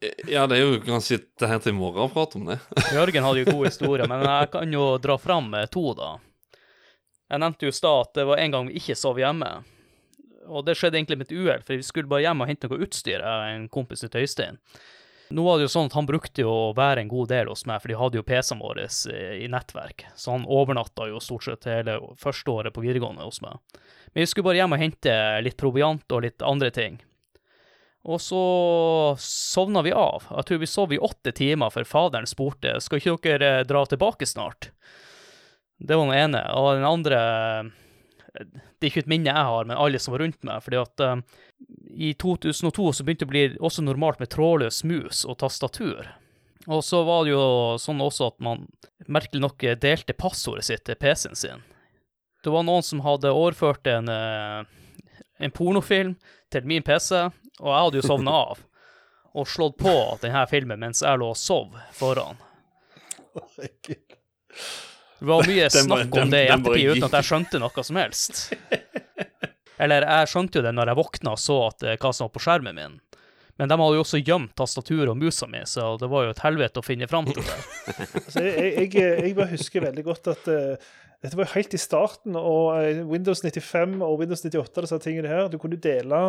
Eh, 0.00 0.24
Ja, 0.34 0.46
det 0.46 0.56
er 0.56 0.62
jo 0.62 0.78
kanskje 0.80 0.86
kan 0.86 1.04
sitte 1.04 1.50
her 1.50 1.60
til 1.60 1.74
i 1.74 1.76
morgen 1.76 2.06
og 2.06 2.14
prate 2.14 2.38
om 2.40 2.46
det. 2.48 2.56
Jørgen 2.96 3.26
hadde 3.26 3.42
jo 3.42 3.50
gode 3.50 3.68
historier, 3.68 4.08
men 4.08 4.24
jeg 4.24 4.48
kan 4.54 4.72
jo 4.72 4.86
dra 5.02 5.18
fram 5.20 5.52
eh, 5.58 5.68
to, 5.68 5.90
da. 5.98 6.14
Jeg 7.30 7.42
nevnte 7.44 7.68
jo 7.68 7.74
i 7.74 7.76
stad 7.76 8.06
at 8.06 8.16
det 8.16 8.24
var 8.30 8.40
en 8.40 8.56
gang 8.56 8.70
vi 8.70 8.80
ikke 8.80 8.96
sov 8.98 9.20
hjemme. 9.20 9.50
Og 10.50 10.64
det 10.66 10.78
skjedde 10.80 10.96
egentlig 10.98 11.20
med 11.20 11.28
et 11.28 11.36
uhell, 11.36 11.60
for 11.66 11.76
vi 11.76 11.84
skulle 11.86 12.10
bare 12.10 12.24
hjem 12.24 12.40
og 12.42 12.48
hente 12.50 12.70
noe 12.70 12.80
utstyr, 12.86 13.20
jeg 13.20 13.28
og 13.28 13.52
en 13.52 13.68
kompis 13.70 14.02
til 14.02 14.24
Øystein. 14.24 14.56
Nå 15.30 15.44
var 15.46 15.60
det 15.60 15.68
jo 15.68 15.74
sånn 15.76 15.86
at 15.86 15.94
han 15.94 16.08
brukte 16.08 16.42
jo 16.42 16.50
å 16.50 16.72
være 16.74 17.04
en 17.04 17.12
god 17.12 17.28
del 17.30 17.52
hos 17.52 17.62
meg, 17.68 17.78
for 17.78 17.92
de 17.92 18.00
hadde 18.00 18.18
jo 18.18 18.24
PC-en 18.26 18.64
vår 18.64 18.80
i 19.36 19.46
nettverk. 19.52 20.08
Så 20.18 20.32
han 20.34 20.48
overnatta 20.50 21.06
jo 21.06 21.20
stort 21.22 21.46
sett 21.46 21.68
hele 21.70 22.00
første 22.18 22.50
året 22.50 22.74
på 22.74 22.82
videregående 22.82 23.28
hos 23.28 23.38
meg. 23.44 23.60
Men 24.12 24.24
vi 24.24 24.26
skulle 24.26 24.48
bare 24.48 24.60
hjem 24.62 24.74
og 24.74 24.82
hente 24.82 25.14
litt 25.44 25.58
proviant 25.60 26.12
og 26.12 26.24
litt 26.24 26.42
andre 26.42 26.70
ting. 26.74 26.98
Og 28.08 28.20
så 28.20 28.42
sovna 29.20 29.82
vi 29.84 29.92
av. 29.92 30.24
Jeg 30.30 30.46
tror 30.48 30.60
vi 30.62 30.68
sov 30.68 30.92
i 30.92 30.98
åtte 30.98 31.32
timer 31.36 31.72
før 31.72 31.88
faderen 31.88 32.28
spurte 32.28 32.78
skal 32.80 33.00
ikke 33.00 33.16
dere 33.26 33.50
eh, 33.60 33.66
dra 33.68 33.84
tilbake 33.86 34.26
snart. 34.26 34.70
Det 35.76 35.96
var 35.96 36.08
den 36.08 36.16
ene. 36.16 36.42
Og 36.56 36.78
den 36.78 36.88
andre 36.88 37.20
eh, 37.20 38.48
Det 38.80 38.86
er 38.86 38.88
ikke 38.88 39.04
et 39.04 39.12
minne 39.12 39.28
jeg 39.28 39.48
har, 39.50 39.68
men 39.68 39.76
alle 39.76 40.00
som 40.00 40.14
var 40.14 40.24
rundt 40.24 40.40
meg. 40.48 40.62
fordi 40.64 40.80
at 40.80 41.04
eh, 41.04 41.16
i 42.08 42.14
2002 42.14 42.92
så 42.92 43.04
begynte 43.04 43.26
det 43.26 43.28
å 43.28 43.34
bli 43.34 43.44
også 43.60 43.84
normalt 43.84 44.20
med 44.20 44.32
trådløs 44.32 44.82
mus 44.84 45.26
og 45.28 45.38
tastatur. 45.44 46.08
Og 46.68 46.84
så 46.84 47.02
var 47.04 47.24
det 47.24 47.34
jo 47.34 47.76
sånn 47.80 48.00
også 48.00 48.32
at 48.32 48.40
man 48.40 48.64
merkelig 49.08 49.42
nok 49.44 49.64
delte 49.80 50.16
passordet 50.16 50.64
sitt 50.64 50.84
til 50.88 50.96
PC-en 50.96 51.36
sin. 51.36 51.64
Det 52.44 52.50
var 52.50 52.64
noen 52.64 52.82
som 52.82 53.02
hadde 53.04 53.32
overført 53.36 53.86
en, 53.90 54.08
eh, 54.08 54.64
en 55.44 55.52
pornofilm 55.52 56.14
til 56.52 56.66
min 56.68 56.82
PC, 56.82 57.12
og 57.60 57.68
jeg 57.68 57.80
hadde 57.84 58.00
jo 58.00 58.06
sovna 58.06 58.36
av. 58.50 58.62
Og 59.38 59.46
slått 59.46 59.76
på 59.78 59.92
denne 60.22 60.46
filmen 60.50 60.80
mens 60.80 61.04
jeg 61.04 61.20
lå 61.20 61.28
og 61.30 61.38
sov 61.38 61.76
foran. 61.94 62.40
Det 65.20 65.28
var 65.28 65.46
mye 65.46 65.68
snakk 65.70 66.16
om 66.16 66.32
det 66.32 66.40
i 66.46 66.48
ettertid 66.50 66.96
uten 66.96 67.06
at 67.06 67.18
jeg 67.20 67.28
skjønte 67.28 67.60
noe 67.62 67.84
som 67.86 68.00
helst. 68.00 68.40
Eller 69.80 70.04
jeg 70.08 70.30
skjønte 70.32 70.58
jo 70.58 70.64
det 70.64 70.72
når 70.76 70.90
jeg 70.90 70.98
våkna 70.98 71.36
og 71.36 71.40
så 71.40 71.56
at, 71.68 71.84
eh, 71.86 71.96
hva 72.00 72.10
som 72.12 72.26
var 72.26 72.34
på 72.34 72.42
skjermen 72.44 72.76
min. 72.76 72.98
Men 73.60 73.68
de 73.68 73.76
hadde 73.76 73.96
jo 73.98 74.02
også 74.02 74.20
gjemt 74.24 74.54
tastaturet 74.56 75.12
og 75.12 75.18
musa 75.20 75.46
mi, 75.48 75.60
så 75.68 75.92
det 76.00 76.08
var 76.08 76.24
jo 76.24 76.32
et 76.32 76.42
helvete 76.42 76.80
å 76.80 76.84
finne 76.84 77.08
fram 77.08 77.28
til 77.28 77.44
det. 77.44 77.58
Altså, 78.24 78.42
jeg, 78.44 78.88
jeg, 78.88 78.92
jeg 78.96 79.34
bare 79.36 79.52
husker 79.52 79.84
veldig 79.84 80.04
godt 80.06 80.30
at 80.32 80.48
eh, 80.52 80.90
dette 81.20 81.36
var 81.36 81.44
jo 81.44 81.56
helt 81.58 81.74
i 81.76 81.80
starten, 81.80 82.36
og 82.38 82.78
eh, 82.80 83.02
Windows 83.04 83.42
95 83.44 84.00
og 84.06 84.18
Windows 84.22 84.40
98 84.40 84.86
disse 84.86 84.98
tingene 85.04 85.28
her, 85.28 85.50
du 85.52 85.58
kunne 85.60 85.76
dele 85.76 86.20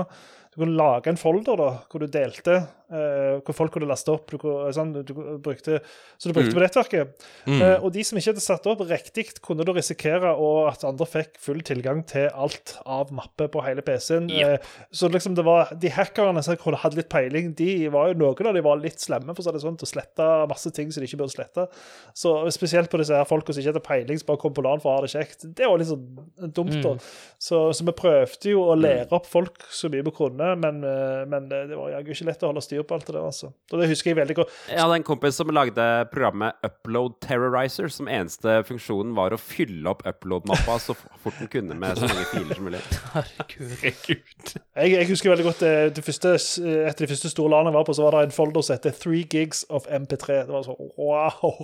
du 0.51 0.59
kunne 0.59 0.75
lage 0.75 1.07
en 1.07 1.19
folder 1.19 1.55
da, 1.55 1.67
hvor 1.87 2.03
du 2.03 2.09
delte, 2.11 2.57
eh, 2.91 3.37
hvor 3.39 3.55
folk 3.55 3.71
kunne 3.77 3.87
laste 3.87 4.11
opp, 4.11 4.33
du, 4.33 4.49
sånn, 4.75 4.89
du 5.07 5.13
brukte, 5.39 5.77
så 6.19 6.27
du 6.27 6.35
brukte 6.35 6.51
på 6.57 6.59
nettverket. 6.59 7.13
Mm. 7.45 7.55
Eh, 7.55 7.75
og 7.77 7.93
de 7.95 8.03
som 8.03 8.19
ikke 8.19 8.33
hadde 8.33 8.43
satt 8.43 8.67
opp 8.67 8.83
riktig, 8.89 9.29
kunne 9.39 9.63
da 9.63 9.71
risikere 9.77 10.33
at 10.67 10.83
andre 10.87 11.07
fikk 11.07 11.39
full 11.39 11.61
tilgang 11.63 12.03
til 12.09 12.27
alt 12.35 12.75
av 12.83 13.13
mappe 13.15 13.47
på 13.53 13.63
hele 13.63 13.85
PC-en. 13.85 14.27
Yep. 14.27 14.57
Eh, 14.57 14.89
så 14.91 15.07
liksom 15.13 15.37
det 15.39 15.45
var, 15.47 15.71
de 15.71 15.93
hackerne 15.95 16.43
som 16.43 16.59
hadde 16.83 16.99
litt 16.99 17.11
peiling, 17.13 17.53
de 17.55 17.87
var 17.93 18.11
jo 18.11 18.19
noen 18.25 18.51
av 18.51 18.59
de 18.59 18.65
var 18.67 18.83
litt 18.83 18.99
slemme 18.99 19.31
for 19.31 19.45
å 19.45 19.47
si 19.47 19.55
det 19.55 19.63
sånn, 19.63 19.79
til 19.79 19.87
å 19.87 19.93
slette 19.93 20.29
masse 20.51 20.73
ting 20.75 20.91
som 20.91 20.99
de 20.99 21.07
ikke 21.07 21.21
burde 21.23 21.37
slette. 21.37 21.67
Så 22.11 22.35
spesielt 22.51 22.91
på 22.91 22.99
disse 22.99 23.15
her 23.15 23.29
folka 23.29 23.55
som 23.55 23.63
ikke 23.63 23.71
hadde 23.71 23.85
peiling, 23.87 24.19
som 24.19 24.33
bare 24.33 24.43
kom 24.43 24.59
på 24.59 24.67
LAN 24.67 24.83
for 24.83 24.91
å 24.91 24.99
ha 24.99 25.07
det 25.07 25.13
kjekt. 25.15 25.47
Det 25.47 25.71
var 25.71 25.79
litt 25.79 25.93
sånn 25.93 26.51
dumt, 26.51 26.75
da. 26.83 26.97
Så, 27.39 27.63
så 27.71 27.87
vi 27.87 27.95
prøvde 27.95 28.51
jo 28.51 28.67
å 28.67 28.75
lære 28.75 29.15
opp 29.15 29.31
folk 29.31 29.63
så 29.71 29.87
mye 29.87 30.03
vi 30.03 30.13
kunne, 30.15 30.40
men, 30.59 30.81
eh, 30.87 31.23
men 31.29 31.47
det, 31.51 31.61
det 31.71 31.77
var 31.77 31.91
jaggu 31.93 32.11
ikke 32.13 32.27
lett 32.29 32.43
å 32.45 32.51
holde 32.51 32.63
styr 32.65 32.83
på 32.87 32.95
alt 32.97 33.07
det 33.07 33.15
der, 33.15 33.25
altså. 33.27 33.51
Og 33.71 33.81
det 33.81 33.89
husker 33.91 34.11
jeg 34.11 34.19
veldig 34.21 34.37
godt. 34.41 34.53
Jeg 34.71 34.81
hadde 34.81 34.97
en 34.99 35.07
kompis 35.07 35.37
som 35.39 35.51
lagde 35.53 35.87
programmet 36.11 36.57
Upload 36.65 37.17
Terrorizer, 37.23 37.91
som 37.93 38.09
eneste 38.11 38.61
funksjonen 38.67 39.13
var 39.17 39.35
å 39.35 39.39
fylle 39.41 39.91
opp 39.91 40.05
upload-mappa 40.07 40.77
så 40.81 40.95
fort 40.95 41.37
den 41.39 41.51
kunne 41.51 41.77
med 41.79 41.99
så 41.99 42.09
mange 42.09 42.27
filer 42.31 42.57
som 42.57 42.67
mulig. 42.69 42.81
Herregud. 43.15 43.75
Herregud. 43.83 44.53
Jeg, 44.55 44.93
jeg 44.95 45.09
husker 45.11 45.33
veldig 45.33 45.47
godt 45.49 45.63
det, 45.65 45.75
det 45.97 46.05
første, 46.05 46.35
Et 46.61 46.89
av 46.91 47.03
de 47.03 47.11
første 47.11 47.31
store 47.33 47.53
landene 47.53 47.73
jeg 47.73 47.79
var 47.79 47.87
på, 47.89 47.97
så 47.97 48.07
var 48.07 48.17
det 48.17 48.25
en 48.29 48.35
folder 48.35 48.65
som 48.65 48.77
het 48.77 48.89
3 49.03 49.23
gigs 49.31 49.63
of 49.69 49.87
MP3. 49.91 50.41
Det 50.47 50.55
var 50.55 50.65
sånn 50.67 50.91
wow! 50.97 51.61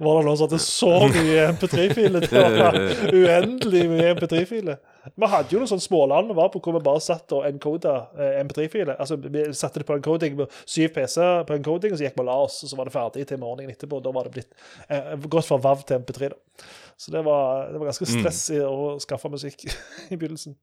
Var 0.00 0.18
det 0.20 0.26
noen 0.26 0.36
som 0.36 0.46
hadde 0.48 0.62
så 0.62 0.92
mye 1.12 1.48
MP3-filer? 1.54 2.28
Det 2.30 2.44
var 2.56 2.78
uendelig 3.20 3.86
mye 3.92 4.12
MP3-filer. 4.16 4.80
Vi 5.14 5.28
hadde 5.30 5.54
jo 5.54 5.60
noen 5.60 5.70
sånne 5.70 5.84
småland 5.84 6.30
vi 6.32 6.36
var 6.38 6.48
på 6.52 6.60
hvor 6.64 6.74
vi 6.76 6.82
bare 6.86 7.02
satt 7.04 7.32
og 7.36 7.46
encoda 7.46 7.94
eh, 8.16 8.40
MP3-filer. 8.42 8.96
Altså, 8.98 9.18
Vi 9.20 9.44
satte 9.56 9.82
det 9.82 9.86
på 9.88 9.96
encoding 9.98 10.38
med 10.40 10.58
syv 10.64 10.90
PC-er 10.96 11.46
på 11.46 11.56
encoding, 11.58 11.94
og 11.94 12.00
så 12.00 12.08
gikk 12.08 12.18
vi 12.18 12.24
og 12.24 12.28
la 12.30 12.36
oss, 12.46 12.58
og 12.64 12.72
så 12.72 12.80
var 12.80 12.88
det 12.88 12.96
ferdig 12.96 13.26
til 13.30 13.40
morgenen 13.42 13.72
etterpå. 13.74 14.00
Da 14.02 14.12
var 14.16 14.26
det 14.26 14.34
blitt 14.36 14.52
eh, 14.88 15.14
gått 15.22 15.48
fra 15.48 15.60
VAV 15.62 15.86
til 15.86 16.02
MP3. 16.02 16.32
da. 16.34 16.66
Så 16.96 17.12
det 17.12 17.22
var, 17.26 17.70
det 17.70 17.80
var 17.80 17.92
ganske 17.92 18.08
stress 18.08 18.42
mm. 18.50 18.62
å 18.66 18.92
skaffe 19.04 19.30
musikk 19.32 19.66
i 20.12 20.16
begynnelsen. 20.16 20.56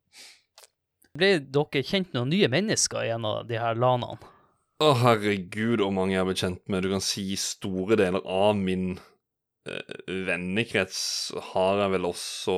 Ble 1.13 1.35
dere 1.45 1.85
kjent 1.85 2.15
noen 2.15 2.31
nye 2.33 2.49
mennesker 2.49 3.05
gjennom 3.05 3.43
de 3.47 3.59
her 3.61 3.77
lanene? 3.77 4.17
Å, 4.81 4.89
herregud, 4.99 5.79
hvor 5.79 5.93
mange 5.93 6.15
jeg 6.15 6.23
har 6.23 6.27
blitt 6.27 6.41
kjent 6.41 6.63
med. 6.67 6.83
Du 6.83 6.91
kan 6.91 7.03
si 7.05 7.27
store 7.39 7.95
deler 7.99 8.23
av 8.25 8.57
min 8.57 8.95
vennekrets 10.07 11.31
har 11.53 11.77
jeg 11.79 11.91
vel 11.93 12.07
også 12.09 12.55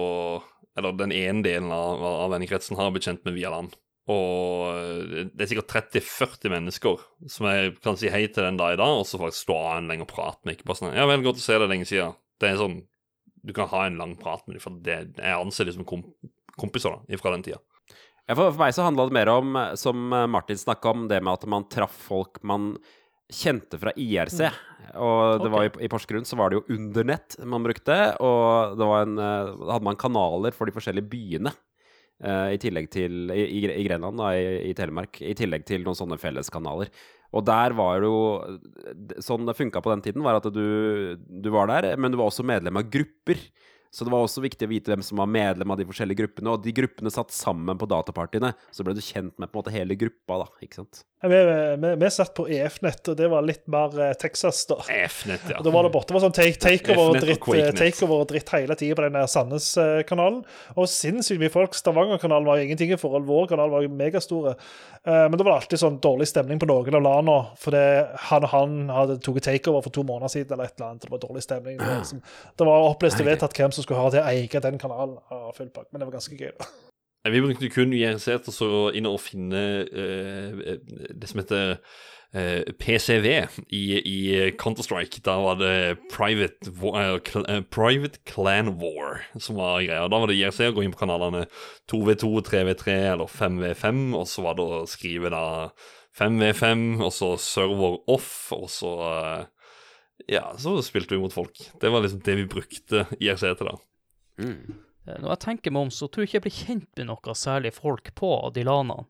Eller 0.76 0.96
den 0.98 1.14
ene 1.14 1.44
delen 1.46 1.70
av, 1.72 2.02
av 2.02 2.32
vennekretsen 2.34 2.78
har 2.78 2.88
jeg 2.88 2.96
blitt 2.96 3.10
kjent 3.10 3.28
med 3.28 3.36
via 3.38 3.52
land. 3.54 3.76
Og 4.12 4.76
eh, 4.78 5.30
det 5.34 5.46
er 5.46 5.50
sikkert 5.50 5.72
30-40 5.96 6.54
mennesker 6.54 7.06
som 7.32 7.48
jeg 7.50 7.76
kan 7.86 7.98
si 7.98 8.12
hei 8.14 8.26
til 8.28 8.46
den 8.46 8.60
dag 8.60 8.76
i 8.76 8.80
dag, 8.82 9.00
og 9.00 9.08
så 9.10 9.20
faktisk 9.22 9.48
stå 9.48 9.56
av 9.58 9.78
en 9.80 9.90
lenge 9.90 10.06
og 10.06 10.12
prate 10.12 10.42
med. 10.44 10.58
Ikke 10.58 10.70
bare 10.70 10.82
sånn 10.82 10.98
Ja 10.98 11.08
vel, 11.10 11.24
godt 11.26 11.42
å 11.42 11.46
se 11.46 11.58
deg 11.58 11.72
lenge 11.72 11.88
siden. 11.90 12.18
Det 12.42 12.52
er 12.52 12.60
sånn 12.60 12.82
Du 13.46 13.54
kan 13.54 13.70
ha 13.72 13.86
en 13.86 13.98
lang 14.02 14.18
prat 14.18 14.46
med 14.46 14.58
dem, 14.58 14.64
for 14.64 14.78
det, 14.86 15.00
jeg 15.22 15.38
anser 15.38 15.70
dem 15.70 15.80
som 15.80 15.88
komp 15.88 16.12
kompiser 16.56 16.94
da, 16.94 17.18
fra 17.20 17.34
den 17.34 17.42
tida. 17.44 17.58
For, 18.32 18.48
for 18.48 18.62
meg 18.62 18.72
så 18.74 18.86
handla 18.86 19.10
det 19.10 19.16
mer 19.18 19.28
om, 19.28 19.58
som 19.76 20.06
Martin 20.32 20.58
snakka 20.58 20.94
om, 20.94 21.02
det 21.12 21.18
med 21.20 21.34
at 21.34 21.50
man 21.52 21.66
traff 21.68 21.98
folk 22.08 22.40
man 22.48 22.78
kjente 23.32 23.80
fra 23.82 23.94
IRC. 23.96 24.42
Og 24.96 25.42
det 25.42 25.48
okay. 25.48 25.54
var 25.56 25.68
i, 25.68 25.72
i 25.86 25.92
Porsgrunn 25.92 26.28
så 26.28 26.38
var 26.40 26.52
det 26.52 26.60
jo 26.60 26.78
Undernett 26.78 27.38
man 27.44 27.66
brukte, 27.66 27.96
og 28.24 28.78
det 28.80 28.90
var 28.90 29.06
en, 29.06 29.18
eh, 29.20 29.54
da 29.66 29.72
hadde 29.74 29.88
man 29.88 30.00
kanaler 30.00 30.56
for 30.56 30.70
de 30.70 30.76
forskjellige 30.76 31.10
byene. 31.12 31.54
Uh, 32.24 32.54
I 32.56 32.60
tillegg 32.64 32.86
til 32.94 33.28
I, 33.34 33.42
i, 33.44 33.60
i 33.68 33.84
Grenland, 33.84 34.16
da, 34.22 34.30
i, 34.40 34.70
i 34.70 34.76
Telemark. 34.78 35.20
I 35.20 35.34
tillegg 35.36 35.66
til 35.68 35.84
noen 35.84 35.98
sånne 36.00 36.16
felleskanaler. 36.22 36.88
Og 37.36 37.44
der 37.44 37.76
var 37.76 38.00
det 38.00 38.08
jo 38.08 39.20
Sånn 39.20 39.44
det 39.44 39.58
funka 39.58 39.82
på 39.84 39.92
den 39.92 40.04
tiden, 40.06 40.24
var 40.24 40.40
at 40.40 40.48
du, 40.56 41.18
du 41.20 41.50
var 41.52 41.68
der, 41.74 41.90
men 42.00 42.14
du 42.14 42.20
var 42.22 42.30
også 42.32 42.46
medlem 42.48 42.80
av 42.80 42.88
grupper. 42.94 43.42
Så 43.96 44.04
det 44.04 44.12
var 44.12 44.26
også 44.26 44.42
viktig 44.44 44.68
å 44.68 44.72
vite 44.74 44.92
hvem 44.92 45.04
som 45.08 45.22
var 45.22 45.30
medlem 45.32 45.72
av 45.72 45.80
de 45.80 45.86
forskjellige 45.88 46.20
gruppene. 46.20 46.52
Og 46.52 46.64
de 46.66 46.74
gruppene 46.76 47.12
satt 47.14 47.32
sammen 47.32 47.78
på 47.80 47.88
datapartiene, 47.88 48.50
så 48.76 48.84
ble 48.84 48.92
du 48.98 49.00
kjent 49.00 49.32
med 49.40 49.48
på 49.48 49.56
en 49.56 49.62
måte 49.64 49.72
hele 49.76 49.96
gruppa, 49.96 50.42
da. 50.44 50.48
ikke 50.66 50.82
sant? 50.82 51.06
Ja, 51.24 51.30
Vi, 51.32 51.38
vi, 51.82 51.92
vi 52.04 52.10
satt 52.12 52.34
på 52.36 52.44
EF-nett, 52.52 53.08
og 53.14 53.16
det 53.18 53.30
var 53.32 53.46
litt 53.48 53.64
mer 53.72 53.96
eh, 54.04 54.12
Texas, 54.20 54.66
da. 54.68 54.82
EF-nett, 54.92 55.48
ja. 55.54 55.62
Og 55.62 55.66
da 55.70 55.72
var 55.74 55.88
det 55.88 55.94
borte. 55.96 56.12
Det 56.12 56.18
var 56.18 56.26
sånn 56.26 56.36
take, 56.36 56.60
takeover 56.60 57.16
og 57.16 57.22
dritt, 57.24 57.40
og 57.40 57.48
Quakenet. 57.48 57.80
takeover 57.80 58.26
og 58.26 58.28
dritt 58.34 58.52
hele 58.58 58.78
tida 58.82 58.98
på 59.00 59.06
den 59.08 59.16
der 59.16 59.32
Sandnes-kanalen. 59.32 60.42
Og 60.76 60.92
sinnssykt 60.92 61.40
mye 61.42 61.54
folk. 61.54 61.78
Stavanger-kanalen 61.80 62.46
var 62.52 62.60
jo 62.60 62.68
ingenting 62.68 62.92
i 62.94 63.00
forhold. 63.00 63.26
Vår 63.32 63.48
kanal 63.54 63.72
var 63.74 63.88
jo 63.88 63.94
megastore. 63.96 64.58
Eh, 65.08 65.24
Men 65.32 65.40
det 65.40 65.48
var 65.48 65.62
alltid 65.62 65.80
sånn 65.82 66.02
dårlig 66.04 66.28
stemning 66.30 66.60
på 66.62 66.68
noen 66.70 67.00
av 67.00 67.06
lana, 67.08 67.38
fordi 67.64 67.82
han 68.28 68.46
og 68.46 68.52
han 68.52 68.76
hadde 68.92 69.18
tatt 69.24 69.42
takeover 69.48 69.88
for 69.88 69.96
to 69.96 70.04
måneder 70.04 70.36
siden, 70.36 70.54
eller 70.58 70.68
et 70.70 70.76
eller 70.78 70.92
annet. 70.92 71.08
Det 71.08 71.14
var 71.16 71.24
dårlig 71.24 71.44
stemning. 71.48 71.80
Det 71.80 71.88
var, 71.88 72.04
liksom, 72.04 72.22
det 72.60 72.70
var 72.70 72.90
opplest 72.92 73.24
og 73.24 73.32
vedtatt 73.32 73.56
hvem 73.58 73.74
som 73.76 73.85
skulle 73.86 74.02
ha 74.02 74.10
til 74.12 74.24
å 74.24 74.28
eie 74.34 74.66
den 74.68 74.82
kanalen. 74.82 75.22
full 75.56 75.72
pakke, 75.72 75.92
Men 75.92 76.02
det 76.02 76.10
var 76.10 76.18
ganske 76.18 76.42
gøy. 76.42 76.52
da. 76.60 77.32
Vi 77.32 77.42
brukte 77.42 77.70
kun 77.74 77.94
IRC 77.94 78.28
til 78.46 78.68
å 78.70 78.82
inn 78.94 79.08
og 79.10 79.18
finne 79.24 79.62
uh, 79.90 80.76
det 81.10 81.30
som 81.32 81.42
heter 81.42 81.80
eh, 82.36 82.62
PCV 82.78 83.26
i, 83.74 83.84
i 83.98 84.52
Counter-Strike. 84.60 85.24
Da 85.26 85.38
var 85.42 85.58
det 85.58 85.98
Private, 86.12 86.70
eh, 86.70 87.62
Private 87.72 88.22
Clan 88.30 88.76
War 88.82 89.24
som 89.40 89.58
var 89.58 89.82
greia. 89.82 90.08
Da 90.12 90.20
var 90.20 90.30
det 90.30 90.38
IRC 90.38 90.70
å 90.70 90.76
gå 90.76 90.86
inn 90.86 90.94
på 90.94 91.02
kanalene 91.02 91.46
2V2, 91.92 92.32
3V3 92.50 92.98
eller 93.16 93.32
5V5, 93.32 94.06
og 94.20 94.28
så 94.30 94.46
var 94.46 94.60
det 94.60 94.68
å 94.68 94.86
skrive 94.90 95.34
da 95.34 95.46
5V5, 96.20 96.86
og 97.04 97.12
så 97.12 97.34
server 97.42 98.00
off, 98.12 98.52
og 98.56 98.70
så 98.72 98.94
Ja, 100.32 100.56
så 100.58 100.78
spilte 100.82 101.16
vi 101.16 101.22
mot 101.22 101.34
folk. 101.34 101.60
Det 101.82 101.90
var 101.90 102.02
liksom 102.02 102.24
det 102.26 102.36
vi 102.40 102.48
brukte 102.50 103.06
IRC 103.20 103.44
til, 103.60 103.70
da. 103.70 103.76
Mm. 104.42 104.76
Eh, 105.06 105.20
Når 105.22 105.30
jeg 105.36 105.42
tenker 105.46 105.74
meg 105.76 105.88
om, 105.88 105.94
så 105.94 106.10
tror 106.10 106.26
jeg 106.26 106.32
ikke 106.32 106.38
jeg 106.40 106.46
ble 106.48 106.56
kjent 106.56 106.90
med 107.00 107.10
noe 107.12 107.38
særlig 107.38 107.74
folk 107.78 108.12
på 108.18 108.32
de 108.56 108.66
lanene. 108.66 109.06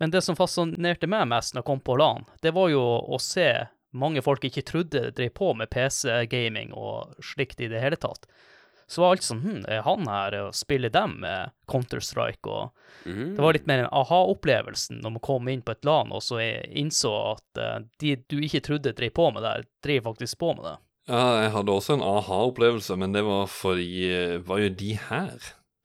Men 0.00 0.12
det 0.12 0.20
som 0.24 0.36
fascinerte 0.36 1.08
meg 1.08 1.28
mest 1.30 1.54
når 1.54 1.62
jeg 1.62 1.68
kom 1.70 1.80
på 1.80 1.96
LAN, 1.96 2.26
det 2.44 2.52
var 2.56 2.68
jo 2.68 2.82
å 2.84 3.18
se 3.22 3.48
mange 3.96 4.20
folk 4.24 4.44
ikke 4.44 4.64
trodde 4.68 5.06
drev 5.16 5.32
på 5.36 5.54
med 5.56 5.70
PC-gaming 5.72 6.74
og 6.76 7.14
slikt 7.24 7.62
i 7.64 7.70
det 7.72 7.80
hele 7.80 7.96
tatt. 7.96 8.26
Så 8.88 9.02
var 9.02 9.16
alt 9.16 9.24
sånn 9.26 9.40
Hm, 9.42 9.64
er 9.68 9.82
han 9.82 10.06
her 10.06 10.34
og 10.44 10.54
spiller 10.54 10.92
dem 10.94 11.16
med 11.24 11.50
Counter-Strike? 11.66 12.46
Og 12.46 12.72
Mm. 13.06 13.34
det 13.36 13.42
var 13.42 13.52
litt 13.52 13.66
mer 13.66 13.78
en 13.84 13.90
aha-opplevelsen 13.92 15.00
når 15.02 15.10
man 15.16 15.20
kom 15.22 15.48
inn 15.48 15.62
på 15.62 15.72
et 15.74 15.84
LAN 15.84 16.10
og 16.12 16.22
så 16.22 16.38
innså 16.70 17.12
at 17.34 17.60
uh, 17.60 17.84
de 18.00 18.16
du 18.28 18.38
ikke 18.40 18.62
trodde 18.62 18.92
drev 18.94 19.10
på 19.14 19.28
med 19.34 19.42
det, 19.42 19.66
drev 19.82 20.02
faktisk 20.08 20.38
på 20.38 20.54
med 20.56 20.64
det. 20.64 20.76
Ja, 21.08 21.42
jeg 21.42 21.52
hadde 21.54 21.70
også 21.70 21.94
en 21.94 22.02
aha-opplevelse, 22.02 22.96
men 22.98 23.12
det 23.14 23.22
var 23.22 23.46
fordi 23.46 24.10
eh, 24.10 24.38
var 24.42 24.58
jo 24.58 24.68
de 24.74 24.94
her. 25.08 25.36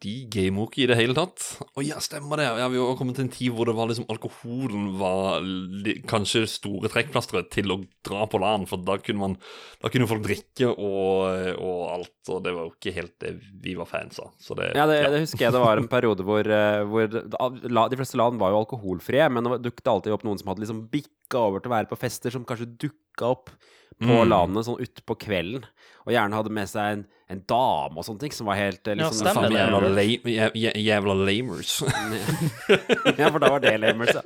De 0.01 0.13
jo 0.33 0.79
i 0.81 0.87
det 0.89 0.95
hele 0.97 1.13
tatt. 1.13 1.43
Og 1.75 1.83
ja, 1.85 1.99
stemmer 2.01 2.41
det. 2.41 2.47
Ja, 2.57 2.67
vi 2.73 2.79
har 2.81 2.95
kommet 2.97 3.19
til 3.19 3.27
en 3.27 3.33
tid 3.33 3.53
hvor 3.53 3.69
det 3.69 3.75
var 3.77 3.89
liksom 3.91 4.07
alkoholen 4.09 4.87
var 4.97 5.45
kanskje 6.09 6.47
store 6.49 6.89
trekkplasteret 6.89 7.51
til 7.53 7.73
å 7.75 7.77
dra 8.07 8.25
på 8.29 8.41
LAN, 8.41 8.65
for 8.69 8.81
da 8.81 8.97
kunne 9.01 9.21
man 9.21 9.37
Da 9.81 9.89
kunne 9.93 10.09
folk 10.09 10.25
drikke 10.25 10.71
og, 10.71 11.55
og 11.61 11.79
alt, 11.95 12.13
og 12.29 12.41
det 12.45 12.53
var 12.53 12.67
jo 12.67 12.73
ikke 12.73 12.95
helt 12.97 13.15
det 13.21 13.35
vi 13.61 13.77
var 13.77 13.89
fans 13.89 14.19
av. 14.21 14.33
Så 14.41 14.57
det 14.57 14.71
Ja, 14.77 14.87
det, 14.89 14.99
det 15.13 15.23
husker 15.25 15.47
jeg 15.47 15.55
det 15.55 15.63
var 15.63 15.81
en 15.81 15.89
periode 15.91 16.25
hvor, 16.25 16.45
eh, 16.45 16.81
hvor 16.85 17.07
de 17.11 18.01
fleste 18.01 18.19
land 18.21 18.41
var 18.41 18.53
jo 18.53 18.61
alkoholfrie, 18.61 19.29
men 19.29 19.45
det 19.45 19.61
dukket 19.69 19.93
alltid 19.93 20.17
opp 20.17 20.25
noen 20.25 20.41
som 20.41 20.51
hadde 20.51 20.65
liksom 20.65 20.85
bikka 21.31 21.39
over 21.47 21.59
til 21.63 21.71
å 21.71 21.75
være 21.77 21.87
på 21.91 21.97
fester, 22.01 22.29
som 22.33 22.43
kanskje 22.45 22.67
dukka 22.77 23.25
opp 23.31 23.49
på 24.01 24.07
Mm. 24.07 24.29
landet 24.31 24.65
sånn 24.65 24.79
utpå 24.81 25.13
kvelden, 25.19 25.63
og 26.07 26.13
gjerne 26.13 26.33
hadde 26.33 26.49
med 26.49 26.65
seg 26.67 26.81
en, 26.95 27.05
en 27.29 27.41
dame 27.45 27.97
og 27.99 28.03
sånne 28.03 28.19
ting, 28.19 28.31
som 28.33 28.47
var 28.47 28.55
helt 28.57 28.81
liksom, 28.83 28.97
Ja, 28.97 29.11
stemmer 29.33 29.47
det. 29.47 29.57
jævla, 29.59 29.79
lame, 29.93 30.25
jæ- 30.25 30.55
jæ- 30.57 30.81
jævla 30.81 31.13
lamers. 31.21 31.83
Ja, 33.19 33.29
for 33.29 33.37
da 33.39 33.49
var 33.51 33.59
det 33.61 33.77
lamers, 33.79 34.09
ja. 34.15 34.21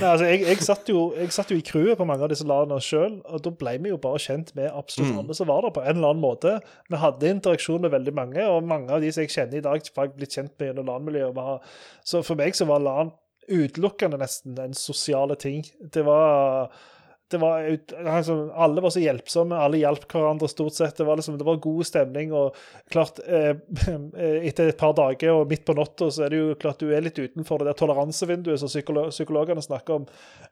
Nei, 0.00 0.08
altså, 0.08 0.24
jeg, 0.30 0.40
jeg, 0.46 0.56
satt 0.64 0.88
jo, 0.88 1.00
jeg 1.18 1.28
satt 1.34 1.50
jo 1.52 1.56
i 1.60 1.64
crewet 1.66 1.98
på 2.00 2.06
mange 2.08 2.24
av 2.24 2.30
disse 2.32 2.46
landene 2.48 2.80
sjøl, 2.80 3.18
og 3.28 3.42
da 3.44 3.50
ble 3.60 3.74
vi 3.84 3.90
jo 3.92 3.98
bare 4.00 4.18
kjent 4.22 4.54
med 4.56 4.70
absolutt 4.72 5.12
Mm. 5.12 5.18
alle 5.20 5.34
som 5.36 5.46
var 5.50 5.60
der, 5.66 5.70
på 5.76 5.82
en 5.84 5.96
eller 5.98 6.08
annen 6.14 6.24
måte. 6.24 6.54
Vi 6.88 6.96
hadde 6.96 7.28
interaksjon 7.34 7.80
med 7.84 7.90
veldig 7.92 8.14
mange, 8.16 8.40
og 8.48 8.64
mange 8.64 8.88
av 8.90 9.00
de 9.04 9.10
som 9.12 9.20
jeg 9.26 9.30
kjenner 9.36 9.56
i 9.60 9.64
dag, 9.66 9.76
har 9.96 10.06
jeg 10.08 10.16
blitt 10.16 10.32
kjent 10.38 10.54
med 10.58 10.66
gjennom 10.70 10.86
LAN-miljøet. 10.88 11.60
Så 12.06 12.22
for 12.24 12.34
meg 12.40 12.52
så 12.56 12.64
var 12.70 12.80
LAN 12.80 13.12
utelukkende 13.50 14.20
nesten 14.20 14.58
en 14.62 14.76
sosiale 14.76 15.36
ting. 15.40 15.64
Det 15.92 16.06
var 16.06 16.70
det 17.30 17.38
var 17.38 17.62
altså, 18.06 18.34
Alle 18.54 18.82
var 18.82 18.90
så 18.90 19.00
hjelpsomme, 19.02 19.54
alle 19.54 19.78
hjalp 19.78 20.06
hverandre 20.10 20.48
stort 20.50 20.74
sett. 20.74 20.96
Det 20.98 21.06
var, 21.06 21.20
liksom, 21.20 21.36
det 21.38 21.46
var 21.46 21.60
god 21.62 21.86
stemning. 21.86 22.32
og 22.34 22.56
klart, 22.90 23.20
eh, 23.26 23.52
Etter 24.48 24.72
et 24.72 24.80
par 24.80 24.96
dager 24.98 25.36
og 25.36 25.46
midt 25.50 25.62
på 25.66 25.76
natta 25.78 26.10
så 26.10 26.26
er 26.26 26.34
det 26.34 26.40
jo 26.40 26.58
klart 26.60 26.82
du 26.82 26.90
er 26.90 27.04
litt 27.06 27.18
utenfor 27.20 27.62
det 27.62 27.70
der 27.70 27.78
toleransevinduet 27.78 28.62
som 28.62 28.72
psykolo 28.72 29.06
psykologene 29.14 29.62
snakker 29.62 30.00
om. 30.00 30.08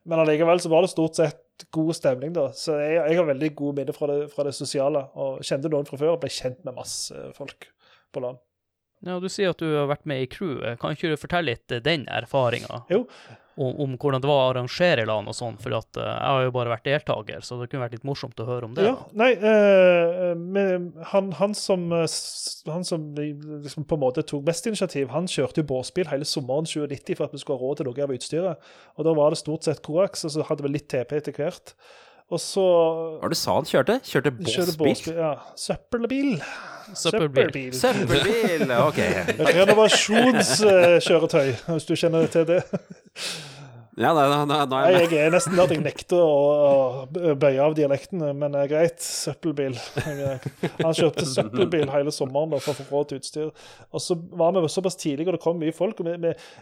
Men 0.06 0.22
allikevel 0.22 0.62
så 0.62 0.70
var 0.70 0.86
det 0.86 0.92
stort 0.94 1.18
sett 1.18 1.66
god 1.74 1.96
stemning, 1.98 2.34
da. 2.36 2.50
Så 2.54 2.78
jeg, 2.78 3.00
jeg 3.00 3.18
har 3.18 3.30
veldig 3.32 3.54
gode 3.58 3.80
minner 3.80 3.96
fra 3.96 4.12
det, 4.12 4.20
fra 4.34 4.46
det 4.46 4.54
sosiale. 4.54 5.08
Og 5.18 5.42
kjente 5.42 5.72
noen 5.72 5.88
fra 5.88 5.98
før 5.98 6.14
og 6.14 6.22
ble 6.22 6.30
kjent 6.30 6.62
med 6.68 6.78
masse 6.78 7.26
folk 7.38 7.72
på 8.14 8.22
land. 8.22 8.38
Ja, 9.06 9.18
Du 9.22 9.28
sier 9.30 9.52
at 9.54 9.60
du 9.62 9.68
har 9.70 9.90
vært 9.90 10.06
med 10.08 10.24
i 10.24 10.30
crew. 10.30 10.62
Kan 10.80 10.96
ikke 10.96 11.12
du 11.12 11.20
fortelle 11.20 11.52
litt 11.52 11.74
eh, 11.74 11.82
den 11.84 12.08
erfaringa? 12.10 12.82
Om, 13.58 13.72
om 13.82 13.94
hvordan 13.98 14.22
det 14.22 14.28
var 14.30 14.40
å 14.40 14.50
arrangere 14.52 15.02
LAN 15.06 15.26
og 15.30 15.34
sånn, 15.34 15.56
for 15.58 15.74
at 15.74 15.98
uh, 15.98 16.04
jeg 16.06 16.30
har 16.30 16.44
jo 16.44 16.52
bare 16.54 16.70
vært 16.70 16.84
deltaker, 16.86 17.40
så 17.42 17.56
det 17.58 17.66
kunne 17.72 17.82
vært 17.82 17.96
litt 17.96 18.06
morsomt 18.06 18.38
å 18.38 18.46
høre 18.46 18.68
om 18.68 18.76
det. 18.76 18.84
Ja, 18.86 18.92
da. 18.94 19.08
nei, 19.18 19.32
uh, 19.42 20.30
med, 20.38 20.92
han, 21.10 21.32
han 21.40 21.56
som, 21.58 21.88
eh, 21.90 22.06
han 22.70 22.86
som 22.86 23.08
liksom 23.18 23.88
på 23.90 23.98
en 23.98 24.04
måte 24.04 24.22
tok 24.22 24.46
mest 24.46 24.70
initiativ, 24.70 25.10
han 25.10 25.26
kjørte 25.26 25.64
jo 25.64 25.70
båsbil 25.72 26.06
hele 26.12 26.28
sommeren 26.28 26.70
2090 26.70 27.18
for 27.18 27.26
at 27.26 27.34
vi 27.34 27.42
skulle 27.42 27.58
ha 27.58 27.66
råd 27.66 27.82
til 27.82 27.90
noe 27.90 28.06
av 28.06 28.14
utstyret. 28.14 28.70
Og 28.94 29.10
da 29.10 29.18
var 29.18 29.34
det 29.34 29.42
stort 29.42 29.66
sett 29.66 29.82
Coax, 29.82 30.22
og 30.28 30.36
så 30.36 30.46
hadde 30.46 30.66
vi 30.68 30.76
litt 30.76 30.86
TP 30.94 31.18
etter 31.18 31.34
hvert. 31.34 31.74
Og 32.30 32.38
så 32.44 32.62
Hva 32.62 33.22
var 33.24 33.32
det 33.32 33.38
du 33.40 33.42
sa 33.42 33.58
han 33.58 33.66
kjørte? 33.74 34.00
Kjørte 34.06 34.36
kjørte 34.54 34.78
båsbil? 34.78 35.18
Ja. 35.18 35.34
Søppelbil. 35.58 36.36
Søppelbil. 36.94 37.74
Søppelbil, 37.76 38.70
ok. 38.78 38.98
Renovasjonskjøretøy, 39.58 41.52
hvis 41.74 41.88
du 41.88 41.94
kjenner 41.98 42.26
til 42.32 42.48
det. 42.48 42.62
Ja, 43.98 44.12
da, 44.14 44.28
da, 44.30 44.44
nei, 44.46 44.58
nei, 44.70 44.80
Nei, 44.94 44.98
jeg 45.10 45.24
er 45.26 45.32
nesten 45.34 45.56
der 45.56 45.64
at 45.64 45.72
jeg 45.74 45.82
nekter 45.82 46.20
å, 46.22 47.06
å 47.08 47.32
bøye 47.40 47.58
av 47.64 47.72
dialektene, 47.74 48.28
men 48.38 48.54
det 48.54 48.60
er 48.62 48.70
greit. 48.70 49.00
Søppelbil. 49.02 49.74
Han 50.84 50.94
kjørte 50.94 51.24
søppelbil 51.26 51.90
hele 51.90 52.12
sommeren 52.14 52.52
da, 52.52 52.60
for 52.62 52.76
å 52.76 52.78
få 52.78 52.86
råd 52.92 53.10
til 53.10 53.22
utstyr. 53.22 53.48
Og 53.90 54.04
så 54.04 54.14
var 54.38 54.54
vi 54.54 54.62
såpass 54.70 54.98
tidlig, 55.00 55.26
og 55.26 55.34
det 55.34 55.42
kom 55.42 55.58
mye 55.58 55.74
folk. 55.74 55.98
og 55.98 56.12
Vi, 56.12 56.14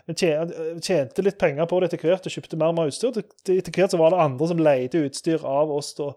vi, 0.09 0.17
tjente 0.17 1.27
litt 1.27 1.37
penger 1.43 1.69
på 1.69 1.83
det 1.83 1.91
etter 1.91 2.07
hvert 2.07 2.25
og 2.25 2.37
kjøpte 2.39 2.61
mer 2.63 2.73
og 2.73 2.81
mer 2.81 2.95
utstyr. 2.95 3.21
Etter 3.21 3.75
hvert 3.75 3.93
så 3.93 4.01
var 4.01 4.17
det 4.17 4.25
andre 4.25 4.51
som 4.55 4.65
leide 4.71 5.05
utstyr 5.05 5.45
av 5.45 5.77
oss. 5.77 5.93
da. 6.01 6.15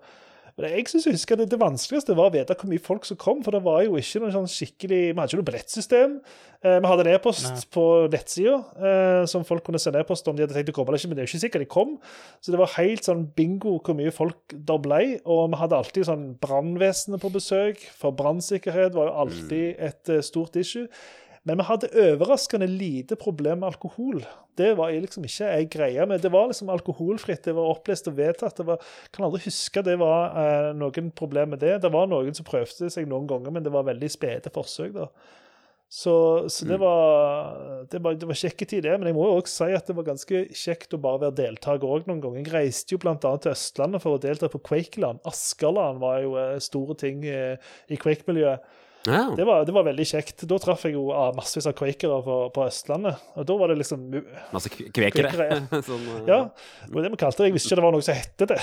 Men 0.59 0.73
jeg 0.75 0.89
synes 0.91 1.07
jeg 1.07 1.15
husker 1.15 1.39
det, 1.39 1.47
det 1.53 1.59
vanskeligste 1.61 2.15
var 2.17 2.29
å 2.29 2.33
vite 2.33 2.55
hvor 2.59 2.69
mye 2.71 2.83
folk 2.83 3.07
som 3.07 3.19
kom, 3.19 3.39
for 3.45 3.55
det 3.55 3.61
var 3.63 3.83
jo 3.85 3.95
ikke 3.99 4.19
noe 4.23 4.33
sånn 4.33 4.49
skikkelig 4.51 4.99
Vi 4.99 5.15
hadde 5.15 5.31
ikke 5.31 5.39
noe 5.39 5.47
billettsystem. 5.47 6.17
Eh, 6.59 6.77
vi 6.83 6.89
hadde 6.91 7.05
en 7.05 7.11
e-post 7.13 7.47
Nei. 7.47 7.61
på 7.71 7.85
nettsida 8.11 8.57
eh, 8.75 9.21
som 9.31 9.45
folk 9.47 9.63
kunne 9.67 9.79
sende 9.79 10.01
e-post 10.03 10.27
om 10.27 10.35
de 10.35 10.43
hadde 10.43 10.57
tenkt 10.57 10.73
å 10.73 10.75
komme 10.75 10.91
eller 10.91 10.99
ikke, 10.99 11.11
men 11.11 11.19
det 11.19 11.23
er 11.23 11.29
jo 11.29 11.31
ikke 11.31 11.43
sikkert 11.45 11.63
de 11.63 11.69
kom. 11.71 11.95
Så 12.43 12.51
det 12.51 12.59
var 12.59 12.75
helt 12.75 13.07
sånn 13.07 13.23
bingo 13.37 13.77
hvor 13.77 13.95
mye 13.97 14.11
folk 14.15 14.57
der 14.67 14.83
ble. 14.83 15.01
Og 15.23 15.47
vi 15.53 15.61
hadde 15.61 15.79
alltid 15.79 16.09
sånn 16.09 16.27
brannvesenet 16.43 17.23
på 17.23 17.31
besøk, 17.31 17.87
for 17.95 18.15
brannsikkerhet 18.19 18.97
var 18.97 19.09
jo 19.09 19.17
alltid 19.23 19.81
et 19.89 20.11
eh, 20.11 20.23
stort 20.25 20.59
issue. 20.59 20.89
Men 21.47 21.61
vi 21.61 21.67
hadde 21.69 21.89
overraskende 22.03 22.67
lite 22.67 23.15
problem 23.19 23.61
med 23.61 23.71
alkohol. 23.71 24.21
Det 24.59 24.73
var 24.77 24.91
jeg 24.91 25.05
liksom 25.05 25.25
ikke 25.27 25.49
ei 25.55 25.67
greie 25.71 26.05
med. 26.09 26.21
Det 26.23 26.31
var 26.33 26.49
liksom 26.49 26.71
alkoholfritt, 26.73 27.45
det 27.47 27.55
var 27.55 27.71
opplest 27.71 28.09
og 28.11 28.17
vedtatt. 28.19 28.57
Det 28.59 28.67
var, 28.67 28.83
kan 29.15 29.27
aldri 29.27 29.45
huske 29.45 29.83
det 29.85 29.95
var 30.01 30.35
eh, 30.41 30.71
noen 30.77 31.13
problem 31.15 31.55
med 31.55 31.63
det. 31.63 31.77
Det 31.85 31.93
var 31.93 32.09
noen 32.11 32.35
som 32.35 32.47
prøvde 32.47 32.91
seg 32.91 33.07
noen 33.09 33.29
ganger, 33.29 33.55
men 33.55 33.65
det 33.65 33.73
var 33.73 33.87
veldig 33.87 34.11
spede 34.11 34.51
forsøk. 34.53 34.97
da. 34.97 35.07
Så, 35.91 36.45
så 36.53 36.65
det, 36.69 36.77
var, 36.77 37.85
det, 37.89 37.97
var, 38.03 38.13
det 38.13 38.27
var 38.29 38.37
kjekke 38.37 38.65
tid, 38.69 38.83
det. 38.85 38.93
Men 38.99 39.09
jeg 39.09 39.15
må 39.17 39.25
jo 39.25 39.39
også 39.39 39.65
si 39.65 39.77
at 39.77 39.87
det 39.89 39.95
var 39.97 40.05
ganske 40.11 40.41
kjekt 40.53 40.93
å 40.93 40.99
bare 41.01 41.23
være 41.23 41.37
deltaker 41.39 41.95
òg 41.95 42.05
noen 42.05 42.21
ganger. 42.21 42.43
Jeg 42.43 42.53
reiste 42.53 42.93
jo 42.93 42.99
bl.a. 43.01 43.15
til 43.17 43.55
Østlandet 43.55 44.03
for 44.03 44.19
å 44.19 44.21
delta 44.21 44.51
på 44.53 44.61
Quakeland. 44.69 45.23
Askerland 45.29 46.03
var 46.03 46.21
jo 46.21 46.35
eh, 46.37 46.59
store 46.61 46.99
ting 46.99 47.25
eh, 47.25 47.73
i 47.89 47.97
Quake-miljøet. 47.97 48.69
Ja. 49.09 49.21
Det 49.35 49.45
var, 49.47 49.65
det 49.65 49.73
var 49.75 49.85
veldig 49.87 50.05
kjekt. 50.07 50.43
Da 50.49 50.59
traff 50.61 50.85
jeg 50.87 50.95
jo 50.95 51.09
ah, 51.15 51.31
massevis 51.35 51.67
av 51.69 51.75
quakere 51.77 52.19
på, 52.25 52.37
på 52.55 52.65
Østlandet. 52.65 53.23
Og 53.39 53.47
da 53.49 53.57
var 53.59 53.71
det 53.71 53.79
liksom 53.81 54.05
Masse 54.53 54.71
kvekere. 54.71 55.31
Kvekere, 55.33 55.59
sånn, 55.87 56.05
uh, 56.05 56.19
Ja, 56.29 56.39
det 56.85 56.93
var 56.95 57.07
det 57.07 57.13
vi 57.15 57.21
kalte 57.23 57.43
det. 57.43 57.49
Jeg 57.49 57.57
visste 57.57 57.71
ikke 57.71 57.79
det 57.79 57.85
var 57.87 57.95
noe 57.95 58.05
som 58.05 58.19
hette 58.19 58.49
det. 58.51 58.59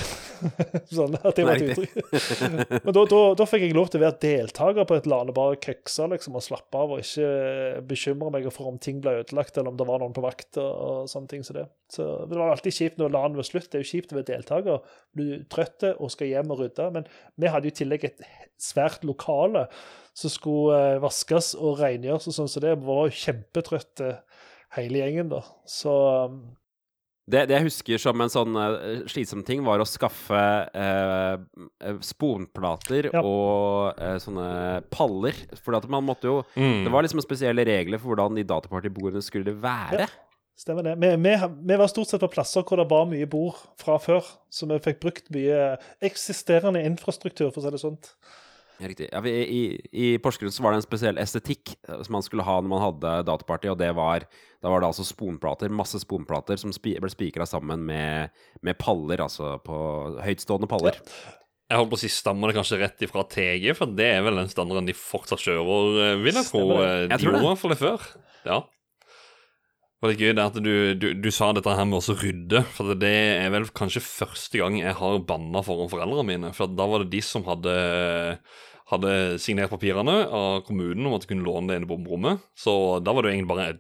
sånn 0.98 1.18
at 1.20 1.38
det 1.38 1.46
var 1.48 1.60
et 1.60 1.72
uttrykk. 1.74 2.76
Men 2.76 2.96
da, 2.98 3.04
da, 3.12 3.22
da 3.42 3.48
fikk 3.50 3.66
jeg 3.66 3.76
lov 3.76 3.90
til 3.92 4.00
å 4.00 4.04
være 4.06 4.20
deltaker 4.26 4.88
på 4.88 5.00
et 5.00 5.10
LAN 5.10 5.32
og 5.32 5.38
bare 5.38 5.60
køkse 5.66 6.08
liksom, 6.14 6.38
og 6.38 6.46
slappe 6.46 6.82
av 6.82 6.96
og 6.96 7.02
ikke 7.02 7.82
bekymre 7.90 8.32
meg 8.34 8.48
for 8.54 8.70
om 8.70 8.80
ting 8.82 9.02
ble 9.02 9.18
ødelagt 9.22 9.58
eller 9.58 9.72
om 9.72 9.80
det 9.80 9.88
var 9.88 10.02
noen 10.02 10.14
på 10.16 10.24
vakt 10.24 10.60
og, 10.62 10.70
og 10.70 11.10
sånne 11.10 11.32
ting 11.32 11.46
som 11.46 11.58
det. 11.58 11.66
Så 11.92 12.06
det 12.30 12.38
var 12.38 12.50
alltid 12.50 12.74
kjipt 12.74 12.98
når 13.00 13.14
LAN 13.14 13.38
var 13.38 13.46
slutt. 13.46 13.68
Det 13.70 13.80
er 13.80 13.84
jo 13.84 13.92
kjipt 13.92 14.14
å 14.14 14.18
være 14.18 14.30
deltaker. 14.32 14.96
Du 15.16 15.24
er 15.26 15.44
trøtt 15.52 15.86
og 15.94 16.10
skal 16.12 16.32
hjem 16.32 16.52
og 16.54 16.62
rydde. 16.62 16.88
Men 16.94 17.06
vi 17.38 17.52
hadde 17.52 17.70
jo 17.70 17.74
i 17.74 17.78
tillegg 17.80 18.08
et 18.08 18.26
svært 18.62 19.04
lokale 19.06 19.66
som 20.16 20.32
skulle 20.32 20.76
eh, 20.96 21.00
vaskes 21.02 21.52
og 21.60 21.78
rengjøres 21.82 22.30
og 22.30 22.36
sånn, 22.38 22.48
så 22.48 22.62
det 22.64 22.76
var 22.86 23.06
jo 23.10 23.18
kjempetrøtte 23.26 24.14
hele 24.78 25.02
gjengen, 25.02 25.28
da. 25.34 25.42
Så 25.68 25.92
um, 26.30 26.38
Det, 27.26 27.40
det 27.50 27.56
jeg 27.56 27.66
husker 27.66 27.98
som 28.00 28.20
en 28.22 28.30
sånn 28.32 28.56
eh, 28.62 29.00
slitsom 29.10 29.42
ting, 29.46 29.64
var 29.66 29.82
å 29.82 29.86
skaffe 29.88 30.40
eh, 30.78 31.34
eh, 31.82 31.96
sponplater 32.06 33.08
Ja. 33.12 33.22
og 33.26 33.98
eh, 33.98 34.16
sånne 34.22 34.46
paller. 34.94 35.34
For 35.64 35.74
at 35.78 35.88
man 35.90 36.06
måtte 36.06 36.30
jo 36.30 36.36
Mm. 36.56 36.84
Det 36.86 36.92
var 36.94 37.02
liksom 37.04 37.20
spesielle 37.24 37.64
regler 37.66 37.98
for 38.00 38.14
hvordan 38.14 38.38
de 38.38 38.44
datapartybordene 38.46 39.24
skulle 39.26 39.52
være. 39.60 40.06
Ja. 40.06 40.08
Stemmer 40.56 40.86
det. 40.86 40.94
Vi, 41.02 41.10
vi, 41.20 41.34
vi 41.68 41.76
var 41.76 41.90
stort 41.92 42.08
sett 42.08 42.22
på 42.22 42.30
plasser 42.32 42.62
hvor 42.64 42.80
det 42.80 42.86
var 42.88 43.04
mye 43.10 43.26
bord 43.28 43.58
fra 43.76 43.98
før, 44.00 44.24
så 44.48 44.64
vi 44.70 44.78
fikk 44.86 45.02
brukt 45.02 45.26
mye 45.34 45.74
eksisterende 46.00 46.80
infrastruktur, 46.88 47.50
for 47.52 47.60
å 47.60 47.66
si 47.66 47.74
det 47.74 47.82
sånn. 47.82 47.98
Ja, 48.76 48.88
Riktig. 48.90 49.08
Ja, 49.12 49.22
i, 49.24 49.60
I 49.92 50.08
Porsgrunn 50.20 50.52
så 50.52 50.60
var 50.64 50.74
det 50.74 50.82
en 50.82 50.84
spesiell 50.84 51.16
estetikk 51.22 51.72
eh, 51.88 52.02
som 52.04 52.16
man 52.18 52.24
skulle 52.26 52.44
ha 52.44 52.58
når 52.60 52.68
man 52.72 52.82
hadde 52.84 53.14
dataparty, 53.28 53.70
og 53.72 53.78
det 53.80 53.88
var 53.96 54.26
Da 54.62 54.72
var 54.72 54.82
det 54.82 54.90
altså 54.90 55.04
sponplater, 55.06 55.72
masse 55.72 56.00
sponplater 56.02 56.60
som 56.60 56.74
spi, 56.74 56.96
ble 57.00 57.08
spikra 57.12 57.46
sammen 57.48 57.86
med, 57.88 58.34
med 58.66 58.78
paller, 58.80 59.22
altså 59.24 59.54
på 59.64 59.78
høytstående 60.24 60.68
paller. 60.68 61.00
Jeg 61.66 61.80
holdt 61.80 61.90
på 61.90 61.98
å 61.98 62.02
si 62.04 62.08
stammer 62.12 62.52
det 62.52 62.60
kanskje 62.60 62.78
rett 62.78 63.00
ifra 63.02 63.24
TG, 63.26 63.72
for 63.74 63.90
det 63.98 64.06
er 64.18 64.22
vel 64.26 64.36
den 64.38 64.50
standarden 64.52 64.86
de 64.86 64.94
fortsatt 64.94 65.42
kjører, 65.42 65.96
eh, 66.04 66.16
vil 66.22 66.36
jeg 66.38 66.46
tro. 66.52 66.64
Eh, 66.82 67.06
De 67.10 67.18
gjorde 67.24 67.40
i 67.42 67.46
hvert 67.48 67.62
fall 67.62 67.74
det 67.74 67.80
før. 67.80 68.04
Ja. 68.46 68.60
Og 70.04 70.12
det 70.12 70.28
er 70.28 70.40
at 70.42 70.56
du, 70.60 70.92
du, 71.00 71.06
du 71.16 71.30
sa 71.32 71.48
dette 71.56 71.72
her 71.72 71.86
med 71.88 72.02
å 72.02 72.16
rydde, 72.20 72.60
for 72.76 72.92
det 73.00 73.12
er 73.40 73.48
vel 73.54 73.64
kanskje 73.76 74.04
første 74.04 74.60
gang 74.60 74.76
jeg 74.76 74.92
har 74.98 75.22
banna 75.24 75.62
foran 75.64 75.88
foreldrene 75.88 76.26
mine. 76.28 76.52
For 76.56 76.68
da 76.68 76.84
var 76.90 77.02
det 77.02 77.14
de 77.14 77.22
som 77.24 77.46
hadde, 77.48 77.76
hadde 78.92 79.14
signert 79.40 79.72
papirene 79.72 80.18
av 80.28 80.60
kommunen 80.68 81.08
om 81.08 81.16
at 81.16 81.24
de 81.24 81.30
kunne 81.32 81.46
låne 81.46 81.70
det 81.70 81.80
ene 81.80 81.88
bomrommet. 81.88 82.44
Så 82.52 83.00
da 83.00 83.16
var 83.16 83.24
det 83.24 83.32
jo 83.32 83.38
egentlig 83.38 83.54
bare 83.54 83.74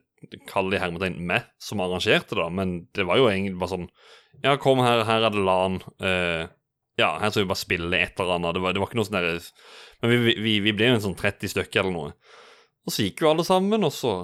Kall 0.48 0.70
det 0.72 0.80
hermetegn 0.80 1.18
meg 1.28 1.44
som 1.62 1.82
arrangerte 1.84 2.34
det. 2.38 2.46
Men 2.56 2.70
det 2.96 3.04
var 3.06 3.20
jo 3.20 3.28
egentlig 3.28 3.58
bare 3.60 3.74
sånn 3.74 3.84
Ja, 4.40 4.56
kom 4.58 4.80
her, 4.82 5.04
her 5.06 5.28
er 5.28 5.34
det 5.34 5.42
LAN. 5.44 5.76
Uh, 6.00 6.48
ja, 6.96 7.10
her 7.20 7.28
skal 7.28 7.44
vi 7.44 7.50
bare 7.50 7.60
spille 7.60 8.00
et 8.00 8.16
eller 8.16 8.38
annet. 8.38 8.56
Det 8.56 8.62
var, 8.64 8.72
det 8.72 8.80
var 8.80 8.88
ikke 8.88 8.98
noe 8.98 9.08
sånn 9.10 9.18
derre 9.18 9.36
Men 10.00 10.14
vi, 10.14 10.34
vi, 10.40 10.56
vi 10.64 10.72
ble 10.74 10.88
jo 10.88 10.96
en 10.96 11.04
sånn 11.10 11.18
30 11.20 11.52
stykker 11.52 11.84
eller 11.84 11.94
noe. 11.94 12.16
Og 12.88 12.94
så 12.94 13.04
gikk 13.04 13.22
jo 13.22 13.30
alle 13.34 13.44
sammen, 13.46 13.84
og 13.84 13.92
så 13.94 14.16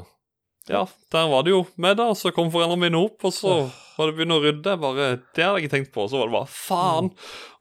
Ja, 0.70 0.84
der 1.10 1.26
var 1.26 1.42
det 1.42 1.50
jo 1.50 1.64
med, 1.74 1.96
da. 1.98 2.12
Så 2.14 2.30
kom 2.34 2.50
foreldrene 2.54 2.84
mine 2.84 3.00
opp, 3.02 3.24
og 3.26 3.32
så 3.34 3.54
var 3.96 4.08
det 4.08 4.14
begynne 4.16 4.36
å 4.38 4.42
rydde. 4.44 4.76
Bare, 4.82 5.08
det 5.34 5.42
hadde 5.42 5.56
jeg 5.58 5.66
ikke 5.66 5.72
tenkt 5.74 5.90
på. 5.94 6.04
Så 6.10 6.20
var 6.20 6.30
det 6.30 6.36
bare 6.36 6.50
faen. 6.52 7.10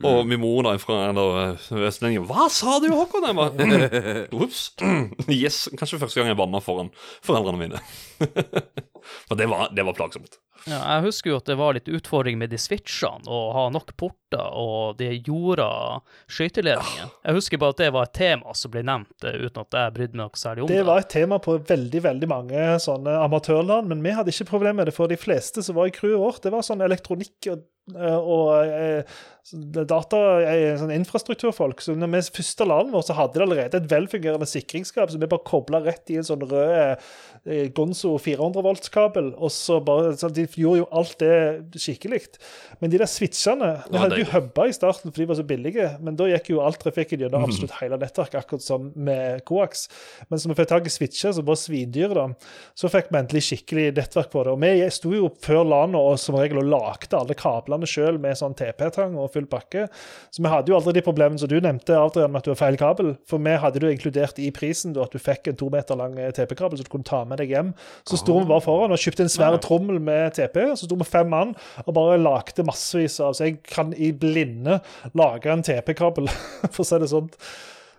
Og 0.06 0.22
min 0.30 0.42
mor 0.42 0.62
da 0.68 0.76
fra 0.82 1.00
eller, 1.10 1.58
Østlendingen 1.82 2.28
Hva 2.30 2.46
sa 2.54 2.78
du, 2.84 2.88
Håkon? 2.94 3.26
Jeg 3.26 3.38
bare 3.40 4.28
Ops. 4.44 4.68
Yes. 5.42 5.64
Kanskje 5.80 6.02
første 6.02 6.22
gang 6.22 6.32
jeg 6.32 6.40
banna 6.40 6.62
foran 6.64 6.94
foreldrene 7.26 7.62
mine. 7.66 7.84
For 9.28 9.40
det 9.40 9.50
var, 9.50 9.72
det 9.74 9.86
var 9.88 9.98
plagsomt. 9.98 10.38
Ja, 10.70 10.80
jeg 10.96 11.08
husker 11.08 11.32
jo 11.32 11.40
at 11.42 11.50
det 11.50 11.58
var 11.60 11.76
litt 11.76 11.90
utfordring 11.90 12.38
med 12.42 12.52
de 12.54 12.60
switchene, 12.62 13.26
å 13.26 13.40
ha 13.56 13.64
nok 13.74 13.96
porter 13.98 14.44
og 14.58 15.00
de 15.00 15.10
jorda 15.18 15.68
skøyteledningen. 16.32 17.10
Jeg 17.26 17.38
husker 17.38 17.62
bare 17.62 17.76
at 17.76 17.82
det 17.82 17.90
var 17.96 18.08
et 18.08 18.16
tema 18.18 18.54
som 18.58 18.74
ble 18.74 18.84
nevnt, 18.88 19.26
eh, 19.26 19.40
uten 19.42 19.64
at 19.64 19.80
jeg 19.80 19.96
brydde 19.98 20.18
meg 20.18 20.24
noe 20.24 20.42
særlig 20.44 20.64
om 20.64 20.70
det. 20.70 20.78
Det 20.78 20.88
var 20.92 21.04
et 21.04 21.12
tema 21.12 21.42
på 21.44 21.58
veldig 21.72 22.04
veldig 22.08 22.32
mange 22.32 22.68
sånne 22.86 23.18
amatørland, 23.26 23.90
men 23.92 24.06
vi 24.06 24.16
hadde 24.18 24.34
ikke 24.34 24.52
problem 24.54 24.80
med 24.82 24.90
det. 24.92 24.96
For 24.98 25.12
de 25.12 25.20
fleste 25.20 25.66
som 25.66 25.78
var 25.80 25.90
i 25.90 25.96
crewet 25.96 26.22
vårt, 26.22 26.44
det 26.46 26.54
var 26.54 26.66
sånn 26.66 26.84
elektronikk 26.86 27.52
og, 27.54 27.66
og 27.96 28.66
eh, 28.66 29.20
data, 29.90 30.20
er 30.46 30.78
sånn 30.80 30.94
infrastrukturfolk. 30.94 31.82
Så 31.84 31.96
når 31.98 32.12
vi 32.14 32.22
første 32.38 32.68
landet 32.68 32.94
vårt, 32.94 33.08
så 33.10 33.18
hadde 33.18 33.40
det 33.40 33.46
allerede 33.46 33.80
et 33.82 33.90
velfungerende 33.92 34.48
sikringsskap, 34.48 35.12
så 35.12 35.20
vi 35.20 35.30
bare 35.30 35.44
kobla 35.48 35.82
rett 35.84 36.12
i 36.14 36.20
en 36.22 36.28
sånn 36.28 36.46
rød 36.46 36.72
eh, 37.50 37.66
Gonzo 37.76 38.14
400 38.22 38.64
volts-kabel, 38.66 39.32
og 39.34 39.52
så 39.54 39.80
bare 39.84 40.14
så 40.20 40.30
De 40.32 40.46
gjorde 40.46 40.84
jo 40.84 40.88
alt 40.94 41.18
det 41.24 41.82
skikkelig. 41.82 42.22
Men 42.82 42.94
de 42.94 43.02
der 43.02 43.10
switchene 43.10 43.72
Vi 43.88 43.98
Ja, 43.98 44.04
hadde 44.06 44.22
jo 44.22 44.30
hubba 44.30 44.68
i 44.70 44.76
starten 44.76 45.10
fordi 45.10 45.26
de 45.26 45.32
var 45.32 45.40
så 45.42 45.48
billige, 45.48 45.88
men 46.06 46.20
da 46.20 46.30
gikk 46.30 46.52
jo 46.54 46.62
all 46.64 46.78
trafikken 46.78 47.24
gjennom 47.26 47.48
absolutt 47.48 47.74
hele 47.80 47.98
nettverket, 48.02 48.44
akkurat 48.44 48.66
som 48.66 48.92
med 48.96 49.42
Coax. 49.50 49.88
Men 50.30 50.42
som 50.42 50.54
vi 50.54 50.60
fikk 50.62 50.72
tak 50.72 50.88
i 50.88 50.94
switcher 50.94 51.34
som 51.36 51.48
var 51.48 51.58
svindyre, 51.60 52.14
da, 52.14 52.52
så 52.78 52.92
fikk 52.94 53.10
vi 53.12 53.20
endelig 53.24 53.44
skikkelig 53.50 53.90
nettverk 53.98 54.32
på 54.32 54.46
det. 54.46 54.54
Og 54.54 54.62
vi 54.62 54.92
sto 54.94 55.16
jo 55.16 55.32
før 55.42 55.66
landet 55.66 56.00
og 56.00 56.22
som 56.22 56.38
regel 56.38 56.62
og 56.62 56.70
lagde 56.72 57.18
alle 57.18 57.38
kablene 57.38 57.81
sjøl 57.90 58.20
med 58.22 58.38
sånn 58.40 58.56
TP-tang 58.58 59.18
og 59.20 59.32
full 59.34 59.48
pakke. 59.50 59.88
Så 60.34 60.44
vi 60.44 60.52
hadde 60.52 60.72
jo 60.72 60.78
aldri 60.78 60.96
de 60.98 61.04
problemene 61.06 61.42
som 61.42 61.50
du 61.52 61.58
nevnte, 61.62 61.98
Adrian, 61.98 62.32
med 62.34 62.42
at 62.42 62.50
du 62.50 62.54
har 62.54 62.60
feil 62.60 62.78
kabel. 62.82 63.14
For 63.30 63.42
vi 63.42 63.56
hadde 63.64 63.82
det 63.82 63.90
jo 63.90 63.96
inkludert 63.96 64.42
i 64.42 64.52
prisen 64.56 64.96
da, 64.96 65.08
at 65.08 65.16
du 65.16 65.22
fikk 65.22 65.52
en 65.52 65.60
to 65.60 65.72
meter 65.74 66.00
lang 66.00 66.18
eh, 66.20 66.32
TP-kabel 66.36 66.80
som 66.80 66.88
du 66.88 66.94
kunne 66.94 67.08
ta 67.08 67.24
med 67.28 67.42
deg 67.42 67.54
hjem. 67.56 67.74
Så 68.08 68.20
sto 68.22 68.38
vi 68.40 68.48
bare 68.50 68.66
foran 68.66 68.94
og 68.94 69.02
kjøpte 69.02 69.26
en 69.28 69.34
svær 69.34 69.58
trommel 69.64 70.02
med 70.04 70.38
TP, 70.38 70.64
og 70.72 70.78
så 70.80 70.88
sto 70.88 71.00
vi 71.00 71.08
fem 71.08 71.30
mann 71.32 71.56
og 71.86 71.94
bare 71.96 72.20
lagde 72.22 72.66
massevis 72.68 73.20
av 73.24 73.36
Så 73.38 73.48
jeg 73.48 73.60
kan 73.68 73.94
i 73.96 74.12
blinde 74.12 74.80
lage 75.18 75.52
en 75.52 75.64
TP-kabel, 75.66 76.30
for 76.74 76.84
å 76.84 76.88
si 76.88 77.02
det 77.02 77.12
sånn. 77.12 77.30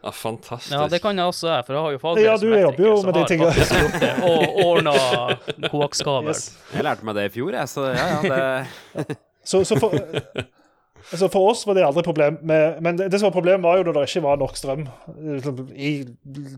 Ja, 0.02 0.10
fantastisk. 0.10 0.74
Ja, 0.74 0.86
det 0.90 0.98
kan 0.98 1.18
jeg 1.18 1.30
også, 1.30 1.46
jeg, 1.46 1.64
for 1.66 1.76
jeg 1.76 1.82
har 1.84 1.92
jo 1.94 1.98
fagbrev 2.02 2.24
Ja, 2.24 2.32
som 2.34 2.48
du 2.50 2.56
jobber 2.58 2.86
jo 2.88 2.94
med 3.06 3.14
de 3.14 3.22
tingene. 3.30 4.08
Og 4.26 4.56
ordna 4.64 4.94
koakskabel. 5.70 6.32
Yes. 6.32 6.48
Jeg 6.74 6.86
lærte 6.88 7.06
meg 7.06 7.20
det 7.20 7.28
i 7.28 7.34
fjor, 7.36 7.52
jeg, 7.54 7.70
så 7.70 7.84
ja, 7.92 8.08
ja, 8.16 8.22
det 8.26 9.20
Så, 9.44 9.64
så 9.64 9.76
for, 9.80 9.94
altså 11.10 11.28
for 11.32 11.50
oss 11.50 11.64
var 11.66 11.76
det 11.76 11.84
aldri 11.86 12.04
problem. 12.06 12.38
Med, 12.46 12.78
men 12.84 12.98
det, 12.98 13.08
det 13.12 13.18
som 13.20 13.28
var 13.28 13.34
problemet, 13.34 13.64
var 13.64 13.80
jo 13.80 13.86
når 13.88 13.96
det 13.98 14.04
ikke 14.08 14.22
var 14.24 14.38
nok 14.40 14.56
strøm 14.58 14.84
liksom, 15.18 15.62
i, 15.74 15.92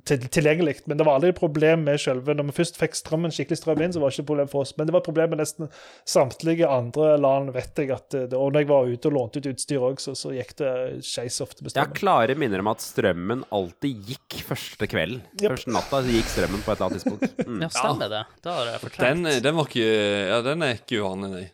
til, 0.06 0.26
tilgjengelig. 0.28 0.76
Men 0.90 1.00
det 1.00 1.06
var 1.08 1.18
aldri 1.18 1.32
et 1.32 1.38
problem 1.38 1.86
med 1.88 2.00
selve 2.02 2.36
Når 2.36 2.50
vi 2.50 2.56
først 2.58 2.78
fikk 2.80 2.98
strømmen 2.98 3.34
skikkelig 3.34 3.60
strøm 3.60 3.84
inn, 3.86 3.94
så 3.94 4.02
var 4.02 4.12
det 4.12 4.18
ikke 4.18 4.26
et 4.26 4.30
problem 4.32 4.52
for 4.52 4.66
oss. 4.66 4.74
Men 4.78 4.88
det 4.88 4.96
var 4.96 5.04
et 5.04 5.08
problem 5.08 5.34
med 5.34 5.42
nesten 5.42 5.72
samtlige 6.14 6.68
andre 6.70 7.14
land, 7.20 7.52
vet 7.56 7.82
jeg. 7.82 7.90
at 7.96 8.18
det, 8.18 8.32
Og 8.36 8.52
når 8.52 8.64
jeg 8.64 8.70
var 8.74 8.92
ute 8.92 9.10
og 9.10 9.18
lånte 9.18 9.42
ut 9.42 9.50
utstyr 9.54 9.88
òg, 9.90 10.02
så, 10.02 10.16
så 10.18 10.34
gikk 10.36 10.54
det 10.60 10.72
skeis 11.06 11.40
ofte 11.44 11.64
med 11.64 11.72
strømmen. 11.72 11.80
Jeg 11.80 11.94
har 11.94 11.98
klare 12.02 12.38
minner 12.38 12.64
om 12.64 12.72
at 12.74 12.84
strømmen 12.84 13.46
alltid 13.54 14.12
gikk 14.12 14.40
første 14.52 14.90
kvelden. 14.90 15.24
Yep. 15.40 15.50
Første 15.56 15.74
natta 15.78 16.04
så 16.04 16.16
gikk 16.18 16.32
strømmen 16.36 16.64
på 16.64 16.74
et 16.74 16.76
eller 16.76 16.90
annet 16.90 17.02
tidspunkt. 17.02 17.30
Mm. 17.44 17.60
Ja, 17.60 17.68
stemmer 17.70 18.08
det. 18.08 18.20
Da 18.42 18.52
har 18.56 18.68
jeg 18.70 18.90
Den, 18.96 19.26
den 19.44 19.56
var 19.58 19.66
ikke 19.68 19.84
Ja, 19.84 20.38
den 20.46 20.64
er 20.64 20.78
ikke 20.78 21.02
uvanlig, 21.02 21.28
nei. 21.34 21.44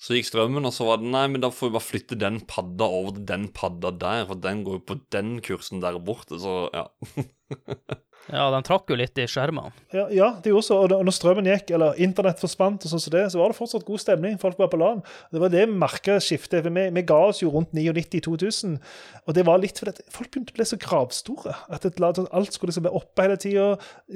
Så 0.00 0.16
gikk 0.16 0.26
strømmen, 0.28 0.66
og 0.66 0.74
så 0.74 0.88
var 0.88 1.00
det 1.00 1.10
Nei, 1.12 1.26
men 1.30 1.42
da 1.44 1.52
får 1.54 1.70
vi 1.70 1.76
bare 1.76 1.86
flytte 1.86 2.18
den 2.20 2.40
padda 2.50 2.88
over 2.98 3.14
til 3.16 3.26
den 3.30 3.46
padda 3.54 3.92
der, 4.02 4.24
for 4.30 4.40
den 4.42 4.64
går 4.66 4.80
jo 4.80 4.86
på 4.90 4.98
den 5.14 5.36
kursen 5.44 5.84
der 5.84 6.00
borte, 6.02 6.40
så 6.42 6.56
ja. 6.74 6.88
Ja, 8.32 8.46
de 8.54 8.60
trakk 8.64 8.88
jo 8.88 8.96
litt 8.96 9.18
i 9.20 9.26
skjermene. 9.28 9.74
Ja, 9.92 10.06
ja, 10.12 10.28
det 10.40 10.48
gjorde 10.48 10.64
så. 10.64 10.78
Og 10.86 10.92
når 10.94 11.14
strømmen 11.14 11.48
gikk, 11.50 11.74
eller 11.76 11.98
internett 12.00 12.40
forsvant, 12.40 12.84
og 12.86 12.92
sånn 12.92 13.02
som 13.02 13.12
det, 13.12 13.24
så 13.32 13.40
var 13.40 13.52
det 13.52 13.58
fortsatt 13.58 13.84
god 13.84 14.00
stemning. 14.00 14.38
Folk 14.40 14.56
var 14.60 14.70
på 14.72 14.80
LAN. 14.80 15.02
Det 15.34 15.42
var 15.42 15.52
det 15.52 15.66
vi 15.66 15.76
merka 15.82 16.16
skiftet. 16.24 16.62
For 16.64 16.72
vi, 16.72 16.86
vi 16.96 17.04
ga 17.04 17.18
oss 17.28 17.42
jo 17.42 17.52
rundt 17.52 17.74
99-2000, 17.76 18.78
og 19.24 19.36
det 19.36 19.44
var 19.48 19.60
litt 19.60 19.80
fordi 19.80 20.06
folk 20.12 20.30
begynte 20.32 20.54
å 20.54 20.58
bli 20.58 20.68
så 20.68 20.78
gravstore. 20.80 21.56
At 21.74 21.84
et, 21.88 22.00
alt 22.00 22.56
skulle 22.56 22.72
liksom 22.72 22.86
være 22.88 23.02
oppe 23.02 23.26
hele 23.26 23.36
tida. 23.40 23.66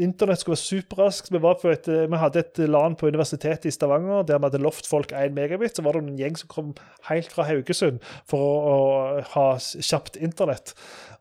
Internett 0.08 0.40
skulle 0.42 0.56
være 0.56 0.64
superraskt. 0.64 1.32
Vi, 1.34 1.42
var 1.44 1.60
på 1.60 1.72
et, 1.74 1.90
eh, 1.92 2.06
vi 2.08 2.22
hadde 2.22 2.44
et 2.44 2.62
LAN 2.64 2.96
på 2.96 3.10
Universitetet 3.12 3.68
i 3.68 3.74
Stavanger 3.74 4.24
der 4.28 4.40
vi 4.40 4.48
hadde 4.48 4.62
lovt 4.64 4.88
folk 4.88 5.12
1 5.12 5.36
megabit. 5.36 5.76
Så 5.76 5.84
var 5.84 5.98
det 5.98 6.06
en 6.06 6.20
gjeng 6.20 6.40
som 6.40 6.52
kom 6.52 6.72
helt 7.10 7.28
fra 7.34 7.44
Haugesund 7.48 8.00
for 8.28 8.40
å, 8.40 8.56
å 8.72 9.28
ha 9.34 9.46
kjapt 9.60 10.16
internett. 10.16 10.72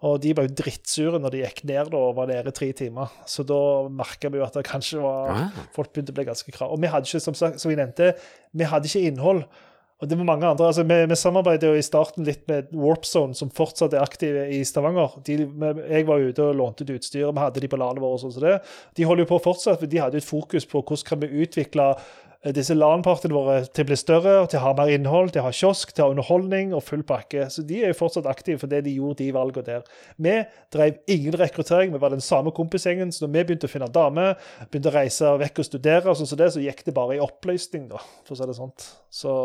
Og 0.05 0.19
de 0.21 0.33
var 0.37 0.45
jo 0.45 0.57
drittsure 0.59 1.19
når 1.21 1.33
de 1.33 1.41
gikk 1.41 1.63
ned 1.65 1.89
da, 1.93 1.99
og 1.99 2.17
var 2.19 2.29
nede 2.29 2.53
i 2.53 2.57
tre 2.57 2.69
timer. 2.77 3.13
Så 3.29 3.45
da 3.47 3.59
merka 3.89 4.31
vi 4.31 4.39
jo 4.39 4.45
at 4.47 4.57
det 4.57 4.67
kanskje 4.67 5.01
var 5.03 5.31
Ah. 5.33 5.63
Folk 5.75 5.91
begynte 5.93 6.13
å 6.13 6.17
bli 6.17 6.27
ganske 6.27 6.51
krav. 6.53 6.73
Og 6.73 6.81
vi 6.81 6.89
hadde 6.91 7.09
ikke, 7.09 7.23
som, 7.23 7.35
sagt, 7.37 7.59
som 7.61 7.71
jeg 7.71 7.79
nevnte, 7.79 8.13
vi 8.53 8.67
hadde 8.69 8.89
ikke 8.89 9.09
innhold. 9.09 9.43
Og 9.97 10.09
det 10.09 10.17
var 10.19 10.27
mange 10.29 10.45
andre, 10.45 10.67
altså 10.69 10.83
Vi, 10.85 10.97
vi 11.09 11.15
samarbeidet 11.17 11.69
jo 11.71 11.77
i 11.77 11.81
starten 11.85 12.25
litt 12.27 12.43
med 12.47 12.69
Warp 12.77 13.05
Zone, 13.09 13.33
som 13.33 13.49
fortsatt 13.49 13.95
er 13.97 14.03
aktive 14.03 14.43
i 14.53 14.59
Stavanger. 14.67 15.15
De, 15.25 15.39
jeg 15.41 16.05
var 16.05 16.21
ute 16.21 16.45
og 16.45 16.59
lånte 16.59 16.85
ut 16.85 16.93
utstyr, 16.99 17.25
vi 17.31 17.41
hadde 17.41 17.63
de 17.63 17.69
på 17.71 17.79
landet 17.81 18.03
vårt. 18.03 18.19
og 18.19 18.21
sånn 18.21 18.35
som 18.35 18.45
det. 18.45 18.59
De 18.93 19.07
holder 19.09 19.25
jo 19.25 19.31
på 19.31 19.41
fortsatt, 19.49 19.81
for 19.81 19.89
de 19.89 20.01
hadde 20.03 20.19
jo 20.19 20.21
et 20.21 20.29
fokus 20.29 20.69
på 20.69 20.83
hvordan 20.83 21.07
kan 21.07 21.23
vi 21.23 21.31
utvikle 21.41 21.89
disse 22.55 22.75
LAN-partiene 22.77 23.33
våre 23.35 23.55
til 23.65 23.83
å 23.83 23.87
bli 23.89 23.97
større, 23.97 24.35
til 24.49 24.59
å 24.59 24.63
ha 24.67 24.73
mer 24.77 24.91
innhold, 24.93 25.31
til 25.33 25.41
å 25.41 25.47
ha 25.47 25.53
kiosk, 25.55 25.91
til 25.91 26.03
å 26.03 26.07
ha 26.07 26.13
underholdning 26.13 26.73
og 26.77 26.83
full 26.85 27.03
pakke. 27.07 27.47
Så 27.53 27.65
de 27.67 27.81
er 27.81 27.91
jo 27.91 27.97
fortsatt 27.97 28.29
aktive 28.29 28.61
for 28.61 28.71
det 28.71 28.83
de 28.85 28.93
gjorde, 28.97 29.19
de 29.23 29.31
valgene 29.35 29.67
der. 29.67 29.89
Vi 30.21 30.35
drev 30.73 31.01
ingen 31.17 31.37
rekruttering, 31.41 31.93
vi 31.95 32.01
var 32.03 32.13
den 32.13 32.23
samme 32.23 32.53
kompisgjengen. 32.55 33.11
Så 33.11 33.25
når 33.25 33.33
vi 33.33 33.45
begynte 33.49 33.69
å 33.69 33.73
finne 33.73 33.91
damer, 33.91 34.37
begynte 34.69 34.93
å 34.93 34.95
reise 34.95 35.33
vekk 35.41 35.63
og 35.63 35.69
studere, 35.69 36.05
og 36.07 36.19
sånn 36.19 36.29
som 36.29 36.41
det, 36.41 36.51
så 36.53 36.63
gikk 36.63 36.85
det 36.87 36.95
bare 36.97 37.17
i 37.17 37.23
oppløsning, 37.23 37.89
da, 37.91 38.01
for 38.27 38.37
å 38.37 38.39
si 38.39 38.49
det 38.49 38.57
sånn. 38.61 38.73
Så 39.09 39.35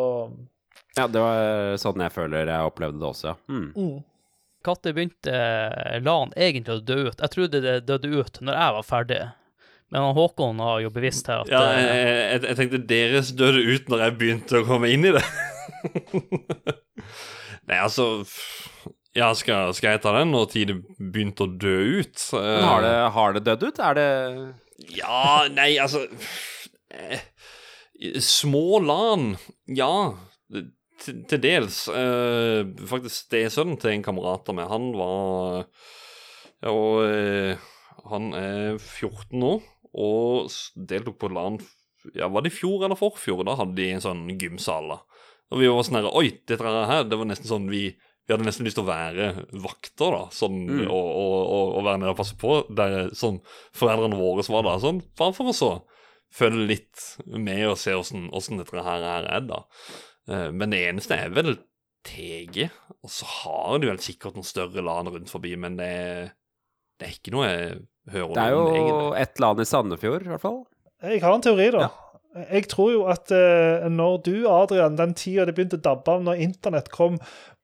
Ja, 0.98 1.08
det 1.08 1.20
var 1.24 1.76
sånn 1.80 2.02
jeg 2.04 2.12
føler 2.12 2.50
jeg 2.52 2.72
opplevde 2.72 3.00
det 3.00 3.08
også, 3.08 3.32
ja. 3.32 3.36
Mm. 3.48 3.68
mm. 3.76 4.00
Når 4.62 4.92
begynte 4.94 5.38
LAN 6.04 6.30
egentlig 6.38 6.76
å 6.76 6.82
dø 6.86 6.98
ut? 7.08 7.18
Jeg 7.18 7.32
trodde 7.34 7.62
det 7.64 7.80
døde 7.88 8.12
ut 8.14 8.36
når 8.38 8.54
jeg 8.60 8.74
var 8.76 8.86
ferdig. 8.86 9.22
Men 9.92 10.14
Håkon 10.16 10.60
har 10.64 10.80
jo 10.80 10.90
bevisst 10.92 11.26
her 11.28 11.42
at 11.42 11.50
Ja, 11.52 11.60
jeg, 11.76 11.88
eh, 11.92 12.20
jeg, 12.32 12.42
jeg 12.48 12.58
tenkte 12.58 12.78
deres 12.88 13.32
døde 13.36 13.60
ut 13.60 13.90
når 13.92 14.06
jeg 14.06 14.14
begynte 14.22 14.62
å 14.62 14.64
komme 14.64 14.88
inn 14.88 15.04
i 15.04 15.12
det. 15.12 15.24
Nei, 17.68 17.76
altså 17.76 18.06
Ja, 19.16 19.28
skal, 19.36 19.74
skal 19.76 19.96
jeg 19.96 20.02
ta 20.04 20.14
den 20.16 20.32
når 20.32 20.48
tid 20.54 20.72
det 20.72 20.78
begynte 20.96 21.44
å 21.44 21.52
dø 21.60 21.74
ut? 22.00 22.22
Har 22.32 22.86
det, 22.86 22.94
har 23.18 23.36
det 23.36 23.42
dødd 23.50 23.66
ut? 23.68 23.82
Er 23.84 23.98
det 23.98 24.08
Ja, 24.96 25.44
nei, 25.52 25.74
altså 25.82 26.06
eh, 26.88 27.20
Små 28.24 28.80
LAN, 28.82 29.34
ja. 29.70 29.92
Til, 31.02 31.20
til 31.28 31.42
dels. 31.42 31.84
Eh, 31.92 32.64
faktisk 32.88 33.28
stesønnen 33.28 33.76
til 33.82 33.92
en 33.92 34.06
kamerat 34.06 34.48
av 34.50 34.56
meg, 34.56 34.72
han 34.72 34.88
var 34.96 35.68
og 36.62 37.58
han 38.10 38.28
er 38.38 38.76
14 38.78 39.38
nå, 39.42 39.52
og 39.94 40.50
deltok 40.76 41.18
på 41.20 41.28
LAN 41.32 41.58
Ja, 42.18 42.26
var 42.28 42.42
det 42.42 42.50
i 42.52 42.56
fjor 42.56 42.82
eller 42.84 42.98
forfjor? 42.98 43.44
Da 43.46 43.54
hadde 43.60 43.76
de 43.78 43.90
en 43.92 44.00
sånn 44.02 44.24
gymsal. 44.40 44.88
Og 45.52 45.60
vi 45.60 45.68
var 45.70 45.84
sånn 45.86 46.00
her 46.00 46.08
Oi, 46.10 46.32
dette 46.48 46.64
her, 46.66 47.04
det 47.06 47.18
var 47.20 47.28
nesten 47.30 47.46
sånn 47.50 47.68
vi 47.70 47.84
vi 48.22 48.30
hadde 48.36 48.46
nesten 48.46 48.62
lyst 48.64 48.76
til 48.78 48.84
å 48.84 48.86
være 48.86 49.24
vakter, 49.64 50.12
da, 50.14 50.20
sånn, 50.30 50.60
Mm. 50.68 50.82
og, 50.86 51.06
og, 51.18 51.32
og, 51.42 51.70
og 51.78 51.84
være 51.88 51.98
nede 51.98 52.12
og 52.12 52.18
passe 52.20 52.36
på, 52.38 52.52
der 52.70 53.08
sånn 53.18 53.40
foreldrene 53.74 54.14
våre 54.14 54.44
var 54.46 54.62
da. 54.62 54.76
Sånn, 54.78 55.00
bare 55.18 55.34
for 55.34 55.50
å 55.50 55.54
så 55.58 55.70
følge 56.32 56.68
litt 56.70 57.02
med 57.26 57.64
og 57.72 57.74
se 57.82 57.90
åssen 57.98 58.60
dette 58.62 58.84
her 58.86 59.02
er, 59.26 59.40
da. 59.42 59.64
Eh, 60.30 60.52
Men 60.54 60.70
det 60.70 60.84
eneste 60.86 61.18
er 61.18 61.34
vel 61.34 61.56
TG, 62.06 62.68
og 63.02 63.10
så 63.10 63.26
har 63.26 63.82
de 63.82 63.90
vel 63.90 63.98
sikkert 63.98 64.38
noen 64.38 64.46
større 64.46 64.86
LAN 64.86 65.10
rundt 65.10 65.30
forbi, 65.34 65.56
men 65.58 65.76
det, 65.82 65.90
det 67.02 67.08
er 67.08 67.18
ikke 67.18 67.34
noe 67.34 67.50
jeg 67.50 67.82
hører 68.10 68.34
Det 68.34 68.44
er 68.44 68.54
jo 68.54 68.62
egentlig. 68.68 69.26
eller 69.26 69.48
annet 69.48 69.62
i 69.62 69.70
Sandefjord, 69.70 70.24
i 70.26 70.32
hvert 70.32 70.42
fall. 70.42 70.62
Jeg 71.02 71.22
har 71.22 71.36
en 71.36 71.44
teori, 71.44 71.68
da. 71.74 71.90
Jeg 72.48 72.68
tror 72.72 72.92
jo 72.94 73.00
at 73.12 73.28
uh, 73.34 73.88
når 73.92 74.22
du, 74.24 74.34
Adrian, 74.48 74.96
den 74.96 75.12
tida 75.18 75.44
det 75.44 75.54
begynte 75.56 75.76
å 75.76 75.84
dabbe 75.84 76.14
av, 76.14 76.22
når 76.24 76.40
internett 76.46 76.88
kom, 76.94 77.18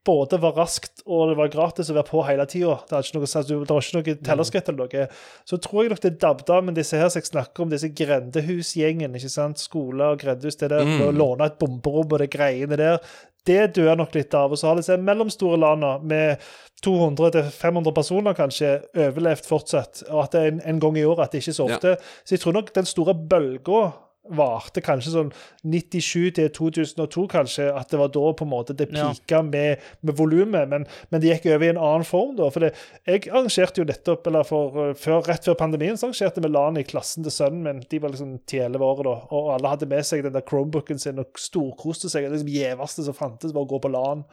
både 0.08 0.38
var 0.40 0.56
raskt 0.56 1.02
og 1.04 1.28
det 1.30 1.36
var 1.38 1.50
gratis 1.52 1.90
å 1.92 1.96
være 1.98 2.08
på 2.08 2.22
hele 2.26 2.46
tida, 2.48 2.78
det, 2.88 2.94
var 2.96 3.04
ikke 3.04 3.18
noe- 3.20 3.28
det 3.68 3.74
var 3.74 3.84
ikke 3.84 3.98
noe 4.00 4.16
tellerskritt 4.30 4.68
eller 4.72 4.86
noe, 4.88 5.06
så 5.48 5.58
tror 5.60 5.84
jeg 5.84 5.92
nok 5.92 6.00
det 6.06 6.14
dabbet 6.24 6.52
av. 6.56 6.64
Men 6.64 6.76
disse 6.78 6.96
her 6.96 7.10
som 7.12 7.20
jeg 7.20 7.28
snakker 7.30 7.64
om, 7.66 7.70
disse 7.72 7.90
grendehusgjengen, 8.00 9.14
ikke 9.20 9.30
sant, 9.32 9.60
skole 9.60 10.12
og 10.14 10.20
grendehus, 10.24 10.56
det 10.60 10.70
der 10.72 10.84
Mm. 10.84 11.00
å 11.08 11.12
låne 11.12 11.46
et 11.46 11.58
bomberom 11.60 12.12
og 12.12 12.18
det 12.18 12.30
greiene 12.32 12.76
der, 12.80 12.98
det 13.48 13.74
dør 13.76 13.96
nok 13.96 14.14
litt 14.14 14.34
av. 14.34 14.52
Og 14.52 14.58
så 14.60 14.68
har 14.68 14.76
disse 14.76 14.96
mellomstore 15.00 15.56
landene 15.60 16.02
med 16.04 16.38
200-500 16.84 17.92
personer 17.96 18.34
kanskje 18.38 18.74
overlevd 18.96 19.46
fortsatt, 19.48 20.02
og 20.10 20.24
at 20.24 20.34
det 20.34 20.40
er 20.42 20.52
en, 20.52 20.60
en 20.74 20.80
gang 20.82 20.98
i 21.00 21.04
året, 21.08 21.24
at 21.28 21.32
det 21.32 21.42
ikke 21.42 21.54
er 21.54 21.58
så 21.60 21.68
Ja. 21.68 21.78
Så 22.24 22.36
jeg 22.36 22.40
tror 22.42 22.52
nok 22.58 22.72
den 22.74 22.84
store 22.88 23.14
bølga 23.14 23.92
varte 24.36 24.82
kanskje 24.84 25.12
sånn 25.14 25.30
97 25.64 26.34
til 26.36 26.50
2002, 26.54 27.24
kanskje, 27.32 27.68
at 27.74 27.90
det 27.92 28.00
var 28.00 28.10
da 28.14 28.24
på 28.36 28.44
en 28.46 28.50
måte 28.52 28.76
det 28.76 28.88
Ja. 28.94 29.08
pika 29.12 29.42
med, 29.42 29.78
med 30.02 30.16
volumet. 30.18 30.68
Men, 30.68 30.86
men 31.10 31.20
det 31.20 31.30
gikk 31.32 31.48
over 31.54 31.66
i 31.66 31.72
en 31.72 31.80
annen 31.80 32.04
form, 32.04 32.36
da. 32.36 32.50
For 32.54 32.60
det, 32.66 32.72
jeg 33.08 33.26
arrangerte 33.30 33.82
jo 33.82 33.88
nettopp, 33.88 34.26
eller 34.30 34.46
for, 34.48 34.78
uh, 34.90 34.94
før, 34.98 35.22
rett 35.28 35.44
før 35.48 35.58
pandemien, 35.60 35.96
så 35.96 36.08
arrangerte 36.08 36.44
vi 36.44 36.52
LAN 36.52 36.80
i 36.80 36.86
klassen 36.88 37.26
til 37.26 37.34
sønnen 37.34 37.64
min. 37.64 37.82
De 37.88 37.98
var 38.02 38.14
liksom 38.14 38.38
10-11 38.46 38.86
år 38.90 39.04
da, 39.08 39.16
og 39.32 39.52
alle 39.56 39.74
hadde 39.74 39.90
med 39.90 40.06
seg 40.08 40.24
den 40.26 40.36
der 40.36 40.46
Chromebooken 40.48 40.98
sin 41.02 41.18
og 41.22 41.40
storkoste 41.40 42.10
seg. 42.12 42.28
Det 42.28 42.38
liksom 42.38 42.54
gjeveste 42.54 43.04
som 43.08 43.16
fantes, 43.16 43.54
var 43.56 43.66
å 43.66 43.70
gå 43.70 43.80
på 43.84 43.92
LAN. 43.92 44.24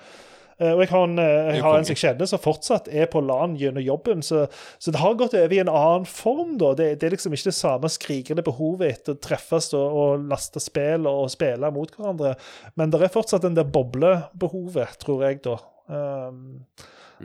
Eh, 0.58 0.72
Og 0.72 0.80
jeg 0.86 0.90
har 0.90 1.04
en, 1.04 1.20
eh, 1.20 1.54
jeg 1.56 1.64
har 1.66 1.78
en 1.78 1.84
som 1.88 1.92
jeg 1.96 2.00
kjenner 2.04 2.30
som 2.32 2.40
fortsatt 2.40 2.88
er 2.88 3.10
på 3.12 3.20
LAN 3.22 3.58
gjennom 3.60 3.84
jobben, 3.84 4.22
så, 4.24 4.46
så 4.80 4.92
det 4.96 5.02
har 5.02 5.18
gått 5.20 5.34
over 5.36 5.52
i 5.54 5.60
en 5.60 5.72
annen 5.72 6.06
form. 6.08 6.58
da. 6.62 6.74
Det, 6.80 6.88
det 7.02 7.10
er 7.10 7.16
liksom 7.18 7.36
ikke 7.36 7.50
det 7.52 7.58
samme 7.58 7.92
skrikende 7.92 8.46
behovet 8.46 8.94
etter 8.94 9.18
å 9.18 9.20
treffes 9.20 9.74
og, 9.76 10.00
og 10.00 10.26
laste 10.32 10.64
spill 10.64 11.08
og 11.12 11.28
spille 11.34 11.72
mot 11.76 11.92
hverandre, 11.98 12.36
men 12.80 12.90
det 12.94 13.02
er 13.04 13.12
fortsatt 13.12 13.44
den 13.44 13.58
der 13.60 13.68
boblebehovet, 13.68 14.96
tror 15.04 15.26
jeg, 15.28 15.42
da. 15.44 15.58
Um, 15.88 16.64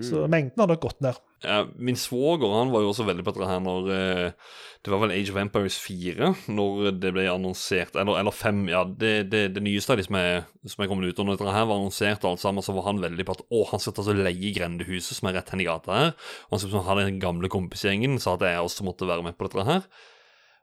Så 0.01 0.27
mengden 0.31 0.61
har 0.61 0.69
nok 0.71 0.81
gått 0.85 1.01
ned. 1.03 1.17
Ja, 1.41 1.63
min 1.81 1.97
svoger 1.97 2.53
han 2.53 2.69
var 2.69 2.83
jo 2.85 2.91
også 2.91 3.07
veldig 3.09 3.23
på 3.25 3.33
dette 3.33 3.47
her 3.49 3.63
når 3.65 3.87
eh, 3.95 4.51
Det 4.85 4.91
var 4.93 5.01
vel 5.01 5.15
Age 5.15 5.33
of 5.33 5.39
Empires 5.41 5.79
4 5.81 6.27
når 6.53 6.91
det 7.01 7.15
ble 7.17 7.25
annonsert 7.33 7.97
Eller, 7.97 8.19
eller 8.21 8.35
5, 8.37 8.59
ja. 8.69 8.83
Det, 8.85 9.13
det, 9.33 9.41
det 9.55 9.63
nyeste 9.65 9.95
av 9.95 10.03
de 10.03 10.05
som 10.05 10.19
er, 10.21 10.45
som 10.69 10.85
er 10.85 10.91
kommet 10.91 11.09
ut. 11.09 11.17
Og 11.17 11.29
når 11.31 11.39
dette 11.39 11.55
her 11.57 11.65
var 11.71 11.81
annonsert, 11.81 12.21
og 12.25 12.35
alt 12.35 12.45
sammen, 12.45 12.65
så 12.65 12.75
var 12.77 12.91
han 12.91 13.01
veldig 13.01 13.25
på 13.25 13.39
at 13.39 13.45
å, 13.49 13.63
han 13.73 13.81
skal 13.81 13.97
ta 13.97 14.05
så 14.05 14.17
leie 14.17 14.53
Grendehuset, 14.57 15.17
som 15.17 15.31
er 15.31 15.39
rett 15.39 15.53
hen 15.55 15.65
i 15.65 15.69
gata 15.69 15.97
her. 15.97 16.13
Og 16.49 16.57
han 16.57 16.63
skulle 16.65 16.85
ha 16.85 16.99
den 17.01 17.21
gamle 17.23 17.49
kompisgjengen, 17.53 18.21
sa 18.21 18.37
at 18.37 18.45
jeg 18.45 18.61
også 18.61 18.89
måtte 18.89 19.09
være 19.09 19.25
med 19.25 19.39
på 19.39 19.49
dette 19.49 19.69
her. 19.69 19.89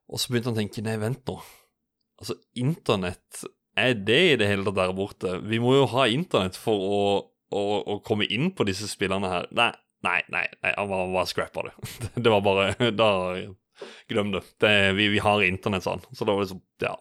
Og 0.07 0.21
så 0.21 0.29
begynte 0.29 0.51
han 0.51 0.59
å 0.59 0.61
tenke 0.61 0.85
nei, 0.85 0.97
vent 1.01 1.25
nå. 1.25 1.39
Altså, 2.21 2.37
internett, 2.57 3.43
er 3.77 3.97
det 3.97 4.21
i 4.27 4.37
det 4.41 4.49
hele 4.49 4.69
tatt 4.69 4.77
der 4.79 4.93
borte? 4.97 5.35
Vi 5.45 5.61
må 5.61 5.73
jo 5.77 5.89
ha 5.93 6.07
internett 6.09 6.57
for 6.57 6.85
å, 6.85 7.01
å, 7.53 7.65
å 7.81 7.99
komme 8.05 8.29
inn 8.29 8.51
på 8.53 8.65
disse 8.69 8.89
spillene 8.89 9.29
her. 9.29 9.49
Nei, 9.57 9.71
nei, 10.07 10.21
nei, 10.33 10.45
nei 10.63 10.73
han 10.77 10.89
var, 10.91 11.09
var 11.13 11.27
scrappa 11.29 11.63
det. 11.67 11.73
Det 12.15 12.31
var 12.33 12.43
bare 12.45 12.91
Da 12.95 13.09
Glem 14.09 14.31
det. 14.33 14.41
det 14.63 14.71
vi, 14.97 15.11
vi 15.13 15.19
har 15.21 15.43
internett, 15.45 15.85
han. 15.85 16.01
Så 16.11 16.25
det 16.25 16.33
var 16.33 16.45
liksom 16.47 16.63
Ja. 16.81 16.95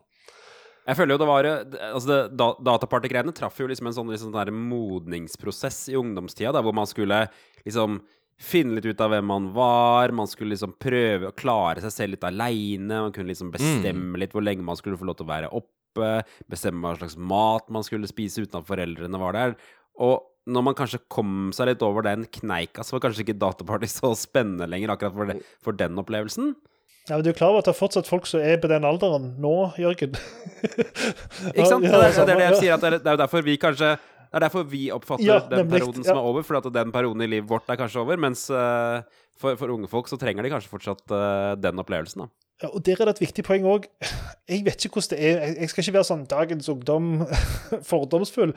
Jeg 0.87 0.99
føler 1.01 1.17
jo 1.17 1.19
det 1.19 1.27
var 1.27 1.47
Altså, 1.49 2.07
det, 2.07 2.19
da, 2.39 2.51
datapartygreiene 2.69 3.35
traff 3.35 3.57
jo 3.59 3.67
liksom 3.71 3.89
en 3.91 3.97
sånn 3.97 4.13
liksom 4.13 4.35
der 4.35 4.53
modningsprosess 4.55 5.89
i 5.91 5.97
ungdomstida, 5.99 6.53
da, 6.55 6.63
hvor 6.63 6.77
man 6.77 6.87
skulle 6.87 7.25
liksom 7.67 8.01
finne 8.37 8.77
litt 8.77 8.87
ut 8.87 9.01
av 9.01 9.15
hvem 9.15 9.25
man 9.27 9.49
var, 9.57 10.13
man 10.15 10.29
skulle 10.29 10.53
liksom 10.53 10.75
prøve 10.79 11.31
å 11.31 11.35
klare 11.35 11.81
seg 11.83 11.95
selv 11.95 12.15
litt 12.15 12.27
aleine, 12.29 13.01
man 13.07 13.15
kunne 13.15 13.33
liksom 13.33 13.49
bestemme 13.55 14.21
litt 14.21 14.37
hvor 14.37 14.45
lenge 14.45 14.63
man 14.67 14.77
skulle 14.79 14.99
få 15.01 15.09
lov 15.09 15.17
til 15.19 15.25
å 15.27 15.31
være 15.33 15.51
oppe, 15.57 16.11
bestemme 16.53 16.85
hva 16.85 16.99
slags 17.01 17.17
mat 17.17 17.73
man 17.73 17.87
skulle 17.87 18.11
spise 18.11 18.45
uten 18.45 18.61
at 18.61 18.69
foreldrene 18.69 19.23
var 19.23 19.39
der. 19.39 19.57
Og 20.05 20.21
når 20.47 20.65
man 20.69 20.77
kanskje 20.79 21.03
kom 21.11 21.51
seg 21.55 21.71
litt 21.71 21.83
over 21.83 22.07
den 22.07 22.25
kneika, 22.31 22.85
så 22.87 22.97
var 22.97 23.07
kanskje 23.09 23.27
ikke 23.27 23.39
dataparty 23.41 23.91
så 23.99 24.15
spennende 24.19 24.69
lenger 24.71 24.95
akkurat 24.95 25.17
for, 25.17 25.31
det, 25.33 25.55
for 25.65 25.79
den 25.79 26.03
opplevelsen. 26.03 26.55
Ja, 27.07 27.15
men 27.15 27.23
Du 27.23 27.31
er 27.31 27.39
klar 27.39 27.53
over 27.53 27.63
at 27.63 27.69
det 27.69 27.75
er 27.75 27.79
fortsatt 27.79 28.09
folk 28.11 28.27
som 28.27 28.43
er 28.43 28.59
på 28.59 28.71
den 28.71 28.87
alderen 28.87 29.35
nå, 29.43 29.55
Jørgen? 29.79 30.17
Ikke 31.53 31.69
sant? 31.71 31.87
Det 31.87 31.93
er, 31.95 32.11
det 32.11 32.25
er 32.25 32.33
det 32.33 32.47
jeg 32.49 32.63
sier, 32.65 32.75
at 32.75 32.83
det 32.83 32.89
er, 32.91 32.99
er 32.99 33.15
jo 33.15 33.21
derfor 33.21 33.45
vi 33.47 33.55
kanskje 33.63 33.93
Det 33.95 34.41
er 34.41 34.43
derfor 34.43 34.67
vi 34.67 34.89
oppfatter 34.91 35.27
Ja, 35.27 35.37
den 35.53 35.71
perioden 35.71 36.03
ja. 36.03 36.09
som 36.09 36.19
er 36.19 36.27
over, 36.33 36.43
for 36.47 36.59
at 36.59 36.67
den 36.75 36.91
perioden 36.95 37.23
i 37.23 37.29
livet 37.31 37.47
vårt 37.51 37.71
er 37.71 37.79
kanskje 37.79 38.03
over, 38.03 38.19
mens 38.19 38.49
uh, 38.51 39.07
for, 39.39 39.55
for 39.55 39.71
unge 39.71 39.87
folk 39.91 40.11
så 40.11 40.19
trenger 40.19 40.43
de 40.43 40.51
kanskje 40.51 40.73
fortsatt 40.73 41.15
uh, 41.15 41.55
den 41.63 41.79
opplevelsen, 41.79 42.27
da. 42.27 42.33
Ja, 42.65 42.71
og 42.73 42.87
Der 42.87 42.97
er 43.01 43.05
det 43.05 43.19
et 43.19 43.21
viktig 43.21 43.45
poeng 43.45 43.67
òg. 43.69 43.87
Jeg 44.49 44.65
vet 44.65 44.85
ikke 44.87 44.97
hvordan 44.97 45.13
det 45.13 45.29
er. 45.29 45.43
Jeg 45.61 45.71
skal 45.71 45.85
ikke 45.85 45.97
være 45.99 46.09
sånn 46.09 46.23
dagens 46.31 46.71
ungdom 46.73 47.11
fordomsfull. 47.91 48.55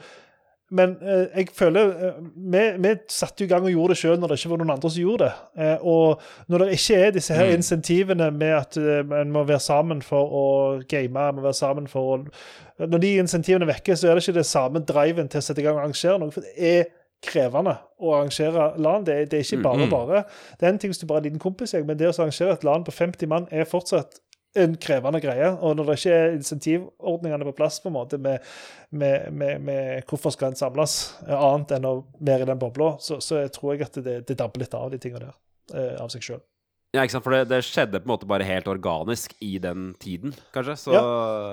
Men 0.70 0.92
eh, 1.02 1.24
jeg 1.36 1.48
føler 1.58 1.88
eh, 2.06 2.18
vi, 2.54 2.60
vi 2.78 2.92
satte 3.10 3.42
i 3.44 3.48
gang 3.50 3.64
og 3.66 3.72
gjorde 3.72 3.94
det 3.96 3.98
sjøl 3.98 4.20
når 4.22 4.28
det 4.30 4.36
ikke 4.38 4.50
var 4.52 4.60
noen 4.60 4.70
andre 4.76 4.90
som 4.94 5.02
gjorde 5.02 5.24
det. 5.26 5.64
Eh, 5.64 5.82
og 5.82 6.20
når 6.52 6.64
det 6.64 6.76
ikke 6.78 6.98
er 7.06 7.10
disse 7.16 7.34
her 7.34 7.48
Mm. 7.50 7.56
insentivene 7.58 8.28
med 8.30 8.54
at 8.54 8.76
eh, 8.78 9.02
en 9.20 9.32
må 9.34 9.42
være 9.48 9.60
sammen 9.64 10.02
for 10.06 10.30
å 10.30 10.44
game, 10.88 11.26
må 11.34 11.42
være 11.42 11.58
sammen 11.58 11.88
for 11.90 12.14
å 12.14 12.86
Når 12.86 12.98
de 13.02 13.10
insentivene 13.20 13.66
er 13.66 13.72
vekke, 13.74 13.96
så 13.98 14.08
er 14.08 14.14
det 14.14 14.22
ikke 14.28 14.38
det 14.38 14.46
samme 14.46 14.80
driven 14.88 15.28
til 15.28 15.38
å 15.42 15.42
sette 15.44 15.60
i 15.60 15.64
gang 15.66 15.74
og 15.76 15.82
arrangere 15.82 16.18
noe. 16.22 16.30
For 16.32 16.46
det 16.46 16.54
er 16.78 16.84
krevende 17.20 17.74
å 18.00 18.14
arrangere 18.16 18.70
LAN. 18.80 19.02
Det, 19.04 19.18
det 19.30 19.36
er 19.42 19.44
ikke 19.44 19.62
bare 19.66 19.82
Mm, 19.82 19.88
mm. 19.90 19.90
bare. 19.92 20.22
Det 20.56 20.64
er 20.66 20.72
en 20.72 20.78
ting 20.80 20.88
hvis 20.94 21.02
du 21.02 21.06
bare 21.10 21.18
er 21.20 21.26
en 21.26 21.32
liten 21.32 21.42
kompisgjeng, 21.42 21.84
men 21.86 21.98
det 22.00 22.08
å 22.08 22.14
arrangere 22.14 22.54
et 22.56 22.64
LAN 22.64 22.86
på 22.86 22.94
50 22.96 23.28
mann 23.28 23.48
er 23.50 23.66
fortsatt 23.68 24.20
en 24.58 24.76
krevende 24.82 25.20
greie. 25.22 25.50
Og 25.62 25.76
når 25.76 25.90
det 25.90 25.98
ikke 26.00 26.16
er 26.16 26.36
insentivordningene 26.36 27.46
på 27.48 27.56
plass 27.60 27.80
på 27.82 27.90
en 27.90 27.96
måte 27.96 28.18
med, 28.18 28.46
med, 28.90 29.30
med, 29.32 29.60
med 29.66 30.08
hvorfor 30.10 30.34
skal 30.34 30.50
en 30.50 30.58
samles, 30.58 30.96
eh, 31.26 31.36
annet 31.36 31.76
enn 31.78 31.88
å 31.88 31.96
være 32.18 32.46
i 32.46 32.50
den 32.50 32.62
bobla, 32.62 32.94
så, 33.02 33.20
så 33.24 33.44
jeg 33.44 33.54
tror 33.56 33.74
jeg 33.74 33.86
at 33.86 34.00
det, 34.04 34.16
det 34.28 34.38
dabber 34.40 34.62
litt 34.62 34.74
av 34.76 34.90
de 34.92 35.00
tingene 35.02 35.28
der, 35.28 35.38
eh, 35.74 35.94
av 36.02 36.10
seg 36.12 36.26
sjøl. 36.26 36.42
Ja, 36.90 37.04
ikke 37.06 37.14
sant, 37.14 37.22
for 37.22 37.30
det, 37.30 37.44
det 37.52 37.60
skjedde 37.62 38.00
på 38.02 38.08
en 38.08 38.10
måte 38.10 38.26
bare 38.26 38.42
helt 38.42 38.66
organisk 38.66 39.36
i 39.46 39.60
den 39.62 39.92
tiden, 40.02 40.32
kanskje. 40.50 40.74
Så, 40.74 40.94
Ja, 40.96 41.02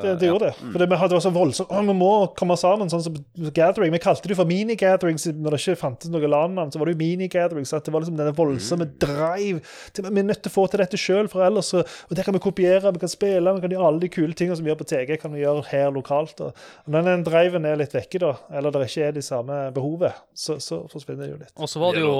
Det, 0.01 0.15
det 0.17 0.25
ja. 0.25 0.31
gjorde 0.31 0.47
det. 0.49 0.55
For 0.57 0.81
det, 0.81 0.87
vi 0.89 0.97
hadde 0.97 1.13
det 1.13 1.17
var 1.19 1.25
så 1.27 1.31
voldsomt 1.35 1.69
Å, 1.69 1.81
vi 1.85 1.93
må 1.93 2.09
komme 2.37 2.55
sammen, 2.57 2.89
sånn 2.89 3.03
som 3.05 3.19
gathering. 3.53 3.93
Vi 3.93 4.01
kalte 4.01 4.25
det 4.25 4.33
jo 4.33 4.39
for 4.39 4.49
mini-gatherings 4.49 5.27
når 5.37 5.53
det 5.53 5.59
ikke 5.61 5.77
fantes 5.83 6.09
noe 6.09 6.25
LAN-navn. 6.25 6.73
Så 6.73 6.81
var 6.81 6.89
det 6.89 6.95
jo 6.95 7.01
mini-gatherings. 7.03 7.73
At 7.77 7.85
det 7.85 7.93
var 7.93 8.01
liksom 8.01 8.17
denne 8.17 8.33
voldsomme 8.33 8.87
drive 8.97 9.61
til 9.93 10.07
Vi 10.07 10.23
er 10.23 10.25
nødt 10.25 10.41
til 10.41 10.49
å 10.49 10.55
få 10.55 10.65
til 10.73 10.81
dette 10.81 10.97
sjøl, 10.97 11.29
for 11.29 11.45
ellers 11.45 11.69
så 11.69 11.83
Og 11.85 12.17
det 12.17 12.25
kan 12.25 12.33
vi 12.33 12.41
kopiere, 12.41 12.95
vi 12.95 13.03
kan 13.03 13.13
spille, 13.13 13.53
vi 13.59 13.65
kan 13.67 13.77
gjøre 13.77 13.91
alle 13.91 14.01
de 14.07 14.09
kule 14.17 14.33
tingene 14.33 14.57
som 14.57 14.65
vi 14.65 14.73
gjør 14.73 14.81
på 14.81 14.89
TG, 14.89 15.13
kan 15.21 15.35
vi 15.35 15.43
gjøre 15.43 15.67
her 15.69 15.93
lokalt. 15.93 16.41
Og, 16.41 16.65
og 16.81 16.97
når 16.97 17.11
den 17.11 17.27
driven 17.27 17.69
er 17.69 17.77
litt 17.77 17.93
vekke, 17.93 18.23
da, 18.25 18.33
eller 18.57 18.73
det 18.73 18.87
ikke 18.89 19.11
er 19.11 19.17
de 19.19 19.25
samme 19.25 19.61
behovet, 19.77 20.17
så, 20.33 20.57
så 20.63 20.81
forsvinner 20.89 21.27
det 21.27 21.31
jo 21.35 21.39
litt. 21.45 21.53
Og 21.61 21.69
så 21.69 21.83
var 21.83 21.93
det 21.93 22.01
jo, 22.07 22.17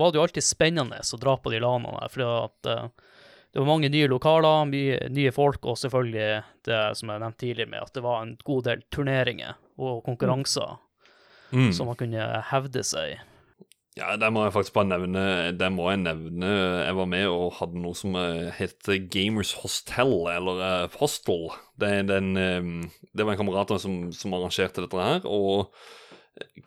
var 0.00 0.14
det 0.14 0.22
jo 0.22 0.24
alltid 0.24 0.48
spennende 0.48 1.04
å 1.04 1.20
dra 1.20 1.36
på 1.36 1.52
de 1.52 1.60
lanene 1.60 2.08
for 2.08 2.18
fordi 2.18 2.26
at 2.46 2.68
eh, 2.70 2.88
det 3.52 3.62
var 3.62 3.68
mange 3.70 3.88
nye 3.90 4.08
lokaler, 4.10 4.66
mye 4.68 4.98
nye 5.10 5.30
folk, 5.32 5.64
og 5.66 5.78
selvfølgelig 5.80 6.42
det 6.68 6.82
som 6.98 7.10
jeg 7.10 7.22
nevnte 7.22 7.40
tidligere 7.42 7.70
med 7.72 7.86
at 7.86 7.94
det 7.96 8.02
var 8.04 8.20
en 8.22 8.34
god 8.44 8.66
del 8.68 8.82
turneringer 8.94 9.56
og 9.78 10.04
konkurranser 10.06 10.76
Mm. 11.48 11.70
som 11.72 11.86
man 11.88 11.96
kunne 11.96 12.20
hevde 12.50 12.82
seg. 12.84 13.22
Ja, 13.96 14.10
der 14.20 14.28
må 14.30 14.42
jeg 14.44 14.52
faktisk 14.52 14.74
bare 14.76 14.90
nevne 14.90 15.22
Der 15.56 15.70
må 15.72 15.86
jeg 15.88 16.02
nevne 16.02 16.50
Jeg 16.84 16.94
var 16.94 17.06
med 17.08 17.24
og 17.26 17.54
hadde 17.56 17.80
noe 17.80 17.96
som 17.96 18.14
eh, 18.20 18.50
het 18.58 18.84
Gamers 19.08 19.54
Hostel, 19.62 20.12
eller 20.28 20.60
eh, 20.66 20.98
Hostel. 21.00 21.48
Det, 21.80 21.90
den, 22.10 22.34
det 22.36 23.24
var 23.24 23.32
en 23.32 23.40
kamerat 23.40 23.72
som, 23.80 24.12
som 24.12 24.36
arrangerte 24.36 24.84
dette 24.84 25.00
her, 25.08 25.24
og 25.24 25.72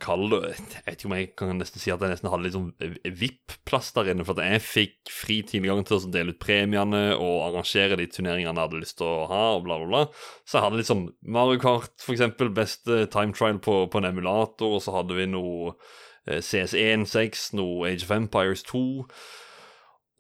Kall 0.02 0.26
Jeg 0.32 0.84
vet 0.86 0.96
ikke 0.96 1.08
om 1.10 1.16
jeg 1.16 1.28
kan 1.38 1.52
nesten 1.60 1.82
si 1.82 1.92
at 1.94 2.02
jeg 2.02 2.14
nesten 2.14 2.30
hadde 2.32 2.46
litt 2.46 2.56
sånn 2.56 2.70
VIP-plass 3.06 3.92
der 3.96 4.12
inne, 4.14 4.26
for 4.28 4.40
at 4.40 4.50
jeg 4.50 4.64
fikk 4.66 5.12
fri 5.14 5.38
tilgang 5.48 5.84
til 5.88 5.98
å 5.98 6.12
dele 6.12 6.36
ut 6.36 6.42
premiene 6.42 7.04
og 7.16 7.36
arrangere 7.48 8.00
de 8.00 8.08
turneringene 8.12 8.52
jeg 8.52 8.66
hadde 8.66 8.82
lyst 8.82 8.98
til 9.02 9.08
å 9.10 9.28
ha, 9.32 9.44
og 9.58 9.66
bla, 9.68 9.78
bla, 9.82 9.90
bla. 9.92 10.24
Så 10.46 10.58
jeg 10.58 10.66
hadde 10.66 10.82
litt 10.82 10.92
sånn 10.92 11.06
Mario 11.22 11.62
Kart, 11.62 11.94
for 12.02 12.16
eksempel, 12.16 12.52
beste 12.56 13.06
time 13.14 13.38
trial 13.38 13.62
på, 13.64 13.78
på 13.92 14.02
en 14.02 14.10
emulator, 14.10 14.78
og 14.78 14.84
så 14.86 14.96
hadde 14.98 15.18
vi 15.20 15.30
noe 15.32 15.76
eh, 16.26 16.42
CS1-6, 16.42 17.52
noe 17.60 17.92
Age 17.92 18.08
of 18.08 18.16
Empires 18.18 18.66
2. 18.72 18.84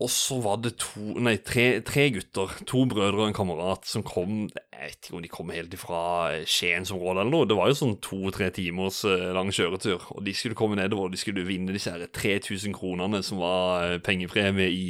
Og 0.01 0.09
så 0.09 0.39
var 0.41 0.57
det 0.63 0.73
to, 0.81 1.03
nei, 1.21 1.35
tre, 1.45 1.65
tre 1.85 2.07
gutter, 2.15 2.55
to 2.69 2.83
brødre 2.89 3.21
og 3.21 3.27
en 3.29 3.37
kamerat, 3.37 3.85
som 3.85 4.01
kom 4.05 4.47
Jeg 4.49 4.79
vet 4.81 5.07
ikke 5.07 5.17
om 5.17 5.21
de 5.21 5.31
kom 5.31 5.51
helt 5.53 5.75
ifra 5.77 6.03
Skiensområdet 6.49 7.21
eller 7.21 7.33
noe. 7.35 7.49
Det 7.49 7.57
var 7.59 7.69
jo 7.69 7.77
sånn 7.77 7.99
to-tre 8.01 8.49
timers 8.55 9.03
eh, 9.05 9.29
lang 9.35 9.51
kjøretur. 9.53 10.07
Og 10.15 10.23
de 10.25 10.33
skulle 10.37 10.57
komme 10.57 10.79
nedover 10.79 11.05
og 11.05 11.13
de 11.13 11.21
skulle 11.21 11.45
vinne 11.45 11.75
disse 11.75 11.93
her 11.93 12.07
3000 12.09 12.73
kronene 12.73 13.21
som 13.25 13.43
var 13.43 13.91
eh, 13.91 13.99
pengepremie 14.01 14.71
i 14.73 14.87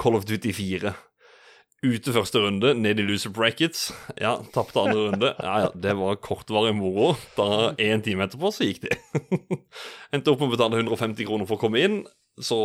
Call 0.00 0.18
of 0.20 0.28
Duty 0.28 0.52
4. 0.56 0.92
Ute 1.80 2.12
første 2.12 2.40
runde, 2.42 2.74
ned 2.76 2.98
i 3.00 3.04
loser 3.08 3.32
brackets. 3.32 3.86
Ja, 4.20 4.34
tapte 4.52 4.82
andre 4.82 5.06
runde. 5.06 5.30
Ja, 5.40 5.54
ja, 5.64 5.70
det 5.72 5.94
var 5.96 6.20
kortvarig 6.20 6.74
moro. 6.76 7.14
Da 7.38 7.70
en 7.80 8.04
time 8.04 8.26
etterpå 8.28 8.52
så 8.52 8.68
gikk 8.68 8.84
de. 8.84 8.98
Endte 10.12 10.34
opp 10.34 10.42
med 10.44 10.50
å 10.50 10.56
betale 10.58 10.82
150 10.82 11.24
kroner 11.24 11.48
for 11.48 11.56
å 11.56 11.62
komme 11.62 11.80
inn. 11.80 12.02
Så 12.36 12.60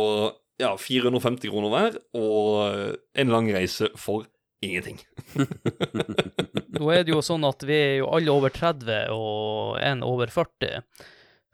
ja, 0.60 0.72
450 0.80 1.52
kroner 1.52 1.72
hver, 1.72 1.98
og 2.16 2.96
en 3.18 3.32
lang 3.32 3.50
reise 3.54 3.90
for 4.00 4.26
ingenting. 4.64 5.00
Nå 6.78 6.88
er 6.92 7.04
det 7.04 7.12
jo 7.12 7.22
sånn 7.24 7.44
at 7.46 7.64
vi 7.66 7.76
er 7.76 7.94
jo 8.00 8.10
alle 8.16 8.32
over 8.32 8.52
30 8.54 9.12
og 9.14 9.76
en 9.82 10.04
over 10.06 10.32
40, 10.32 10.82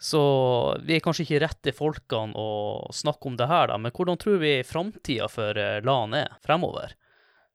så 0.02 0.22
vi 0.82 0.96
er 0.96 1.04
kanskje 1.04 1.26
ikke 1.26 1.42
rette 1.44 1.74
folkene 1.76 2.34
å 2.38 2.90
snakke 2.94 3.30
om 3.30 3.38
det 3.38 3.46
her, 3.50 3.70
da, 3.70 3.78
men 3.78 3.94
hvordan 3.94 4.18
tror 4.18 4.40
vi 4.42 4.56
framtida 4.66 5.28
for 5.30 5.58
eh, 5.58 5.78
LAN 5.86 6.16
er 6.18 6.38
fremover? 6.42 6.96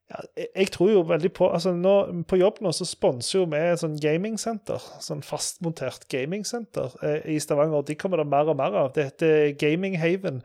Ja, 0.07 0.21
jeg, 0.55 0.69
tror 0.71 0.87
jo 0.93 1.01
veldig 1.03 1.29
på 1.35 1.49
altså 1.51 1.73
nå, 1.75 2.23
På 2.31 2.37
jobb 2.39 2.61
nå 2.63 2.71
så 2.71 2.85
sponser 2.87 3.41
jo 3.41 3.45
vi 3.51 3.59
et 3.59 3.81
sånn 3.81 3.97
gamingsenter. 3.99 4.83
Sånn 5.03 5.23
fastmontert 5.25 6.05
gamingsenter 6.11 6.93
eh, 7.03 7.25
i 7.33 7.39
Stavanger. 7.43 7.83
De 7.89 7.97
kommer 7.99 8.21
det 8.21 8.29
mer 8.31 8.47
og 8.47 8.55
mer 8.59 8.77
av. 8.85 8.93
Det 8.95 9.09
heter 9.09 9.49
Gaming 9.59 9.97
Haven. 9.99 10.39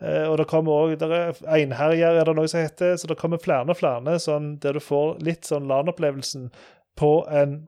Eh, 0.00 0.24
og 0.30 0.38
det 0.40 0.48
kommer 0.48 0.86
også, 0.86 0.96
der 1.02 1.12
er 1.18 1.42
Einherjer 1.58 2.22
er 2.22 2.30
det 2.30 2.36
noe 2.38 2.48
som 2.48 2.64
heter. 2.64 2.96
Så 2.96 3.10
det 3.10 3.18
kommer 3.20 3.42
flere 3.42 3.68
og 3.68 3.78
flere 3.82 4.16
sånn, 4.22 4.54
der 4.62 4.78
du 4.78 4.80
får 4.80 5.20
litt 5.28 5.44
sånn 5.50 5.68
LAN-opplevelsen 5.68 6.48
på 6.96 7.12
en 7.28 7.58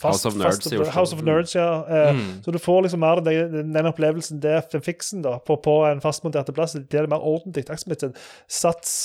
fast, 0.00 0.24
House 0.24 0.32
of 0.32 0.40
Nerds 0.40 0.64
fast, 0.64 0.72
i. 0.72 0.80
House 0.96 1.16
of 1.16 1.22
Nerds, 1.28 1.54
ja. 1.58 1.68
Eh, 1.84 2.08
Mm. 2.16 2.40
Så 2.44 2.56
du 2.56 2.58
får 2.58 2.82
liksom 2.88 3.04
mer 3.04 3.20
den, 3.20 3.52
den, 3.52 3.76
den 3.76 3.92
opplevelsen 3.92 4.40
der, 4.40 4.64
den 4.72 4.80
fiksen, 4.84 5.20
da, 5.28 5.36
på, 5.44 5.60
på 5.60 5.76
en 5.90 6.00
fastmontert 6.00 6.48
plass. 6.56 6.72
Det 6.72 6.96
er 6.96 7.04
det 7.04 7.12
mer 7.12 7.20
ordentlig. 7.20 7.68
Akkurat 7.68 7.84
som 7.84 7.92
et 7.92 8.08
sånn 8.08 8.18
sats 8.48 8.98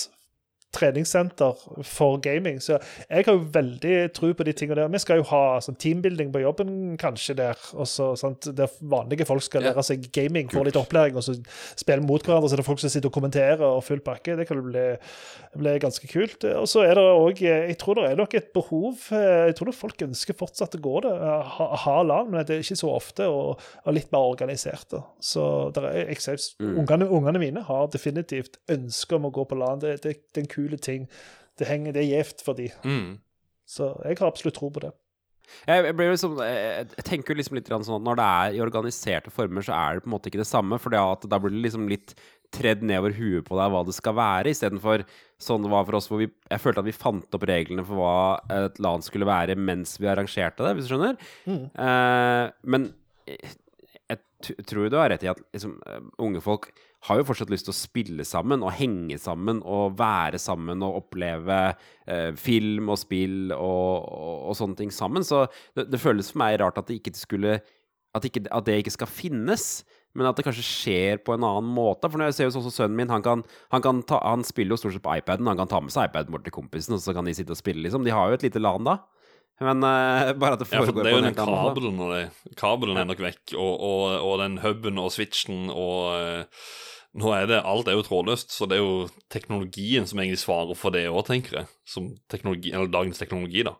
treningssenter 0.74 1.58
for 1.88 2.18
gaming. 2.24 2.60
Så 2.64 2.78
jeg 3.10 3.26
har 3.28 3.34
jo 3.36 3.46
veldig 3.54 3.96
tro 4.16 4.32
på 4.38 4.46
de 4.48 4.54
tingene 4.58 4.82
der. 4.82 4.92
Vi 4.94 5.02
skal 5.04 5.22
jo 5.22 5.28
ha 5.32 5.60
sånn 5.64 5.78
teambuilding 5.82 6.32
på 6.34 6.42
jobben 6.44 6.74
kanskje 7.02 7.36
der, 7.40 7.60
også, 7.74 8.12
sant, 8.20 8.48
der 8.58 8.72
vanlige 8.82 9.26
folk 9.30 9.44
skal 9.46 9.66
lære 9.68 9.84
seg 9.84 10.08
gaming, 10.16 10.50
få 10.52 10.64
litt 10.68 10.78
opplæring, 10.80 11.18
og 11.20 11.26
så 11.26 11.36
spille 11.80 12.04
mot 12.06 12.24
hverandre, 12.26 12.50
så 12.52 12.58
det 12.60 12.64
er 12.66 12.70
folk 12.70 12.82
som 12.84 12.92
sitter 12.94 13.12
og 13.12 13.16
kommenterer 13.18 13.64
og 13.68 13.84
full 13.88 14.02
pakke. 14.06 14.36
Det 14.40 14.48
kan 14.50 14.62
bli, 14.66 14.86
bli 15.62 15.76
ganske 15.84 16.08
kult. 16.12 16.46
Og 16.56 16.68
så 16.72 16.86
er 16.88 16.96
det 17.00 17.06
òg 17.12 17.42
Jeg 17.42 17.78
tror 17.82 17.98
det 17.98 18.10
er 18.12 18.16
nok 18.20 18.34
et 18.38 18.52
behov 18.54 19.08
eh, 19.16 19.48
Jeg 19.50 19.56
tror 19.58 19.72
folk 19.76 20.02
ønsker 20.06 20.36
fortsatt 20.38 20.76
å 20.78 20.82
gå 20.84 20.96
det, 21.06 21.12
eh, 21.18 21.52
ha, 21.58 21.68
ha 21.86 21.96
LAN, 22.06 22.30
men 22.32 22.46
det 22.46 22.56
er 22.58 22.64
ikke 22.66 22.80
så 22.80 22.92
ofte, 22.94 23.28
og, 23.28 23.60
og 23.86 23.96
litt 23.96 24.12
mer 24.14 24.28
organisert. 24.32 24.88
da. 24.92 25.02
Så 25.22 25.44
der 25.76 25.90
er, 25.92 26.02
jeg 26.12 26.22
ser, 26.22 26.38
Mm. 26.62 26.78
ungene, 26.82 27.06
ungene 27.10 27.40
mine 27.42 27.62
har 27.66 27.88
definitivt 27.94 28.58
ønske 28.72 29.16
om 29.18 29.26
å 29.28 29.32
gå 29.34 29.44
på 29.50 29.56
LAN. 29.58 29.80
Det, 29.82 29.96
det, 30.04 30.12
det 30.34 30.42
er 30.42 30.44
en 30.46 30.50
kul 30.52 30.61
ting. 30.82 31.08
Det, 31.58 31.68
henger, 31.70 31.94
det 31.94 32.04
er 32.06 32.12
gjevt 32.18 32.44
for 32.46 32.58
de. 32.58 32.70
Mm. 32.84 33.20
Så 33.70 33.94
jeg 34.06 34.20
har 34.20 34.28
absolutt 34.28 34.58
tro 34.60 34.70
på 34.74 34.84
det. 34.84 34.92
Jeg, 35.68 35.94
liksom, 35.98 36.38
jeg 36.40 37.06
tenker 37.08 37.36
liksom 37.36 37.58
litt 37.58 37.70
sånn 37.72 37.98
at 37.98 38.06
når 38.06 38.20
det 38.20 38.28
er 38.28 38.56
i 38.56 38.62
organiserte 38.64 39.34
former, 39.34 39.66
så 39.66 39.76
er 39.76 39.98
det 39.98 40.06
på 40.06 40.10
en 40.10 40.14
måte 40.16 40.32
ikke 40.32 40.42
det 40.42 40.48
samme. 40.48 40.80
For 40.82 40.94
da 40.94 41.40
blir 41.42 41.54
det 41.54 41.66
liksom 41.66 41.90
litt 41.92 42.16
tredd 42.52 42.84
nedover 42.84 43.16
huet 43.16 43.48
på 43.48 43.56
deg 43.56 43.72
hva 43.72 43.82
det 43.88 43.96
skal 43.96 44.16
være, 44.18 44.52
istedenfor 44.52 45.06
sånn 45.42 45.64
det 45.64 45.72
var 45.72 45.86
for 45.88 45.98
oss 45.98 46.10
hvor 46.12 46.20
vi 46.20 46.28
Jeg 46.28 46.60
følte 46.60 46.84
at 46.84 46.90
vi 46.90 46.96
fant 46.96 47.38
opp 47.38 47.46
reglene 47.48 47.86
for 47.88 48.02
hva 48.02 48.66
et 48.68 48.82
land 48.84 49.06
skulle 49.08 49.30
være 49.30 49.56
mens 49.56 49.96
vi 50.02 50.10
arrangerte 50.12 50.66
det, 50.66 50.74
hvis 50.76 50.90
du 50.90 50.94
skjønner. 50.94 51.16
Mm. 51.48 51.64
Eh, 51.86 52.46
men 52.76 52.90
jeg, 53.30 53.54
jeg 54.12 54.66
tror 54.68 54.92
du 54.92 55.00
har 55.00 55.14
rett 55.14 55.24
i 55.24 55.32
at 55.32 55.40
liksom, 55.56 55.78
eh, 55.88 56.04
unge 56.20 56.44
folk 56.44 56.72
har 57.08 57.18
jo 57.18 57.26
fortsatt 57.26 57.50
lyst 57.50 57.66
til 57.66 57.74
å 57.74 57.80
spille 57.80 58.26
sammen 58.28 58.62
og 58.62 58.76
henge 58.78 59.18
sammen 59.22 59.62
og 59.66 59.96
være 60.00 60.38
sammen 60.42 60.84
og 60.86 61.00
oppleve 61.00 61.60
eh, 62.06 62.30
film 62.38 62.92
og 62.94 63.00
spill 63.02 63.54
og, 63.56 63.96
og, 64.06 64.36
og 64.52 64.58
sånne 64.60 64.78
ting 64.78 64.94
sammen. 64.94 65.26
Så 65.26 65.48
det, 65.78 65.88
det 65.90 66.02
føles 66.02 66.30
for 66.30 66.44
meg 66.44 66.60
rart 66.62 66.78
at 66.78 66.92
det 66.92 67.00
ikke 67.00 67.16
skulle 67.18 67.58
at, 68.12 68.28
ikke, 68.28 68.46
at 68.52 68.68
det 68.68 68.82
ikke 68.82 68.94
skal 68.98 69.10
finnes. 69.10 69.66
Men 70.18 70.28
at 70.28 70.36
det 70.36 70.44
kanskje 70.44 70.66
skjer 70.68 71.22
på 71.24 71.34
en 71.34 71.46
annen 71.48 71.70
måte. 71.72 72.10
For 72.12 72.20
når 72.20 72.32
jeg 72.32 72.38
ser 72.38 72.50
jo 72.50 72.56
sånn 72.58 72.66
som 72.68 72.76
sønnen 72.76 72.98
min, 73.00 73.12
han, 73.14 73.24
kan, 73.24 73.46
han, 73.72 73.84
kan 73.84 74.02
ta, 74.08 74.20
han 74.26 74.44
spiller 74.44 74.76
jo 74.76 74.82
stort 74.82 74.98
sett 74.98 75.06
på 75.06 75.14
iPaden. 75.22 75.48
Han 75.48 75.62
kan 75.62 75.72
ta 75.72 75.80
med 75.84 75.94
seg 75.94 76.10
iPaden 76.10 76.36
bort 76.36 76.44
til 76.48 76.56
kompisen, 76.56 76.98
og 76.98 77.04
så 77.04 77.16
kan 77.16 77.28
de 77.28 77.36
sitte 77.38 77.56
og 77.56 77.60
spille, 77.60 77.86
liksom. 77.86 78.04
De 78.04 78.12
har 78.14 78.28
jo 78.28 78.40
et 78.40 78.44
lite 78.50 78.62
LAN 78.62 78.88
da. 78.88 78.98
Men 79.62 79.84
uh, 79.84 80.32
bare 80.42 80.56
at 80.56 80.62
det 80.64 80.70
Ja, 80.72 80.80
for 80.82 80.90
foregår 80.90 81.04
det 81.04 81.12
er 81.12 81.14
på 81.14 81.18
jo 81.18 81.22
en 81.22 81.26
den 81.26 81.34
helt 81.34 81.42
annen 81.44 81.58
måte. 81.60 81.74
kabelen 81.76 81.98
for 82.02 82.14
det. 82.16 82.56
Kabelen 82.58 82.98
er 83.02 83.10
nok 83.10 83.20
vekk, 83.22 83.44
og, 83.58 83.74
og, 83.90 84.06
og 84.30 84.40
den 84.42 84.56
huben 84.64 84.98
og 85.02 85.12
switchen 85.14 85.68
og 85.74 86.00
uh, 86.16 86.70
Nå 87.20 87.28
er 87.36 87.44
det 87.50 87.58
Alt 87.68 87.90
er 87.92 87.98
jo 87.98 88.06
trådløst, 88.08 88.54
så 88.56 88.64
det 88.72 88.78
er 88.78 88.86
jo 88.86 89.10
teknologien 89.34 90.06
som 90.08 90.22
egentlig 90.24 90.40
svarer 90.40 90.78
for 90.80 90.96
det 90.96 91.02
òg, 91.12 91.26
tenker 91.28 91.58
jeg. 91.60 91.68
Som 91.84 92.06
teknologi, 92.32 92.72
eller 92.72 92.88
dagens 92.88 93.20
teknologi, 93.20 93.66
da. 93.68 93.74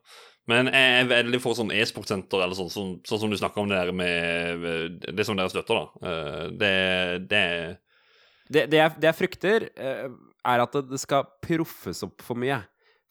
Men 0.52 0.68
jeg 0.68 0.98
er 1.00 1.08
veldig 1.08 1.40
for 1.40 1.56
sånn 1.56 1.72
e-sportsenter, 1.72 2.42
eller 2.44 2.58
sånn, 2.58 2.68
sånn, 2.74 2.90
sånn 3.08 3.22
som 3.24 3.32
du 3.32 3.38
snakker 3.40 3.62
om 3.64 3.70
det 3.72 3.78
der 3.80 3.94
med 3.96 5.00
Det 5.16 5.24
som 5.24 5.40
dere 5.40 5.54
støtter, 5.54 5.80
da. 5.80 5.86
Uh, 6.04 6.44
Det, 6.60 6.74
det 7.32 7.46
Det, 8.52 8.66
det, 8.68 8.78
jeg, 8.82 8.98
det 9.00 9.08
jeg 9.08 9.16
frykter, 9.22 9.70
er 9.80 10.66
at 10.66 10.74
det, 10.76 10.84
det 10.92 11.00
skal 11.00 11.24
proffes 11.46 12.04
opp 12.04 12.20
for 12.28 12.36
mye. 12.36 12.60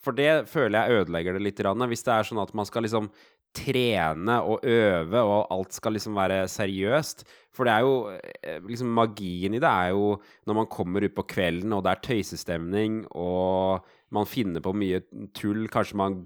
For 0.00 0.16
det 0.16 0.48
føler 0.48 0.80
jeg 0.80 1.02
ødelegger 1.02 1.36
det 1.36 1.44
litt. 1.44 1.60
Hvis 1.60 2.06
det 2.06 2.14
er 2.14 2.26
sånn 2.28 2.40
at 2.42 2.54
man 2.56 2.68
skal 2.68 2.86
liksom 2.86 3.10
trene 3.56 4.36
og 4.46 4.64
øve, 4.66 5.20
og 5.20 5.50
alt 5.50 5.74
skal 5.74 5.96
liksom 5.96 6.14
være 6.18 6.44
seriøst. 6.50 7.24
For 7.54 7.66
det 7.66 7.74
er 7.74 7.86
jo 7.86 7.94
eh, 8.14 8.60
liksom 8.68 8.92
Magien 8.94 9.56
i 9.56 9.62
det 9.62 9.70
er 9.70 9.90
jo 9.90 10.14
når 10.46 10.60
man 10.62 10.70
kommer 10.70 11.04
ut 11.04 11.16
på 11.16 11.26
kvelden, 11.34 11.74
og 11.74 11.82
det 11.84 11.94
er 11.94 12.04
tøysestemning, 12.06 13.02
og 13.10 13.86
man 14.10 14.26
finner 14.26 14.62
på 14.64 14.72
mye 14.74 15.00
tull. 15.36 15.66
Kanskje 15.70 15.98
man 16.00 16.16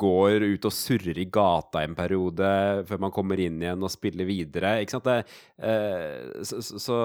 går 0.00 0.44
ut 0.44 0.66
og 0.68 0.74
surrer 0.76 1.18
i 1.22 1.26
gata 1.32 1.82
en 1.84 1.96
periode 1.96 2.48
før 2.88 3.00
man 3.06 3.14
kommer 3.14 3.40
inn 3.40 3.60
igjen 3.62 3.82
og 3.86 3.92
spiller 3.92 4.28
videre. 4.28 4.74
Ikke 4.84 4.96
sant? 4.98 5.08
Det, 5.08 5.16
eh, 5.64 6.42
så, 6.44 6.60
så- 6.60 7.00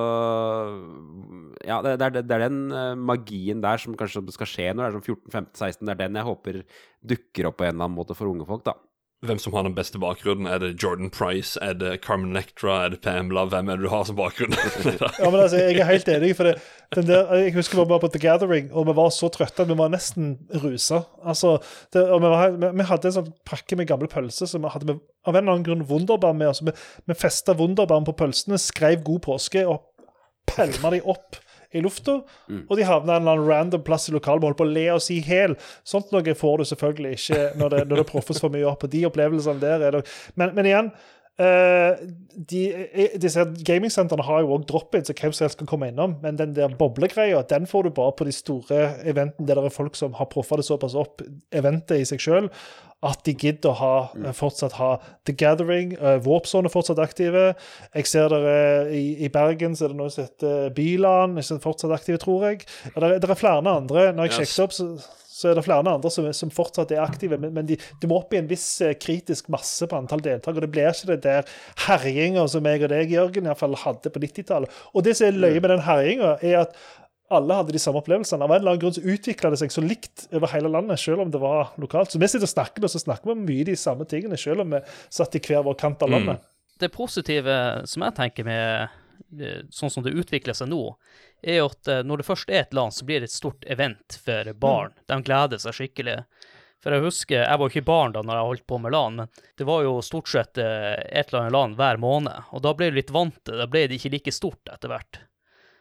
Ja, 1.67 1.81
det, 1.85 1.97
det, 1.99 2.05
er, 2.09 2.21
det 2.21 2.35
er 2.37 2.45
den 2.49 2.59
eh, 2.71 2.95
magien 2.95 3.61
der 3.63 3.77
som 3.81 3.95
kanskje 3.99 4.23
skal 4.35 4.47
skje 4.49 4.69
når 4.73 4.83
det 4.83 4.89
er 4.89 4.99
sånn 4.99 5.07
14-15-16. 5.55 5.85
Det 5.87 5.95
er 5.95 6.01
den 6.05 6.19
jeg 6.19 6.29
håper 6.29 6.61
dukker 7.15 7.49
opp 7.49 7.57
på 7.61 7.67
en 7.67 7.75
eller 7.75 7.87
annen 7.87 7.97
måte 7.99 8.15
for 8.17 8.27
unge 8.31 8.47
folk, 8.47 8.65
da. 8.67 8.75
Hvem 9.25 9.39
som 9.39 9.53
har 9.53 9.65
den 9.67 9.75
beste 9.75 9.99
bakgrunnen. 9.99 10.47
Er 10.47 10.61
det 10.63 10.83
Jordan 10.83 11.09
Price? 11.11 11.59
Er 11.61 11.73
det 11.75 11.97
Carmen 12.05 12.31
Lectra? 12.33 12.85
Er 12.85 12.93
det 12.93 13.01
Pamela? 13.03 13.43
Hvem 13.51 13.67
er 13.69 13.75
det 13.79 13.83
du 13.83 13.91
har 13.91 14.05
som 14.07 14.15
bakgrunn? 14.15 14.55
Ja, 15.19 15.29
men 15.29 15.41
altså, 15.41 15.57
Jeg 15.59 15.79
er 15.79 15.89
helt 15.89 16.07
enig. 16.07 16.35
for 16.37 16.47
det, 16.47 16.55
der, 16.95 17.33
Jeg 17.35 17.53
husker 17.53 17.81
vi 17.81 17.89
var 17.89 17.99
på 17.99 18.07
The 18.07 18.19
Gathering, 18.19 18.71
og 18.73 18.87
vi 18.87 18.95
var 18.95 19.09
så 19.11 19.27
trøtte 19.27 19.65
at 19.65 19.69
vi 19.69 19.77
var 19.77 19.91
nesten 19.91 20.37
rusa. 20.63 21.01
Altså, 21.25 21.57
det, 21.93 22.05
og 22.07 22.21
vi, 22.23 22.31
var, 22.31 22.55
vi, 22.55 22.71
vi 22.79 22.87
hadde 22.87 23.11
en 23.11 23.17
sånn 23.19 23.33
pakke 23.45 23.75
med 23.75 23.91
gamle 23.91 24.07
pølser 24.07 24.47
som 24.47 24.63
vi 24.63 24.71
hadde 24.71 24.87
med, 24.93 25.03
av 25.27 25.35
en 25.35 25.43
eller 25.43 25.57
annen 25.57 25.67
grunn 25.67 25.85
Wunderbaum 25.89 26.39
med 26.39 26.53
oss. 26.53 26.63
Vi, 26.63 26.71
vi 27.05 27.19
festa 27.19 27.57
Wunderbaum 27.59 28.07
på 28.07 28.15
pølsene, 28.15 28.57
skrev 28.61 29.03
'God 29.03 29.25
påske' 29.27 29.67
og 29.67 29.83
pælma 30.47 30.95
de 30.95 31.03
opp 31.03 31.41
i 31.71 31.81
lufta, 31.85 32.15
og 32.49 32.71
de 32.77 32.85
havner 32.87 33.13
en 33.13 33.21
eller 33.21 33.35
annen 33.37 33.49
random 33.49 33.83
plass 33.85 34.09
i 34.09 34.13
lokalet. 34.15 34.57
På 34.57 34.65
å 34.65 34.73
le 34.73 34.87
oss 34.95 35.11
i 35.13 35.19
hjel. 35.21 35.53
Sånt 35.85 36.09
noe 36.15 36.33
får 36.35 36.57
du 36.57 36.65
selvfølgelig 36.71 37.11
ikke 37.19 37.43
når 37.61 37.75
det, 37.75 37.83
når 37.91 38.01
det 38.01 38.09
proffes 38.09 38.41
for 38.41 38.53
mye 38.53 38.65
opp. 38.69 38.87
og 38.87 38.93
De 38.93 39.05
opplevelsene 39.05 39.61
der 39.61 39.85
er 39.85 39.99
det 39.99 40.05
Men, 40.35 40.55
men 40.57 40.65
igjen 40.65 40.91
eh, 41.39 41.95
de, 42.49 42.61
eh, 42.93 43.15
disse 43.21 43.45
Gamingsentrene 43.67 44.23
har 44.27 44.41
jo 44.43 44.53
òg 44.57 44.65
drop-in, 44.69 45.05
så 45.07 45.13
hvem 45.15 45.33
som 45.35 45.45
helst 45.47 45.57
kan 45.59 45.67
komme 45.69 45.89
innom. 45.91 46.17
Men 46.23 46.35
den 46.39 46.53
der 46.57 46.67
boblegreia 46.79 47.41
den 47.49 47.65
får 47.69 47.83
du 47.83 47.89
bare 47.95 48.11
på 48.19 48.25
de 48.27 48.31
store 48.35 48.81
eventene 49.07 49.47
der 49.47 49.55
det 49.61 49.65
er 49.71 49.75
folk 49.75 49.95
som 49.99 50.13
har 50.19 50.29
proffa 50.31 50.59
det 50.59 50.65
såpass 50.67 50.95
opp, 50.99 51.21
eventet 51.51 51.99
i 51.99 52.05
seg 52.09 52.19
sjøl, 52.23 52.49
at 53.01 53.21
de 53.23 53.31
gidder 53.39 53.71
å 53.71 53.77
ha, 53.79 53.91
eh, 54.25 54.33
fortsatt 54.35 54.73
ha 54.75 54.89
The 55.25 55.31
Gathering. 55.39 55.93
Uh, 56.01 56.17
Warpzone 56.25 56.67
er 56.67 56.73
fortsatt 56.73 56.99
aktive. 56.99 57.53
Jeg 57.95 58.05
ser 58.11 58.27
dere 58.33 58.89
i, 58.91 59.05
i 59.23 59.29
Bergen 59.31 59.75
så 59.79 59.85
er 59.87 59.93
det 59.93 59.99
noe 60.01 60.11
som 60.11 60.25
heter 60.27 60.73
Byland, 60.75 61.39
fortsatt 61.63 61.95
aktive, 61.95 62.19
tror 62.19 62.43
jeg. 62.49 62.65
Og 62.95 62.99
det, 63.01 63.09
er- 63.13 63.19
det 63.23 63.29
er 63.29 63.39
flere 63.39 63.63
andre. 63.71 64.09
Når 64.11 64.27
jeg 64.27 64.33
Yes. 64.39 64.51
sjekket 64.51 64.63
opp, 64.65 64.73
så, 64.75 64.89
så 65.39 65.49
er 65.49 65.55
det 65.55 65.63
flere 65.63 65.87
andre 65.87 66.11
som, 66.11 66.27
som 66.35 66.51
fortsatt 66.51 66.91
er 66.91 67.03
aktive. 67.03 67.39
Men, 67.39 67.53
men 67.55 67.67
de, 67.69 67.77
du 68.01 68.07
må 68.11 68.19
opp 68.19 68.33
i 68.35 68.41
en 68.41 68.49
viss 68.49 68.67
eh, 68.83 68.95
kritisk 68.99 69.47
masse 69.53 69.87
på 69.87 69.95
antall 69.95 70.23
deltakere. 70.25 70.67
Det 70.67 70.73
blir 70.75 70.91
ikke 70.91 71.13
det 71.13 71.21
der 71.23 71.53
herjinga 71.87 72.43
som 72.51 72.67
jeg 72.67 72.83
og 72.83 72.91
deg, 72.91 73.13
Jørgen, 73.15 73.47
i 73.47 73.53
hvert 73.53 73.61
fall 73.61 73.77
hadde 73.85 74.11
på 74.11 74.23
90-tallet. 74.25 74.81
Og 74.93 75.05
det 75.07 75.15
som 75.15 75.29
er 75.29 75.39
løye 75.39 75.61
med 75.61 75.71
den 75.77 75.85
herjinga, 75.87 76.35
er 76.43 76.65
at 76.65 76.75
alle 77.29 77.59
hadde 77.59 77.73
de 77.75 77.81
samme 77.81 78.01
opplevelsene. 78.01 78.43
Av 78.43 78.51
en 78.51 78.57
eller 78.57 78.73
annen 78.73 78.81
grunn 78.81 78.95
så 78.95 79.05
utvikla 79.05 79.51
det 79.53 79.61
seg 79.61 79.73
så 79.73 79.83
likt 79.85 80.25
over 80.33 80.49
hele 80.51 80.71
landet, 80.73 80.99
selv 81.01 81.23
om 81.23 81.31
det 81.31 81.41
var 81.41 81.75
lokalt. 81.81 82.11
Så 82.11 82.21
vi 82.21 82.29
sitter 82.29 82.49
og 82.49 82.53
snakker, 82.55 82.85
og 82.85 82.91
så 82.91 83.01
snakker 83.01 83.29
vi 83.29 83.35
om 83.35 83.43
mye 83.45 83.67
de 83.69 83.75
samme 83.79 84.07
tingene, 84.09 84.39
selv 84.39 84.65
om 84.65 84.73
vi 84.75 84.81
satt 85.13 85.37
i 85.37 85.43
hver 85.45 85.63
vår 85.67 85.77
kant 85.79 86.05
av 86.05 86.13
landet. 86.15 86.47
Det 86.79 86.89
positive 86.93 87.55
som 87.91 88.05
jeg 88.07 88.15
tenker 88.17 88.47
med 88.47 88.98
sånn 89.69 89.91
som 89.93 90.05
det 90.05 90.15
utvikler 90.17 90.57
seg 90.57 90.71
nå, 90.71 90.83
er 91.41 91.63
at 91.65 91.87
eh, 91.87 92.01
når 92.05 92.21
det 92.21 92.27
først 92.27 92.51
er 92.51 92.63
et 92.63 92.75
land, 92.75 92.95
så 92.95 93.05
blir 93.07 93.21
det 93.21 93.29
et 93.29 93.35
stort 93.35 93.67
event 93.67 94.19
for 94.23 94.53
barn. 94.59 94.95
De 95.07 95.19
gleder 95.25 95.61
seg 95.61 95.77
skikkelig. 95.77 96.17
For 96.79 96.95
jeg 96.95 97.03
husker, 97.03 97.41
jeg 97.43 97.59
var 97.59 97.67
jo 97.67 97.73
ikke 97.73 97.87
barn 97.89 98.13
da 98.15 98.21
når 98.23 98.37
jeg 98.37 98.49
holdt 98.49 98.67
på 98.71 98.77
med 98.79 98.93
LAN, 98.95 99.17
men 99.19 99.41
det 99.59 99.65
var 99.67 99.81
jo 99.83 99.97
stort 100.05 100.31
sett 100.31 100.61
eh, 100.63 100.95
et 100.95 101.31
eller 101.31 101.41
annet 101.41 101.55
LAN 101.55 101.79
hver 101.79 101.99
måned. 101.99 102.53
Og 102.55 102.63
da 102.63 102.73
ble 102.75 102.91
du 102.91 102.99
litt 102.99 103.11
vant 103.11 103.35
til 103.43 103.57
det. 103.57 103.65
Da 103.65 103.71
ble 103.71 103.87
det 103.87 103.99
ikke 103.99 104.13
like 104.15 104.35
stort 104.35 104.71
etter 104.71 104.93
hvert. 104.93 105.19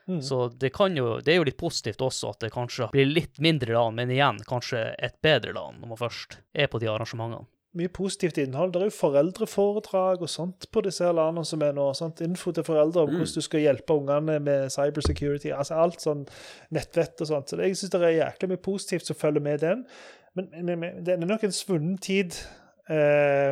Mm. 0.09 0.23
Så 0.25 0.49
det 0.49 0.73
kan 0.75 0.97
jo, 0.97 1.19
det 1.21 1.35
er 1.35 1.43
jo 1.43 1.47
litt 1.47 1.61
positivt 1.61 2.03
også 2.03 2.33
at 2.33 2.41
det 2.47 2.55
kanskje 2.55 2.89
blir 2.95 3.11
litt 3.11 3.39
mindre 3.45 3.77
LAN, 3.77 3.99
men 3.99 4.11
igjen 4.11 4.41
kanskje 4.49 4.89
et 4.97 5.19
bedre 5.23 5.53
LAN 5.55 5.83
når 5.83 5.93
man 5.93 6.01
først 6.01 6.41
er 6.57 6.71
på 6.73 6.81
de 6.83 6.89
arrangementene. 6.91 7.47
Mye 7.79 7.91
positivt 7.95 8.41
innhold. 8.43 8.73
Det 8.75 8.81
er 8.81 8.91
jo 8.91 8.97
foreldreforedrag 8.97 10.23
og 10.25 10.31
sånt 10.33 10.67
på 10.75 10.83
disse 10.83 11.05
her 11.07 11.15
landene 11.15 11.47
som 11.47 11.63
er 11.63 11.77
nå. 11.77 11.87
sant? 11.95 12.23
Info 12.25 12.51
til 12.55 12.67
foreldre 12.67 13.05
om 13.05 13.13
hvordan 13.13 13.35
du 13.35 13.45
skal 13.45 13.63
hjelpe 13.63 13.95
ungene 13.95 14.39
med 14.43 14.71
cybersecurity. 14.75 15.53
altså 15.55 15.79
Alt 15.79 16.03
sånn 16.03 16.25
nettvett 16.75 17.23
og 17.23 17.31
sånt. 17.31 17.53
Så 17.53 17.61
jeg 17.63 17.79
syns 17.79 17.95
det 17.95 18.03
er 18.03 18.17
jæklig 18.19 18.53
mye 18.55 18.65
positivt 18.67 19.07
som 19.07 19.19
følger 19.19 19.45
med 19.45 19.63
den. 19.63 19.85
Men, 20.35 20.51
men, 20.63 20.79
men 20.79 21.05
det 21.07 21.15
er 21.15 21.27
nok 21.27 21.47
en 21.47 21.55
svunnen 21.55 21.99
tid 22.03 22.37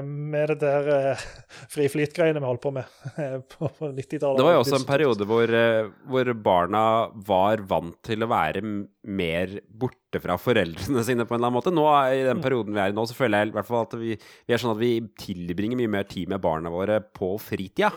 med 0.06 0.48
det 0.52 0.56
der 0.62 0.88
eh, 0.94 1.24
fri 1.72 1.88
flyt-greiene 1.92 2.40
vi 2.40 2.48
holdt 2.48 2.62
på 2.64 2.72
med 2.76 2.88
eh, 3.20 3.36
på, 3.52 3.68
på 3.78 3.90
90-tallet. 3.92 4.38
Det 4.40 4.46
var 4.46 4.56
jo 4.56 4.62
også 4.64 4.78
en 4.80 4.88
periode 4.88 5.28
hvor, 5.28 5.52
eh, 5.60 5.90
hvor 6.08 6.30
barna 6.46 6.84
var 7.28 7.62
vant 7.68 7.98
til 8.06 8.24
å 8.24 8.30
være 8.32 8.62
mer 9.06 9.58
borte 9.68 10.22
fra 10.24 10.38
foreldrene 10.40 11.04
sine 11.08 11.26
på 11.28 11.36
en 11.36 11.40
eller 11.42 11.50
annen 11.50 11.58
måte. 11.60 11.74
Nå, 11.76 11.84
I 12.16 12.24
den 12.30 12.40
perioden 12.44 12.72
vi 12.76 12.82
er 12.86 12.94
i 12.94 12.96
nå, 12.96 13.04
så 13.10 13.18
føler 13.18 13.44
jeg 13.44 13.52
i 13.52 13.56
hvert 13.58 13.68
fall 13.70 13.84
at 13.86 13.98
vi, 14.00 14.16
vi 14.16 14.56
er 14.56 14.62
sånn 14.62 14.74
at 14.76 14.82
vi 14.82 14.94
tilbringer 15.20 15.82
mye 15.84 15.94
mer 15.98 16.08
tid 16.08 16.32
med 16.32 16.40
barna 16.44 16.72
våre 16.72 17.02
på 17.04 17.34
fritida. 17.42 17.92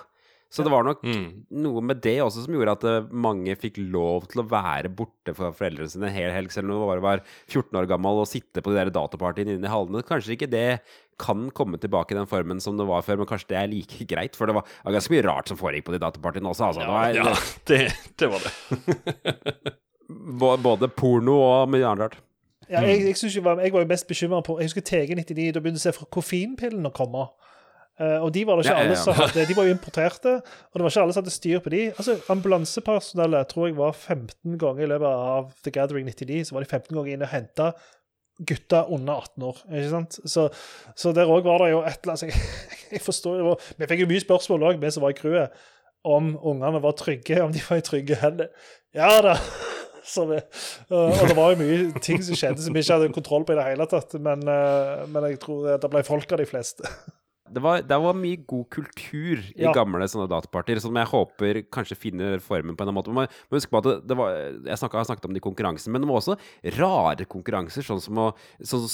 Så 0.50 0.64
det 0.66 0.72
var 0.74 0.82
nok 0.82 1.04
Mm. 1.06 1.26
noe 1.62 1.82
med 1.86 2.00
det 2.02 2.16
også 2.24 2.42
som 2.42 2.56
gjorde 2.56 2.74
at 2.74 2.86
eh, 2.90 3.10
mange 3.14 3.54
fikk 3.62 3.76
lov 3.94 4.24
til 4.32 4.42
å 4.42 4.48
være 4.50 4.90
borte 4.90 5.36
fra 5.38 5.52
foreldrene 5.54 5.92
sine 5.94 6.08
en 6.10 6.16
hel 6.16 6.32
helg, 6.34 6.50
selv 6.50 6.66
om 6.66 6.74
du 6.74 6.88
bare 6.90 7.04
var 7.06 7.22
14 7.52 7.78
år 7.78 7.86
gammel 7.92 8.24
og 8.24 8.26
sitte 8.32 8.64
på 8.66 8.74
de 8.74 8.80
der 8.80 8.90
datapartiene 8.96 9.54
inne 9.60 9.70
i 9.70 9.72
hallene. 9.72 10.02
Kanskje 10.08 10.34
ikke 10.34 10.50
det 10.50 10.64
kan 11.20 11.49
komme 11.55 11.80
tilbake 11.82 12.15
i 12.15 12.20
den 12.20 12.30
formen 12.30 12.61
som 12.63 12.80
det 12.80 12.88
var 12.89 13.03
før, 13.05 13.22
men 13.22 13.30
kanskje 13.30 13.51
det 13.51 13.59
er 13.59 13.70
like 13.72 14.07
greit, 14.11 14.39
for 14.39 14.49
det 14.49 14.55
var, 14.57 14.72
ganske 14.88 15.13
mye 15.13 15.26
rart 15.28 15.51
som 15.51 15.59
foregikk 15.59 15.89
på 15.89 15.97
de 15.97 16.01
datapartiene 16.05 16.49
også. 16.53 16.72
Altså. 16.72 16.86
Det 16.86 16.95
var, 16.95 17.13
Ja, 17.20 17.36
det, 17.70 17.84
det 18.20 18.32
var 18.32 18.47
det. 18.47 19.78
Både 20.63 20.89
porno 20.89 21.38
og 21.43 21.70
mye 21.72 21.86
annet 21.86 22.07
rart. 22.07 22.17
Ja, 22.70 22.84
jeg, 22.86 23.01
jeg, 23.01 23.15
jeg, 23.17 23.43
var, 23.43 23.59
jeg 23.63 23.74
var 23.74 23.82
jo 23.82 23.89
mest 23.89 24.05
bekymra 24.07 24.43
på 24.45 24.59
Jeg 24.59 24.70
husker 24.70 24.84
TG99, 24.86 25.53
da 25.55 25.61
begynte 25.63 25.82
jeg 25.82 25.95
å 25.95 26.03
se 26.03 26.09
koffeinpillene 26.13 26.91
komme. 26.93 27.26
Uh, 27.99 28.22
og 28.24 28.30
de 28.32 28.45
var 28.47 28.55
det 28.55 28.63
ikke 28.63 28.76
Ja, 28.78 28.80
ja, 28.80 28.86
alle 28.86 28.95
ja. 28.95 28.99
som 29.01 29.15
hadde 29.17 29.43
De 29.49 29.55
var 29.57 29.65
jo 29.67 29.74
importerte, 29.76 30.34
og 30.39 30.78
det 30.78 30.86
var 30.86 30.93
ikke 30.93 31.01
alle 31.03 31.15
som 31.15 31.24
hadde 31.26 31.34
styr 31.36 31.63
på 31.65 31.74
de. 31.74 31.82
Altså, 31.89 32.15
Ambulansepersonellet 32.32 33.49
tror 33.51 33.67
jeg 33.67 33.76
var 33.80 33.97
15 33.97 34.59
ganger 34.61 34.86
i 34.86 34.91
løpet 34.93 35.26
av 35.34 35.49
The 35.65 35.74
Gathering 35.76 36.07
99. 36.07 36.45
Så 36.47 36.55
var 36.55 36.63
de 36.63 36.70
15 36.70 36.93
ganger 36.93 37.15
inne 37.15 37.28
og 37.28 37.34
henta 37.34 37.74
gutter 38.48 38.92
under 38.92 39.14
18 39.14 39.44
år. 39.44 39.58
ikke 39.70 39.90
sant? 39.90 40.20
Så, 40.26 40.48
så 40.96 41.14
der 41.16 41.30
òg 41.32 41.48
var 41.48 41.64
det 41.64 41.74
jo 41.74 41.82
et 41.84 42.00
eller 42.04 42.16
annet 42.16 42.38
jeg, 42.94 43.02
forstår 43.04 43.42
jo 43.42 43.58
Vi 43.78 43.90
fikk 43.90 44.06
jo 44.06 44.12
mye 44.12 44.24
spørsmål 44.24 44.68
òg, 44.72 44.82
vi 44.82 44.94
som 44.96 45.06
var 45.06 45.16
i 45.16 45.20
crewet, 45.20 45.66
om 46.08 46.32
ungene 46.38 46.80
var 46.84 46.96
trygge, 46.96 47.42
om 47.44 47.52
de 47.54 47.64
var 47.66 47.82
i 47.82 47.86
trygge 47.86 48.20
hender. 48.22 48.52
Ja 48.96 49.20
da! 49.26 49.36
Vi, 50.10 50.38
og 50.90 51.28
det 51.30 51.36
var 51.38 51.52
jo 51.52 51.58
mye 51.60 52.00
ting 52.02 52.18
som 52.26 52.34
skjedde 52.34 52.64
som 52.64 52.74
vi 52.74 52.82
ikke 52.82 52.96
hadde 52.96 53.12
kontroll 53.14 53.44
på 53.46 53.54
i 53.54 53.58
det 53.60 53.66
hele 53.68 53.86
tatt, 53.86 54.16
men, 54.18 54.42
eh, 54.50 55.04
men 55.06 55.28
jeg 55.28 55.38
tror 55.44 55.68
det 55.78 55.92
ble 55.92 56.02
folk 56.08 56.34
av 56.34 56.42
de 56.42 56.48
fleste. 56.50 56.82
Det 57.54 57.62
var, 57.64 57.82
det 57.82 57.97
var 58.02 58.14
mye 58.18 58.38
god 58.47 58.66
kultur 58.70 59.39
i 59.56 59.64
Ja. 59.66 59.72
gamle 59.74 60.06
sånne 60.08 60.30
datapartier, 60.30 60.80
som 60.82 60.93
jeg 60.95 61.08
håper 61.10 61.62
kanskje 61.72 61.97
finner 61.97 62.39
formen 62.39 62.76
på 62.78 62.84
en 62.84 62.89
eller 62.89 63.02
annen 63.02 63.02
måte. 63.02 63.14
Men 63.52 63.58
husk 63.60 63.70
på 63.72 63.78
at 63.82 64.08
det, 64.08 64.16
var, 64.18 64.30
Jeg 64.66 64.78
snakket, 64.78 65.00
har 65.02 65.10
snakket 65.10 65.26
om 65.30 65.34
de 65.34 65.39
konkurransene, 65.43 65.91
men 65.93 66.02
det 66.02 66.10
var 66.10 66.22
også 66.22 66.38
rare 66.78 67.26
konkurranser, 67.26 67.82
sånn 67.86 68.02
som, 68.02 68.18
å, 68.18 68.28
sånn 68.62 68.88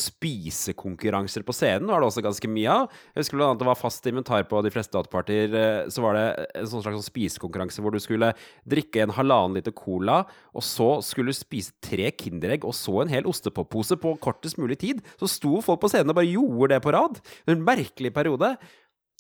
spisekonkurranser 0.56 1.44
på 1.46 1.54
scenen 1.56 1.88
var 1.90 2.02
det 2.04 2.10
også 2.10 2.24
ganske 2.26 2.50
mye 2.52 2.72
av. 2.72 2.90
Jeg 3.14 3.24
husker 3.24 3.40
blant 3.40 3.54
annet 3.54 3.64
det 3.64 3.70
var 3.70 3.80
fast 3.80 4.08
inventar 4.10 4.46
på 4.50 4.62
de 4.66 4.72
fleste 4.74 4.96
datapartier. 4.96 5.54
eh, 5.56 5.90
Så 5.90 6.02
var 6.04 6.14
det 6.18 6.26
en 6.56 6.68
sånn 6.70 6.84
slags 6.84 6.98
sånn 7.00 7.10
spisekonkurranse 7.12 7.82
hvor 7.84 7.92
du 7.96 8.00
skulle 8.00 8.34
drikke 8.68 9.04
en 9.06 9.14
halvannen 9.16 9.56
liter 9.60 9.74
cola, 9.76 10.24
og 10.56 10.64
så 10.66 11.02
skulle 11.06 11.34
du 11.34 11.38
spise 11.38 11.74
tre 11.84 12.12
Kinderegg, 12.16 12.64
og 12.66 12.74
så 12.78 13.02
en 13.04 13.12
hel 13.12 13.28
ostepoppose 13.30 13.98
på 14.02 14.16
kortest 14.24 14.58
mulig 14.62 14.78
tid. 14.82 15.02
Så 15.20 15.28
sto 15.32 15.60
folk 15.66 15.82
på 15.84 15.90
scenen 15.92 16.12
og 16.14 16.20
bare 16.20 16.32
gjorde 16.32 16.70
det 16.76 16.82
på 16.86 16.94
rad. 16.96 17.20
En 17.52 17.64
merkelig 17.66 18.14
periode. 18.16 18.45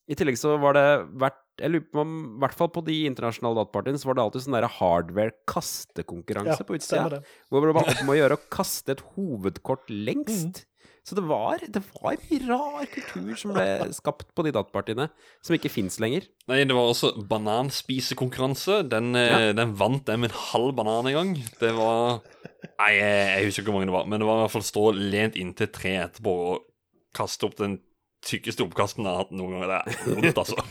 I 0.05 0.17
tillegg 0.17 0.37
så 0.37 0.53
var 0.61 0.77
det 0.77 0.85
vært 1.17 1.41
Jeg 1.61 1.71
lurer 1.71 1.87
på 1.89 2.03
om 2.03 2.13
I 2.35 2.39
hvert 2.43 2.57
fall 2.59 2.69
på 2.75 2.83
de 2.85 2.97
internasjonale 3.09 3.57
datapartiene, 3.61 3.99
så 4.01 4.09
var 4.09 4.17
det 4.17 4.23
alltid 4.25 4.45
sånn 4.45 4.69
hardware-kastekonkurranse 4.77 6.67
på 6.67 6.77
utsida. 6.77 7.21
Hvor 7.49 7.65
det 7.65 7.75
var 7.77 7.91
om 8.03 8.11
å 8.11 8.17
gjøre 8.19 8.37
å 8.37 8.45
kaste 8.53 8.95
et 8.97 9.03
hovedkort 9.15 9.85
lengst. 9.89 10.61
Mhm. 10.61 10.71
Så 11.05 11.13
det 11.13 11.21
var, 11.29 11.61
det 11.61 11.81
var 11.93 12.15
mye 12.17 12.39
rar 12.47 12.85
kultur 12.89 13.35
som 13.37 13.51
ble 13.53 13.65
skapt 13.93 14.31
på 14.33 14.45
de 14.47 14.51
datapartiene, 14.55 15.05
som 15.45 15.53
ikke 15.53 15.69
fins 15.69 15.99
lenger. 16.01 16.25
Nei, 16.49 16.63
det 16.65 16.73
var 16.73 16.89
også 16.89 17.11
bananspisekonkurranse. 17.29 18.79
Den, 18.89 19.11
ja. 19.13 19.51
den 19.53 19.75
vant 19.77 20.09
jeg 20.09 20.21
med 20.23 20.31
en 20.31 20.39
halv 20.47 20.73
banan 20.79 21.11
en 21.11 21.17
gang. 21.19 21.35
Det 21.61 21.75
var 21.77 22.23
Nei, 22.65 22.95
jeg, 22.97 23.19
jeg 23.21 23.45
husker 23.45 23.61
ikke 23.61 23.69
hvor 23.69 23.77
mange 23.77 23.91
det 23.91 23.95
var, 23.99 24.07
men 24.09 24.21
det 24.21 24.27
var 24.27 24.39
i 24.39 24.45
hvert 24.47 24.55
fall 24.55 24.65
stå 24.65 24.85
lent 24.97 25.37
inntil 25.37 25.69
tre 25.77 25.93
etterpå 26.07 26.33
og 26.49 26.65
kaste 27.15 27.45
opp 27.47 27.53
den 27.61 27.77
tykkeste 28.25 28.63
oppkasten 28.65 29.05
jeg 29.05 29.13
har 29.13 29.21
hatt 29.23 29.35
noen 29.35 29.51
gang. 29.55 29.63
Det 29.69 29.77
er 29.93 29.97
vondt, 30.15 30.39
altså. 30.41 30.57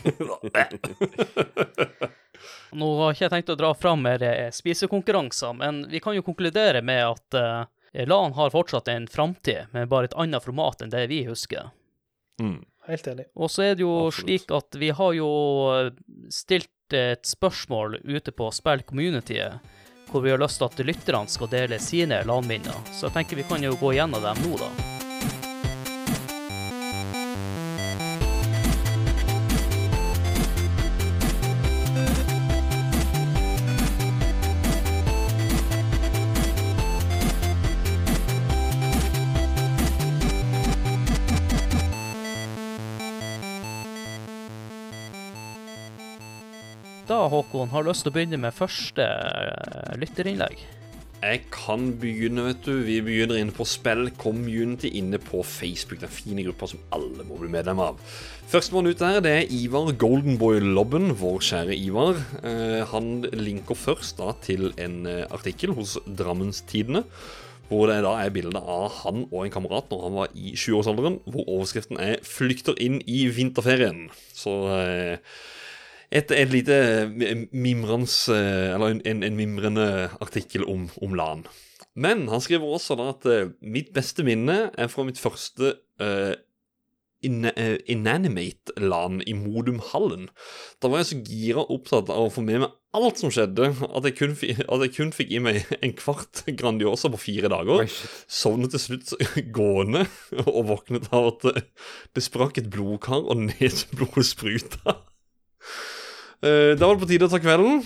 Nå 2.75 2.87
har 2.99 3.15
ikke 3.15 3.25
jeg 3.25 3.33
tenkt 3.33 3.53
å 3.53 3.59
dra 3.59 3.71
fram 3.77 3.99
mer 4.05 4.19
eh, 4.25 4.51
spisekonkurranser, 4.53 5.51
men 5.57 5.73
vi 5.91 5.99
kan 6.03 6.17
jo 6.17 6.23
konkludere 6.25 6.81
med 6.85 7.01
at 7.07 7.27
uh, 7.39 7.63
LAN 8.05 8.33
har 8.35 8.49
fortsatt 8.51 8.87
en 8.91 9.07
framtid, 9.07 9.61
med 9.71 9.89
bare 9.91 10.05
et 10.11 10.19
annet 10.19 10.43
format 10.43 10.81
enn 10.83 10.93
det 10.93 11.05
vi 11.11 11.23
husker. 11.29 11.63
Mm. 12.41 12.59
Helt 12.87 13.07
enig. 13.07 13.25
Og 13.33 13.51
så 13.51 13.69
er 13.69 13.77
det 13.77 13.85
jo 13.85 14.07
Absolutt. 14.07 14.27
slik 14.27 14.51
at 14.53 14.77
vi 14.77 14.89
har 14.93 15.13
jo 15.17 15.29
eh, 15.73 15.93
stilt 16.29 16.93
et 16.93 17.25
spørsmål 17.25 17.97
ute 18.03 18.31
på 18.35 18.51
Spill 18.53 18.83
Community, 18.85 19.39
hvor 20.11 20.21
vi 20.21 20.35
har 20.35 20.41
lyst 20.41 20.61
til 20.61 20.69
at 20.69 20.85
lytterne 20.85 21.31
skal 21.31 21.49
dele 21.49 21.79
sine 21.81 22.21
LAN-minner. 22.27 22.77
Så 22.93 23.07
jeg 23.07 23.17
tenker 23.17 23.41
vi 23.41 23.49
kan 23.49 23.63
jo 23.63 23.73
gå 23.79 23.95
gjennom 23.97 24.21
dem 24.21 24.45
nå, 24.45 24.59
da. 24.61 24.94
Håkon, 47.35 47.71
har 47.73 47.85
lyst 47.87 48.05
til 48.05 48.13
å 48.13 48.15
begynne 48.15 48.39
med 48.41 48.55
første 48.55 49.05
eh, 49.05 49.93
lytterinnlegg? 49.99 50.65
Jeg 51.25 51.45
kan 51.49 51.87
begynne, 51.97 52.43
vet 52.45 52.65
du. 52.67 52.83
Vi 52.85 52.99
begynner 53.01 53.39
inne 53.39 53.53
på 53.55 53.65
Spill 53.65 54.11
Community 54.19 54.91
inne 54.99 55.17
på 55.17 55.39
Facebook. 55.47 56.01
Den 56.03 56.11
fine 56.11 56.43
gruppa 56.45 56.67
som 56.69 56.83
alle 56.93 57.25
må 57.25 57.39
bli 57.39 57.49
medlem 57.49 57.79
av. 57.81 57.97
Førstemann 58.51 58.91
ut 58.91 59.01
der, 59.01 59.21
det 59.25 59.31
er 59.33 59.53
Ivar 59.55 59.89
Goldenboy 59.97 60.59
Lobben, 60.61 61.15
vår 61.17 61.39
kjære 61.47 61.79
Ivar. 61.79 62.19
Eh, 62.45 62.83
han 62.91 63.25
linker 63.31 63.79
først 63.79 64.19
da 64.21 64.35
til 64.45 64.69
en 64.77 65.01
eh, 65.09 65.25
artikkel 65.33 65.73
hos 65.79 65.95
Drammenstidene. 66.05 67.05
Hvor 67.71 67.89
det 67.89 68.03
da 68.05 68.13
er 68.21 68.29
bilde 68.29 68.61
av 68.61 68.91
han 69.01 69.23
og 69.31 69.39
en 69.41 69.55
kamerat 69.55 69.89
når 69.89 70.05
han 70.05 70.17
var 70.19 70.37
i 70.37 70.53
20-årsalderen. 70.53 71.17
Hvor 71.25 71.49
overskriften 71.49 71.97
er 71.97 72.21
'Flykter 72.21 72.77
inn 72.77 73.01
i 73.09 73.25
vinterferien'. 73.33 74.11
Så 74.29 74.59
eh, 74.77 75.17
et, 76.15 76.31
et 76.31 76.49
lite 76.51 76.79
mimrens 77.51 78.15
Eller 78.31 78.95
en, 78.95 79.01
en, 79.05 79.23
en 79.27 79.37
mimrende 79.37 79.87
artikkel 80.23 80.63
om, 80.71 80.87
om 81.03 81.15
LAN. 81.17 81.45
Men 81.95 82.27
han 82.27 82.43
skriver 82.43 82.67
også 82.67 82.97
da 82.99 83.11
at 83.13 83.27
uh, 83.29 83.53
mitt 83.63 83.93
beste 83.95 84.25
minne 84.27 84.69
er 84.75 84.91
fra 84.91 85.05
mitt 85.07 85.19
første 85.21 85.77
uh, 86.03 86.33
in, 87.23 87.47
uh, 87.47 87.77
Inanimate-LAN 87.87 89.21
i 89.23 89.35
Modumhallen. 89.37 90.27
Da 90.83 90.91
var 90.91 91.01
jeg 91.01 91.11
så 91.11 91.21
gira 91.23 91.63
opptatt 91.71 92.11
av 92.11 92.27
å 92.27 92.33
få 92.33 92.43
med 92.43 92.65
meg 92.65 92.75
alt 92.95 93.19
som 93.19 93.31
skjedde, 93.33 93.71
at 93.87 94.07
jeg 94.07 94.15
kun, 94.19 94.35
at 94.35 94.83
jeg 94.85 94.93
kun 94.95 95.15
fikk 95.15 95.31
i 95.35 95.41
meg 95.43 95.63
en 95.83 95.95
kvart 95.95 96.45
Grandiosa 96.59 97.11
på 97.11 97.23
fire 97.29 97.51
dager. 97.51 97.87
Sovnet 98.27 98.75
til 98.75 98.83
slutt 98.83 99.15
gående 99.55 100.05
og 100.45 100.61
våknet 100.71 101.09
av 101.15 101.31
at 101.31 101.47
det, 101.47 101.65
det 102.15 102.27
sprakk 102.27 102.59
et 102.59 102.71
blodkar 102.71 103.23
og 103.23 103.47
neseblodet 103.47 104.27
spruta. 104.35 104.99
Eh, 106.45 106.73
Da 106.77 106.85
var 106.87 106.95
det 106.95 107.03
på 107.05 107.09
tide 107.09 107.27
å 107.27 107.31
ta 107.31 107.39
kvelden. 107.41 107.81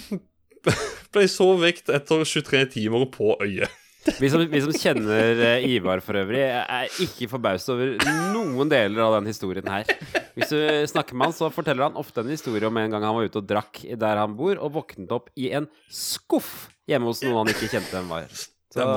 Ble 1.14 1.28
så 1.32 1.48
vekt 1.58 1.90
etter 1.96 2.26
23 2.28 2.66
timer 2.76 3.06
på 3.14 3.34
øyet. 3.42 3.72
Vi 4.20 4.30
som, 4.32 4.42
vi 4.48 4.60
som 4.64 4.72
kjenner 4.74 5.40
eh, 5.44 5.66
Ivar 5.76 6.00
for 6.02 6.16
øvrig, 6.18 6.40
er 6.40 6.88
ikke 7.04 7.28
forbauset 7.30 7.72
over 7.74 7.92
noen 8.34 8.70
deler 8.72 9.04
av 9.04 9.18
den 9.18 9.28
historien 9.30 9.68
her. 9.70 9.90
Hvis 10.38 10.54
du 10.54 10.60
snakker 10.90 11.18
med 11.20 11.30
han, 11.30 11.36
så 11.36 11.50
forteller 11.54 11.90
han 11.90 12.00
ofte 12.00 12.24
en 12.24 12.32
historie 12.32 12.68
om 12.70 12.80
en 12.80 12.96
gang 12.96 13.04
han 13.06 13.18
var 13.18 13.28
ute 13.28 13.42
og 13.42 13.50
drakk 13.50 13.82
der 14.00 14.22
han 14.22 14.38
bor, 14.40 14.56
og 14.56 14.72
våknet 14.78 15.12
opp 15.14 15.28
i 15.38 15.52
en 15.58 15.68
skuff 15.92 16.70
hjemme 16.90 17.12
hos 17.12 17.22
noen 17.26 17.42
han 17.44 17.52
ikke 17.54 17.70
kjente 17.76 17.92
hvem 17.98 18.10
var. 18.16 18.32
Så. 18.40 18.88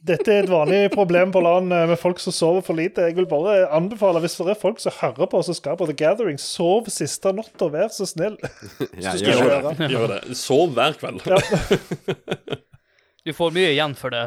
Dette 0.00 0.32
er 0.32 0.46
et 0.46 0.50
vanlig 0.50 0.78
problem 0.94 1.32
på 1.34 1.42
LAN 1.44 1.68
eh, 1.76 1.86
med 1.90 1.98
folk 2.00 2.20
som 2.22 2.32
sover 2.32 2.64
for 2.64 2.78
lite. 2.78 3.04
Jeg 3.04 3.18
vil 3.18 3.26
bare 3.28 3.66
anbefale, 3.76 4.22
hvis 4.24 4.38
det 4.40 4.54
er 4.54 4.60
folk 4.60 4.80
som 4.80 4.94
hører 4.96 5.28
på 5.28 5.42
som 5.44 5.56
skal 5.56 5.76
på 5.76 5.88
The 5.90 5.96
Gathering, 5.98 6.38
sov 6.40 6.88
siste 6.92 7.34
natta, 7.36 7.68
vær 7.72 7.92
så 7.92 8.08
snill. 8.08 8.38
ja, 9.04 9.12
gjør, 9.12 9.42
gjør 9.44 9.68
det. 9.68 9.90
Gjør 9.92 10.14
det. 10.14 10.20
Sov 10.40 10.72
hver 10.78 10.96
kveld. 11.00 11.24
Du 13.20 13.34
får 13.36 13.50
mye 13.52 13.68
igjen 13.74 13.92
for 14.00 14.08
det. 14.14 14.22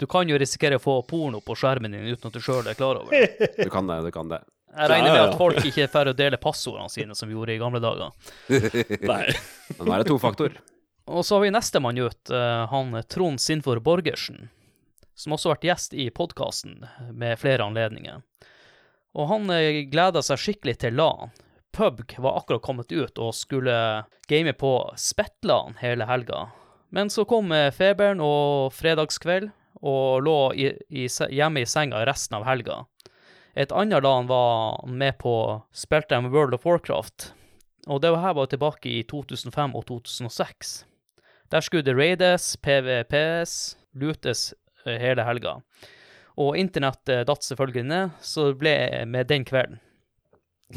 Du 0.00 0.06
kan 0.08 0.24
jo 0.24 0.38
risikere 0.40 0.78
å 0.78 0.82
få 0.82 0.94
porno 1.04 1.42
på 1.44 1.52
skjermen 1.52 1.92
din 1.92 2.06
uten 2.08 2.30
at 2.30 2.34
du 2.34 2.40
sjøl 2.40 2.64
er 2.64 2.78
klar 2.78 3.02
over 3.02 3.12
det. 3.12 3.50
Du 3.58 3.68
kan 3.70 3.84
det, 3.86 3.98
du 4.06 4.08
kan 4.14 4.30
det. 4.30 4.38
Jeg 4.72 4.88
regner 4.88 5.12
med 5.12 5.22
at 5.26 5.36
folk 5.36 5.60
ikke 5.60 5.84
er 5.84 5.90
ferdig 5.92 6.14
å 6.14 6.16
dele 6.16 6.38
passordene 6.40 6.88
sine, 6.88 7.14
som 7.14 7.28
vi 7.28 7.36
gjorde 7.36 7.52
i 7.52 7.60
gamle 7.60 7.82
dager. 7.84 8.08
Nei. 9.12 9.26
Men 9.76 9.84
nå 9.84 9.92
er 9.92 10.00
det 10.00 10.08
tofaktor. 10.08 10.56
Og 11.12 11.26
så 11.28 11.36
har 11.36 11.44
vi 11.44 11.52
nestemann 11.52 12.00
ut, 12.00 12.32
eh, 12.32 12.64
han 12.72 12.96
Trond 13.12 13.42
Sinfor 13.42 13.82
Borgersen, 13.84 14.48
som 15.14 15.34
også 15.34 15.48
har 15.50 15.56
vært 15.56 15.68
gjest 15.70 15.94
i 15.94 16.08
podkasten 16.14 16.84
med 17.12 17.40
flere 17.40 17.64
anledninger. 17.66 18.22
Og 19.18 19.28
han 19.28 19.50
eh, 19.52 19.84
gleda 19.92 20.22
seg 20.24 20.40
skikkelig 20.40 20.78
til 20.82 20.96
LAN. 20.96 21.32
Pubg 21.72 22.14
var 22.20 22.38
akkurat 22.40 22.64
kommet 22.64 22.92
ut 22.92 23.18
og 23.20 23.34
skulle 23.36 24.04
game 24.28 24.52
på 24.52 24.72
Spetlan 24.96 25.78
hele 25.80 26.08
helga. 26.08 26.46
Men 26.92 27.10
så 27.12 27.24
kom 27.28 27.52
eh, 27.52 27.72
feberen 27.72 28.20
og 28.24 28.72
fredagskveld, 28.76 29.50
og 29.82 30.22
lå 30.22 30.38
i, 30.54 30.68
i, 30.94 31.08
hjemme 31.10 31.64
i 31.64 31.66
senga 31.66 32.04
resten 32.06 32.36
av 32.38 32.44
helga. 32.46 32.84
Et 33.58 33.72
annet 33.74 34.04
LAN 34.04 34.28
var 34.30 34.84
med 34.86 35.18
på 35.20 35.34
spilte 35.76 36.14
de 36.14 36.30
World 36.30 36.54
of 36.54 36.66
Warcraft, 36.68 37.32
og 37.90 38.00
det 38.04 38.12
her 38.14 38.36
var 38.38 38.46
tilbake 38.46 38.88
i 38.88 39.02
2005 39.10 39.74
og 39.74 39.86
2006. 39.88 40.84
Der 41.52 41.60
skulle 41.60 41.84
det 41.84 41.96
raides, 41.98 42.56
PVPs, 42.62 43.76
lutes 43.98 44.52
hele 44.86 45.26
helga. 45.26 45.58
Og 46.40 46.56
internett 46.56 47.08
eh, 47.12 47.24
datt 47.28 47.44
selvfølgelig 47.44 47.86
ned, 47.88 48.20
så 48.24 48.50
det 48.50 48.60
ble 48.62 48.76
med 49.08 49.28
den 49.30 49.44
kvelden. 49.48 49.80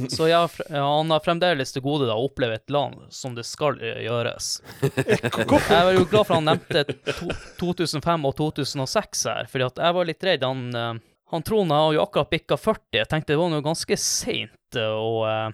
Så 0.10 0.28
ja, 0.28 0.50
han 0.70 1.12
har 1.12 1.20
fremdeles 1.24 1.72
til 1.72 1.84
gode 1.86 2.08
da, 2.10 2.18
å 2.18 2.28
oppleve 2.28 2.58
et 2.58 2.72
land 2.74 3.06
som 3.16 3.36
det 3.36 3.46
skal 3.48 3.80
eh, 3.80 4.04
gjøres. 4.04 4.58
Jeg 4.84 5.70
var 5.72 5.94
jo 5.96 6.08
glad 6.12 6.28
for 6.28 6.36
han 6.36 6.50
nevnte 6.50 6.84
to, 7.08 7.30
2005 7.62 8.28
og 8.28 8.36
2006 8.42 9.26
her, 9.32 9.52
fordi 9.52 9.70
at 9.70 9.84
jeg 9.88 9.98
var 9.98 10.10
litt 10.10 10.28
redd. 10.28 10.44
Han, 10.44 10.66
eh, 10.76 10.92
han 11.32 11.48
Trond 11.48 11.72
har 11.72 11.94
jo 11.96 12.04
akkurat 12.04 12.34
bikka 12.34 12.60
40. 12.60 13.00
Jeg 13.00 13.12
tenkte 13.12 13.34
det 13.34 13.40
var 13.40 13.54
noe 13.54 13.66
ganske 13.66 14.00
seint 14.00 14.80
eh, 14.80 14.92
å 14.92 15.24
eh, 15.30 15.50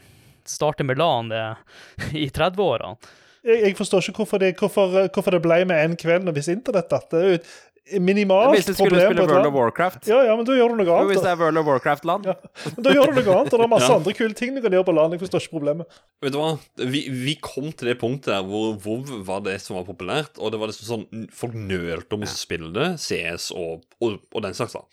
starte 0.49 0.87
med 0.89 0.97
LAN 0.97 1.31
eh, 1.35 1.81
i 2.25 2.27
30-årene. 2.33 3.17
Jeg, 3.41 3.61
jeg 3.65 3.77
forstår 3.77 4.09
ikke 4.09 4.23
hvorfor 4.23 4.41
det, 4.41 4.51
hvorfor, 4.57 4.97
hvorfor 5.13 5.33
det 5.33 5.41
ble 5.41 5.63
med 5.69 5.85
en 5.85 5.95
kveld 5.97 6.27
når 6.27 6.35
hvis 6.37 6.51
internett 6.53 6.91
datt. 6.91 7.13
Et 7.17 7.53
minimalt 7.99 8.53
Hvis 8.55 8.69
du 8.69 8.73
skulle 8.77 9.01
spille 9.01 9.25
World 9.27 9.47
of 9.49 9.53
Warcraft 9.57 10.07
Ja, 10.07 10.21
ja, 10.27 10.35
men 10.39 10.45
da 10.47 10.55
gjør 10.55 10.71
du 10.75 10.79
noe 10.83 10.95
annet. 10.95 11.09
Hvis 11.11 11.23
det 11.25 11.31
er 11.33 11.39
World 11.41 11.59
of 11.59 11.65
Warcraft-land. 11.67 12.29
Ja. 12.31 12.35
Men 12.77 12.85
da 12.87 12.93
gjør 12.95 13.11
du 13.11 13.19
noe 13.19 13.35
annet, 13.39 13.51
og 13.53 13.59
det 13.59 13.65
er 13.67 13.71
masse 13.73 13.89
Ja. 13.91 13.97
andre 13.99 14.13
kule 14.21 14.37
ting 14.37 14.55
du 14.55 14.61
kan 14.63 14.77
gjøre 14.77 14.87
på 14.87 14.95
land. 14.95 15.17
Jeg 15.17 15.23
forstår 15.25 15.43
ikke 15.43 15.55
problemet. 15.57 15.99
Vet 16.23 16.35
du 16.35 16.39
hva? 16.39 16.51
Vi, 16.95 17.03
vi 17.25 17.35
kom 17.43 17.71
til 17.73 17.91
det 17.91 17.97
punktet 18.01 18.31
der 18.35 18.45
hvor 18.47 18.77
WoW 18.85 19.19
var 19.27 19.43
det 19.49 19.57
som 19.65 19.75
var 19.79 19.85
populært, 19.89 20.39
og 20.39 20.53
det 20.53 20.61
var 20.61 20.71
liksom 20.71 20.87
sånn 20.93 21.27
Folk 21.35 21.53
nølte 21.57 22.15
om 22.15 22.23
å 22.23 22.31
spille 22.31 22.71
det, 22.75 22.87
CS 23.01 23.49
og, 23.57 23.83
og, 23.99 24.17
og 24.31 24.45
den 24.45 24.55
slags, 24.57 24.77
da. 24.77 24.85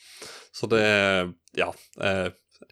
Så 0.55 0.67
det 0.73 0.85
Ja. 1.59 1.71
Eh, 2.03 2.29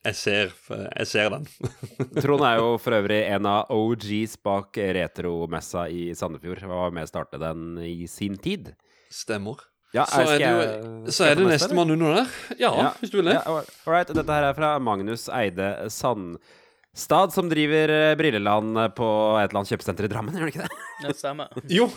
jeg 0.07 0.16
ser, 0.19 0.51
jeg 0.74 1.07
ser 1.07 1.28
den. 1.31 1.44
Trond 2.23 2.43
er 2.47 2.59
jo 2.59 2.73
for 2.82 2.94
øvrig 2.97 3.20
en 3.31 3.47
av 3.47 3.70
OGs 3.74 4.35
bak 4.43 4.74
retromessa 4.97 5.85
i 5.90 6.09
Sandefjord. 6.19 6.61
Han 6.65 6.73
var 6.74 6.94
med 6.94 7.07
å 7.07 7.11
starte 7.11 7.39
den 7.43 7.78
i 7.86 8.07
sin 8.11 8.35
tid. 8.43 8.73
Stemmer. 9.15 9.62
Ja, 9.97 10.05
Så 10.10 10.23
er 10.27 10.39
jeg- 10.39 10.52
jo, 10.52 11.10
så 11.16 11.24
er 11.31 11.35
det 11.39 11.47
neste, 11.47 11.68
nestemann 11.70 11.90
under 11.97 12.14
der. 12.20 12.27
Ja, 12.60 12.70
Ja. 12.77 12.90
hvis 13.01 13.10
du 13.10 13.16
vil 13.23 13.31
det. 13.32 13.39
Ja, 13.39 13.43
all 13.48 13.64
right. 13.86 14.09
Dette 14.12 14.28
her 14.36 14.51
er 14.51 14.55
fra 14.59 14.74
Magnus 14.78 15.28
Eide 15.32 15.70
Sandstad, 15.90 17.32
som 17.32 17.48
driver 17.48 17.90
eh, 17.93 18.14
Brilleland 18.18 18.74
på 18.97 19.09
et 19.40 19.51
eller 19.51 19.60
annet 19.62 19.73
kjøpesenter 19.73 20.05
i 20.09 20.10
Drammen, 20.12 20.35
gjør 20.36 20.48
det 20.51 20.55
ikke 20.55 20.66
det? 20.68 20.82
Det 21.06 21.16
stemmer. 21.18 21.48
Jo. 21.78 21.89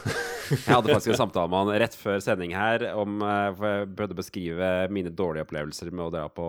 Jeg 0.50 0.66
hadde 0.74 0.90
faktisk 0.96 1.14
en 1.14 1.20
samtale 1.28 1.48
med 1.52 1.60
han 1.62 1.80
rett 1.84 1.96
før 1.96 2.20
sending 2.26 2.52
her 2.58 2.88
om 2.98 3.20
eh, 3.22 3.50
For 3.56 3.68
jeg 3.70 3.90
prøvde 3.96 4.16
å 4.16 4.22
beskrive 4.24 4.70
mine 4.92 5.12
dårlige 5.14 5.46
opplevelser 5.46 5.92
med 5.94 6.08
å 6.08 6.12
dra 6.14 6.28
på 6.34 6.48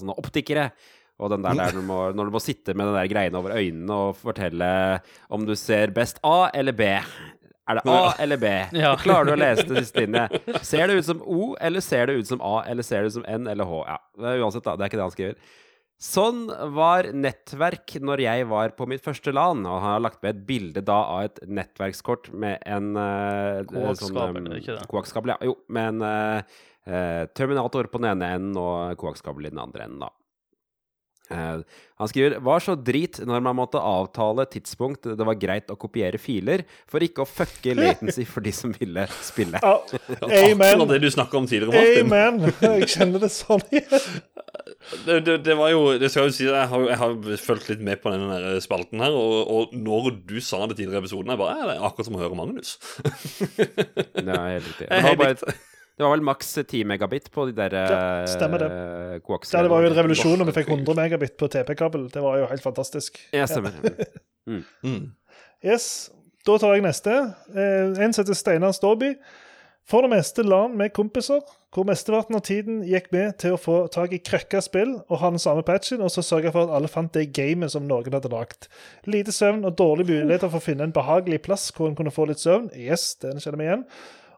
sånne 0.00 0.16
optikere. 0.18 0.70
Og 1.22 1.30
den 1.30 1.44
der, 1.44 1.54
der 1.54 1.68
når, 1.70 1.76
du 1.78 1.86
må, 1.86 1.98
når 2.18 2.26
du 2.26 2.32
må 2.34 2.40
sitte 2.42 2.74
med 2.74 2.88
den 2.88 2.96
der 2.96 3.06
greiene 3.06 3.38
over 3.38 3.52
øynene 3.54 3.94
og 4.08 4.16
fortelle 4.18 4.70
om 5.30 5.44
du 5.46 5.52
ser 5.54 5.92
best 5.94 6.18
A 6.26 6.48
eller 6.52 6.74
B. 6.74 6.88
Er 7.64 7.80
det 7.80 7.88
A 7.88 8.12
eller 8.20 8.40
B? 8.40 8.52
Ja. 8.84 8.92
Klarer 9.00 9.30
du 9.30 9.34
å 9.34 9.40
lese 9.40 9.64
det 9.70 9.86
siste 9.86 10.04
linje? 10.04 10.26
Ser 10.66 10.88
det 10.90 10.98
ut 11.00 11.06
som 11.08 11.20
O, 11.24 11.54
eller 11.56 11.84
ser 11.84 12.10
det 12.10 12.18
ut 12.20 12.28
som 12.28 12.42
A, 12.44 12.58
eller 12.68 12.84
ser 12.84 13.04
det 13.04 13.12
ut 13.12 13.18
som 13.18 13.28
N 13.28 13.48
eller 13.50 13.68
H? 13.68 13.84
Ja, 13.88 14.00
uansett, 14.42 14.66
da. 14.66 14.76
Det 14.76 14.84
er 14.84 14.92
ikke 14.92 15.00
det 15.00 15.06
han 15.06 15.14
skriver. 15.14 15.52
Sånn 16.04 16.48
var 16.74 17.06
nettverk 17.16 17.94
når 18.02 18.24
jeg 18.24 18.46
var 18.50 18.74
på 18.76 18.86
mitt 18.90 19.04
første 19.04 19.32
LAN, 19.32 19.62
og 19.64 19.78
han 19.78 19.94
har 19.94 20.02
lagt 20.04 20.20
med 20.24 20.34
et 20.34 20.42
bilde 20.48 20.82
da 20.84 20.98
av 21.14 21.30
et 21.30 21.40
nettverkskort 21.46 22.28
med 22.34 22.58
en 22.66 22.90
uh, 22.98 23.62
sånn, 23.96 24.18
um, 24.18 24.40
det 24.50 24.60
ikke 24.60 24.74
det? 24.74 24.88
Koaxkabel, 24.90 25.32
ja. 25.32 25.38
Jo, 25.48 25.54
med 25.72 25.94
en 25.94 26.04
uh, 26.04 27.24
terminator 27.32 27.88
på 27.88 28.02
den 28.02 28.10
ene 28.10 28.34
enden 28.36 28.60
og 28.60 28.98
koakskabel 29.00 29.48
i 29.48 29.54
den 29.54 29.62
andre 29.62 29.86
enden, 29.86 30.04
da. 30.04 30.10
Eh, 31.32 31.60
han 31.96 32.08
skriver 32.10 32.36
Var 32.44 32.60
så 32.60 32.74
drit 32.76 33.16
når 33.24 33.40
man 33.46 33.56
måtte 33.56 33.80
avtale 33.80 34.44
tidspunkt 34.50 35.06
det 35.08 35.24
var 35.24 35.38
greit 35.40 35.70
å 35.72 35.76
kopiere 35.80 36.18
filer, 36.20 36.66
for 36.90 37.04
ikke 37.04 37.24
å 37.24 37.28
fucke 37.28 37.72
latency 37.78 38.26
for 38.28 38.44
de 38.44 38.52
som 38.52 38.74
ville 38.76 39.06
spille. 39.24 39.60
Ja, 39.62 39.78
amen. 40.50 40.84
Det 40.90 41.00
du 41.00 41.08
snakka 41.14 41.38
om 41.40 41.48
tidligere, 41.48 41.80
Martin. 41.80 42.12
Amen. 42.12 42.54
Jeg 42.60 42.90
kjenner 42.96 43.24
det 43.24 43.32
sånn 43.34 43.64
igjen. 43.72 44.08
Det, 45.06 45.14
det, 45.24 45.38
det 45.46 45.54
var 45.56 45.70
jo 45.72 45.94
Det 45.98 46.10
skal 46.12 46.26
jo 46.28 46.32
si 46.34 46.44
Jeg 46.44 46.68
har, 46.68 46.82
jeg 46.90 46.98
har 47.00 47.14
fulgt 47.40 47.70
litt 47.70 47.80
med 47.84 48.02
på 48.02 48.10
denne 48.12 48.36
der 48.36 48.58
spalten 48.62 49.00
her, 49.00 49.14
og, 49.16 49.48
og 49.48 49.72
når 49.72 50.10
du 50.28 50.36
sa 50.44 50.60
det 50.68 50.76
tidligere 50.76 51.00
i 51.00 51.04
episoden, 51.06 51.32
jeg 51.32 51.40
bare 51.40 51.54
Det 51.70 51.76
er 51.78 51.86
akkurat 51.88 52.08
som 52.10 52.18
å 52.18 52.20
høre 52.20 52.36
Magnus. 52.38 52.74
Det 53.56 54.28
er 54.28 54.58
helt 54.58 54.68
riktig. 54.68 54.90
Jeg 54.90 54.90
Det 54.90 55.08
var, 55.08 55.16
bare. 55.24 55.56
Det 55.94 56.02
var 56.02 56.10
vel 56.16 56.24
maks 56.26 56.48
10 56.58 56.84
megabit 56.90 57.30
på 57.30 57.44
de 57.46 57.52
der 57.54 57.74
Ja, 57.78 58.26
stemmer 58.26 58.58
det. 58.58 58.70
eh, 58.70 59.20
Ja, 59.52 59.62
det 59.62 59.70
var 59.70 59.82
jo 59.84 59.90
en 59.92 59.96
revolusjon 60.00 60.38
når 60.40 60.48
vi 60.50 60.56
fikk 60.58 60.72
100 60.74 60.94
megabit 60.98 61.36
på 61.38 61.46
TP-kabel. 61.48 62.08
Det 62.10 62.22
var 62.22 62.38
jo 62.42 62.46
helt 62.50 62.62
fantastisk. 62.62 63.20
Ja, 63.32 63.46
stemmer. 63.46 63.72
Mm. 64.46 65.12
Yes, 65.64 66.10
Da 66.44 66.58
tar 66.60 66.74
jeg 66.74 66.82
neste. 66.84 67.12
Eh, 67.56 67.94
en 68.04 68.12
som 68.12 68.20
heter 68.24 68.36
Steinar 68.36 68.74
Storby. 68.76 69.14
For 69.88 70.00
det 70.04 70.10
meste 70.12 70.42
LAN 70.44 70.74
med 70.76 70.92
kompiser, 70.96 71.40
hvor 71.72 71.84
mesteparten 71.88 72.36
av 72.36 72.42
tiden 72.44 72.82
gikk 72.88 73.10
med 73.12 73.38
til 73.40 73.52
å 73.56 73.60
få 73.60 73.78
tak 73.92 74.12
i 74.16 74.18
krøkka 74.24 74.60
spill 74.64 74.94
og 75.08 75.18
ha 75.20 75.30
den 75.32 75.40
samme 75.42 75.64
patchen, 75.64 76.00
og 76.04 76.08
så 76.12 76.22
sørge 76.24 76.52
for 76.52 76.64
at 76.68 76.72
alle 76.76 76.88
fant 76.88 77.12
det 77.16 77.26
gamet 77.36 77.72
som 77.72 77.84
noen 77.88 78.12
hadde 78.12 78.30
lagd. 78.32 78.68
Lite 79.08 79.32
søvn 79.32 79.64
og 79.68 79.76
dårlige 79.80 80.08
muligheter 80.22 80.48
for 80.52 80.60
å 80.60 80.64
finne 80.64 80.84
en 80.88 80.92
behagelig 80.96 81.40
plass 81.44 81.70
hvor 81.76 81.88
en 81.90 81.96
kunne 81.98 82.12
få 82.14 82.24
litt 82.30 82.40
søvn. 82.40 82.70
Yes, 82.76 83.14
den 83.24 83.40
kjenner 83.40 83.60
vi 83.60 83.66
igjen. 83.68 83.84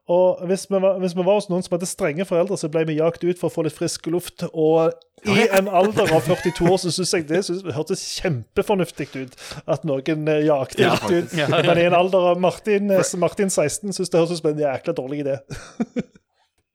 Og 0.06 0.42
hvis 0.46 0.68
vi, 0.70 0.78
var, 0.78 1.00
hvis 1.02 1.16
vi 1.18 1.24
var 1.26 1.34
hos 1.40 1.48
noen 1.50 1.64
som 1.66 1.74
hadde 1.74 1.88
strenge 1.90 2.24
foreldre, 2.28 2.54
så 2.60 2.68
ble 2.70 2.84
vi 2.86 2.94
jagt 3.00 3.24
ut 3.26 3.40
for 3.40 3.48
å 3.48 3.54
få 3.56 3.64
litt 3.66 3.74
frisk 3.74 4.06
luft. 4.14 4.44
Og 4.52 4.92
i 5.26 5.48
en 5.56 5.66
alder 5.66 6.12
av 6.14 6.28
42 6.28 6.68
år 6.70 6.78
så 6.78 6.92
syns 6.94 7.14
jeg 7.16 7.24
det 7.26 7.40
synes, 7.48 7.64
hørtes 7.74 8.04
kjempefornuftig 8.20 9.08
ut 9.16 9.34
at 9.66 9.86
noen 9.88 10.28
eh, 10.30 10.44
jakte 10.46 10.84
Ja, 10.84 10.92
litt 10.94 11.26
ut. 11.26 11.34
Ja. 11.34 11.48
Men 11.50 11.80
i 11.82 11.88
en 11.88 11.96
alder 11.98 12.30
av 12.30 12.38
Martin, 12.42 12.92
eh, 12.94 13.10
Martin 13.18 13.50
16 13.50 13.96
syns 13.98 14.12
det 14.12 14.20
høres 14.20 14.36
ut 14.36 14.44
som 14.44 14.52
en 14.52 14.62
jækla 14.62 14.94
dårlig 14.94 15.24
idé. 15.24 15.40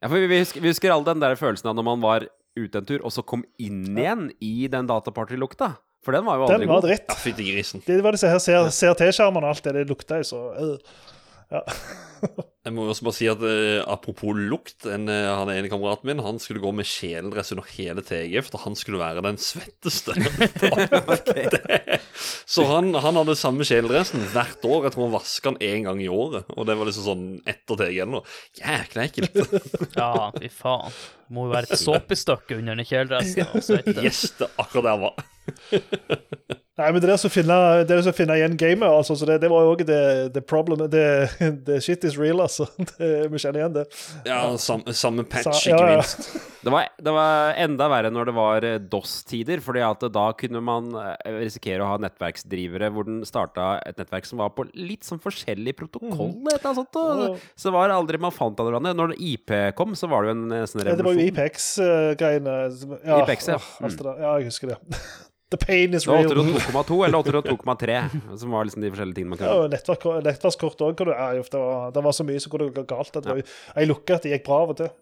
Ja, 0.01 0.09
for 0.09 0.17
vi, 0.17 0.27
vi, 0.27 0.41
husker, 0.41 0.63
vi 0.65 0.73
husker 0.73 0.91
alle 0.91 1.07
den 1.07 1.23
der 1.23 1.37
følelsen 1.39 1.71
av 1.71 1.77
når 1.77 1.87
man 1.87 2.03
var 2.03 2.27
ute 2.59 2.81
en 2.81 2.89
tur, 2.89 2.99
og 3.05 3.15
så 3.15 3.23
kom 3.23 3.45
inn 3.61 3.85
igjen 3.95 4.27
i 4.43 4.67
den 4.71 4.89
dataparty-lukta. 4.89 5.71
For 6.03 6.17
den 6.17 6.25
var 6.25 6.39
jo 6.41 6.47
aldri 6.49 6.65
Den 6.65 6.71
var 6.73 6.81
god. 6.81 6.89
dritt. 6.89 7.07
Ja, 7.07 7.17
fytti 7.21 7.47
grisen. 7.47 7.83
Det 7.85 8.01
var 8.03 8.17
disse 8.17 8.27
her 8.27 8.41
CRT-skjermene 8.41 9.45
og 9.45 9.53
alt 9.53 9.63
det. 9.67 9.75
Det 9.77 9.87
lukta 9.93 10.19
jo 10.19 10.27
så 10.33 10.41
øh. 10.57 10.75
Ja. 11.51 11.61
Jeg 12.61 12.75
må 12.75 12.83
også 12.85 13.07
bare 13.07 13.17
si 13.17 13.25
at 13.25 13.41
uh, 13.41 13.81
Apropos 13.89 14.37
lukt 14.37 14.85
en, 14.85 15.07
uh, 15.09 15.31
Han 15.39 15.49
ene 15.49 15.71
kameraten 15.71 16.05
min 16.11 16.21
Han 16.21 16.37
skulle 16.39 16.61
gå 16.61 16.69
med 16.77 16.85
kjeledress 16.85 17.49
under 17.55 17.65
hele 17.73 18.03
TG, 18.05 18.35
for 18.45 18.61
han 18.61 18.77
skulle 18.77 19.01
være 19.01 19.23
den 19.25 19.39
svetteste. 19.41 20.13
Så 22.53 22.67
han, 22.69 22.91
han 22.93 23.17
hadde 23.17 23.35
samme 23.39 23.65
kjeledressen 23.65 24.21
hvert 24.33 24.61
år. 24.67 24.85
Jeg 24.85 24.93
tror 24.93 25.07
han 25.07 25.15
vaska 25.15 25.53
den 25.55 25.63
én 25.65 25.87
gang 25.87 26.01
i 26.03 26.11
året. 26.11 26.49
Og 26.53 26.67
det 26.69 26.75
var 26.77 26.89
liksom 26.89 27.07
sånn 27.07 27.25
etter 27.49 27.79
TG 27.79 27.95
eller 27.95 28.13
noe. 28.19 28.37
Jækla 28.59 29.07
ekkelt. 29.07 29.41
Ja, 29.97 30.29
fy 30.37 30.51
faen. 30.53 31.01
Må 31.31 31.47
jo 31.47 31.53
være 31.55 31.71
et 31.71 31.83
såpestykke 31.87 32.59
under 32.59 32.79
den 32.79 32.87
kjeledressen. 32.87 34.03
Yes, 34.03 34.25
det 34.39 34.49
er 34.49 34.57
akkurat 34.65 34.87
det 34.87 34.95
han 34.95 35.05
var. 35.07 35.15
Nei, 36.81 36.87
men 36.95 37.01
det 37.03 37.09
der 37.11 37.19
som 37.19 37.29
finne, 37.29 37.55
det 37.85 37.97
som 38.05 38.15
finne 38.15 38.37
igjen 38.39 38.55
gamet, 38.57 38.87
altså, 38.87 39.13
så 39.19 39.27
det, 39.27 39.41
det 39.43 39.49
var 39.51 39.65
jo 39.65 39.73
òg 39.75 39.83
det, 39.85 40.03
det 40.33 40.41
problem 40.47 40.81
det, 40.95 41.77
shit 41.83 42.05
is 42.07 42.15
real, 42.17 42.41
altså. 42.45 42.65
Vi 42.97 43.41
kjenner 43.41 43.61
igjen 43.61 43.75
det. 43.75 43.83
Ja, 44.25 44.39
samme, 44.61 44.95
samme 44.97 45.25
patch, 45.27 45.49
Sa- 45.51 45.75
ikke 45.75 45.75
ja, 45.77 45.91
ja. 45.97 45.99
minst. 45.99 46.31
Det 46.61 46.69
var, 46.69 46.87
det 47.01 47.13
var 47.15 47.55
enda 47.57 47.87
verre 47.89 48.11
når 48.13 48.29
det 48.29 48.33
var 48.37 48.65
eh, 48.69 48.77
DOS-tider, 48.85 49.61
fordi 49.65 49.81
at 49.81 50.03
da 50.13 50.25
kunne 50.37 50.61
man 50.63 50.91
eh, 50.93 51.37
risikere 51.41 51.81
å 51.81 51.89
ha 51.89 51.99
nettverksdrivere 52.05 52.91
hvor 52.93 53.07
den 53.07 53.23
starta 53.25 53.73
et 53.85 53.97
nettverk 53.97 54.29
som 54.29 54.41
var 54.43 54.53
på 54.53 54.67
litt 54.77 55.05
sånn 55.07 55.21
forskjellig 55.21 55.73
protokoll. 55.79 56.35
mm. 56.37 56.51
eller 56.53 56.67
annet 56.69 56.81
sånt, 56.83 57.01
og, 57.01 57.41
Så 57.55 57.69
det 57.69 57.75
var 57.75 57.93
aldri 57.93 58.21
man 58.21 58.35
fant 58.35 58.61
av 58.61 58.69
hverandre. 58.69 58.93
Når 58.97 59.15
IP 59.17 59.55
kom, 59.77 59.97
så 59.97 60.09
var 60.11 60.23
det 60.23 60.31
jo 60.31 60.37
en 60.37 60.57
eh, 60.59 60.67
sånn 60.69 60.85
Ja, 60.85 60.93
Det 60.93 61.05
var 61.05 61.17
jo 61.17 61.17
revolusjon. 61.17 61.20
IPX-greiene. 61.27 62.55
Ja, 63.05 63.19
IPX, 63.23 63.51
ja. 63.51 63.59
ja, 63.81 64.37
jeg 64.39 64.49
husker 64.51 64.73
det. 64.73 64.79
The 65.51 65.59
pain 65.59 65.93
is 65.93 66.07
real. 66.07 66.29
802,2 66.31 67.05
eller 67.05 67.17
802,3, 67.17 68.37
som 68.39 68.53
var 68.55 68.65
liksom 68.65 68.85
de 68.85 68.91
forskjellige 68.93 69.17
tingene 69.17 69.35
man 69.35 69.41
Ja, 69.41 69.49
kunne. 69.49 69.65
og 69.65 69.73
nettverk, 69.73 70.05
nettverkskort 70.23 70.83
òg. 70.87 71.01
Ja, 71.11 71.31
det, 71.35 71.63
det 71.97 72.03
var 72.05 72.15
så 72.15 72.23
mye 72.23 72.39
som 72.39 72.53
kunne 72.53 72.71
gå 72.71 72.85
galt. 72.87 73.11
at 73.19 73.25
Det 73.25 73.33
var 73.33 73.41
jo 73.41 73.47
ei 73.75 73.89
at 73.91 74.23
det 74.23 74.31
gikk 74.37 74.45
bra 74.47 74.61
av 74.63 74.71
og 74.71 74.79
til. 74.79 74.93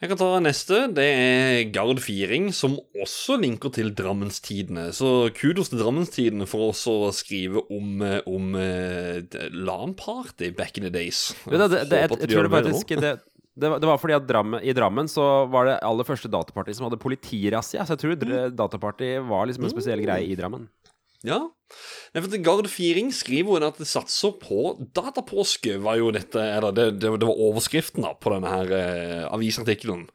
Jeg 0.00 0.08
kan 0.08 0.16
ta 0.16 0.28
neste. 0.40 0.76
Det 0.96 1.04
er 1.04 1.58
Gard 1.74 1.98
Firing, 2.00 2.46
som 2.56 2.78
også 2.96 3.36
linker 3.42 3.68
til 3.76 3.90
Drammenstidene. 3.92 4.86
Så 4.96 5.28
kudos 5.36 5.68
til 5.68 5.82
Drammenstidene 5.82 6.46
for 6.48 6.70
også 6.70 6.94
å 7.10 7.10
skrive 7.12 7.60
om, 7.68 8.00
eh, 8.00 8.22
om 8.24 8.54
eh, 8.56 9.20
LAN-party 9.52 10.54
back 10.56 10.80
in 10.80 10.88
the 10.88 10.94
days. 10.94 11.34
Jeg, 11.44 11.52
det, 11.52 11.68
det, 11.68 11.82
det, 11.92 12.00
jeg, 12.00 12.16
jeg 12.16 12.32
tror 12.32 12.48
det 12.48 12.54
faktisk 12.56 12.94
det, 12.96 13.12
det, 13.58 13.68
var, 13.68 13.80
det 13.82 13.88
var 13.90 13.98
fordi 13.98 14.14
at 14.16 14.26
Drammen, 14.28 14.62
i 14.62 14.74
Drammen 14.76 15.08
så 15.10 15.24
var 15.50 15.66
det 15.66 15.78
aller 15.86 16.06
første 16.06 16.30
dataparty 16.30 16.74
som 16.76 16.86
hadde 16.86 17.00
politirazzia. 17.02 17.84
Så 17.84 17.96
jeg 17.96 18.02
tror 18.04 18.20
mm. 18.20 18.54
dataparty 18.58 19.16
var 19.26 19.48
liksom 19.50 19.66
en 19.66 19.72
spesiell 19.74 20.04
greie 20.04 20.28
i 20.30 20.36
Drammen. 20.38 20.68
Ja. 21.26 21.42
Gard 22.40 22.68
Firing 22.72 23.10
skriver 23.12 23.60
jo 23.60 23.66
at 23.68 23.80
det 23.80 23.88
satser 23.90 24.32
på 24.40 24.72
datapåske, 24.96 25.76
var 25.82 25.98
jo 26.00 26.08
dette 26.14 26.40
Eller 26.40 26.72
det, 26.72 26.86
det, 27.02 27.10
det 27.20 27.28
var 27.28 27.42
overskriften 27.50 28.06
da 28.06 28.14
på 28.16 28.32
denne 28.32 28.50
her 28.54 28.72
eh, 28.78 29.26
avisartikkelen. 29.28 30.06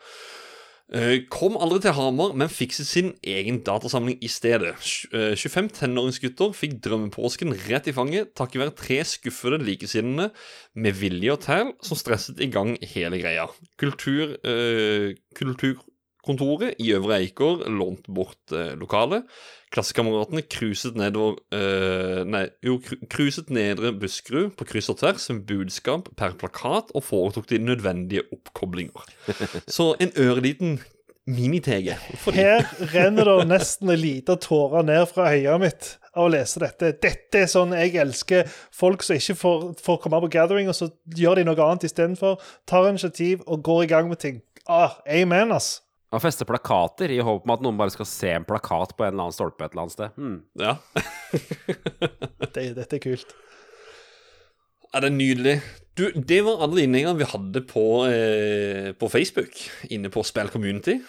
Eh, 0.93 1.23
kom 1.33 1.55
aldri 1.57 1.79
til 1.81 1.95
Hamar, 1.97 2.35
men 2.37 2.51
fikset 2.51 2.85
sin 2.85 3.07
egen 3.25 3.63
datasamling 3.65 4.19
i 4.21 4.29
stedet. 4.29 4.75
Eh, 5.09 5.33
25 5.33 5.71
tenåringsgutter 5.79 6.53
fikk 6.53 6.75
drømmepåsken 6.85 7.55
rett 7.65 7.89
i 7.89 7.95
fanget 7.95 8.35
takket 8.37 8.61
være 8.61 8.75
tre 8.77 8.99
skuffede 9.09 9.63
likesinnede 9.65 10.29
med 10.77 10.93
vilje 10.99 11.33
og 11.33 11.41
tæl 11.41 11.73
som 11.81 11.97
stresset 11.97 12.37
i 12.39 12.51
gang 12.53 12.75
hele 12.93 13.17
greia. 13.17 13.47
Kultur, 13.81 14.37
eh, 14.45 15.17
kulturkontoret 15.33 16.77
i 16.77 16.93
Øvre 16.93 17.17
Eiker 17.17 17.65
lånte 17.65 18.13
bort 18.13 18.53
eh, 18.53 18.77
lokalet. 18.77 19.25
Klassekameratene 19.75 20.45
cruiset 20.47 20.95
nedover 20.99 21.35
eh, 21.55 22.23
Nei, 22.27 22.45
jo, 22.63 22.77
cruiset 23.11 23.51
nedre 23.53 23.91
Buskerud 23.99 24.55
på 24.55 24.67
kryss 24.69 24.87
og 24.93 25.01
tvers 25.01 25.27
med 25.33 25.43
budskap 25.49 26.09
per 26.15 26.37
plakat 26.39 26.93
og 26.95 27.03
foretok 27.03 27.49
de 27.51 27.59
nødvendige 27.59 28.23
oppkoblinger. 28.31 29.03
Så 29.75 29.93
en 29.99 30.13
ørliten 30.15 30.79
mini-TG. 31.25 31.91
Her 32.35 32.65
renner 32.93 33.27
det 33.27 33.47
nesten 33.49 33.89
en 33.89 33.99
liten 33.99 34.41
tåre 34.41 34.83
ned 34.85 35.07
fra 35.09 35.31
øyet 35.33 35.61
mitt 35.61 35.91
av 36.15 36.27
å 36.27 36.31
lese 36.31 36.61
dette. 36.63 36.93
Dette 37.01 37.41
er 37.43 37.49
sånn 37.51 37.75
jeg 37.75 37.97
elsker 37.99 38.51
folk 38.73 39.03
som 39.03 39.17
ikke 39.17 39.37
får, 39.39 39.63
får 39.83 40.01
komme 40.03 40.21
på 40.23 40.31
gathering, 40.37 40.69
og 40.71 40.77
så 40.77 40.91
gjør 41.17 41.41
de 41.41 41.47
noe 41.49 41.65
annet 41.65 41.87
istedenfor. 41.89 42.37
Tar 42.69 42.91
initiativ 42.91 43.43
og 43.45 43.65
går 43.65 43.85
i 43.85 43.89
gang 43.91 44.11
med 44.11 44.21
ting. 44.21 44.39
Ah, 44.69 45.01
amen, 45.11 45.51
ass. 45.53 45.84
Og 46.15 46.23
feste 46.23 46.47
plakater 46.47 47.11
i 47.11 47.19
håp 47.19 47.43
om 47.43 47.53
at 47.55 47.63
noen 47.65 47.79
bare 47.79 47.91
skal 47.91 48.07
se 48.07 48.29
en 48.31 48.45
plakat 48.47 48.93
på 48.95 49.03
en 49.03 49.11
eller 49.11 49.27
annen 49.27 49.35
stolpe 49.35 49.65
et 49.65 49.73
eller 49.73 49.83
annet 49.83 49.95
sted. 49.97 50.15
Hmm. 50.15 50.37
Ja. 50.59 50.77
Det, 52.55 52.69
dette 52.77 52.95
er 52.95 53.03
kult. 53.03 53.33
Ja, 54.93 55.01
det 55.03 55.09
er 55.09 55.15
nydelig. 55.17 55.57
Du, 55.99 56.05
det 56.15 56.37
var 56.45 56.61
alle 56.63 56.85
innleggene 56.85 57.19
vi 57.19 57.27
hadde 57.27 57.61
på, 57.67 57.83
eh, 58.07 58.93
på 58.95 59.09
Facebook, 59.11 59.59
inne 59.91 60.11
på 60.11 60.23
Spill 60.23 60.51
Community. 60.53 61.01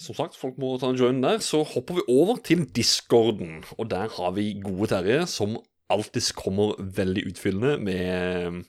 Som 0.00 0.16
sagt, 0.16 0.38
folk 0.40 0.56
må 0.60 0.74
ta 0.80 0.88
en 0.88 0.98
join 0.98 1.20
der. 1.20 1.42
Så 1.44 1.60
hopper 1.74 2.00
vi 2.00 2.06
over 2.08 2.40
til 2.44 2.64
Discorden, 2.76 3.62
og 3.76 3.90
der 3.92 4.08
har 4.16 4.34
vi 4.36 4.54
gode 4.64 4.88
Terje, 4.94 5.26
som 5.28 5.58
alltid 5.92 6.32
kommer 6.36 6.72
veldig 6.80 7.26
utfyllende 7.30 7.76
med 7.84 8.64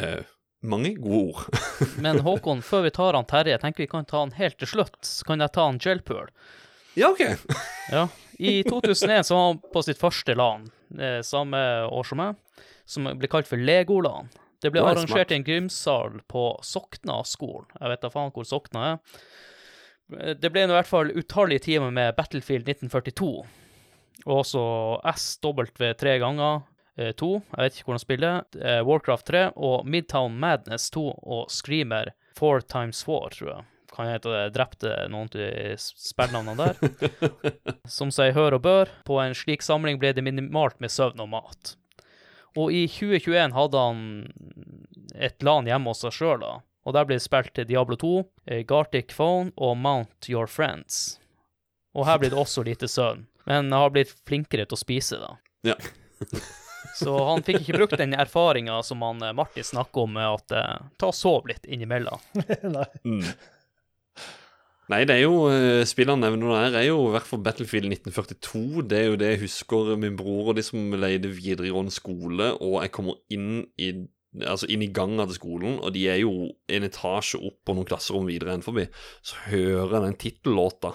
eh, 0.00 0.24
mange 0.62 0.94
gode 1.00 1.20
ord. 1.34 1.60
Men 2.04 2.20
Håkon, 2.26 2.60
før 2.62 2.82
vi 2.86 2.90
tar 2.96 3.16
han 3.16 3.28
Terje, 3.28 3.54
jeg 3.56 3.62
tenker 3.62 3.84
vi 3.84 3.90
kan 3.90 4.04
ta 4.08 4.20
han 4.24 4.34
helt 4.36 4.58
til 4.60 4.68
slutt. 4.68 4.98
Så 5.06 5.24
kan 5.28 5.40
jeg 5.40 5.52
ta 5.54 5.64
han 5.68 5.78
Gelpool. 5.80 6.28
ja, 6.98 7.10
OK. 7.12 7.22
Ja. 7.90 8.08
I 8.40 8.62
2001 8.64 9.26
så 9.28 9.34
var 9.36 9.46
han 9.50 9.58
på 9.72 9.82
sitt 9.84 9.98
første 10.00 10.32
LAN, 10.36 10.62
eh, 10.96 11.18
samme 11.26 11.58
år 11.92 12.06
som 12.08 12.20
meg, 12.22 12.38
som 12.88 13.04
ble 13.20 13.28
kalt 13.28 13.48
for 13.50 13.60
Legolan. 13.60 14.30
Det 14.60 14.70
ble 14.72 14.80
Det 14.80 14.88
arrangert 14.94 15.28
smart. 15.28 15.32
i 15.32 15.36
en 15.40 15.44
gymsal 15.44 16.20
på 16.28 16.44
Sokna-skolen. 16.64 17.68
Jeg 17.80 17.92
vet 17.92 18.00
da 18.04 18.10
faen 18.12 18.32
hvor 18.32 18.44
Sokna 18.48 18.86
er. 18.94 20.34
Det 20.40 20.50
ble 20.52 20.64
i 20.66 20.72
hvert 20.72 20.88
fall 20.88 21.12
utallige 21.14 21.62
timer 21.68 21.92
med 21.94 22.16
Battlefield 22.16 22.66
1942, 22.68 23.44
og 24.26 24.32
også 24.40 24.62
SW 25.16 25.92
tre 26.00 26.16
ganger. 26.18 26.62
Eh, 27.00 27.12
To, 27.18 27.30
jeg 27.56 27.64
vet 27.66 27.76
ikke 27.78 27.88
hvordan 27.90 28.02
spiller. 28.04 28.44
eh, 28.60 28.80
Warcraft 28.86 29.26
3 29.32 29.42
og 29.56 29.88
Midtown 29.88 30.36
Madness 30.40 30.90
2 30.94 31.04
og 31.22 31.50
Screamer 31.52 32.12
4 32.38 32.62
times 32.70 33.02
4, 33.08 33.30
tror 33.36 33.52
jeg. 33.54 33.66
Kan 33.90 34.06
hete 34.06 34.30
det 34.30 34.52
drepte 34.54 34.92
noen 35.10 35.26
av 35.34 35.80
spillnavnene 35.82 36.54
der. 36.60 37.20
Som 37.98 38.12
seg 38.14 38.36
hør 38.36 38.60
og 38.60 38.62
bør, 38.62 38.92
på 39.08 39.18
en 39.18 39.34
slik 39.34 39.64
samling 39.66 39.98
ble 39.98 40.12
det 40.14 40.22
minimalt 40.22 40.78
med 40.80 40.92
søvn 40.94 41.24
og 41.24 41.32
mat. 41.32 41.74
Og 42.58 42.70
i 42.74 42.84
2021 42.90 43.54
hadde 43.54 43.82
han 43.82 44.04
et 45.14 45.42
LAN 45.42 45.66
hjemme 45.66 45.90
hos 45.90 46.04
seg 46.04 46.14
sjøl, 46.14 46.38
da. 46.42 46.52
Og 46.86 46.94
der 46.96 47.04
ble 47.06 47.18
det 47.18 47.26
spilt 47.26 47.58
Diablo 47.68 47.98
2, 48.00 48.12
eh, 48.46 48.62
Gartic 48.66 49.12
Phone 49.14 49.52
og 49.58 49.76
Mount 49.76 50.30
Your 50.30 50.46
Friends. 50.48 51.18
Og 51.94 52.06
her 52.06 52.22
blir 52.22 52.30
det 52.32 52.38
også 52.38 52.64
lite 52.64 52.88
søvn. 52.88 53.26
Men 53.50 53.68
jeg 53.72 53.82
har 53.82 53.90
blitt 53.90 54.14
flinkere 54.28 54.66
til 54.70 54.78
å 54.78 54.80
spise, 54.80 55.18
da. 55.18 55.34
Ja. 55.66 55.76
Så 56.96 57.14
han 57.28 57.44
fikk 57.46 57.62
ikke 57.62 57.78
brukt 57.78 57.96
den 58.00 58.16
erfaringa 58.18 58.80
som 58.86 59.02
han 59.06 59.22
eh, 59.24 59.34
Martin 59.36 59.66
snakker 59.66 60.06
om, 60.06 60.14
med 60.18 60.26
at 60.26 60.54
eh, 60.56 60.76
ta 61.00 61.10
og 61.10 61.16
sov 61.16 61.48
litt 61.50 61.66
innimellom. 61.70 62.22
Nei. 62.76 62.86
Mm. 63.06 63.26
Nei, 64.90 65.04
det 65.06 65.20
er 65.20 65.22
jo 65.22 65.44
eh, 65.52 65.84
Spillene 65.86 66.26
nevner 66.26 66.56
der, 66.56 66.78
er 66.80 66.88
jo 66.88 67.04
i 67.06 67.12
hvert 67.14 67.28
fall 67.28 67.42
Battlefield 67.46 67.90
1942. 67.92 68.86
Det 68.90 68.98
er 68.98 69.10
jo 69.12 69.18
det 69.20 69.34
jeg 69.34 69.42
husker 69.44 69.92
min 70.00 70.16
bror 70.18 70.50
og 70.50 70.58
de 70.58 70.64
som 70.66 70.96
leide 70.98 71.30
videregående 71.30 71.94
skole, 71.94 72.54
og 72.58 72.80
jeg 72.84 72.96
kommer 72.96 73.20
inn 73.32 73.68
i 73.80 73.92
Altså 74.46 74.68
inn 74.70 74.78
i 74.84 74.86
gangen 74.94 75.18
til 75.26 75.34
skolen, 75.34 75.80
og 75.82 75.90
de 75.90 76.04
er 76.06 76.20
jo 76.20 76.52
en 76.70 76.84
etasje 76.86 77.40
opp 77.42 77.56
på 77.66 77.74
noen 77.74 77.88
klasserom 77.88 78.28
videre 78.28 78.52
enn 78.54 78.62
forbi. 78.62 78.84
Så 79.26 79.40
hører 79.48 79.96
jeg 79.96 80.04
den 80.04 80.14
tittellåta 80.22 80.92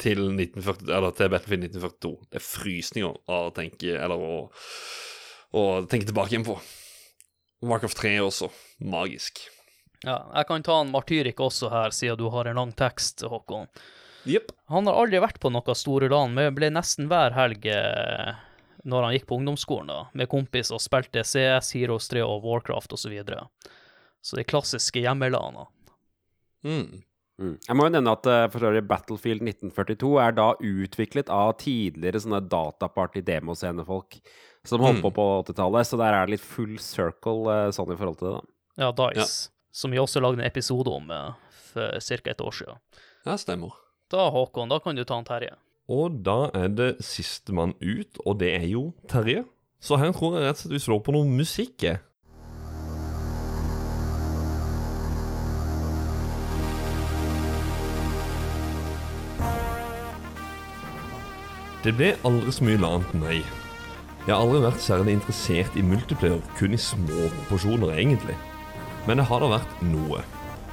til, 0.00 0.20
1940, 0.32 0.88
eller 0.88 1.14
til 1.16 1.32
Battlefield 1.32 1.68
1942. 1.70 2.14
Det 2.30 2.40
er 2.40 2.46
frysninger 2.46 3.18
av 3.28 3.50
å 3.50 3.54
tenke 3.56 3.96
Eller 3.98 4.20
å, 4.20 4.38
å 5.54 5.64
tenke 5.90 6.08
tilbake 6.08 6.34
igjen 6.34 6.46
på. 6.46 6.56
Warcraft 7.64 8.00
3 8.00 8.14
også. 8.24 8.50
Magisk. 8.84 9.44
Ja, 10.04 10.18
jeg 10.34 10.48
kan 10.48 10.64
ta 10.64 10.80
en 10.82 10.92
Martyrik 10.92 11.40
også 11.40 11.70
her, 11.72 11.94
siden 11.96 12.20
du 12.20 12.26
har 12.32 12.48
en 12.48 12.58
lang 12.60 12.72
tekst, 12.76 13.24
Håkon. 13.24 13.70
Yep. 14.28 14.52
Han 14.72 14.88
har 14.88 14.98
aldri 15.00 15.20
vært 15.20 15.40
på 15.40 15.52
noe 15.52 15.76
store 15.76 16.08
LAN, 16.12 16.34
men 16.36 16.52
ble 16.56 16.70
nesten 16.72 17.08
hver 17.08 17.36
helg 17.36 17.64
eh, 17.68 18.34
når 18.84 19.06
han 19.06 19.14
gikk 19.16 19.26
på 19.30 19.38
ungdomsskolen, 19.40 19.92
da, 19.92 20.00
med 20.12 20.30
kompis 20.32 20.72
og 20.74 20.82
spilte 20.84 21.24
CS, 21.24 21.72
Heroes 21.76 22.08
3 22.12 22.24
og 22.24 22.44
Warcraft 22.44 22.96
osv. 22.96 23.06
Så, 23.06 23.12
videre. 23.12 23.46
så 24.24 24.36
de 24.40 24.44
klassiske 24.48 25.00
hjemmelana. 25.04 25.66
Mm. 26.64 27.04
Mm. 27.40 27.56
Jeg 27.66 27.74
må 27.76 27.86
jo 27.88 27.92
nevne 27.96 28.12
at 28.14 28.26
uh, 28.30 28.80
Battlefield 28.86 29.42
1942 29.42 30.10
er 30.22 30.34
da 30.36 30.48
utviklet 30.62 31.30
av 31.34 31.56
tidligere 31.58 32.20
sånne 32.22 32.38
dataparty-demoscenefolk 33.18 34.20
som 34.64 34.80
holdt 34.80 35.00
Mm. 35.00 35.02
på 35.02 35.10
på 35.14 35.24
80-tallet, 35.44 35.86
så 35.86 35.96
der 35.98 36.12
er 36.14 36.26
det 36.26 36.36
litt 36.38 36.46
full 36.46 36.78
circle 36.78 37.48
uh, 37.50 37.70
sånn 37.74 37.92
i 37.92 37.96
forhold 37.98 38.18
til 38.18 38.28
det, 38.30 38.34
da. 38.38 38.44
Ja, 38.84 38.92
Dice, 38.92 39.50
som 39.72 39.90
vi 39.90 39.98
også 39.98 40.20
lagde 40.22 40.40
en 40.40 40.46
episode 40.46 40.90
om 40.90 41.10
eh, 41.10 41.32
for 41.72 41.98
ca. 42.00 42.30
et 42.30 42.40
år 42.40 42.54
siden. 42.54 42.78
Ja, 43.26 43.36
stemmer. 43.38 43.70
Da, 44.10 44.28
Håkon, 44.30 44.68
da 44.70 44.78
kan 44.82 44.96
du 44.96 45.04
ta 45.04 45.18
en 45.18 45.24
Terje. 45.26 45.54
Og 45.88 46.22
da 46.26 46.50
er 46.54 46.68
det 46.68 46.88
sistemann 47.04 47.74
ut, 47.80 48.18
og 48.24 48.38
det 48.40 48.50
er 48.56 48.66
jo 48.66 48.92
Terje. 49.10 49.44
Så 49.80 49.98
her 50.00 50.12
tror 50.16 50.38
jeg 50.38 50.46
rett 50.48 50.56
og 50.56 50.62
slett 50.64 50.72
vi 50.74 50.82
slår 50.86 51.02
på 51.06 51.12
noe 51.14 51.28
musikk. 51.28 51.84
Det 61.84 61.92
ble 61.92 62.14
aldri 62.24 62.48
så 62.48 62.64
mye 62.64 62.78
annet 62.80 63.10
meg. 63.20 63.48
Jeg 64.24 64.30
har 64.30 64.40
aldri 64.40 64.62
vært 64.64 64.80
særlig 64.80 65.18
interessert 65.18 65.74
i 65.76 65.82
multiplayer, 65.84 66.38
kun 66.56 66.72
i 66.72 66.78
små 66.80 67.26
porsjoner, 67.50 67.92
egentlig. 67.92 68.36
Men 69.04 69.20
det 69.20 69.26
har 69.28 69.44
da 69.44 69.50
vært 69.52 69.82
noe. 69.84 70.22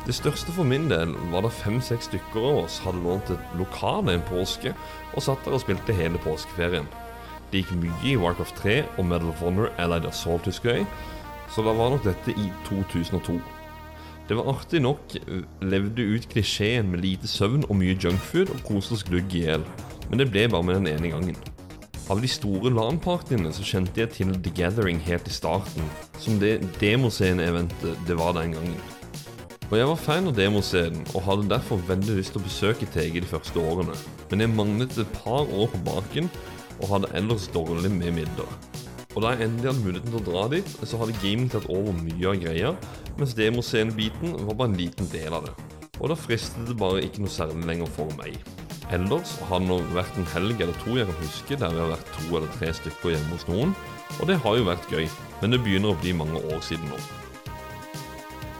Det 0.05 0.15
største 0.15 0.55
for 0.55 0.63
min 0.63 0.87
del 0.87 1.11
var 1.33 1.43
da 1.43 1.51
fem-seks 1.51 2.07
stykker 2.07 2.47
av 2.53 2.61
oss 2.61 2.79
hadde 2.85 3.03
lånt 3.03 3.33
et 3.35 3.59
lokal 3.59 4.07
en 4.07 4.23
påske 4.31 4.71
og 4.71 5.25
satt 5.27 5.43
der 5.43 5.57
og 5.57 5.65
spilte 5.65 5.97
hele 5.99 6.21
påskeferien. 6.23 6.87
Det 7.51 7.65
gikk 7.65 7.75
mye 7.83 8.07
i 8.07 8.15
Warcraft 8.15 8.63
3 8.63 8.79
og 8.95 9.03
Medal 9.11 9.35
of 9.35 9.43
Honor 9.43 9.67
Allied 9.83 10.07
Assault, 10.07 10.47
husker 10.47 10.79
jeg, 10.79 10.89
så 11.51 11.67
da 11.67 11.75
var 11.75 11.91
nok 11.91 12.07
dette 12.07 12.31
i 12.39 12.47
2002. 12.71 13.35
Det 14.31 14.39
var 14.39 14.47
artig 14.55 14.79
nok, 14.79 15.19
eh, 15.19 15.43
levde 15.59 16.07
ut 16.15 16.31
klisjeen 16.31 16.87
med 16.87 17.03
lite 17.03 17.27
søvn 17.27 17.67
og 17.67 17.75
mye 17.75 17.99
junkfood 17.99 18.55
og 18.55 18.63
koste 18.63 18.95
oss 18.95 19.03
glugg 19.03 19.35
i 19.35 19.43
hjel, 19.43 19.67
men 20.11 20.19
det 20.19 20.27
ble 20.29 20.43
bare 20.51 20.67
med 20.67 20.81
den 20.81 20.91
ene 20.91 21.09
gangen. 21.13 21.37
Av 22.11 22.19
de 22.19 22.27
store 22.27 22.67
LAN-partiene 22.73 23.53
så 23.55 23.63
kjente 23.63 24.01
jeg 24.01 24.11
til 24.11 24.33
The 24.43 24.51
Gathering 24.51 24.99
helt 25.05 25.29
i 25.29 25.31
starten, 25.31 25.85
som 26.19 26.41
det 26.41 26.57
demoscene-eventet 26.81 28.01
det 28.09 28.17
var 28.19 28.35
den 28.35 28.57
gangen. 28.57 28.81
Og 29.69 29.77
jeg 29.79 29.87
var 29.87 30.01
fan 30.03 30.27
av 30.27 30.35
demoscenen 30.35 31.05
og 31.13 31.23
hadde 31.23 31.47
derfor 31.53 31.79
veldig 31.87 32.17
lyst 32.17 32.35
til 32.35 32.41
å 32.41 32.49
besøke 32.49 32.89
TG 32.91 33.21
de 33.23 33.29
første 33.29 33.63
årene, 33.63 33.95
men 34.27 34.43
jeg 34.43 34.51
manglet 34.51 34.97
et 34.99 35.13
par 35.21 35.47
år 35.47 35.71
på 35.71 35.79
baken 35.87 36.27
og 36.81 36.89
hadde 36.91 37.13
ellers 37.15 37.47
dårlig 37.53 37.93
med 37.93 38.17
midler. 38.19 38.51
Og 39.15 39.23
da 39.23 39.31
jeg 39.31 39.47
endelig 39.47 39.71
hadde 39.71 39.85
muligheten 39.85 40.11
til 40.11 40.19
å 40.19 40.25
dra 40.27 40.43
dit, 40.51 40.73
så 40.83 40.99
hadde 40.99 41.15
gaming 41.23 41.47
tatt 41.51 41.69
over 41.71 41.95
mye 41.95 42.33
av 42.33 42.43
greia, 42.43 42.73
mens 43.15 43.37
demoscenebiten 43.39 44.35
var 44.49 44.59
bare 44.59 44.73
en 44.73 44.79
liten 44.81 45.07
del 45.15 45.39
av 45.39 45.47
det. 45.47 45.55
Og 46.01 46.11
da 46.11 46.19
fristet 46.19 46.67
det 46.67 46.75
bare 46.79 47.05
ikke 47.07 47.23
noe 47.23 47.31
særlig 47.31 47.63
lenger 47.71 47.95
for 47.95 48.11
meg. 48.19 48.35
Ellers 48.91 49.37
har 49.47 49.61
det 49.63 49.69
nå 49.69 49.77
vært 49.95 50.17
en 50.19 50.27
helg 50.33 50.59
eller 50.59 50.75
to 50.83 50.97
jeg 50.97 51.07
kan 51.07 51.19
huske 51.21 51.57
der 51.61 51.71
vi 51.71 51.79
har 51.79 51.93
vært 51.93 52.09
to 52.17 52.25
eller 52.35 52.51
tre 52.57 52.73
stykker 52.75 53.13
hjemme 53.13 53.37
hos 53.37 53.45
noen, 53.47 53.71
og 54.19 54.27
det 54.27 54.35
har 54.43 54.57
jo 54.59 54.67
vært 54.67 54.91
gøy, 54.91 55.05
men 55.39 55.55
det 55.55 55.61
begynner 55.63 55.93
å 55.93 55.99
bli 56.01 56.11
mange 56.17 56.41
år 56.51 56.59
siden 56.65 56.91
nå. 56.91 56.99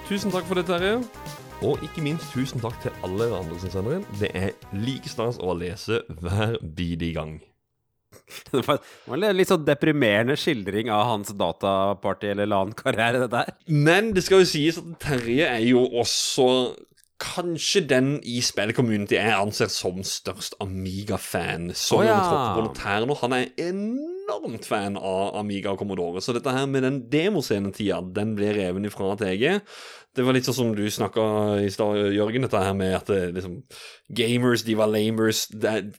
Tusen 0.07 0.31
takk 0.31 0.47
for 0.47 0.59
det, 0.59 0.65
Terje. 0.69 1.01
Og 1.67 1.83
ikke 1.85 2.01
minst 2.03 2.31
tusen 2.33 2.63
takk 2.63 2.79
til 2.81 2.95
alle 3.05 3.27
dere 3.27 3.41
andre 3.43 3.59
som 3.61 3.73
sender 3.73 3.99
inn. 3.99 4.05
Det 4.17 4.31
er 4.35 4.53
like 4.73 5.11
stas 5.11 5.37
å 5.37 5.53
lese 5.55 6.01
hver 6.23 6.55
bidige 6.63 7.19
gang. 7.19 7.35
Det 8.51 8.63
var 8.65 8.79
en 9.13 9.37
litt 9.37 9.51
sånn 9.51 9.67
deprimerende 9.67 10.35
skildring 10.39 10.89
av 10.91 11.05
hans 11.09 11.31
dataparty- 11.37 12.31
eller 12.33 12.49
LAN-karriere, 12.49 13.25
det 13.25 13.29
der. 13.35 13.51
Men 13.67 14.11
det 14.15 14.23
skal 14.25 14.43
jo 14.43 14.49
sies 14.49 14.79
at 14.81 14.89
Terje 15.03 15.47
er 15.47 15.63
jo 15.67 15.83
også 16.01 16.47
kanskje 17.21 17.83
den 17.85 18.11
i 18.27 18.39
spillcommunity 18.43 19.17
jeg 19.17 19.35
anser 19.37 19.69
som 19.71 20.01
størst 20.05 20.57
Amiga-fan. 20.63 21.69
Så 21.77 22.01
oh, 22.01 22.05
ja. 22.05 22.17
tråkker 22.17 22.57
på 22.57 22.65
noe 22.65 22.77
tær 22.77 23.07
nå, 23.07 23.17
han 23.21 23.35
er 23.37 23.51
enormt 23.69 24.67
fan 24.67 24.97
av 24.97 25.37
Amiga 25.39 25.73
og 25.73 25.81
Commodore. 25.81 26.23
Så 26.23 26.35
dette 26.35 26.53
her 26.55 26.67
med 26.69 26.85
den 26.87 27.01
demoscenetida, 27.13 28.01
den 28.15 28.35
ble 28.37 28.53
reven 28.57 28.87
ifra 28.89 29.13
TG. 29.19 29.59
Det 30.11 30.25
var 30.27 30.35
litt 30.35 30.47
sånn 30.49 30.57
som 30.57 30.71
du 30.75 30.83
snakka 30.91 31.23
i 31.63 31.69
stad, 31.71 32.01
Jørgen, 32.17 32.43
dette 32.47 32.63
her 32.65 32.73
med 32.75 32.97
at 32.97 33.11
det, 33.11 33.21
liksom, 33.37 33.61
gamers, 34.11 34.65
de 34.67 34.75
var 34.79 34.91
lamers. 34.91 35.45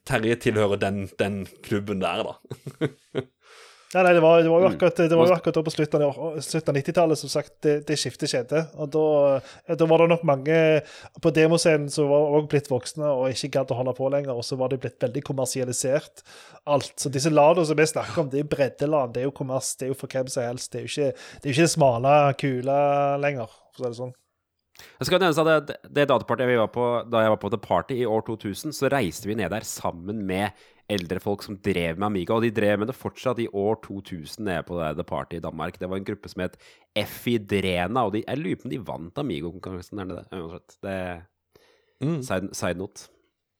Terje 0.08 0.36
tilhører 0.42 0.82
den, 0.82 1.06
den 1.22 1.44
klubben 1.64 2.02
der, 2.04 2.26
da. 2.28 2.90
Nei, 3.92 4.02
nei, 4.06 4.12
det 4.16 4.20
var, 4.24 4.38
det 4.40 4.48
var 4.48 4.62
jo 4.62 4.68
Mm. 4.70 4.74
akkurat, 4.74 4.96
det 4.96 5.16
var 5.18 5.26
jo 5.28 5.34
akkurat 5.34 5.64
på 5.66 5.72
slutten 5.74 6.02
av, 6.06 6.14
90-tallet 6.40 7.18
som 7.20 7.28
sagt, 7.28 7.50
det, 7.60 7.74
det 7.86 7.98
skiftet 8.00 8.30
skjedde. 8.32 8.62
Og 8.80 8.88
da, 8.94 9.02
eh, 9.68 9.74
da 9.76 9.84
var 9.90 10.00
det 10.00 10.08
nok 10.14 10.22
mange 10.24 10.56
på 11.20 11.32
demoscenen 11.36 11.90
som 11.92 12.08
var 12.08 12.24
også 12.38 12.48
blitt 12.54 12.70
voksne 12.72 13.04
og 13.04 13.28
ikke 13.34 13.50
gadd 13.58 13.74
å 13.74 13.76
holde 13.82 13.92
på 13.98 14.08
lenger, 14.14 14.32
og 14.32 14.46
så 14.48 14.56
var 14.56 14.72
det 14.72 14.80
blitt 14.80 14.96
veldig 15.04 15.22
kommersialisert, 15.28 16.24
alt. 16.64 16.94
Så 16.96 17.12
disse 17.12 17.28
LAN-ene 17.28 17.66
som 17.68 17.76
vi 17.76 17.84
snakker 17.92 18.22
om, 18.24 18.30
det 18.32 18.40
er 18.40 18.46
jo 18.46 18.52
breddeland, 18.56 19.12
det 19.12 19.20
er 19.26 19.28
jo 19.28 19.36
kommers, 19.36 19.74
det 19.76 19.90
er 19.90 19.92
jo 19.92 20.00
for 20.00 20.08
hvem 20.08 20.32
som 20.32 20.42
helst. 20.48 20.72
Det 20.72 20.80
er 20.80 20.88
jo 20.88 20.92
ikke 20.94 21.12
det, 21.12 21.44
er 21.44 21.52
ikke 21.52 21.68
det 21.68 21.76
smale, 21.76 22.16
kule 22.40 22.80
lenger, 23.20 23.52
for 23.76 23.82
å 23.82 23.84
si 23.84 23.90
det 23.92 24.00
sånn. 24.00 24.14
Jeg 24.98 25.06
skal 25.06 25.20
nevne 25.20 25.52
at 25.60 25.66
det, 25.68 25.76
det 25.94 26.08
datapartiet 26.08 26.48
vi 26.48 26.56
var 26.58 26.70
på 26.72 26.84
da 27.12 27.20
jeg 27.22 27.30
var 27.34 27.38
på 27.44 27.50
The 27.52 27.58
Party 27.60 27.98
i 28.02 28.06
år 28.08 28.24
2000, 28.26 28.72
så 28.74 28.88
reiste 28.90 29.28
vi 29.28 29.36
ned 29.38 29.52
der 29.52 29.66
sammen 29.68 30.24
med 30.26 30.50
eldre 30.92 31.20
folk 31.22 31.42
som 31.46 31.56
drev 31.64 31.96
med 31.98 32.06
Amiga, 32.10 32.34
og 32.36 32.44
de 32.44 32.50
drev 32.54 32.78
med 32.82 32.90
det 32.92 32.96
fortsatt 32.98 33.40
i 33.42 33.48
år 33.48 33.80
2000 33.84 34.44
nede 34.46 34.62
på 34.68 34.78
The 34.98 35.04
Party 35.08 35.38
i 35.40 35.42
Danmark. 35.44 35.78
Det 35.80 35.88
var 35.90 35.98
en 36.00 36.06
gruppe 36.06 36.28
som 36.32 36.44
het 36.44 36.56
Efidrena, 36.98 38.04
og 38.06 38.12
de, 38.16 38.22
jeg 38.26 38.38
lurer 38.40 38.60
på 38.60 38.68
om 38.68 38.72
de 38.74 38.80
vant 38.92 39.20
Amigo-konkurransen 39.22 40.00
der 40.02 40.08
nede. 40.10 40.24
Uansett. 40.32 40.78
Det 40.82 40.96
er 41.02 41.20
Mm. 42.02 42.16
side, 42.26 42.48
side 42.58 42.74
note. 42.80 43.04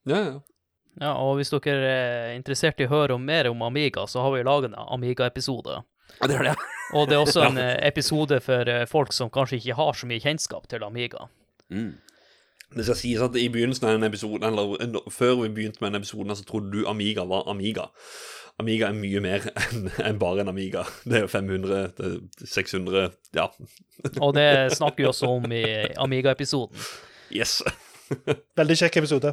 Ja, 0.07 0.17
ja. 0.19 0.39
Ja, 1.01 1.13
og 1.15 1.37
hvis 1.39 1.49
dere 1.55 1.87
er 1.89 2.33
interessert 2.37 2.81
i 2.83 2.85
å 2.89 2.91
høre 2.91 3.17
mer 3.19 3.47
om 3.49 3.63
Amiga, 3.63 4.03
så 4.11 4.21
har 4.21 4.33
vi 4.35 4.43
laget 4.43 4.73
en 4.73 4.75
Amiga-episode. 4.77 5.77
Ja, 6.21 6.27
det 6.27 6.37
er 6.41 6.43
det. 6.51 6.57
Og 6.93 7.07
det 7.09 7.15
er 7.17 7.23
også 7.23 7.45
en 7.49 7.59
eh, 7.63 7.79
episode 7.87 8.41
for 8.45 8.69
eh, 8.69 8.83
folk 8.91 9.13
som 9.15 9.31
kanskje 9.31 9.61
ikke 9.61 9.77
har 9.79 9.93
så 9.97 10.09
mye 10.11 10.21
kjennskap 10.21 10.67
til 10.69 10.83
Amiga. 10.85 11.29
Mm. 11.71 11.95
Det 12.77 12.85
skal 12.86 12.99
sies 12.99 13.23
at 13.24 13.36
i 13.36 13.49
begynnelsen 13.53 13.89
av 13.89 13.97
denne 13.97 14.09
episoden, 14.09 14.44
eller 14.49 15.09
før 15.12 15.43
vi 15.43 15.51
begynte 15.53 15.82
med 15.82 15.90
denne 15.90 16.01
episoden, 16.03 16.36
så 16.39 16.44
trodde 16.49 16.73
du 16.73 16.86
Amiga 16.89 17.24
var 17.28 17.49
Amiga. 17.53 17.89
Amiga 18.61 18.89
er 18.90 18.97
mye 18.97 19.20
mer 19.24 19.47
enn 20.07 20.19
bare 20.20 20.43
en 20.44 20.51
Amiga. 20.53 20.85
Det 21.05 21.19
er 21.20 21.24
jo 21.27 21.31
500, 21.32 21.86
det 21.99 22.11
er 22.11 22.51
600 22.53 23.07
Ja, 23.36 23.47
Og 24.20 24.35
det 24.36 24.49
snakker 24.77 25.03
vi 25.05 25.09
også 25.09 25.31
om 25.39 25.49
i 25.53 25.65
Amiga-episoden. 25.97 26.77
yes. 27.32 27.62
Veldig 28.61 28.77
kjekk 28.77 29.01
episode. 29.03 29.32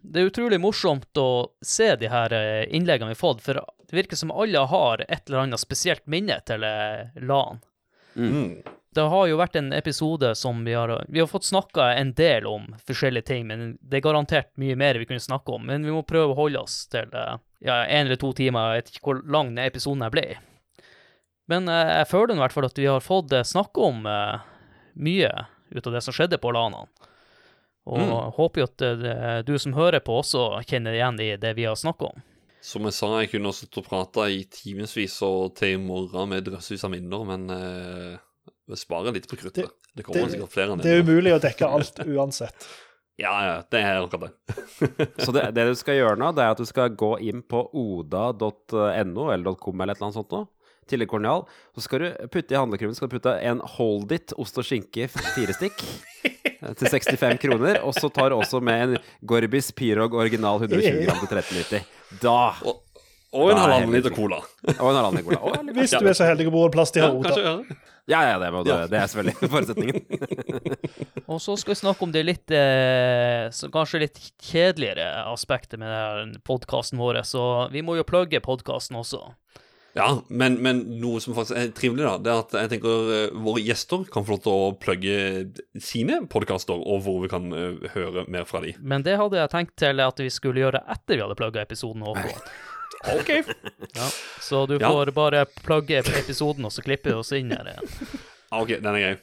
Det 0.00 0.22
er 0.22 0.30
utrolig 0.30 0.56
morsomt 0.62 1.18
å 1.20 1.28
se 1.66 1.90
de 2.00 2.08
her 2.08 2.32
eh, 2.32 2.62
innleggene 2.72 3.10
vi 3.10 3.16
har 3.18 3.20
fått, 3.20 3.42
for 3.44 3.58
det 3.58 3.96
virker 3.98 4.16
som 4.16 4.30
alle 4.32 4.62
har 4.70 5.02
et 5.08 5.26
eller 5.28 5.42
annet 5.42 5.60
spesielt 5.60 6.06
minne 6.08 6.38
til 6.48 6.64
eh, 6.64 7.10
LAN. 7.20 7.58
Mm. 8.14 8.62
Det 8.94 9.04
har 9.06 9.26
jo 9.30 9.36
vært 9.38 9.54
en 9.60 9.68
episode 9.72 10.32
som 10.34 10.64
vi 10.66 10.72
har 10.74 10.90
Vi 11.08 11.20
har 11.22 11.28
fått 11.30 11.44
snakka 11.46 11.92
en 11.94 12.12
del 12.18 12.46
om 12.50 12.64
forskjellige 12.88 13.28
ting, 13.28 13.46
men 13.46 13.76
det 13.80 14.00
er 14.00 14.06
garantert 14.08 14.50
mye 14.58 14.74
mer 14.76 14.98
vi 14.98 15.06
kunne 15.06 15.22
snakke 15.22 15.52
om. 15.54 15.66
Men 15.66 15.84
vi 15.86 15.92
må 15.94 16.02
prøve 16.02 16.32
å 16.34 16.38
holde 16.40 16.58
oss 16.64 16.86
til 16.90 17.06
eh, 17.14 17.36
ja, 17.62 17.76
en 17.86 18.06
eller 18.06 18.18
to 18.18 18.32
timer. 18.34 18.72
Jeg 18.74 18.82
vet 18.82 18.90
ikke 18.96 19.04
hvor 19.06 19.20
lang 19.30 19.52
den 19.54 19.62
episoden 19.64 20.02
her 20.02 20.10
ble. 20.10 20.24
Men 21.50 21.68
eh, 21.70 21.92
jeg 22.00 22.08
føler 22.10 22.34
i 22.34 22.42
hvert 22.42 22.56
fall 22.56 22.66
at 22.66 22.78
vi 22.82 22.88
har 22.90 23.00
fått 23.04 23.32
eh, 23.32 23.46
snakke 23.46 23.80
om 23.86 24.02
mye 25.00 25.30
ut 25.70 25.86
av 25.86 25.92
det 25.94 26.02
som 26.02 26.14
skjedde 26.16 26.40
på 26.42 26.50
LAN-ene. 26.50 26.88
Og 27.90 27.98
Mm. 28.00 28.32
håper 28.36 28.60
jo 28.60 28.66
at 28.68 29.46
du 29.46 29.54
som 29.58 29.72
hører 29.74 30.02
på, 30.04 30.18
også 30.20 30.60
kjenner 30.68 30.94
igjen 30.94 31.16
i 31.22 31.30
det 31.40 31.54
vi 31.56 31.64
har 31.64 31.74
snakka 31.78 32.10
om. 32.10 32.18
Som 32.60 32.84
jeg 32.84 32.92
sa, 32.92 33.08
jeg 33.22 33.30
kunne 33.32 33.52
sittet 33.56 33.78
og 33.80 33.86
prata 33.86 34.26
i 34.28 34.42
timevis 34.44 35.14
og 35.24 35.54
til 35.56 35.78
i 35.78 35.80
morgen 35.80 36.28
med 36.28 36.44
drøssevis 36.44 36.84
av 36.84 36.90
minner, 36.92 37.24
men 37.24 37.46
eh, 37.54 38.18
sparer 38.78 39.12
litt 39.16 39.26
på 39.30 39.36
kruttet. 39.40 39.66
Det, 39.66 39.96
det- 39.96 40.04
kommer 40.06 40.28
sikkert 40.30 40.52
flere 40.54 40.72
enn 40.76 40.82
Det 40.84 40.92
er 40.94 41.02
umulig 41.02 41.32
å 41.34 41.40
dekke 41.42 41.66
alt 41.78 41.98
uansett. 42.06 42.68
Ja, 43.20 43.34
ja, 43.44 43.56
det 43.68 43.80
er 43.84 43.98
akkurat 44.00 44.30
det. 44.48 45.08
Så 45.26 45.32
det, 45.36 45.42
det 45.52 45.66
du 45.68 45.74
skal 45.76 45.98
gjøre 45.98 46.16
nå, 46.16 46.30
det 46.32 46.40
er 46.40 46.54
at 46.54 46.60
du 46.62 46.64
skal 46.64 46.88
gå 46.96 47.18
inn 47.20 47.42
på 47.44 47.66
oda.no 47.76 49.26
eller 49.34 49.54
.com 49.60 49.80
eller 49.84 49.92
et 49.92 49.98
eller 50.00 50.06
annet 50.08 50.16
sånt 50.16 50.32
nå. 50.32 50.40
Tillegg 50.88 51.10
Kornial. 51.12 51.44
Så 51.76 51.84
skal 51.84 52.00
du 52.00 52.06
putte 52.32 52.54
i 52.54 52.58
handlekurven 52.58 52.96
skal 52.96 53.10
du 53.10 53.18
putte 53.18 53.34
en 53.44 53.60
Hold 53.76 54.10
It 54.16 54.32
ost 54.40 54.56
og 54.58 54.64
skinke 54.64 55.04
fire 55.12 55.52
stykk 55.52 55.84
eh, 56.24 56.72
til 56.80 56.88
65 56.96 57.36
kroner. 57.44 57.82
Og 57.84 57.92
så 57.98 58.08
tar 58.08 58.32
du 58.32 58.38
også 58.40 58.62
med 58.64 58.86
en 58.86 58.96
Gorbis 59.28 59.68
Pirog 59.76 60.16
original 60.16 60.56
120 60.64 61.04
gram 61.04 61.20
til 61.20 61.36
1390. 61.44 61.92
Da 62.24 62.38
Og, 62.64 62.80
og 63.36 63.52
en 63.52 63.60
halvannen 63.60 63.94
liter 64.00 64.16
cola. 64.16 64.40
Og 64.78 64.86
en 64.88 64.96
halvannen 65.02 65.28
cola. 65.28 65.44
Å, 65.44 65.60
Hvis 65.76 65.92
du 65.92 66.08
er 66.08 66.16
så 66.18 66.26
heldig 66.32 66.48
å 66.48 66.56
bo 66.56 66.64
en 66.66 66.74
plass 66.74 66.96
de 66.96 67.04
Ja, 67.04 67.12
har 67.12 67.20
kanskje, 67.28 67.44
hoder. 67.44 67.68
ja. 67.68 67.86
Ja, 68.10 68.20
ja, 68.26 68.38
det, 68.42 68.50
må, 68.50 68.62
det, 68.66 68.76
det 68.90 68.98
er 68.98 69.10
selvfølgelig 69.10 69.50
forutsetningen. 69.54 70.00
Og 71.30 71.38
så 71.42 71.54
skal 71.60 71.74
vi 71.74 71.80
snakke 71.80 72.06
om 72.06 72.14
det 72.14 72.24
litt 72.26 72.54
eh, 72.54 73.46
så 73.54 73.70
kanskje 73.72 74.02
litt 74.04 74.18
kjedeligere 74.42 75.06
aspektet 75.30 75.78
med 75.82 76.40
podkasten 76.46 76.98
vår, 77.00 77.22
så 77.28 77.44
vi 77.70 77.84
må 77.86 77.94
jo 78.00 78.08
plugge 78.08 78.42
podkasten 78.42 78.98
også. 78.98 79.28
Ja, 79.96 80.06
men, 80.28 80.60
men, 80.62 80.84
noe 81.02 81.18
som 81.22 81.34
faktisk 81.34 81.56
er 81.58 81.70
trivelig, 81.74 82.04
da, 82.06 82.14
det 82.22 82.30
er 82.30 82.42
at 82.44 82.52
jeg 82.60 82.70
tenker 82.74 83.08
uh, 83.10 83.38
våre 83.42 83.62
gjester 83.64 84.04
kan 84.12 84.26
få 84.26 84.36
lov 84.36 84.42
til 84.44 84.52
å 84.54 84.68
plugge 84.78 85.16
sine 85.82 86.20
podkaster, 86.30 86.78
og 86.78 87.02
hvor 87.06 87.18
vi 87.24 87.30
kan 87.32 87.50
uh, 87.50 87.88
høre 87.96 88.24
mer 88.30 88.46
fra 88.46 88.62
de. 88.62 88.76
Men 88.78 89.06
det 89.06 89.18
hadde 89.18 89.40
jeg 89.40 89.52
tenkt 89.54 89.74
til 89.82 90.02
at 90.04 90.22
vi 90.22 90.30
skulle 90.30 90.62
gjøre 90.62 90.84
etter 90.94 91.18
vi 91.18 91.24
hadde 91.24 91.38
plugga 91.38 91.64
episoden. 91.66 92.06
Håkon. 92.06 92.44
OK. 93.14 93.30
Ja, 93.96 94.08
så 94.42 94.66
du 94.68 94.76
Ja. 94.80 94.90
får 94.90 95.12
bare 95.16 95.44
plugge 95.64 96.02
episoden, 96.02 96.64
og 96.64 96.72
så 96.74 96.82
klipper 96.84 97.12
vi 97.14 97.18
oss 97.22 97.32
inn 97.32 97.50
her 97.54 97.64
igjen. 97.74 98.20
Ok, 98.52 98.68
den 98.82 98.94
er 98.94 99.00
grei. 99.04 99.18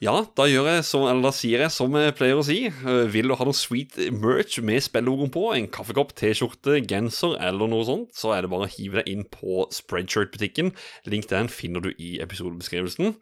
Ja, 0.00 0.14
da 0.34 0.46
som, 0.82 1.02
eller 1.04 1.26
da 1.26 1.30
sier 1.30 1.60
jeg 1.60 1.70
som 1.74 1.92
jeg 1.92 2.14
pleier 2.16 2.38
å 2.40 2.44
si. 2.44 2.70
Eh, 2.72 3.04
Vil 3.12 3.28
du 3.28 3.34
ha 3.36 3.44
noe 3.44 3.52
sweet 3.52 3.98
merch 4.16 4.56
med 4.64 4.80
spillelogoen 4.80 5.30
på, 5.30 5.42
en 5.54 5.68
kaffekopp, 5.68 6.14
T-skjorte, 6.16 6.78
genser 6.88 7.36
eller 7.38 7.68
noe 7.68 7.84
sånt, 7.84 8.08
så 8.16 8.32
er 8.32 8.40
det 8.46 8.50
bare 8.50 8.64
å 8.64 8.72
hive 8.72 9.02
deg 9.02 9.10
inn 9.12 9.24
på 9.28 9.66
Spreadshirt-butikken. 9.70 10.72
Link 11.04 11.28
til 11.28 11.36
den 11.36 11.52
finner 11.52 11.84
du 11.84 11.90
i 12.00 12.14
episodebeskrivelsen. 12.24 13.12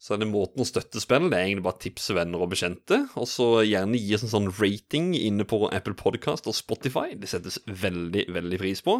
Så 0.00 0.14
er 0.14 0.20
det 0.20 0.28
måten 0.28 0.60
å 0.60 0.66
støtte 0.68 1.00
spill, 1.00 1.30
det 1.30 1.38
er 1.38 1.46
egentlig 1.46 1.64
bare 1.64 1.80
tipse 1.80 2.16
venner 2.16 2.42
og 2.44 2.50
bekjente. 2.52 2.98
Og 3.20 3.28
så 3.30 3.48
gjerne 3.64 4.00
gi 4.00 4.16
oss 4.16 4.26
en 4.26 4.34
sånn 4.34 4.50
rating 4.58 5.14
inne 5.16 5.46
på 5.48 5.62
Apple 5.70 5.96
Podcast 5.96 6.48
og 6.50 6.56
Spotify. 6.58 7.14
Det 7.16 7.30
settes 7.30 7.60
veldig, 7.68 8.26
veldig 8.34 8.60
pris 8.60 8.84
på. 8.84 8.98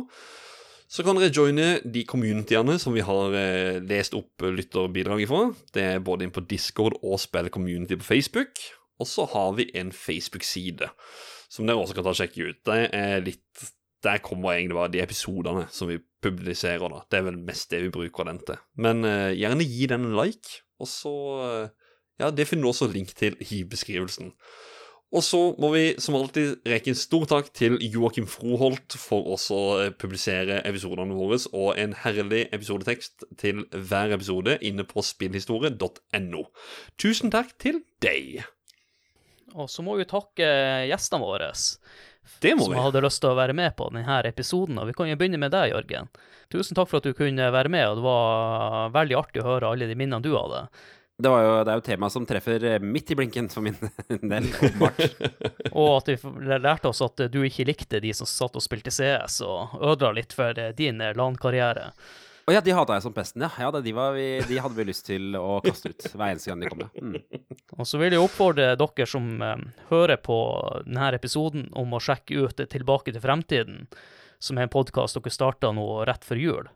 Så 0.91 1.05
kan 1.05 1.17
dere 1.19 1.33
joine 1.33 1.69
de 1.85 2.05
communityene 2.09 2.77
som 2.81 2.95
vi 2.97 3.05
har 3.05 3.37
eh, 3.39 3.83
lest 3.85 4.17
opp 4.17 4.45
lytterbidrag 4.45 5.25
fra. 5.29 5.45
Det 5.75 5.85
er 5.95 6.03
både 6.05 6.27
inn 6.27 6.35
på 6.35 6.45
Discord 6.49 6.99
og 7.03 7.19
Spill 7.23 7.51
Community 7.53 7.99
på 8.01 8.07
Facebook. 8.07 8.61
Og 9.01 9.09
så 9.11 9.27
har 9.33 9.55
vi 9.59 9.71
en 9.75 9.91
Facebook-side 9.93 10.91
som 11.51 11.67
dere 11.67 11.81
også 11.81 11.97
kan 11.97 12.07
ta 12.07 12.13
og 12.13 12.19
sjekke 12.19 12.51
ut. 12.51 12.61
Det 12.67 12.83
er 12.95 13.25
litt 13.25 13.71
Der 14.05 14.21
kommer 14.21 14.53
egentlig 14.53 14.77
bare 14.77 14.93
de 14.93 15.01
episodene 15.01 15.63
som 15.73 15.89
vi 15.89 15.95
publiserer, 16.21 16.83
da. 16.93 16.99
Det 17.09 17.19
er 17.19 17.23
vel 17.25 17.39
mest 17.41 17.71
det 17.73 17.79
vi 17.87 17.93
bruker 17.93 18.27
den 18.29 18.41
til. 18.45 18.59
Men 18.77 19.01
eh, 19.09 19.33
gjerne 19.33 19.65
gi 19.65 19.87
den 19.89 20.05
en 20.11 20.19
like, 20.19 20.61
og 20.81 20.91
så 20.91 21.17
eh, 21.47 21.73
Ja, 22.23 22.29
det 22.31 22.47
finner 22.47 22.69
du 22.69 22.71
også 22.71 22.87
link 22.93 23.11
til 23.19 23.35
i 23.43 23.65
beskrivelsen. 23.67 24.29
Og 25.15 25.23
så 25.23 25.41
må 25.63 25.71
vi 25.75 25.83
som 26.03 26.17
alltid 26.19 26.65
reke 26.67 26.91
en 26.91 26.99
stor 26.99 27.27
takk 27.31 27.53
til 27.55 27.77
Joakim 27.83 28.27
Froholt 28.31 28.97
for 28.99 29.27
også 29.35 29.59
å 29.59 29.85
publisere 29.99 30.61
episodene 30.67 31.15
våre, 31.15 31.39
og 31.55 31.79
en 31.79 31.95
herlig 32.03 32.49
episodetekst 32.55 33.27
til 33.39 33.63
hver 33.71 34.15
episode 34.17 34.57
inne 34.63 34.87
på 34.87 35.05
spillhistorie.no. 35.07 36.43
Tusen 36.99 37.35
takk 37.35 37.55
til 37.63 37.85
deg. 38.03 38.43
Og 39.55 39.71
så 39.71 39.85
må 39.87 39.95
vi 40.01 40.09
takke 40.11 40.49
gjestene 40.91 41.23
våre, 41.23 41.53
som 42.25 42.73
vi. 42.73 42.81
hadde 42.81 43.05
lyst 43.05 43.23
til 43.23 43.33
å 43.33 43.39
være 43.39 43.57
med 43.57 43.77
på 43.77 43.89
denne 43.93 44.19
episoden. 44.29 44.81
Og 44.81 44.91
vi 44.91 44.97
kan 44.97 45.11
jo 45.11 45.17
begynne 45.21 45.41
med 45.41 45.55
deg, 45.55 45.73
Jørgen. 45.73 46.11
Tusen 46.53 46.77
takk 46.77 46.91
for 46.91 47.01
at 47.01 47.09
du 47.09 47.17
kunne 47.17 47.49
være 47.53 47.73
med, 47.73 47.87
og 47.89 48.01
det 48.01 48.05
var 48.05 48.93
veldig 48.95 49.17
artig 49.19 49.43
å 49.43 49.49
høre 49.49 49.73
alle 49.73 49.89
de 49.91 49.97
minnene 49.99 50.25
du 50.25 50.35
hadde. 50.37 50.67
Det, 51.17 51.31
var 51.31 51.43
jo, 51.45 51.51
det 51.63 51.71
er 51.71 51.79
jo 51.79 51.85
tema 51.87 52.09
som 52.11 52.25
treffer 52.27 52.65
eh, 52.67 52.81
midt 52.83 53.13
i 53.15 53.17
blinken 53.19 53.47
for 53.53 53.63
min 53.63 53.77
del, 54.09 54.49
åpenbart. 54.51 55.21
Og 55.79 55.91
at 56.01 56.11
vi 56.11 56.17
lærte 56.59 56.91
oss 56.91 57.05
at 57.07 57.23
du 57.31 57.39
ikke 57.47 57.69
likte 57.69 58.01
de 58.03 58.11
som 58.19 58.27
satt 58.27 58.59
og 58.59 58.65
spilte 58.65 58.91
CS, 58.91 59.39
og 59.47 59.77
ødela 59.79 60.11
litt 60.19 60.35
for 60.35 60.59
eh, 60.59 60.73
din 60.75 60.99
eh, 61.01 61.15
LAN-karriere. 61.15 61.93
Å 62.45 62.53
ja, 62.53 62.61
de 62.61 62.75
hata 62.77 62.99
jeg 62.99 63.05
som 63.07 63.15
pesten, 63.17 63.41
ja. 63.47 63.49
ja 63.57 63.71
de, 63.73 63.93
vi, 64.17 64.27
de 64.45 64.59
hadde 64.61 64.77
vi 64.77 64.85
lyst 64.85 65.07
til 65.09 65.37
å 65.39 65.63
kaste 65.65 65.95
ut 65.95 66.09
hver 66.13 66.35
eneste 66.35 66.51
gang 66.51 66.61
de 66.61 66.73
kom. 66.73 66.83
Mm. 67.01 67.15
Og 67.79 67.89
så 67.89 68.01
vil 68.01 68.13
jeg 68.13 68.21
oppfordre 68.21 68.75
dere 68.77 69.07
som 69.09 69.31
eh, 69.41 69.63
hører 69.89 70.21
på 70.21 70.39
denne 70.85 71.09
episoden, 71.17 71.71
om 71.73 71.97
å 71.97 72.03
sjekke 72.05 72.45
ut 72.45 72.61
Tilbake 72.75 73.15
til 73.15 73.25
fremtiden, 73.25 73.87
som 74.43 74.61
er 74.61 74.69
en 74.69 74.75
podkast 74.75 75.17
dere 75.17 75.33
starta 75.33 75.73
nå 75.73 75.87
rett 76.05 76.27
før 76.27 76.43
jul. 76.43 76.69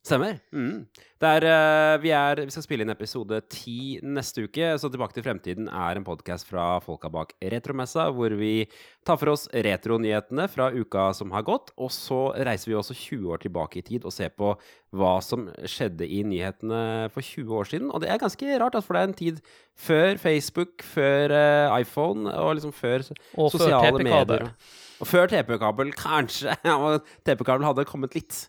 Stemmer. 0.00 0.38
Mm. 0.56 0.86
Det 1.20 1.28
er, 1.28 1.44
eh, 1.44 1.94
vi, 2.00 2.08
er, 2.16 2.40
vi 2.46 2.52
skal 2.54 2.64
spille 2.64 2.86
inn 2.86 2.92
episode 2.92 3.36
ti 3.52 3.98
neste 4.00 4.46
uke. 4.48 4.70
Så 4.80 4.88
Tilbake 4.88 5.12
til 5.12 5.24
fremtiden 5.26 5.66
er 5.68 5.98
en 5.98 6.06
podkast 6.06 6.46
fra 6.48 6.78
folka 6.80 7.10
bak 7.12 7.34
Retromessa, 7.52 8.06
hvor 8.16 8.32
vi 8.40 8.64
tar 9.04 9.18
for 9.20 9.34
oss 9.34 9.44
retronyhetene 9.52 10.46
fra 10.48 10.70
uka 10.72 11.10
som 11.18 11.34
har 11.36 11.44
gått. 11.44 11.74
Og 11.76 11.92
så 11.92 12.20
reiser 12.48 12.70
vi 12.70 12.78
også 12.80 12.96
20 12.96 13.34
år 13.34 13.42
tilbake 13.42 13.82
i 13.82 13.84
tid 13.90 14.06
og 14.08 14.14
ser 14.16 14.32
på 14.32 14.54
hva 14.96 15.10
som 15.20 15.50
skjedde 15.68 16.08
i 16.08 16.22
nyhetene 16.24 17.10
for 17.12 17.20
20 17.20 17.58
år 17.58 17.68
siden. 17.68 17.90
Og 17.92 18.00
det 18.00 18.08
er 18.08 18.22
ganske 18.22 18.54
rart, 18.54 18.78
altså, 18.78 18.88
for 18.88 18.96
det 18.96 19.02
er 19.02 19.10
en 19.10 19.18
tid 19.18 19.42
før 19.76 20.16
Facebook, 20.22 20.80
før 20.80 21.34
uh, 21.36 21.74
iPhone 21.76 22.24
og 22.40 22.56
liksom 22.56 22.72
før 22.72 23.04
Og 23.36 23.52
sosiale 23.52 24.00
medier. 24.00 24.48
Og 25.00 25.08
før 25.08 25.28
TP-kabel, 25.28 25.92
kanskje. 25.96 26.56
TP-kabel 27.28 27.68
hadde 27.68 27.86
kommet 27.88 28.16
litt. 28.16 28.46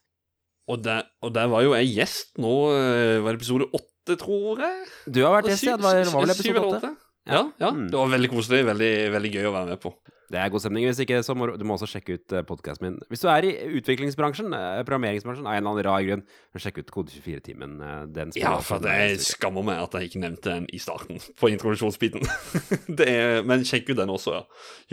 Og 0.70 0.84
der, 0.86 1.08
og 1.26 1.34
der 1.34 1.48
var 1.52 1.64
jo 1.66 1.74
jeg 1.76 1.94
gjest 1.96 2.38
nå, 2.42 2.52
eh, 2.78 3.18
var 3.24 3.34
det 3.34 3.42
episode 3.42 3.68
åtte, 3.74 4.18
tror 4.20 4.62
jeg? 4.62 4.90
Du 5.10 5.24
har 5.26 5.40
vært 5.40 5.52
gjest, 5.54 5.68
ja. 5.68 5.78
Det 5.80 5.88
var, 5.88 6.04
det 6.04 6.14
var 6.14 6.28
vel 6.28 6.36
episode 6.36 6.66
åtte? 6.68 6.94
Ja, 7.30 7.44
ja. 7.62 7.70
Mm. 7.70 7.88
Det 7.92 7.98
var 8.00 8.10
veldig 8.16 8.30
koselig. 8.32 8.64
Veldig, 8.66 8.94
veldig 9.14 9.32
gøy 9.36 9.46
å 9.50 9.54
være 9.54 9.74
med 9.76 9.82
på. 9.84 9.92
Det 10.32 10.40
er 10.40 10.52
god 10.54 10.64
stemning. 10.64 10.86
Hvis 10.88 11.02
ikke, 11.04 11.20
så 11.28 11.36
må 11.36 11.50
du, 11.52 11.64
må 11.68 11.76
også 11.76 11.90
sjekke 11.92 12.16
ut 12.16 12.36
podkasten 12.48 12.88
min. 12.88 12.96
Hvis 13.12 13.24
du 13.24 13.28
er 13.30 13.46
i 13.46 13.52
utviklingsbransjen, 13.82 14.54
eh, 14.56 14.80
programmeringsbransjen, 14.88 15.46
av 15.46 15.58
en 15.58 15.60
eller 15.60 15.74
annen 15.74 15.86
rar 15.90 16.06
grunn, 16.08 16.24
så 16.56 16.64
sjekk 16.64 16.80
ut 16.82 16.94
Kode24-timen. 16.96 17.76
eh, 17.84 18.06
Den 18.16 18.32
spiller 18.32 18.48
Ja, 18.48 18.64
for 18.64 18.84
det 18.84 18.96
jeg 18.96 19.20
skammer 19.28 19.66
meg 19.68 19.84
at 19.84 19.98
jeg 20.00 20.10
ikke 20.10 20.24
nevnte 20.24 20.56
den 20.56 20.70
i 20.72 20.80
starten, 20.82 21.20
på 21.42 21.52
introduksjonsbiten. 21.52 22.24
er, 23.06 23.44
men 23.48 23.68
sjekk 23.68 23.92
ut 23.92 24.00
den 24.00 24.14
også, 24.16 24.40
ja. 24.40 24.44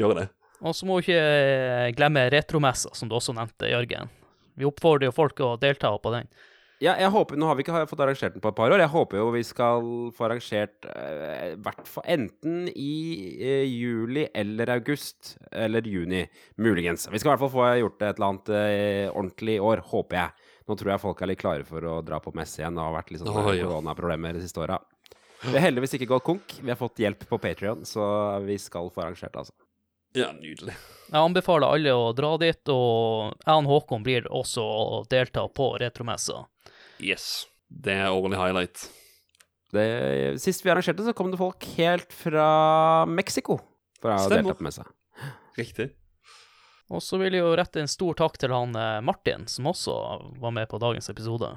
Gjør 0.02 0.18
det. 0.22 0.28
Og 0.58 0.74
så 0.74 0.88
må 0.88 0.98
du 0.98 1.06
ikke 1.06 1.22
eh, 1.22 1.88
glemme 1.94 2.26
retromessa, 2.34 2.90
som 2.98 3.08
du 3.10 3.14
også 3.14 3.36
nevnte, 3.38 3.70
Jørgen. 3.70 4.10
Vi 4.58 4.68
oppfordrer 4.68 5.08
jo 5.08 5.16
folk 5.16 5.40
å 5.44 5.56
delta 5.60 5.92
på 6.02 6.14
den. 6.14 6.30
Ja, 6.78 6.92
jeg 6.94 7.10
håper, 7.10 7.34
Nå 7.34 7.48
har 7.48 7.56
vi 7.58 7.64
ikke 7.64 7.80
fått 7.90 8.00
arrangert 8.04 8.36
den 8.36 8.42
på 8.42 8.52
et 8.52 8.58
par 8.58 8.70
år. 8.70 8.78
Jeg 8.78 8.92
håper 8.92 9.18
jo 9.18 9.30
vi 9.34 9.42
skal 9.46 9.88
få 10.14 10.26
arrangert 10.28 10.86
eh, 10.86 11.56
hvert 11.58 11.88
fall 11.90 12.06
enten 12.14 12.68
i 12.70 12.92
eh, 13.34 13.64
juli 13.66 14.28
eller 14.30 14.70
august 14.76 15.34
eller 15.50 15.82
juni, 15.82 16.22
muligens. 16.62 17.08
Vi 17.10 17.18
skal 17.18 17.32
i 17.32 17.34
hvert 17.34 17.42
fall 17.42 17.54
få 17.56 17.66
gjort 17.80 17.98
et 18.04 18.12
eller 18.12 18.28
annet 18.28 18.52
eh, 18.54 19.08
ordentlig 19.10 19.58
i 19.58 19.64
år, 19.72 19.82
håper 19.90 20.20
jeg. 20.20 20.52
Nå 20.68 20.78
tror 20.78 20.92
jeg 20.92 21.02
folk 21.02 21.22
er 21.24 21.32
litt 21.32 21.42
klare 21.42 21.66
for 21.66 21.82
å 21.82 21.98
dra 22.06 22.22
på 22.22 22.34
messe 22.38 22.62
igjen. 22.62 22.78
Det 22.78 22.86
har 22.86 22.94
vært 22.94 23.10
litt 23.10 23.24
sånn 23.24 23.34
koronaproblemer 23.34 24.38
de 24.38 24.44
siste 24.46 24.62
åra. 24.62 24.78
Vi 25.42 25.54
har 25.56 25.66
heldigvis 25.66 25.98
ikke 25.98 26.12
gått 26.12 26.26
konk. 26.30 26.60
Vi 26.62 26.70
har 26.70 26.78
fått 26.78 27.02
hjelp 27.02 27.26
på 27.26 27.40
Patrion, 27.42 27.82
så 27.88 28.04
vi 28.46 28.58
skal 28.62 28.90
få 28.94 29.02
arrangert, 29.02 29.34
altså. 29.34 29.54
Ja, 30.16 30.30
nydelig. 30.32 30.74
Jeg 31.08 31.20
anbefaler 31.20 31.72
alle 31.72 31.92
å 31.96 32.12
dra 32.16 32.34
dit, 32.40 32.70
og 32.72 33.34
jeg 33.44 33.54
og 33.54 33.68
Håkon 33.72 34.04
blir 34.04 34.26
også 34.32 34.62
å 34.64 35.02
delta 35.08 35.46
på 35.48 35.70
retromessa. 35.80 36.44
Yes. 37.00 37.46
Det 37.68 37.92
er 37.92 38.08
ordentlig 38.08 38.40
highlight. 38.40 38.86
Det, 39.72 39.84
sist 40.40 40.64
vi 40.64 40.70
arrangerte, 40.72 41.04
så 41.04 41.12
kom 41.16 41.30
det 41.32 41.40
folk 41.40 41.64
helt 41.76 42.12
fra 42.16 43.04
Mexico 43.08 43.58
for 44.00 44.14
å 44.14 44.18
Stemmer. 44.24 44.42
delta 44.48 44.58
på 44.60 44.64
messa. 44.68 44.86
Riktig. 45.58 45.90
Og 46.88 47.02
så 47.04 47.18
vil 47.20 47.36
jeg 47.36 47.44
jo 47.44 47.52
rette 47.58 47.82
en 47.82 47.90
stor 47.90 48.16
takk 48.16 48.38
til 48.40 48.52
han 48.54 48.72
eh, 48.78 49.00
Martin, 49.04 49.44
som 49.50 49.68
også 49.68 49.94
var 50.40 50.54
med 50.56 50.70
på 50.70 50.80
dagens 50.80 51.10
episode. 51.12 51.50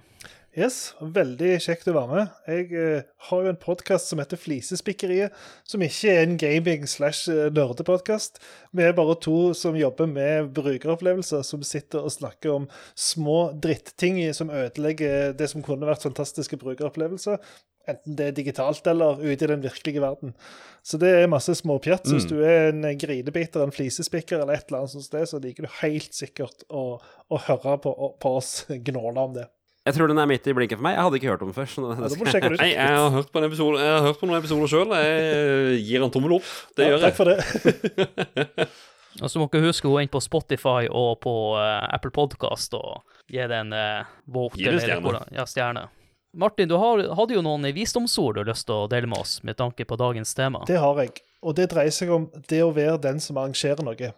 Yes, 0.51 0.97
veldig 0.99 1.53
kjekt 1.63 1.87
å 1.87 1.93
være 1.95 2.11
med. 2.11 2.31
Jeg 2.51 2.65
uh, 2.75 3.03
har 3.29 3.43
jo 3.45 3.51
en 3.53 3.59
podkast 3.59 4.09
som 4.11 4.19
heter 4.19 4.35
Flisespikkeriet, 4.35 5.31
som 5.63 5.83
ikke 5.85 6.11
er 6.11 6.25
en 6.25 6.33
gaming 6.35 6.83
slash 6.91 7.31
eh, 7.31 7.45
nerdepodkast. 7.55 8.41
Vi 8.75 8.83
er 8.83 8.97
bare 8.97 9.15
to 9.23 9.53
som 9.55 9.77
jobber 9.79 10.09
med 10.11 10.49
brukeropplevelser, 10.57 11.45
som 11.47 11.63
sitter 11.63 12.03
og 12.03 12.11
snakker 12.11 12.51
om 12.51 12.65
små 12.99 13.53
dritting 13.63 14.19
som 14.35 14.51
ødelegger 14.51 15.37
det 15.39 15.47
som 15.53 15.63
kunne 15.63 15.87
vært 15.87 16.03
fantastiske 16.09 16.59
brukeropplevelser. 16.59 17.39
Enten 17.87 18.19
det 18.19 18.27
er 18.27 18.35
digitalt 18.41 18.91
eller 18.91 19.23
ute 19.23 19.47
i 19.47 19.51
den 19.53 19.63
virkelige 19.63 20.03
verden. 20.03 20.35
Så 20.83 20.99
det 20.99 21.13
er 21.15 21.31
masse 21.31 21.55
småpjatt. 21.61 22.11
Mm. 22.11 22.17
hvis 22.17 22.27
du 22.27 22.35
er 22.43 22.73
en 22.73 22.89
grinebiter, 22.99 23.63
en 23.63 23.71
flisespikker 23.71 24.43
eller 24.43 24.59
et 24.59 24.67
eller 24.67 24.83
annet 24.83 24.97
sånt 24.99 25.31
så 25.31 25.39
liker 25.39 25.63
du 25.63 25.79
helt 25.79 26.11
sikkert 26.11 26.67
å, 26.67 26.99
å 26.99 27.43
høre 27.47 27.79
på, 27.87 27.95
på 28.19 28.37
oss 28.43 28.53
gnåle 28.91 29.29
om 29.31 29.39
det. 29.39 29.47
Jeg 29.81 29.95
tror 29.97 30.11
den 30.11 30.19
er 30.21 30.27
midt 30.29 30.45
i 30.45 30.53
blinken 30.53 30.77
for 30.77 30.85
meg. 30.85 30.93
Jeg 30.93 31.05
hadde 31.07 31.17
ikke 31.17 31.29
hørt 31.31 31.41
om 31.41 31.49
den 31.49 31.57
før. 31.57 31.69
Så 31.71 31.81
Ja. 31.81 32.49
Nei, 32.53 32.69
jeg 32.75 32.97
har 33.01 33.09
hørt 33.09 33.31
på, 33.33 33.41
en 33.41 33.47
episode, 33.47 33.79
jeg 33.81 33.93
har 33.95 34.03
hørt 34.05 34.19
på 34.19 34.27
noen 34.29 34.37
episoder 34.37 34.69
sjøl. 34.69 34.93
Jeg 34.93 35.81
gir 35.87 36.05
en 36.05 36.13
tommel 36.13 36.35
opp. 36.37 36.49
Det 36.77 36.85
Ja, 36.85 36.91
gjør 36.91 37.05
takk 37.07 37.17
for 37.17 37.25
det. 37.31 38.67
Og 39.21 39.27
så 39.27 39.41
må 39.41 39.47
dere 39.51 39.67
huske 39.67 39.89
å 39.89 39.95
gå 39.95 40.03
inn 40.03 40.11
på 40.11 40.21
Spotify 40.23 40.85
og 40.87 41.17
på 41.25 41.33
uh, 41.57 41.81
Apple 41.91 42.13
Podcast 42.15 42.77
og 42.77 43.01
gi 43.27 43.41
det 43.41 43.57
en 43.57 43.73
uh, 43.73 44.05
vote. 44.23 44.55
Gi 44.61 44.69
det 44.69 44.85
stjerne. 44.85 45.25
Ja, 45.35 45.43
stjerne. 45.49 45.87
Martin, 46.31 46.69
du 46.69 46.77
har, 46.79 47.01
hadde 47.17 47.35
jo 47.35 47.41
noen 47.43 47.65
visdomsord 47.75 48.37
du 48.37 48.43
har 48.45 48.51
lyst 48.53 48.69
til 48.69 48.85
å 48.85 48.87
dele 48.87 49.09
med 49.11 49.19
oss 49.19 49.41
med 49.43 49.57
tanke 49.59 49.83
på 49.83 49.97
dagens 49.99 50.31
tema. 50.37 50.63
Det 50.69 50.79
har 50.79 51.03
jeg. 51.03 51.25
Og 51.41 51.55
det 51.57 51.69
dreier 51.71 51.89
seg 51.93 52.11
om 52.13 52.27
det 52.49 52.59
å 52.61 52.73
være 52.75 52.99
den 53.01 53.19
som 53.19 53.39
arrangerer 53.41 53.81
noe. 53.83 54.11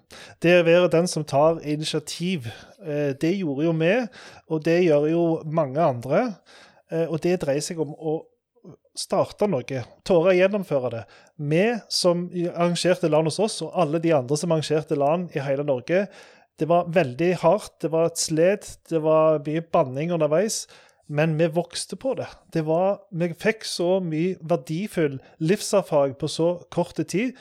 Det 0.43 0.57
å 0.59 0.65
være 0.67 0.89
den 0.91 1.07
som 1.07 1.23
tar 1.23 1.61
initiativ. 1.63 2.49
Eh, 2.83 3.13
Det 3.19 3.31
gjorde 3.37 3.63
jo 3.63 3.71
vi, 3.79 3.93
og 4.49 4.63
det 4.63 4.83
gjør 4.83 5.09
jo 5.11 5.23
mange 5.45 5.79
andre. 5.79 6.35
Eh, 6.91 7.07
Og 7.07 7.21
det 7.21 7.39
dreier 7.41 7.61
seg 7.61 7.79
om 7.79 7.93
å 7.95 8.21
starte 8.95 9.47
noe, 9.49 9.83
tåre 10.05 10.33
å 10.33 10.37
gjennomføre 10.37 10.89
det. 10.91 11.03
Vi 11.39 11.63
som 11.89 12.29
arrangerte 12.53 13.09
LAN 13.09 13.25
hos 13.25 13.39
oss, 13.39 13.61
og 13.61 13.71
alle 13.73 13.99
de 13.99 14.11
andre 14.13 14.37
som 14.37 14.51
arrangerte 14.51 14.95
LAN 14.95 15.29
i 15.33 15.39
hele 15.39 15.63
Norge, 15.63 16.07
det 16.59 16.67
var 16.69 16.85
veldig 16.93 17.31
hardt, 17.41 17.79
det 17.81 17.89
var 17.91 18.05
et 18.11 18.17
slet, 18.21 18.67
det 18.89 19.01
var 19.01 19.39
mye 19.39 19.63
banning 19.73 20.11
underveis. 20.13 20.67
Men 21.07 21.35
vi 21.37 21.49
vokste 21.51 21.97
på 21.99 22.13
det. 22.15 22.29
det 22.53 22.65
var, 22.65 23.01
vi 23.11 23.33
fikk 23.33 23.65
så 23.67 23.99
mye 24.03 24.37
verdifull 24.41 25.19
livserfaring 25.39 26.15
på 26.15 26.29
så 26.31 26.55
kort 26.71 26.99
tid 27.07 27.35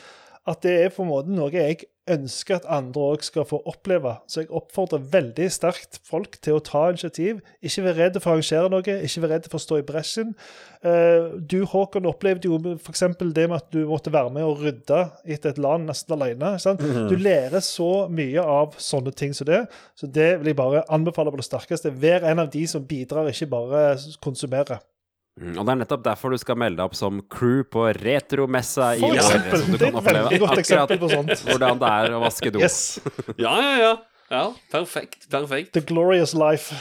at 0.48 0.62
det 0.62 0.72
er 0.82 0.90
på 0.90 1.04
en 1.04 1.12
måte 1.12 1.30
noe 1.30 1.52
jeg 1.54 1.84
ønsker 2.10 2.58
at 2.58 2.66
andre 2.66 3.02
òg 3.12 3.22
skal 3.22 3.44
få 3.46 3.60
oppleve. 3.68 4.16
Så 4.26 4.42
jeg 4.42 4.50
oppfordrer 4.50 5.04
veldig 5.12 5.46
sterkt 5.54 6.00
folk 6.06 6.34
til 6.42 6.58
å 6.58 6.62
ta 6.64 6.88
initiativ. 6.90 7.38
Ikke 7.62 7.84
vær 7.86 7.98
redd 8.00 8.18
for 8.18 8.32
å 8.32 8.34
arrangere 8.36 8.70
noe, 8.72 8.96
ikke 9.06 9.22
vær 9.22 9.34
redd 9.36 9.48
for 9.50 9.60
å 9.60 9.62
stå 9.62 9.78
i 9.78 9.86
bresjen. 9.86 10.32
Eh, 10.82 11.30
du 11.38 11.60
Håkon 11.70 12.08
opplevde 12.10 12.50
jo 12.50 12.58
f.eks. 12.74 13.04
det 13.22 13.46
med 13.46 13.58
at 13.60 13.70
du 13.74 13.84
måtte 13.86 14.12
være 14.14 14.34
med 14.34 14.46
og 14.48 14.64
rydde 14.64 15.02
etter 15.22 15.54
et 15.54 15.62
land 15.62 15.86
nesten 15.90 16.16
alene. 16.18 16.56
Mhm. 16.58 17.08
Du 17.12 17.16
lærer 17.16 17.62
så 17.62 18.08
mye 18.10 18.42
av 18.42 18.78
sånne 18.82 19.14
ting 19.14 19.34
som 19.34 19.46
det. 19.46 19.64
Så 19.94 20.10
det 20.10 20.40
vil 20.40 20.52
jeg 20.52 20.58
bare 20.58 20.86
anbefale 20.90 21.30
på 21.30 21.38
det 21.38 21.46
sterkeste. 21.46 21.94
Vær 22.02 22.26
en 22.26 22.42
av 22.42 22.50
de 22.50 22.66
som 22.66 22.82
bidrar, 22.82 23.30
ikke 23.30 23.50
bare 23.52 23.84
konsumerer. 24.20 24.82
Mm, 25.40 25.54
og 25.56 25.64
Det 25.64 25.72
er 25.72 25.78
nettopp 25.80 26.02
derfor 26.04 26.34
du 26.34 26.38
skal 26.40 26.58
melde 26.60 26.76
deg 26.76 26.90
opp 26.90 26.96
som 26.96 27.22
crew 27.32 27.62
på 27.64 27.86
retromessa 27.96 28.90
i 28.98 29.06
år. 29.06 29.20
Som 29.56 29.72
du 29.72 29.78
kan 29.80 29.96
oppleve 29.96 30.34
akkurat 30.36 30.92
hvordan 31.00 31.80
det 31.80 31.92
er 31.96 32.16
å 32.18 32.20
vaske 32.22 32.52
do. 32.52 32.60
Yes. 32.60 33.00
ja, 33.40 33.54
ja, 33.56 33.72
ja. 33.80 33.92
ja. 34.28 34.44
Perfekt. 34.74 35.30
Perfekt. 35.32 35.72
The 35.72 35.84
glorious 35.88 36.36
life. 36.36 36.76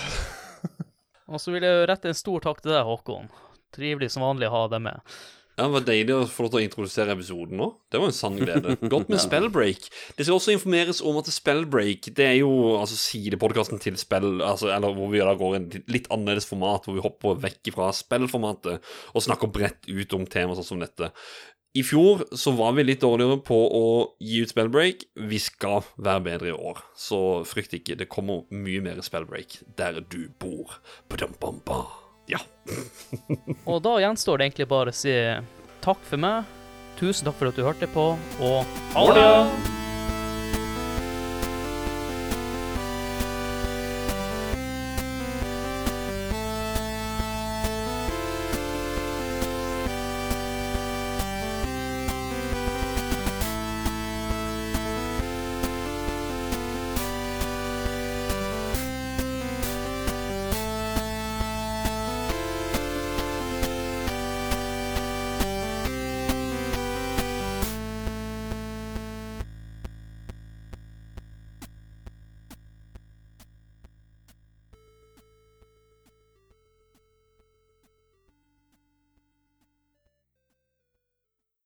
og 1.32 1.40
så 1.40 1.56
vil 1.56 1.64
jeg 1.68 1.88
rette 1.92 2.12
en 2.12 2.18
stor 2.18 2.44
takk 2.44 2.60
til 2.64 2.76
deg, 2.76 2.84
Håkon. 2.88 3.32
Trivelig 3.72 4.12
som 4.12 4.28
vanlig 4.28 4.52
å 4.52 4.56
ha 4.58 4.66
deg 4.74 4.84
med. 4.84 5.16
Ja, 5.58 5.66
Det 5.68 5.74
var 5.76 5.84
deilig 5.86 6.16
å 6.16 6.22
få 6.32 6.46
lov 6.46 6.54
til 6.54 6.62
å 6.62 6.64
introdusere 6.66 7.14
episoden 7.14 7.60
nå. 7.60 7.68
Det 7.92 8.00
var 8.00 8.10
en 8.10 8.16
sann 8.16 8.40
glede. 8.40 8.78
Godt 8.92 9.12
med 9.12 9.22
spellbreak. 9.28 9.84
Det 10.18 10.26
skal 10.26 10.38
også 10.38 10.56
informeres 10.56 11.04
om 11.06 11.20
at 11.20 11.30
spellbreak 11.30 12.08
det 12.18 12.26
er 12.26 12.38
jo 12.40 12.52
altså 12.80 12.98
sidepodkasten 12.98 13.82
til 13.84 14.00
spill, 14.00 14.40
altså, 14.42 14.72
eller 14.74 14.96
hvor 14.98 15.12
vi 15.12 15.22
da 15.22 15.36
går 15.38 15.56
i 15.56 15.60
en 15.60 15.70
litt 15.92 16.10
annerledes 16.14 16.48
format, 16.50 16.88
hvor 16.88 16.98
vi 16.98 17.04
hopper 17.06 17.40
vekk 17.44 17.74
fra 17.76 17.92
spillformatet 17.96 18.94
og 19.14 19.26
snakker 19.28 19.52
bredt 19.54 19.90
ut 19.92 20.18
om 20.18 20.26
tema 20.26 20.58
sånn 20.58 20.72
som 20.74 20.82
dette. 20.82 21.12
I 21.72 21.86
fjor 21.88 22.26
så 22.36 22.52
var 22.58 22.74
vi 22.76 22.84
litt 22.84 23.00
dårligere 23.04 23.38
på 23.48 23.56
å 23.56 23.84
gi 24.20 24.42
ut 24.44 24.52
spellbreak. 24.52 25.06
Vi 25.30 25.40
skal 25.40 25.86
være 25.96 26.26
bedre 26.26 26.50
i 26.52 26.56
år, 26.58 26.82
så 27.00 27.20
frykt 27.48 27.78
ikke. 27.78 27.96
Det 27.96 28.10
kommer 28.12 28.44
mye 28.52 28.84
mer 28.84 29.00
spellbreak 29.06 29.62
der 29.80 30.02
du 30.04 30.26
bor. 30.42 30.82
Ba-dum-bam-ba. 31.08 31.86
Ja. 32.32 32.40
og 33.70 33.84
da 33.86 33.98
gjenstår 34.04 34.40
det 34.40 34.50
egentlig 34.50 34.70
bare 34.72 34.94
å 34.94 34.96
si 34.96 35.16
takk 35.84 36.02
for 36.08 36.22
meg. 36.22 36.58
Tusen 37.02 37.28
takk 37.28 37.40
for 37.40 37.52
at 37.52 37.58
du 37.58 37.66
hørte 37.66 37.90
på, 37.92 38.12
og 38.46 38.82
ha 38.96 39.06
det! 39.18 39.81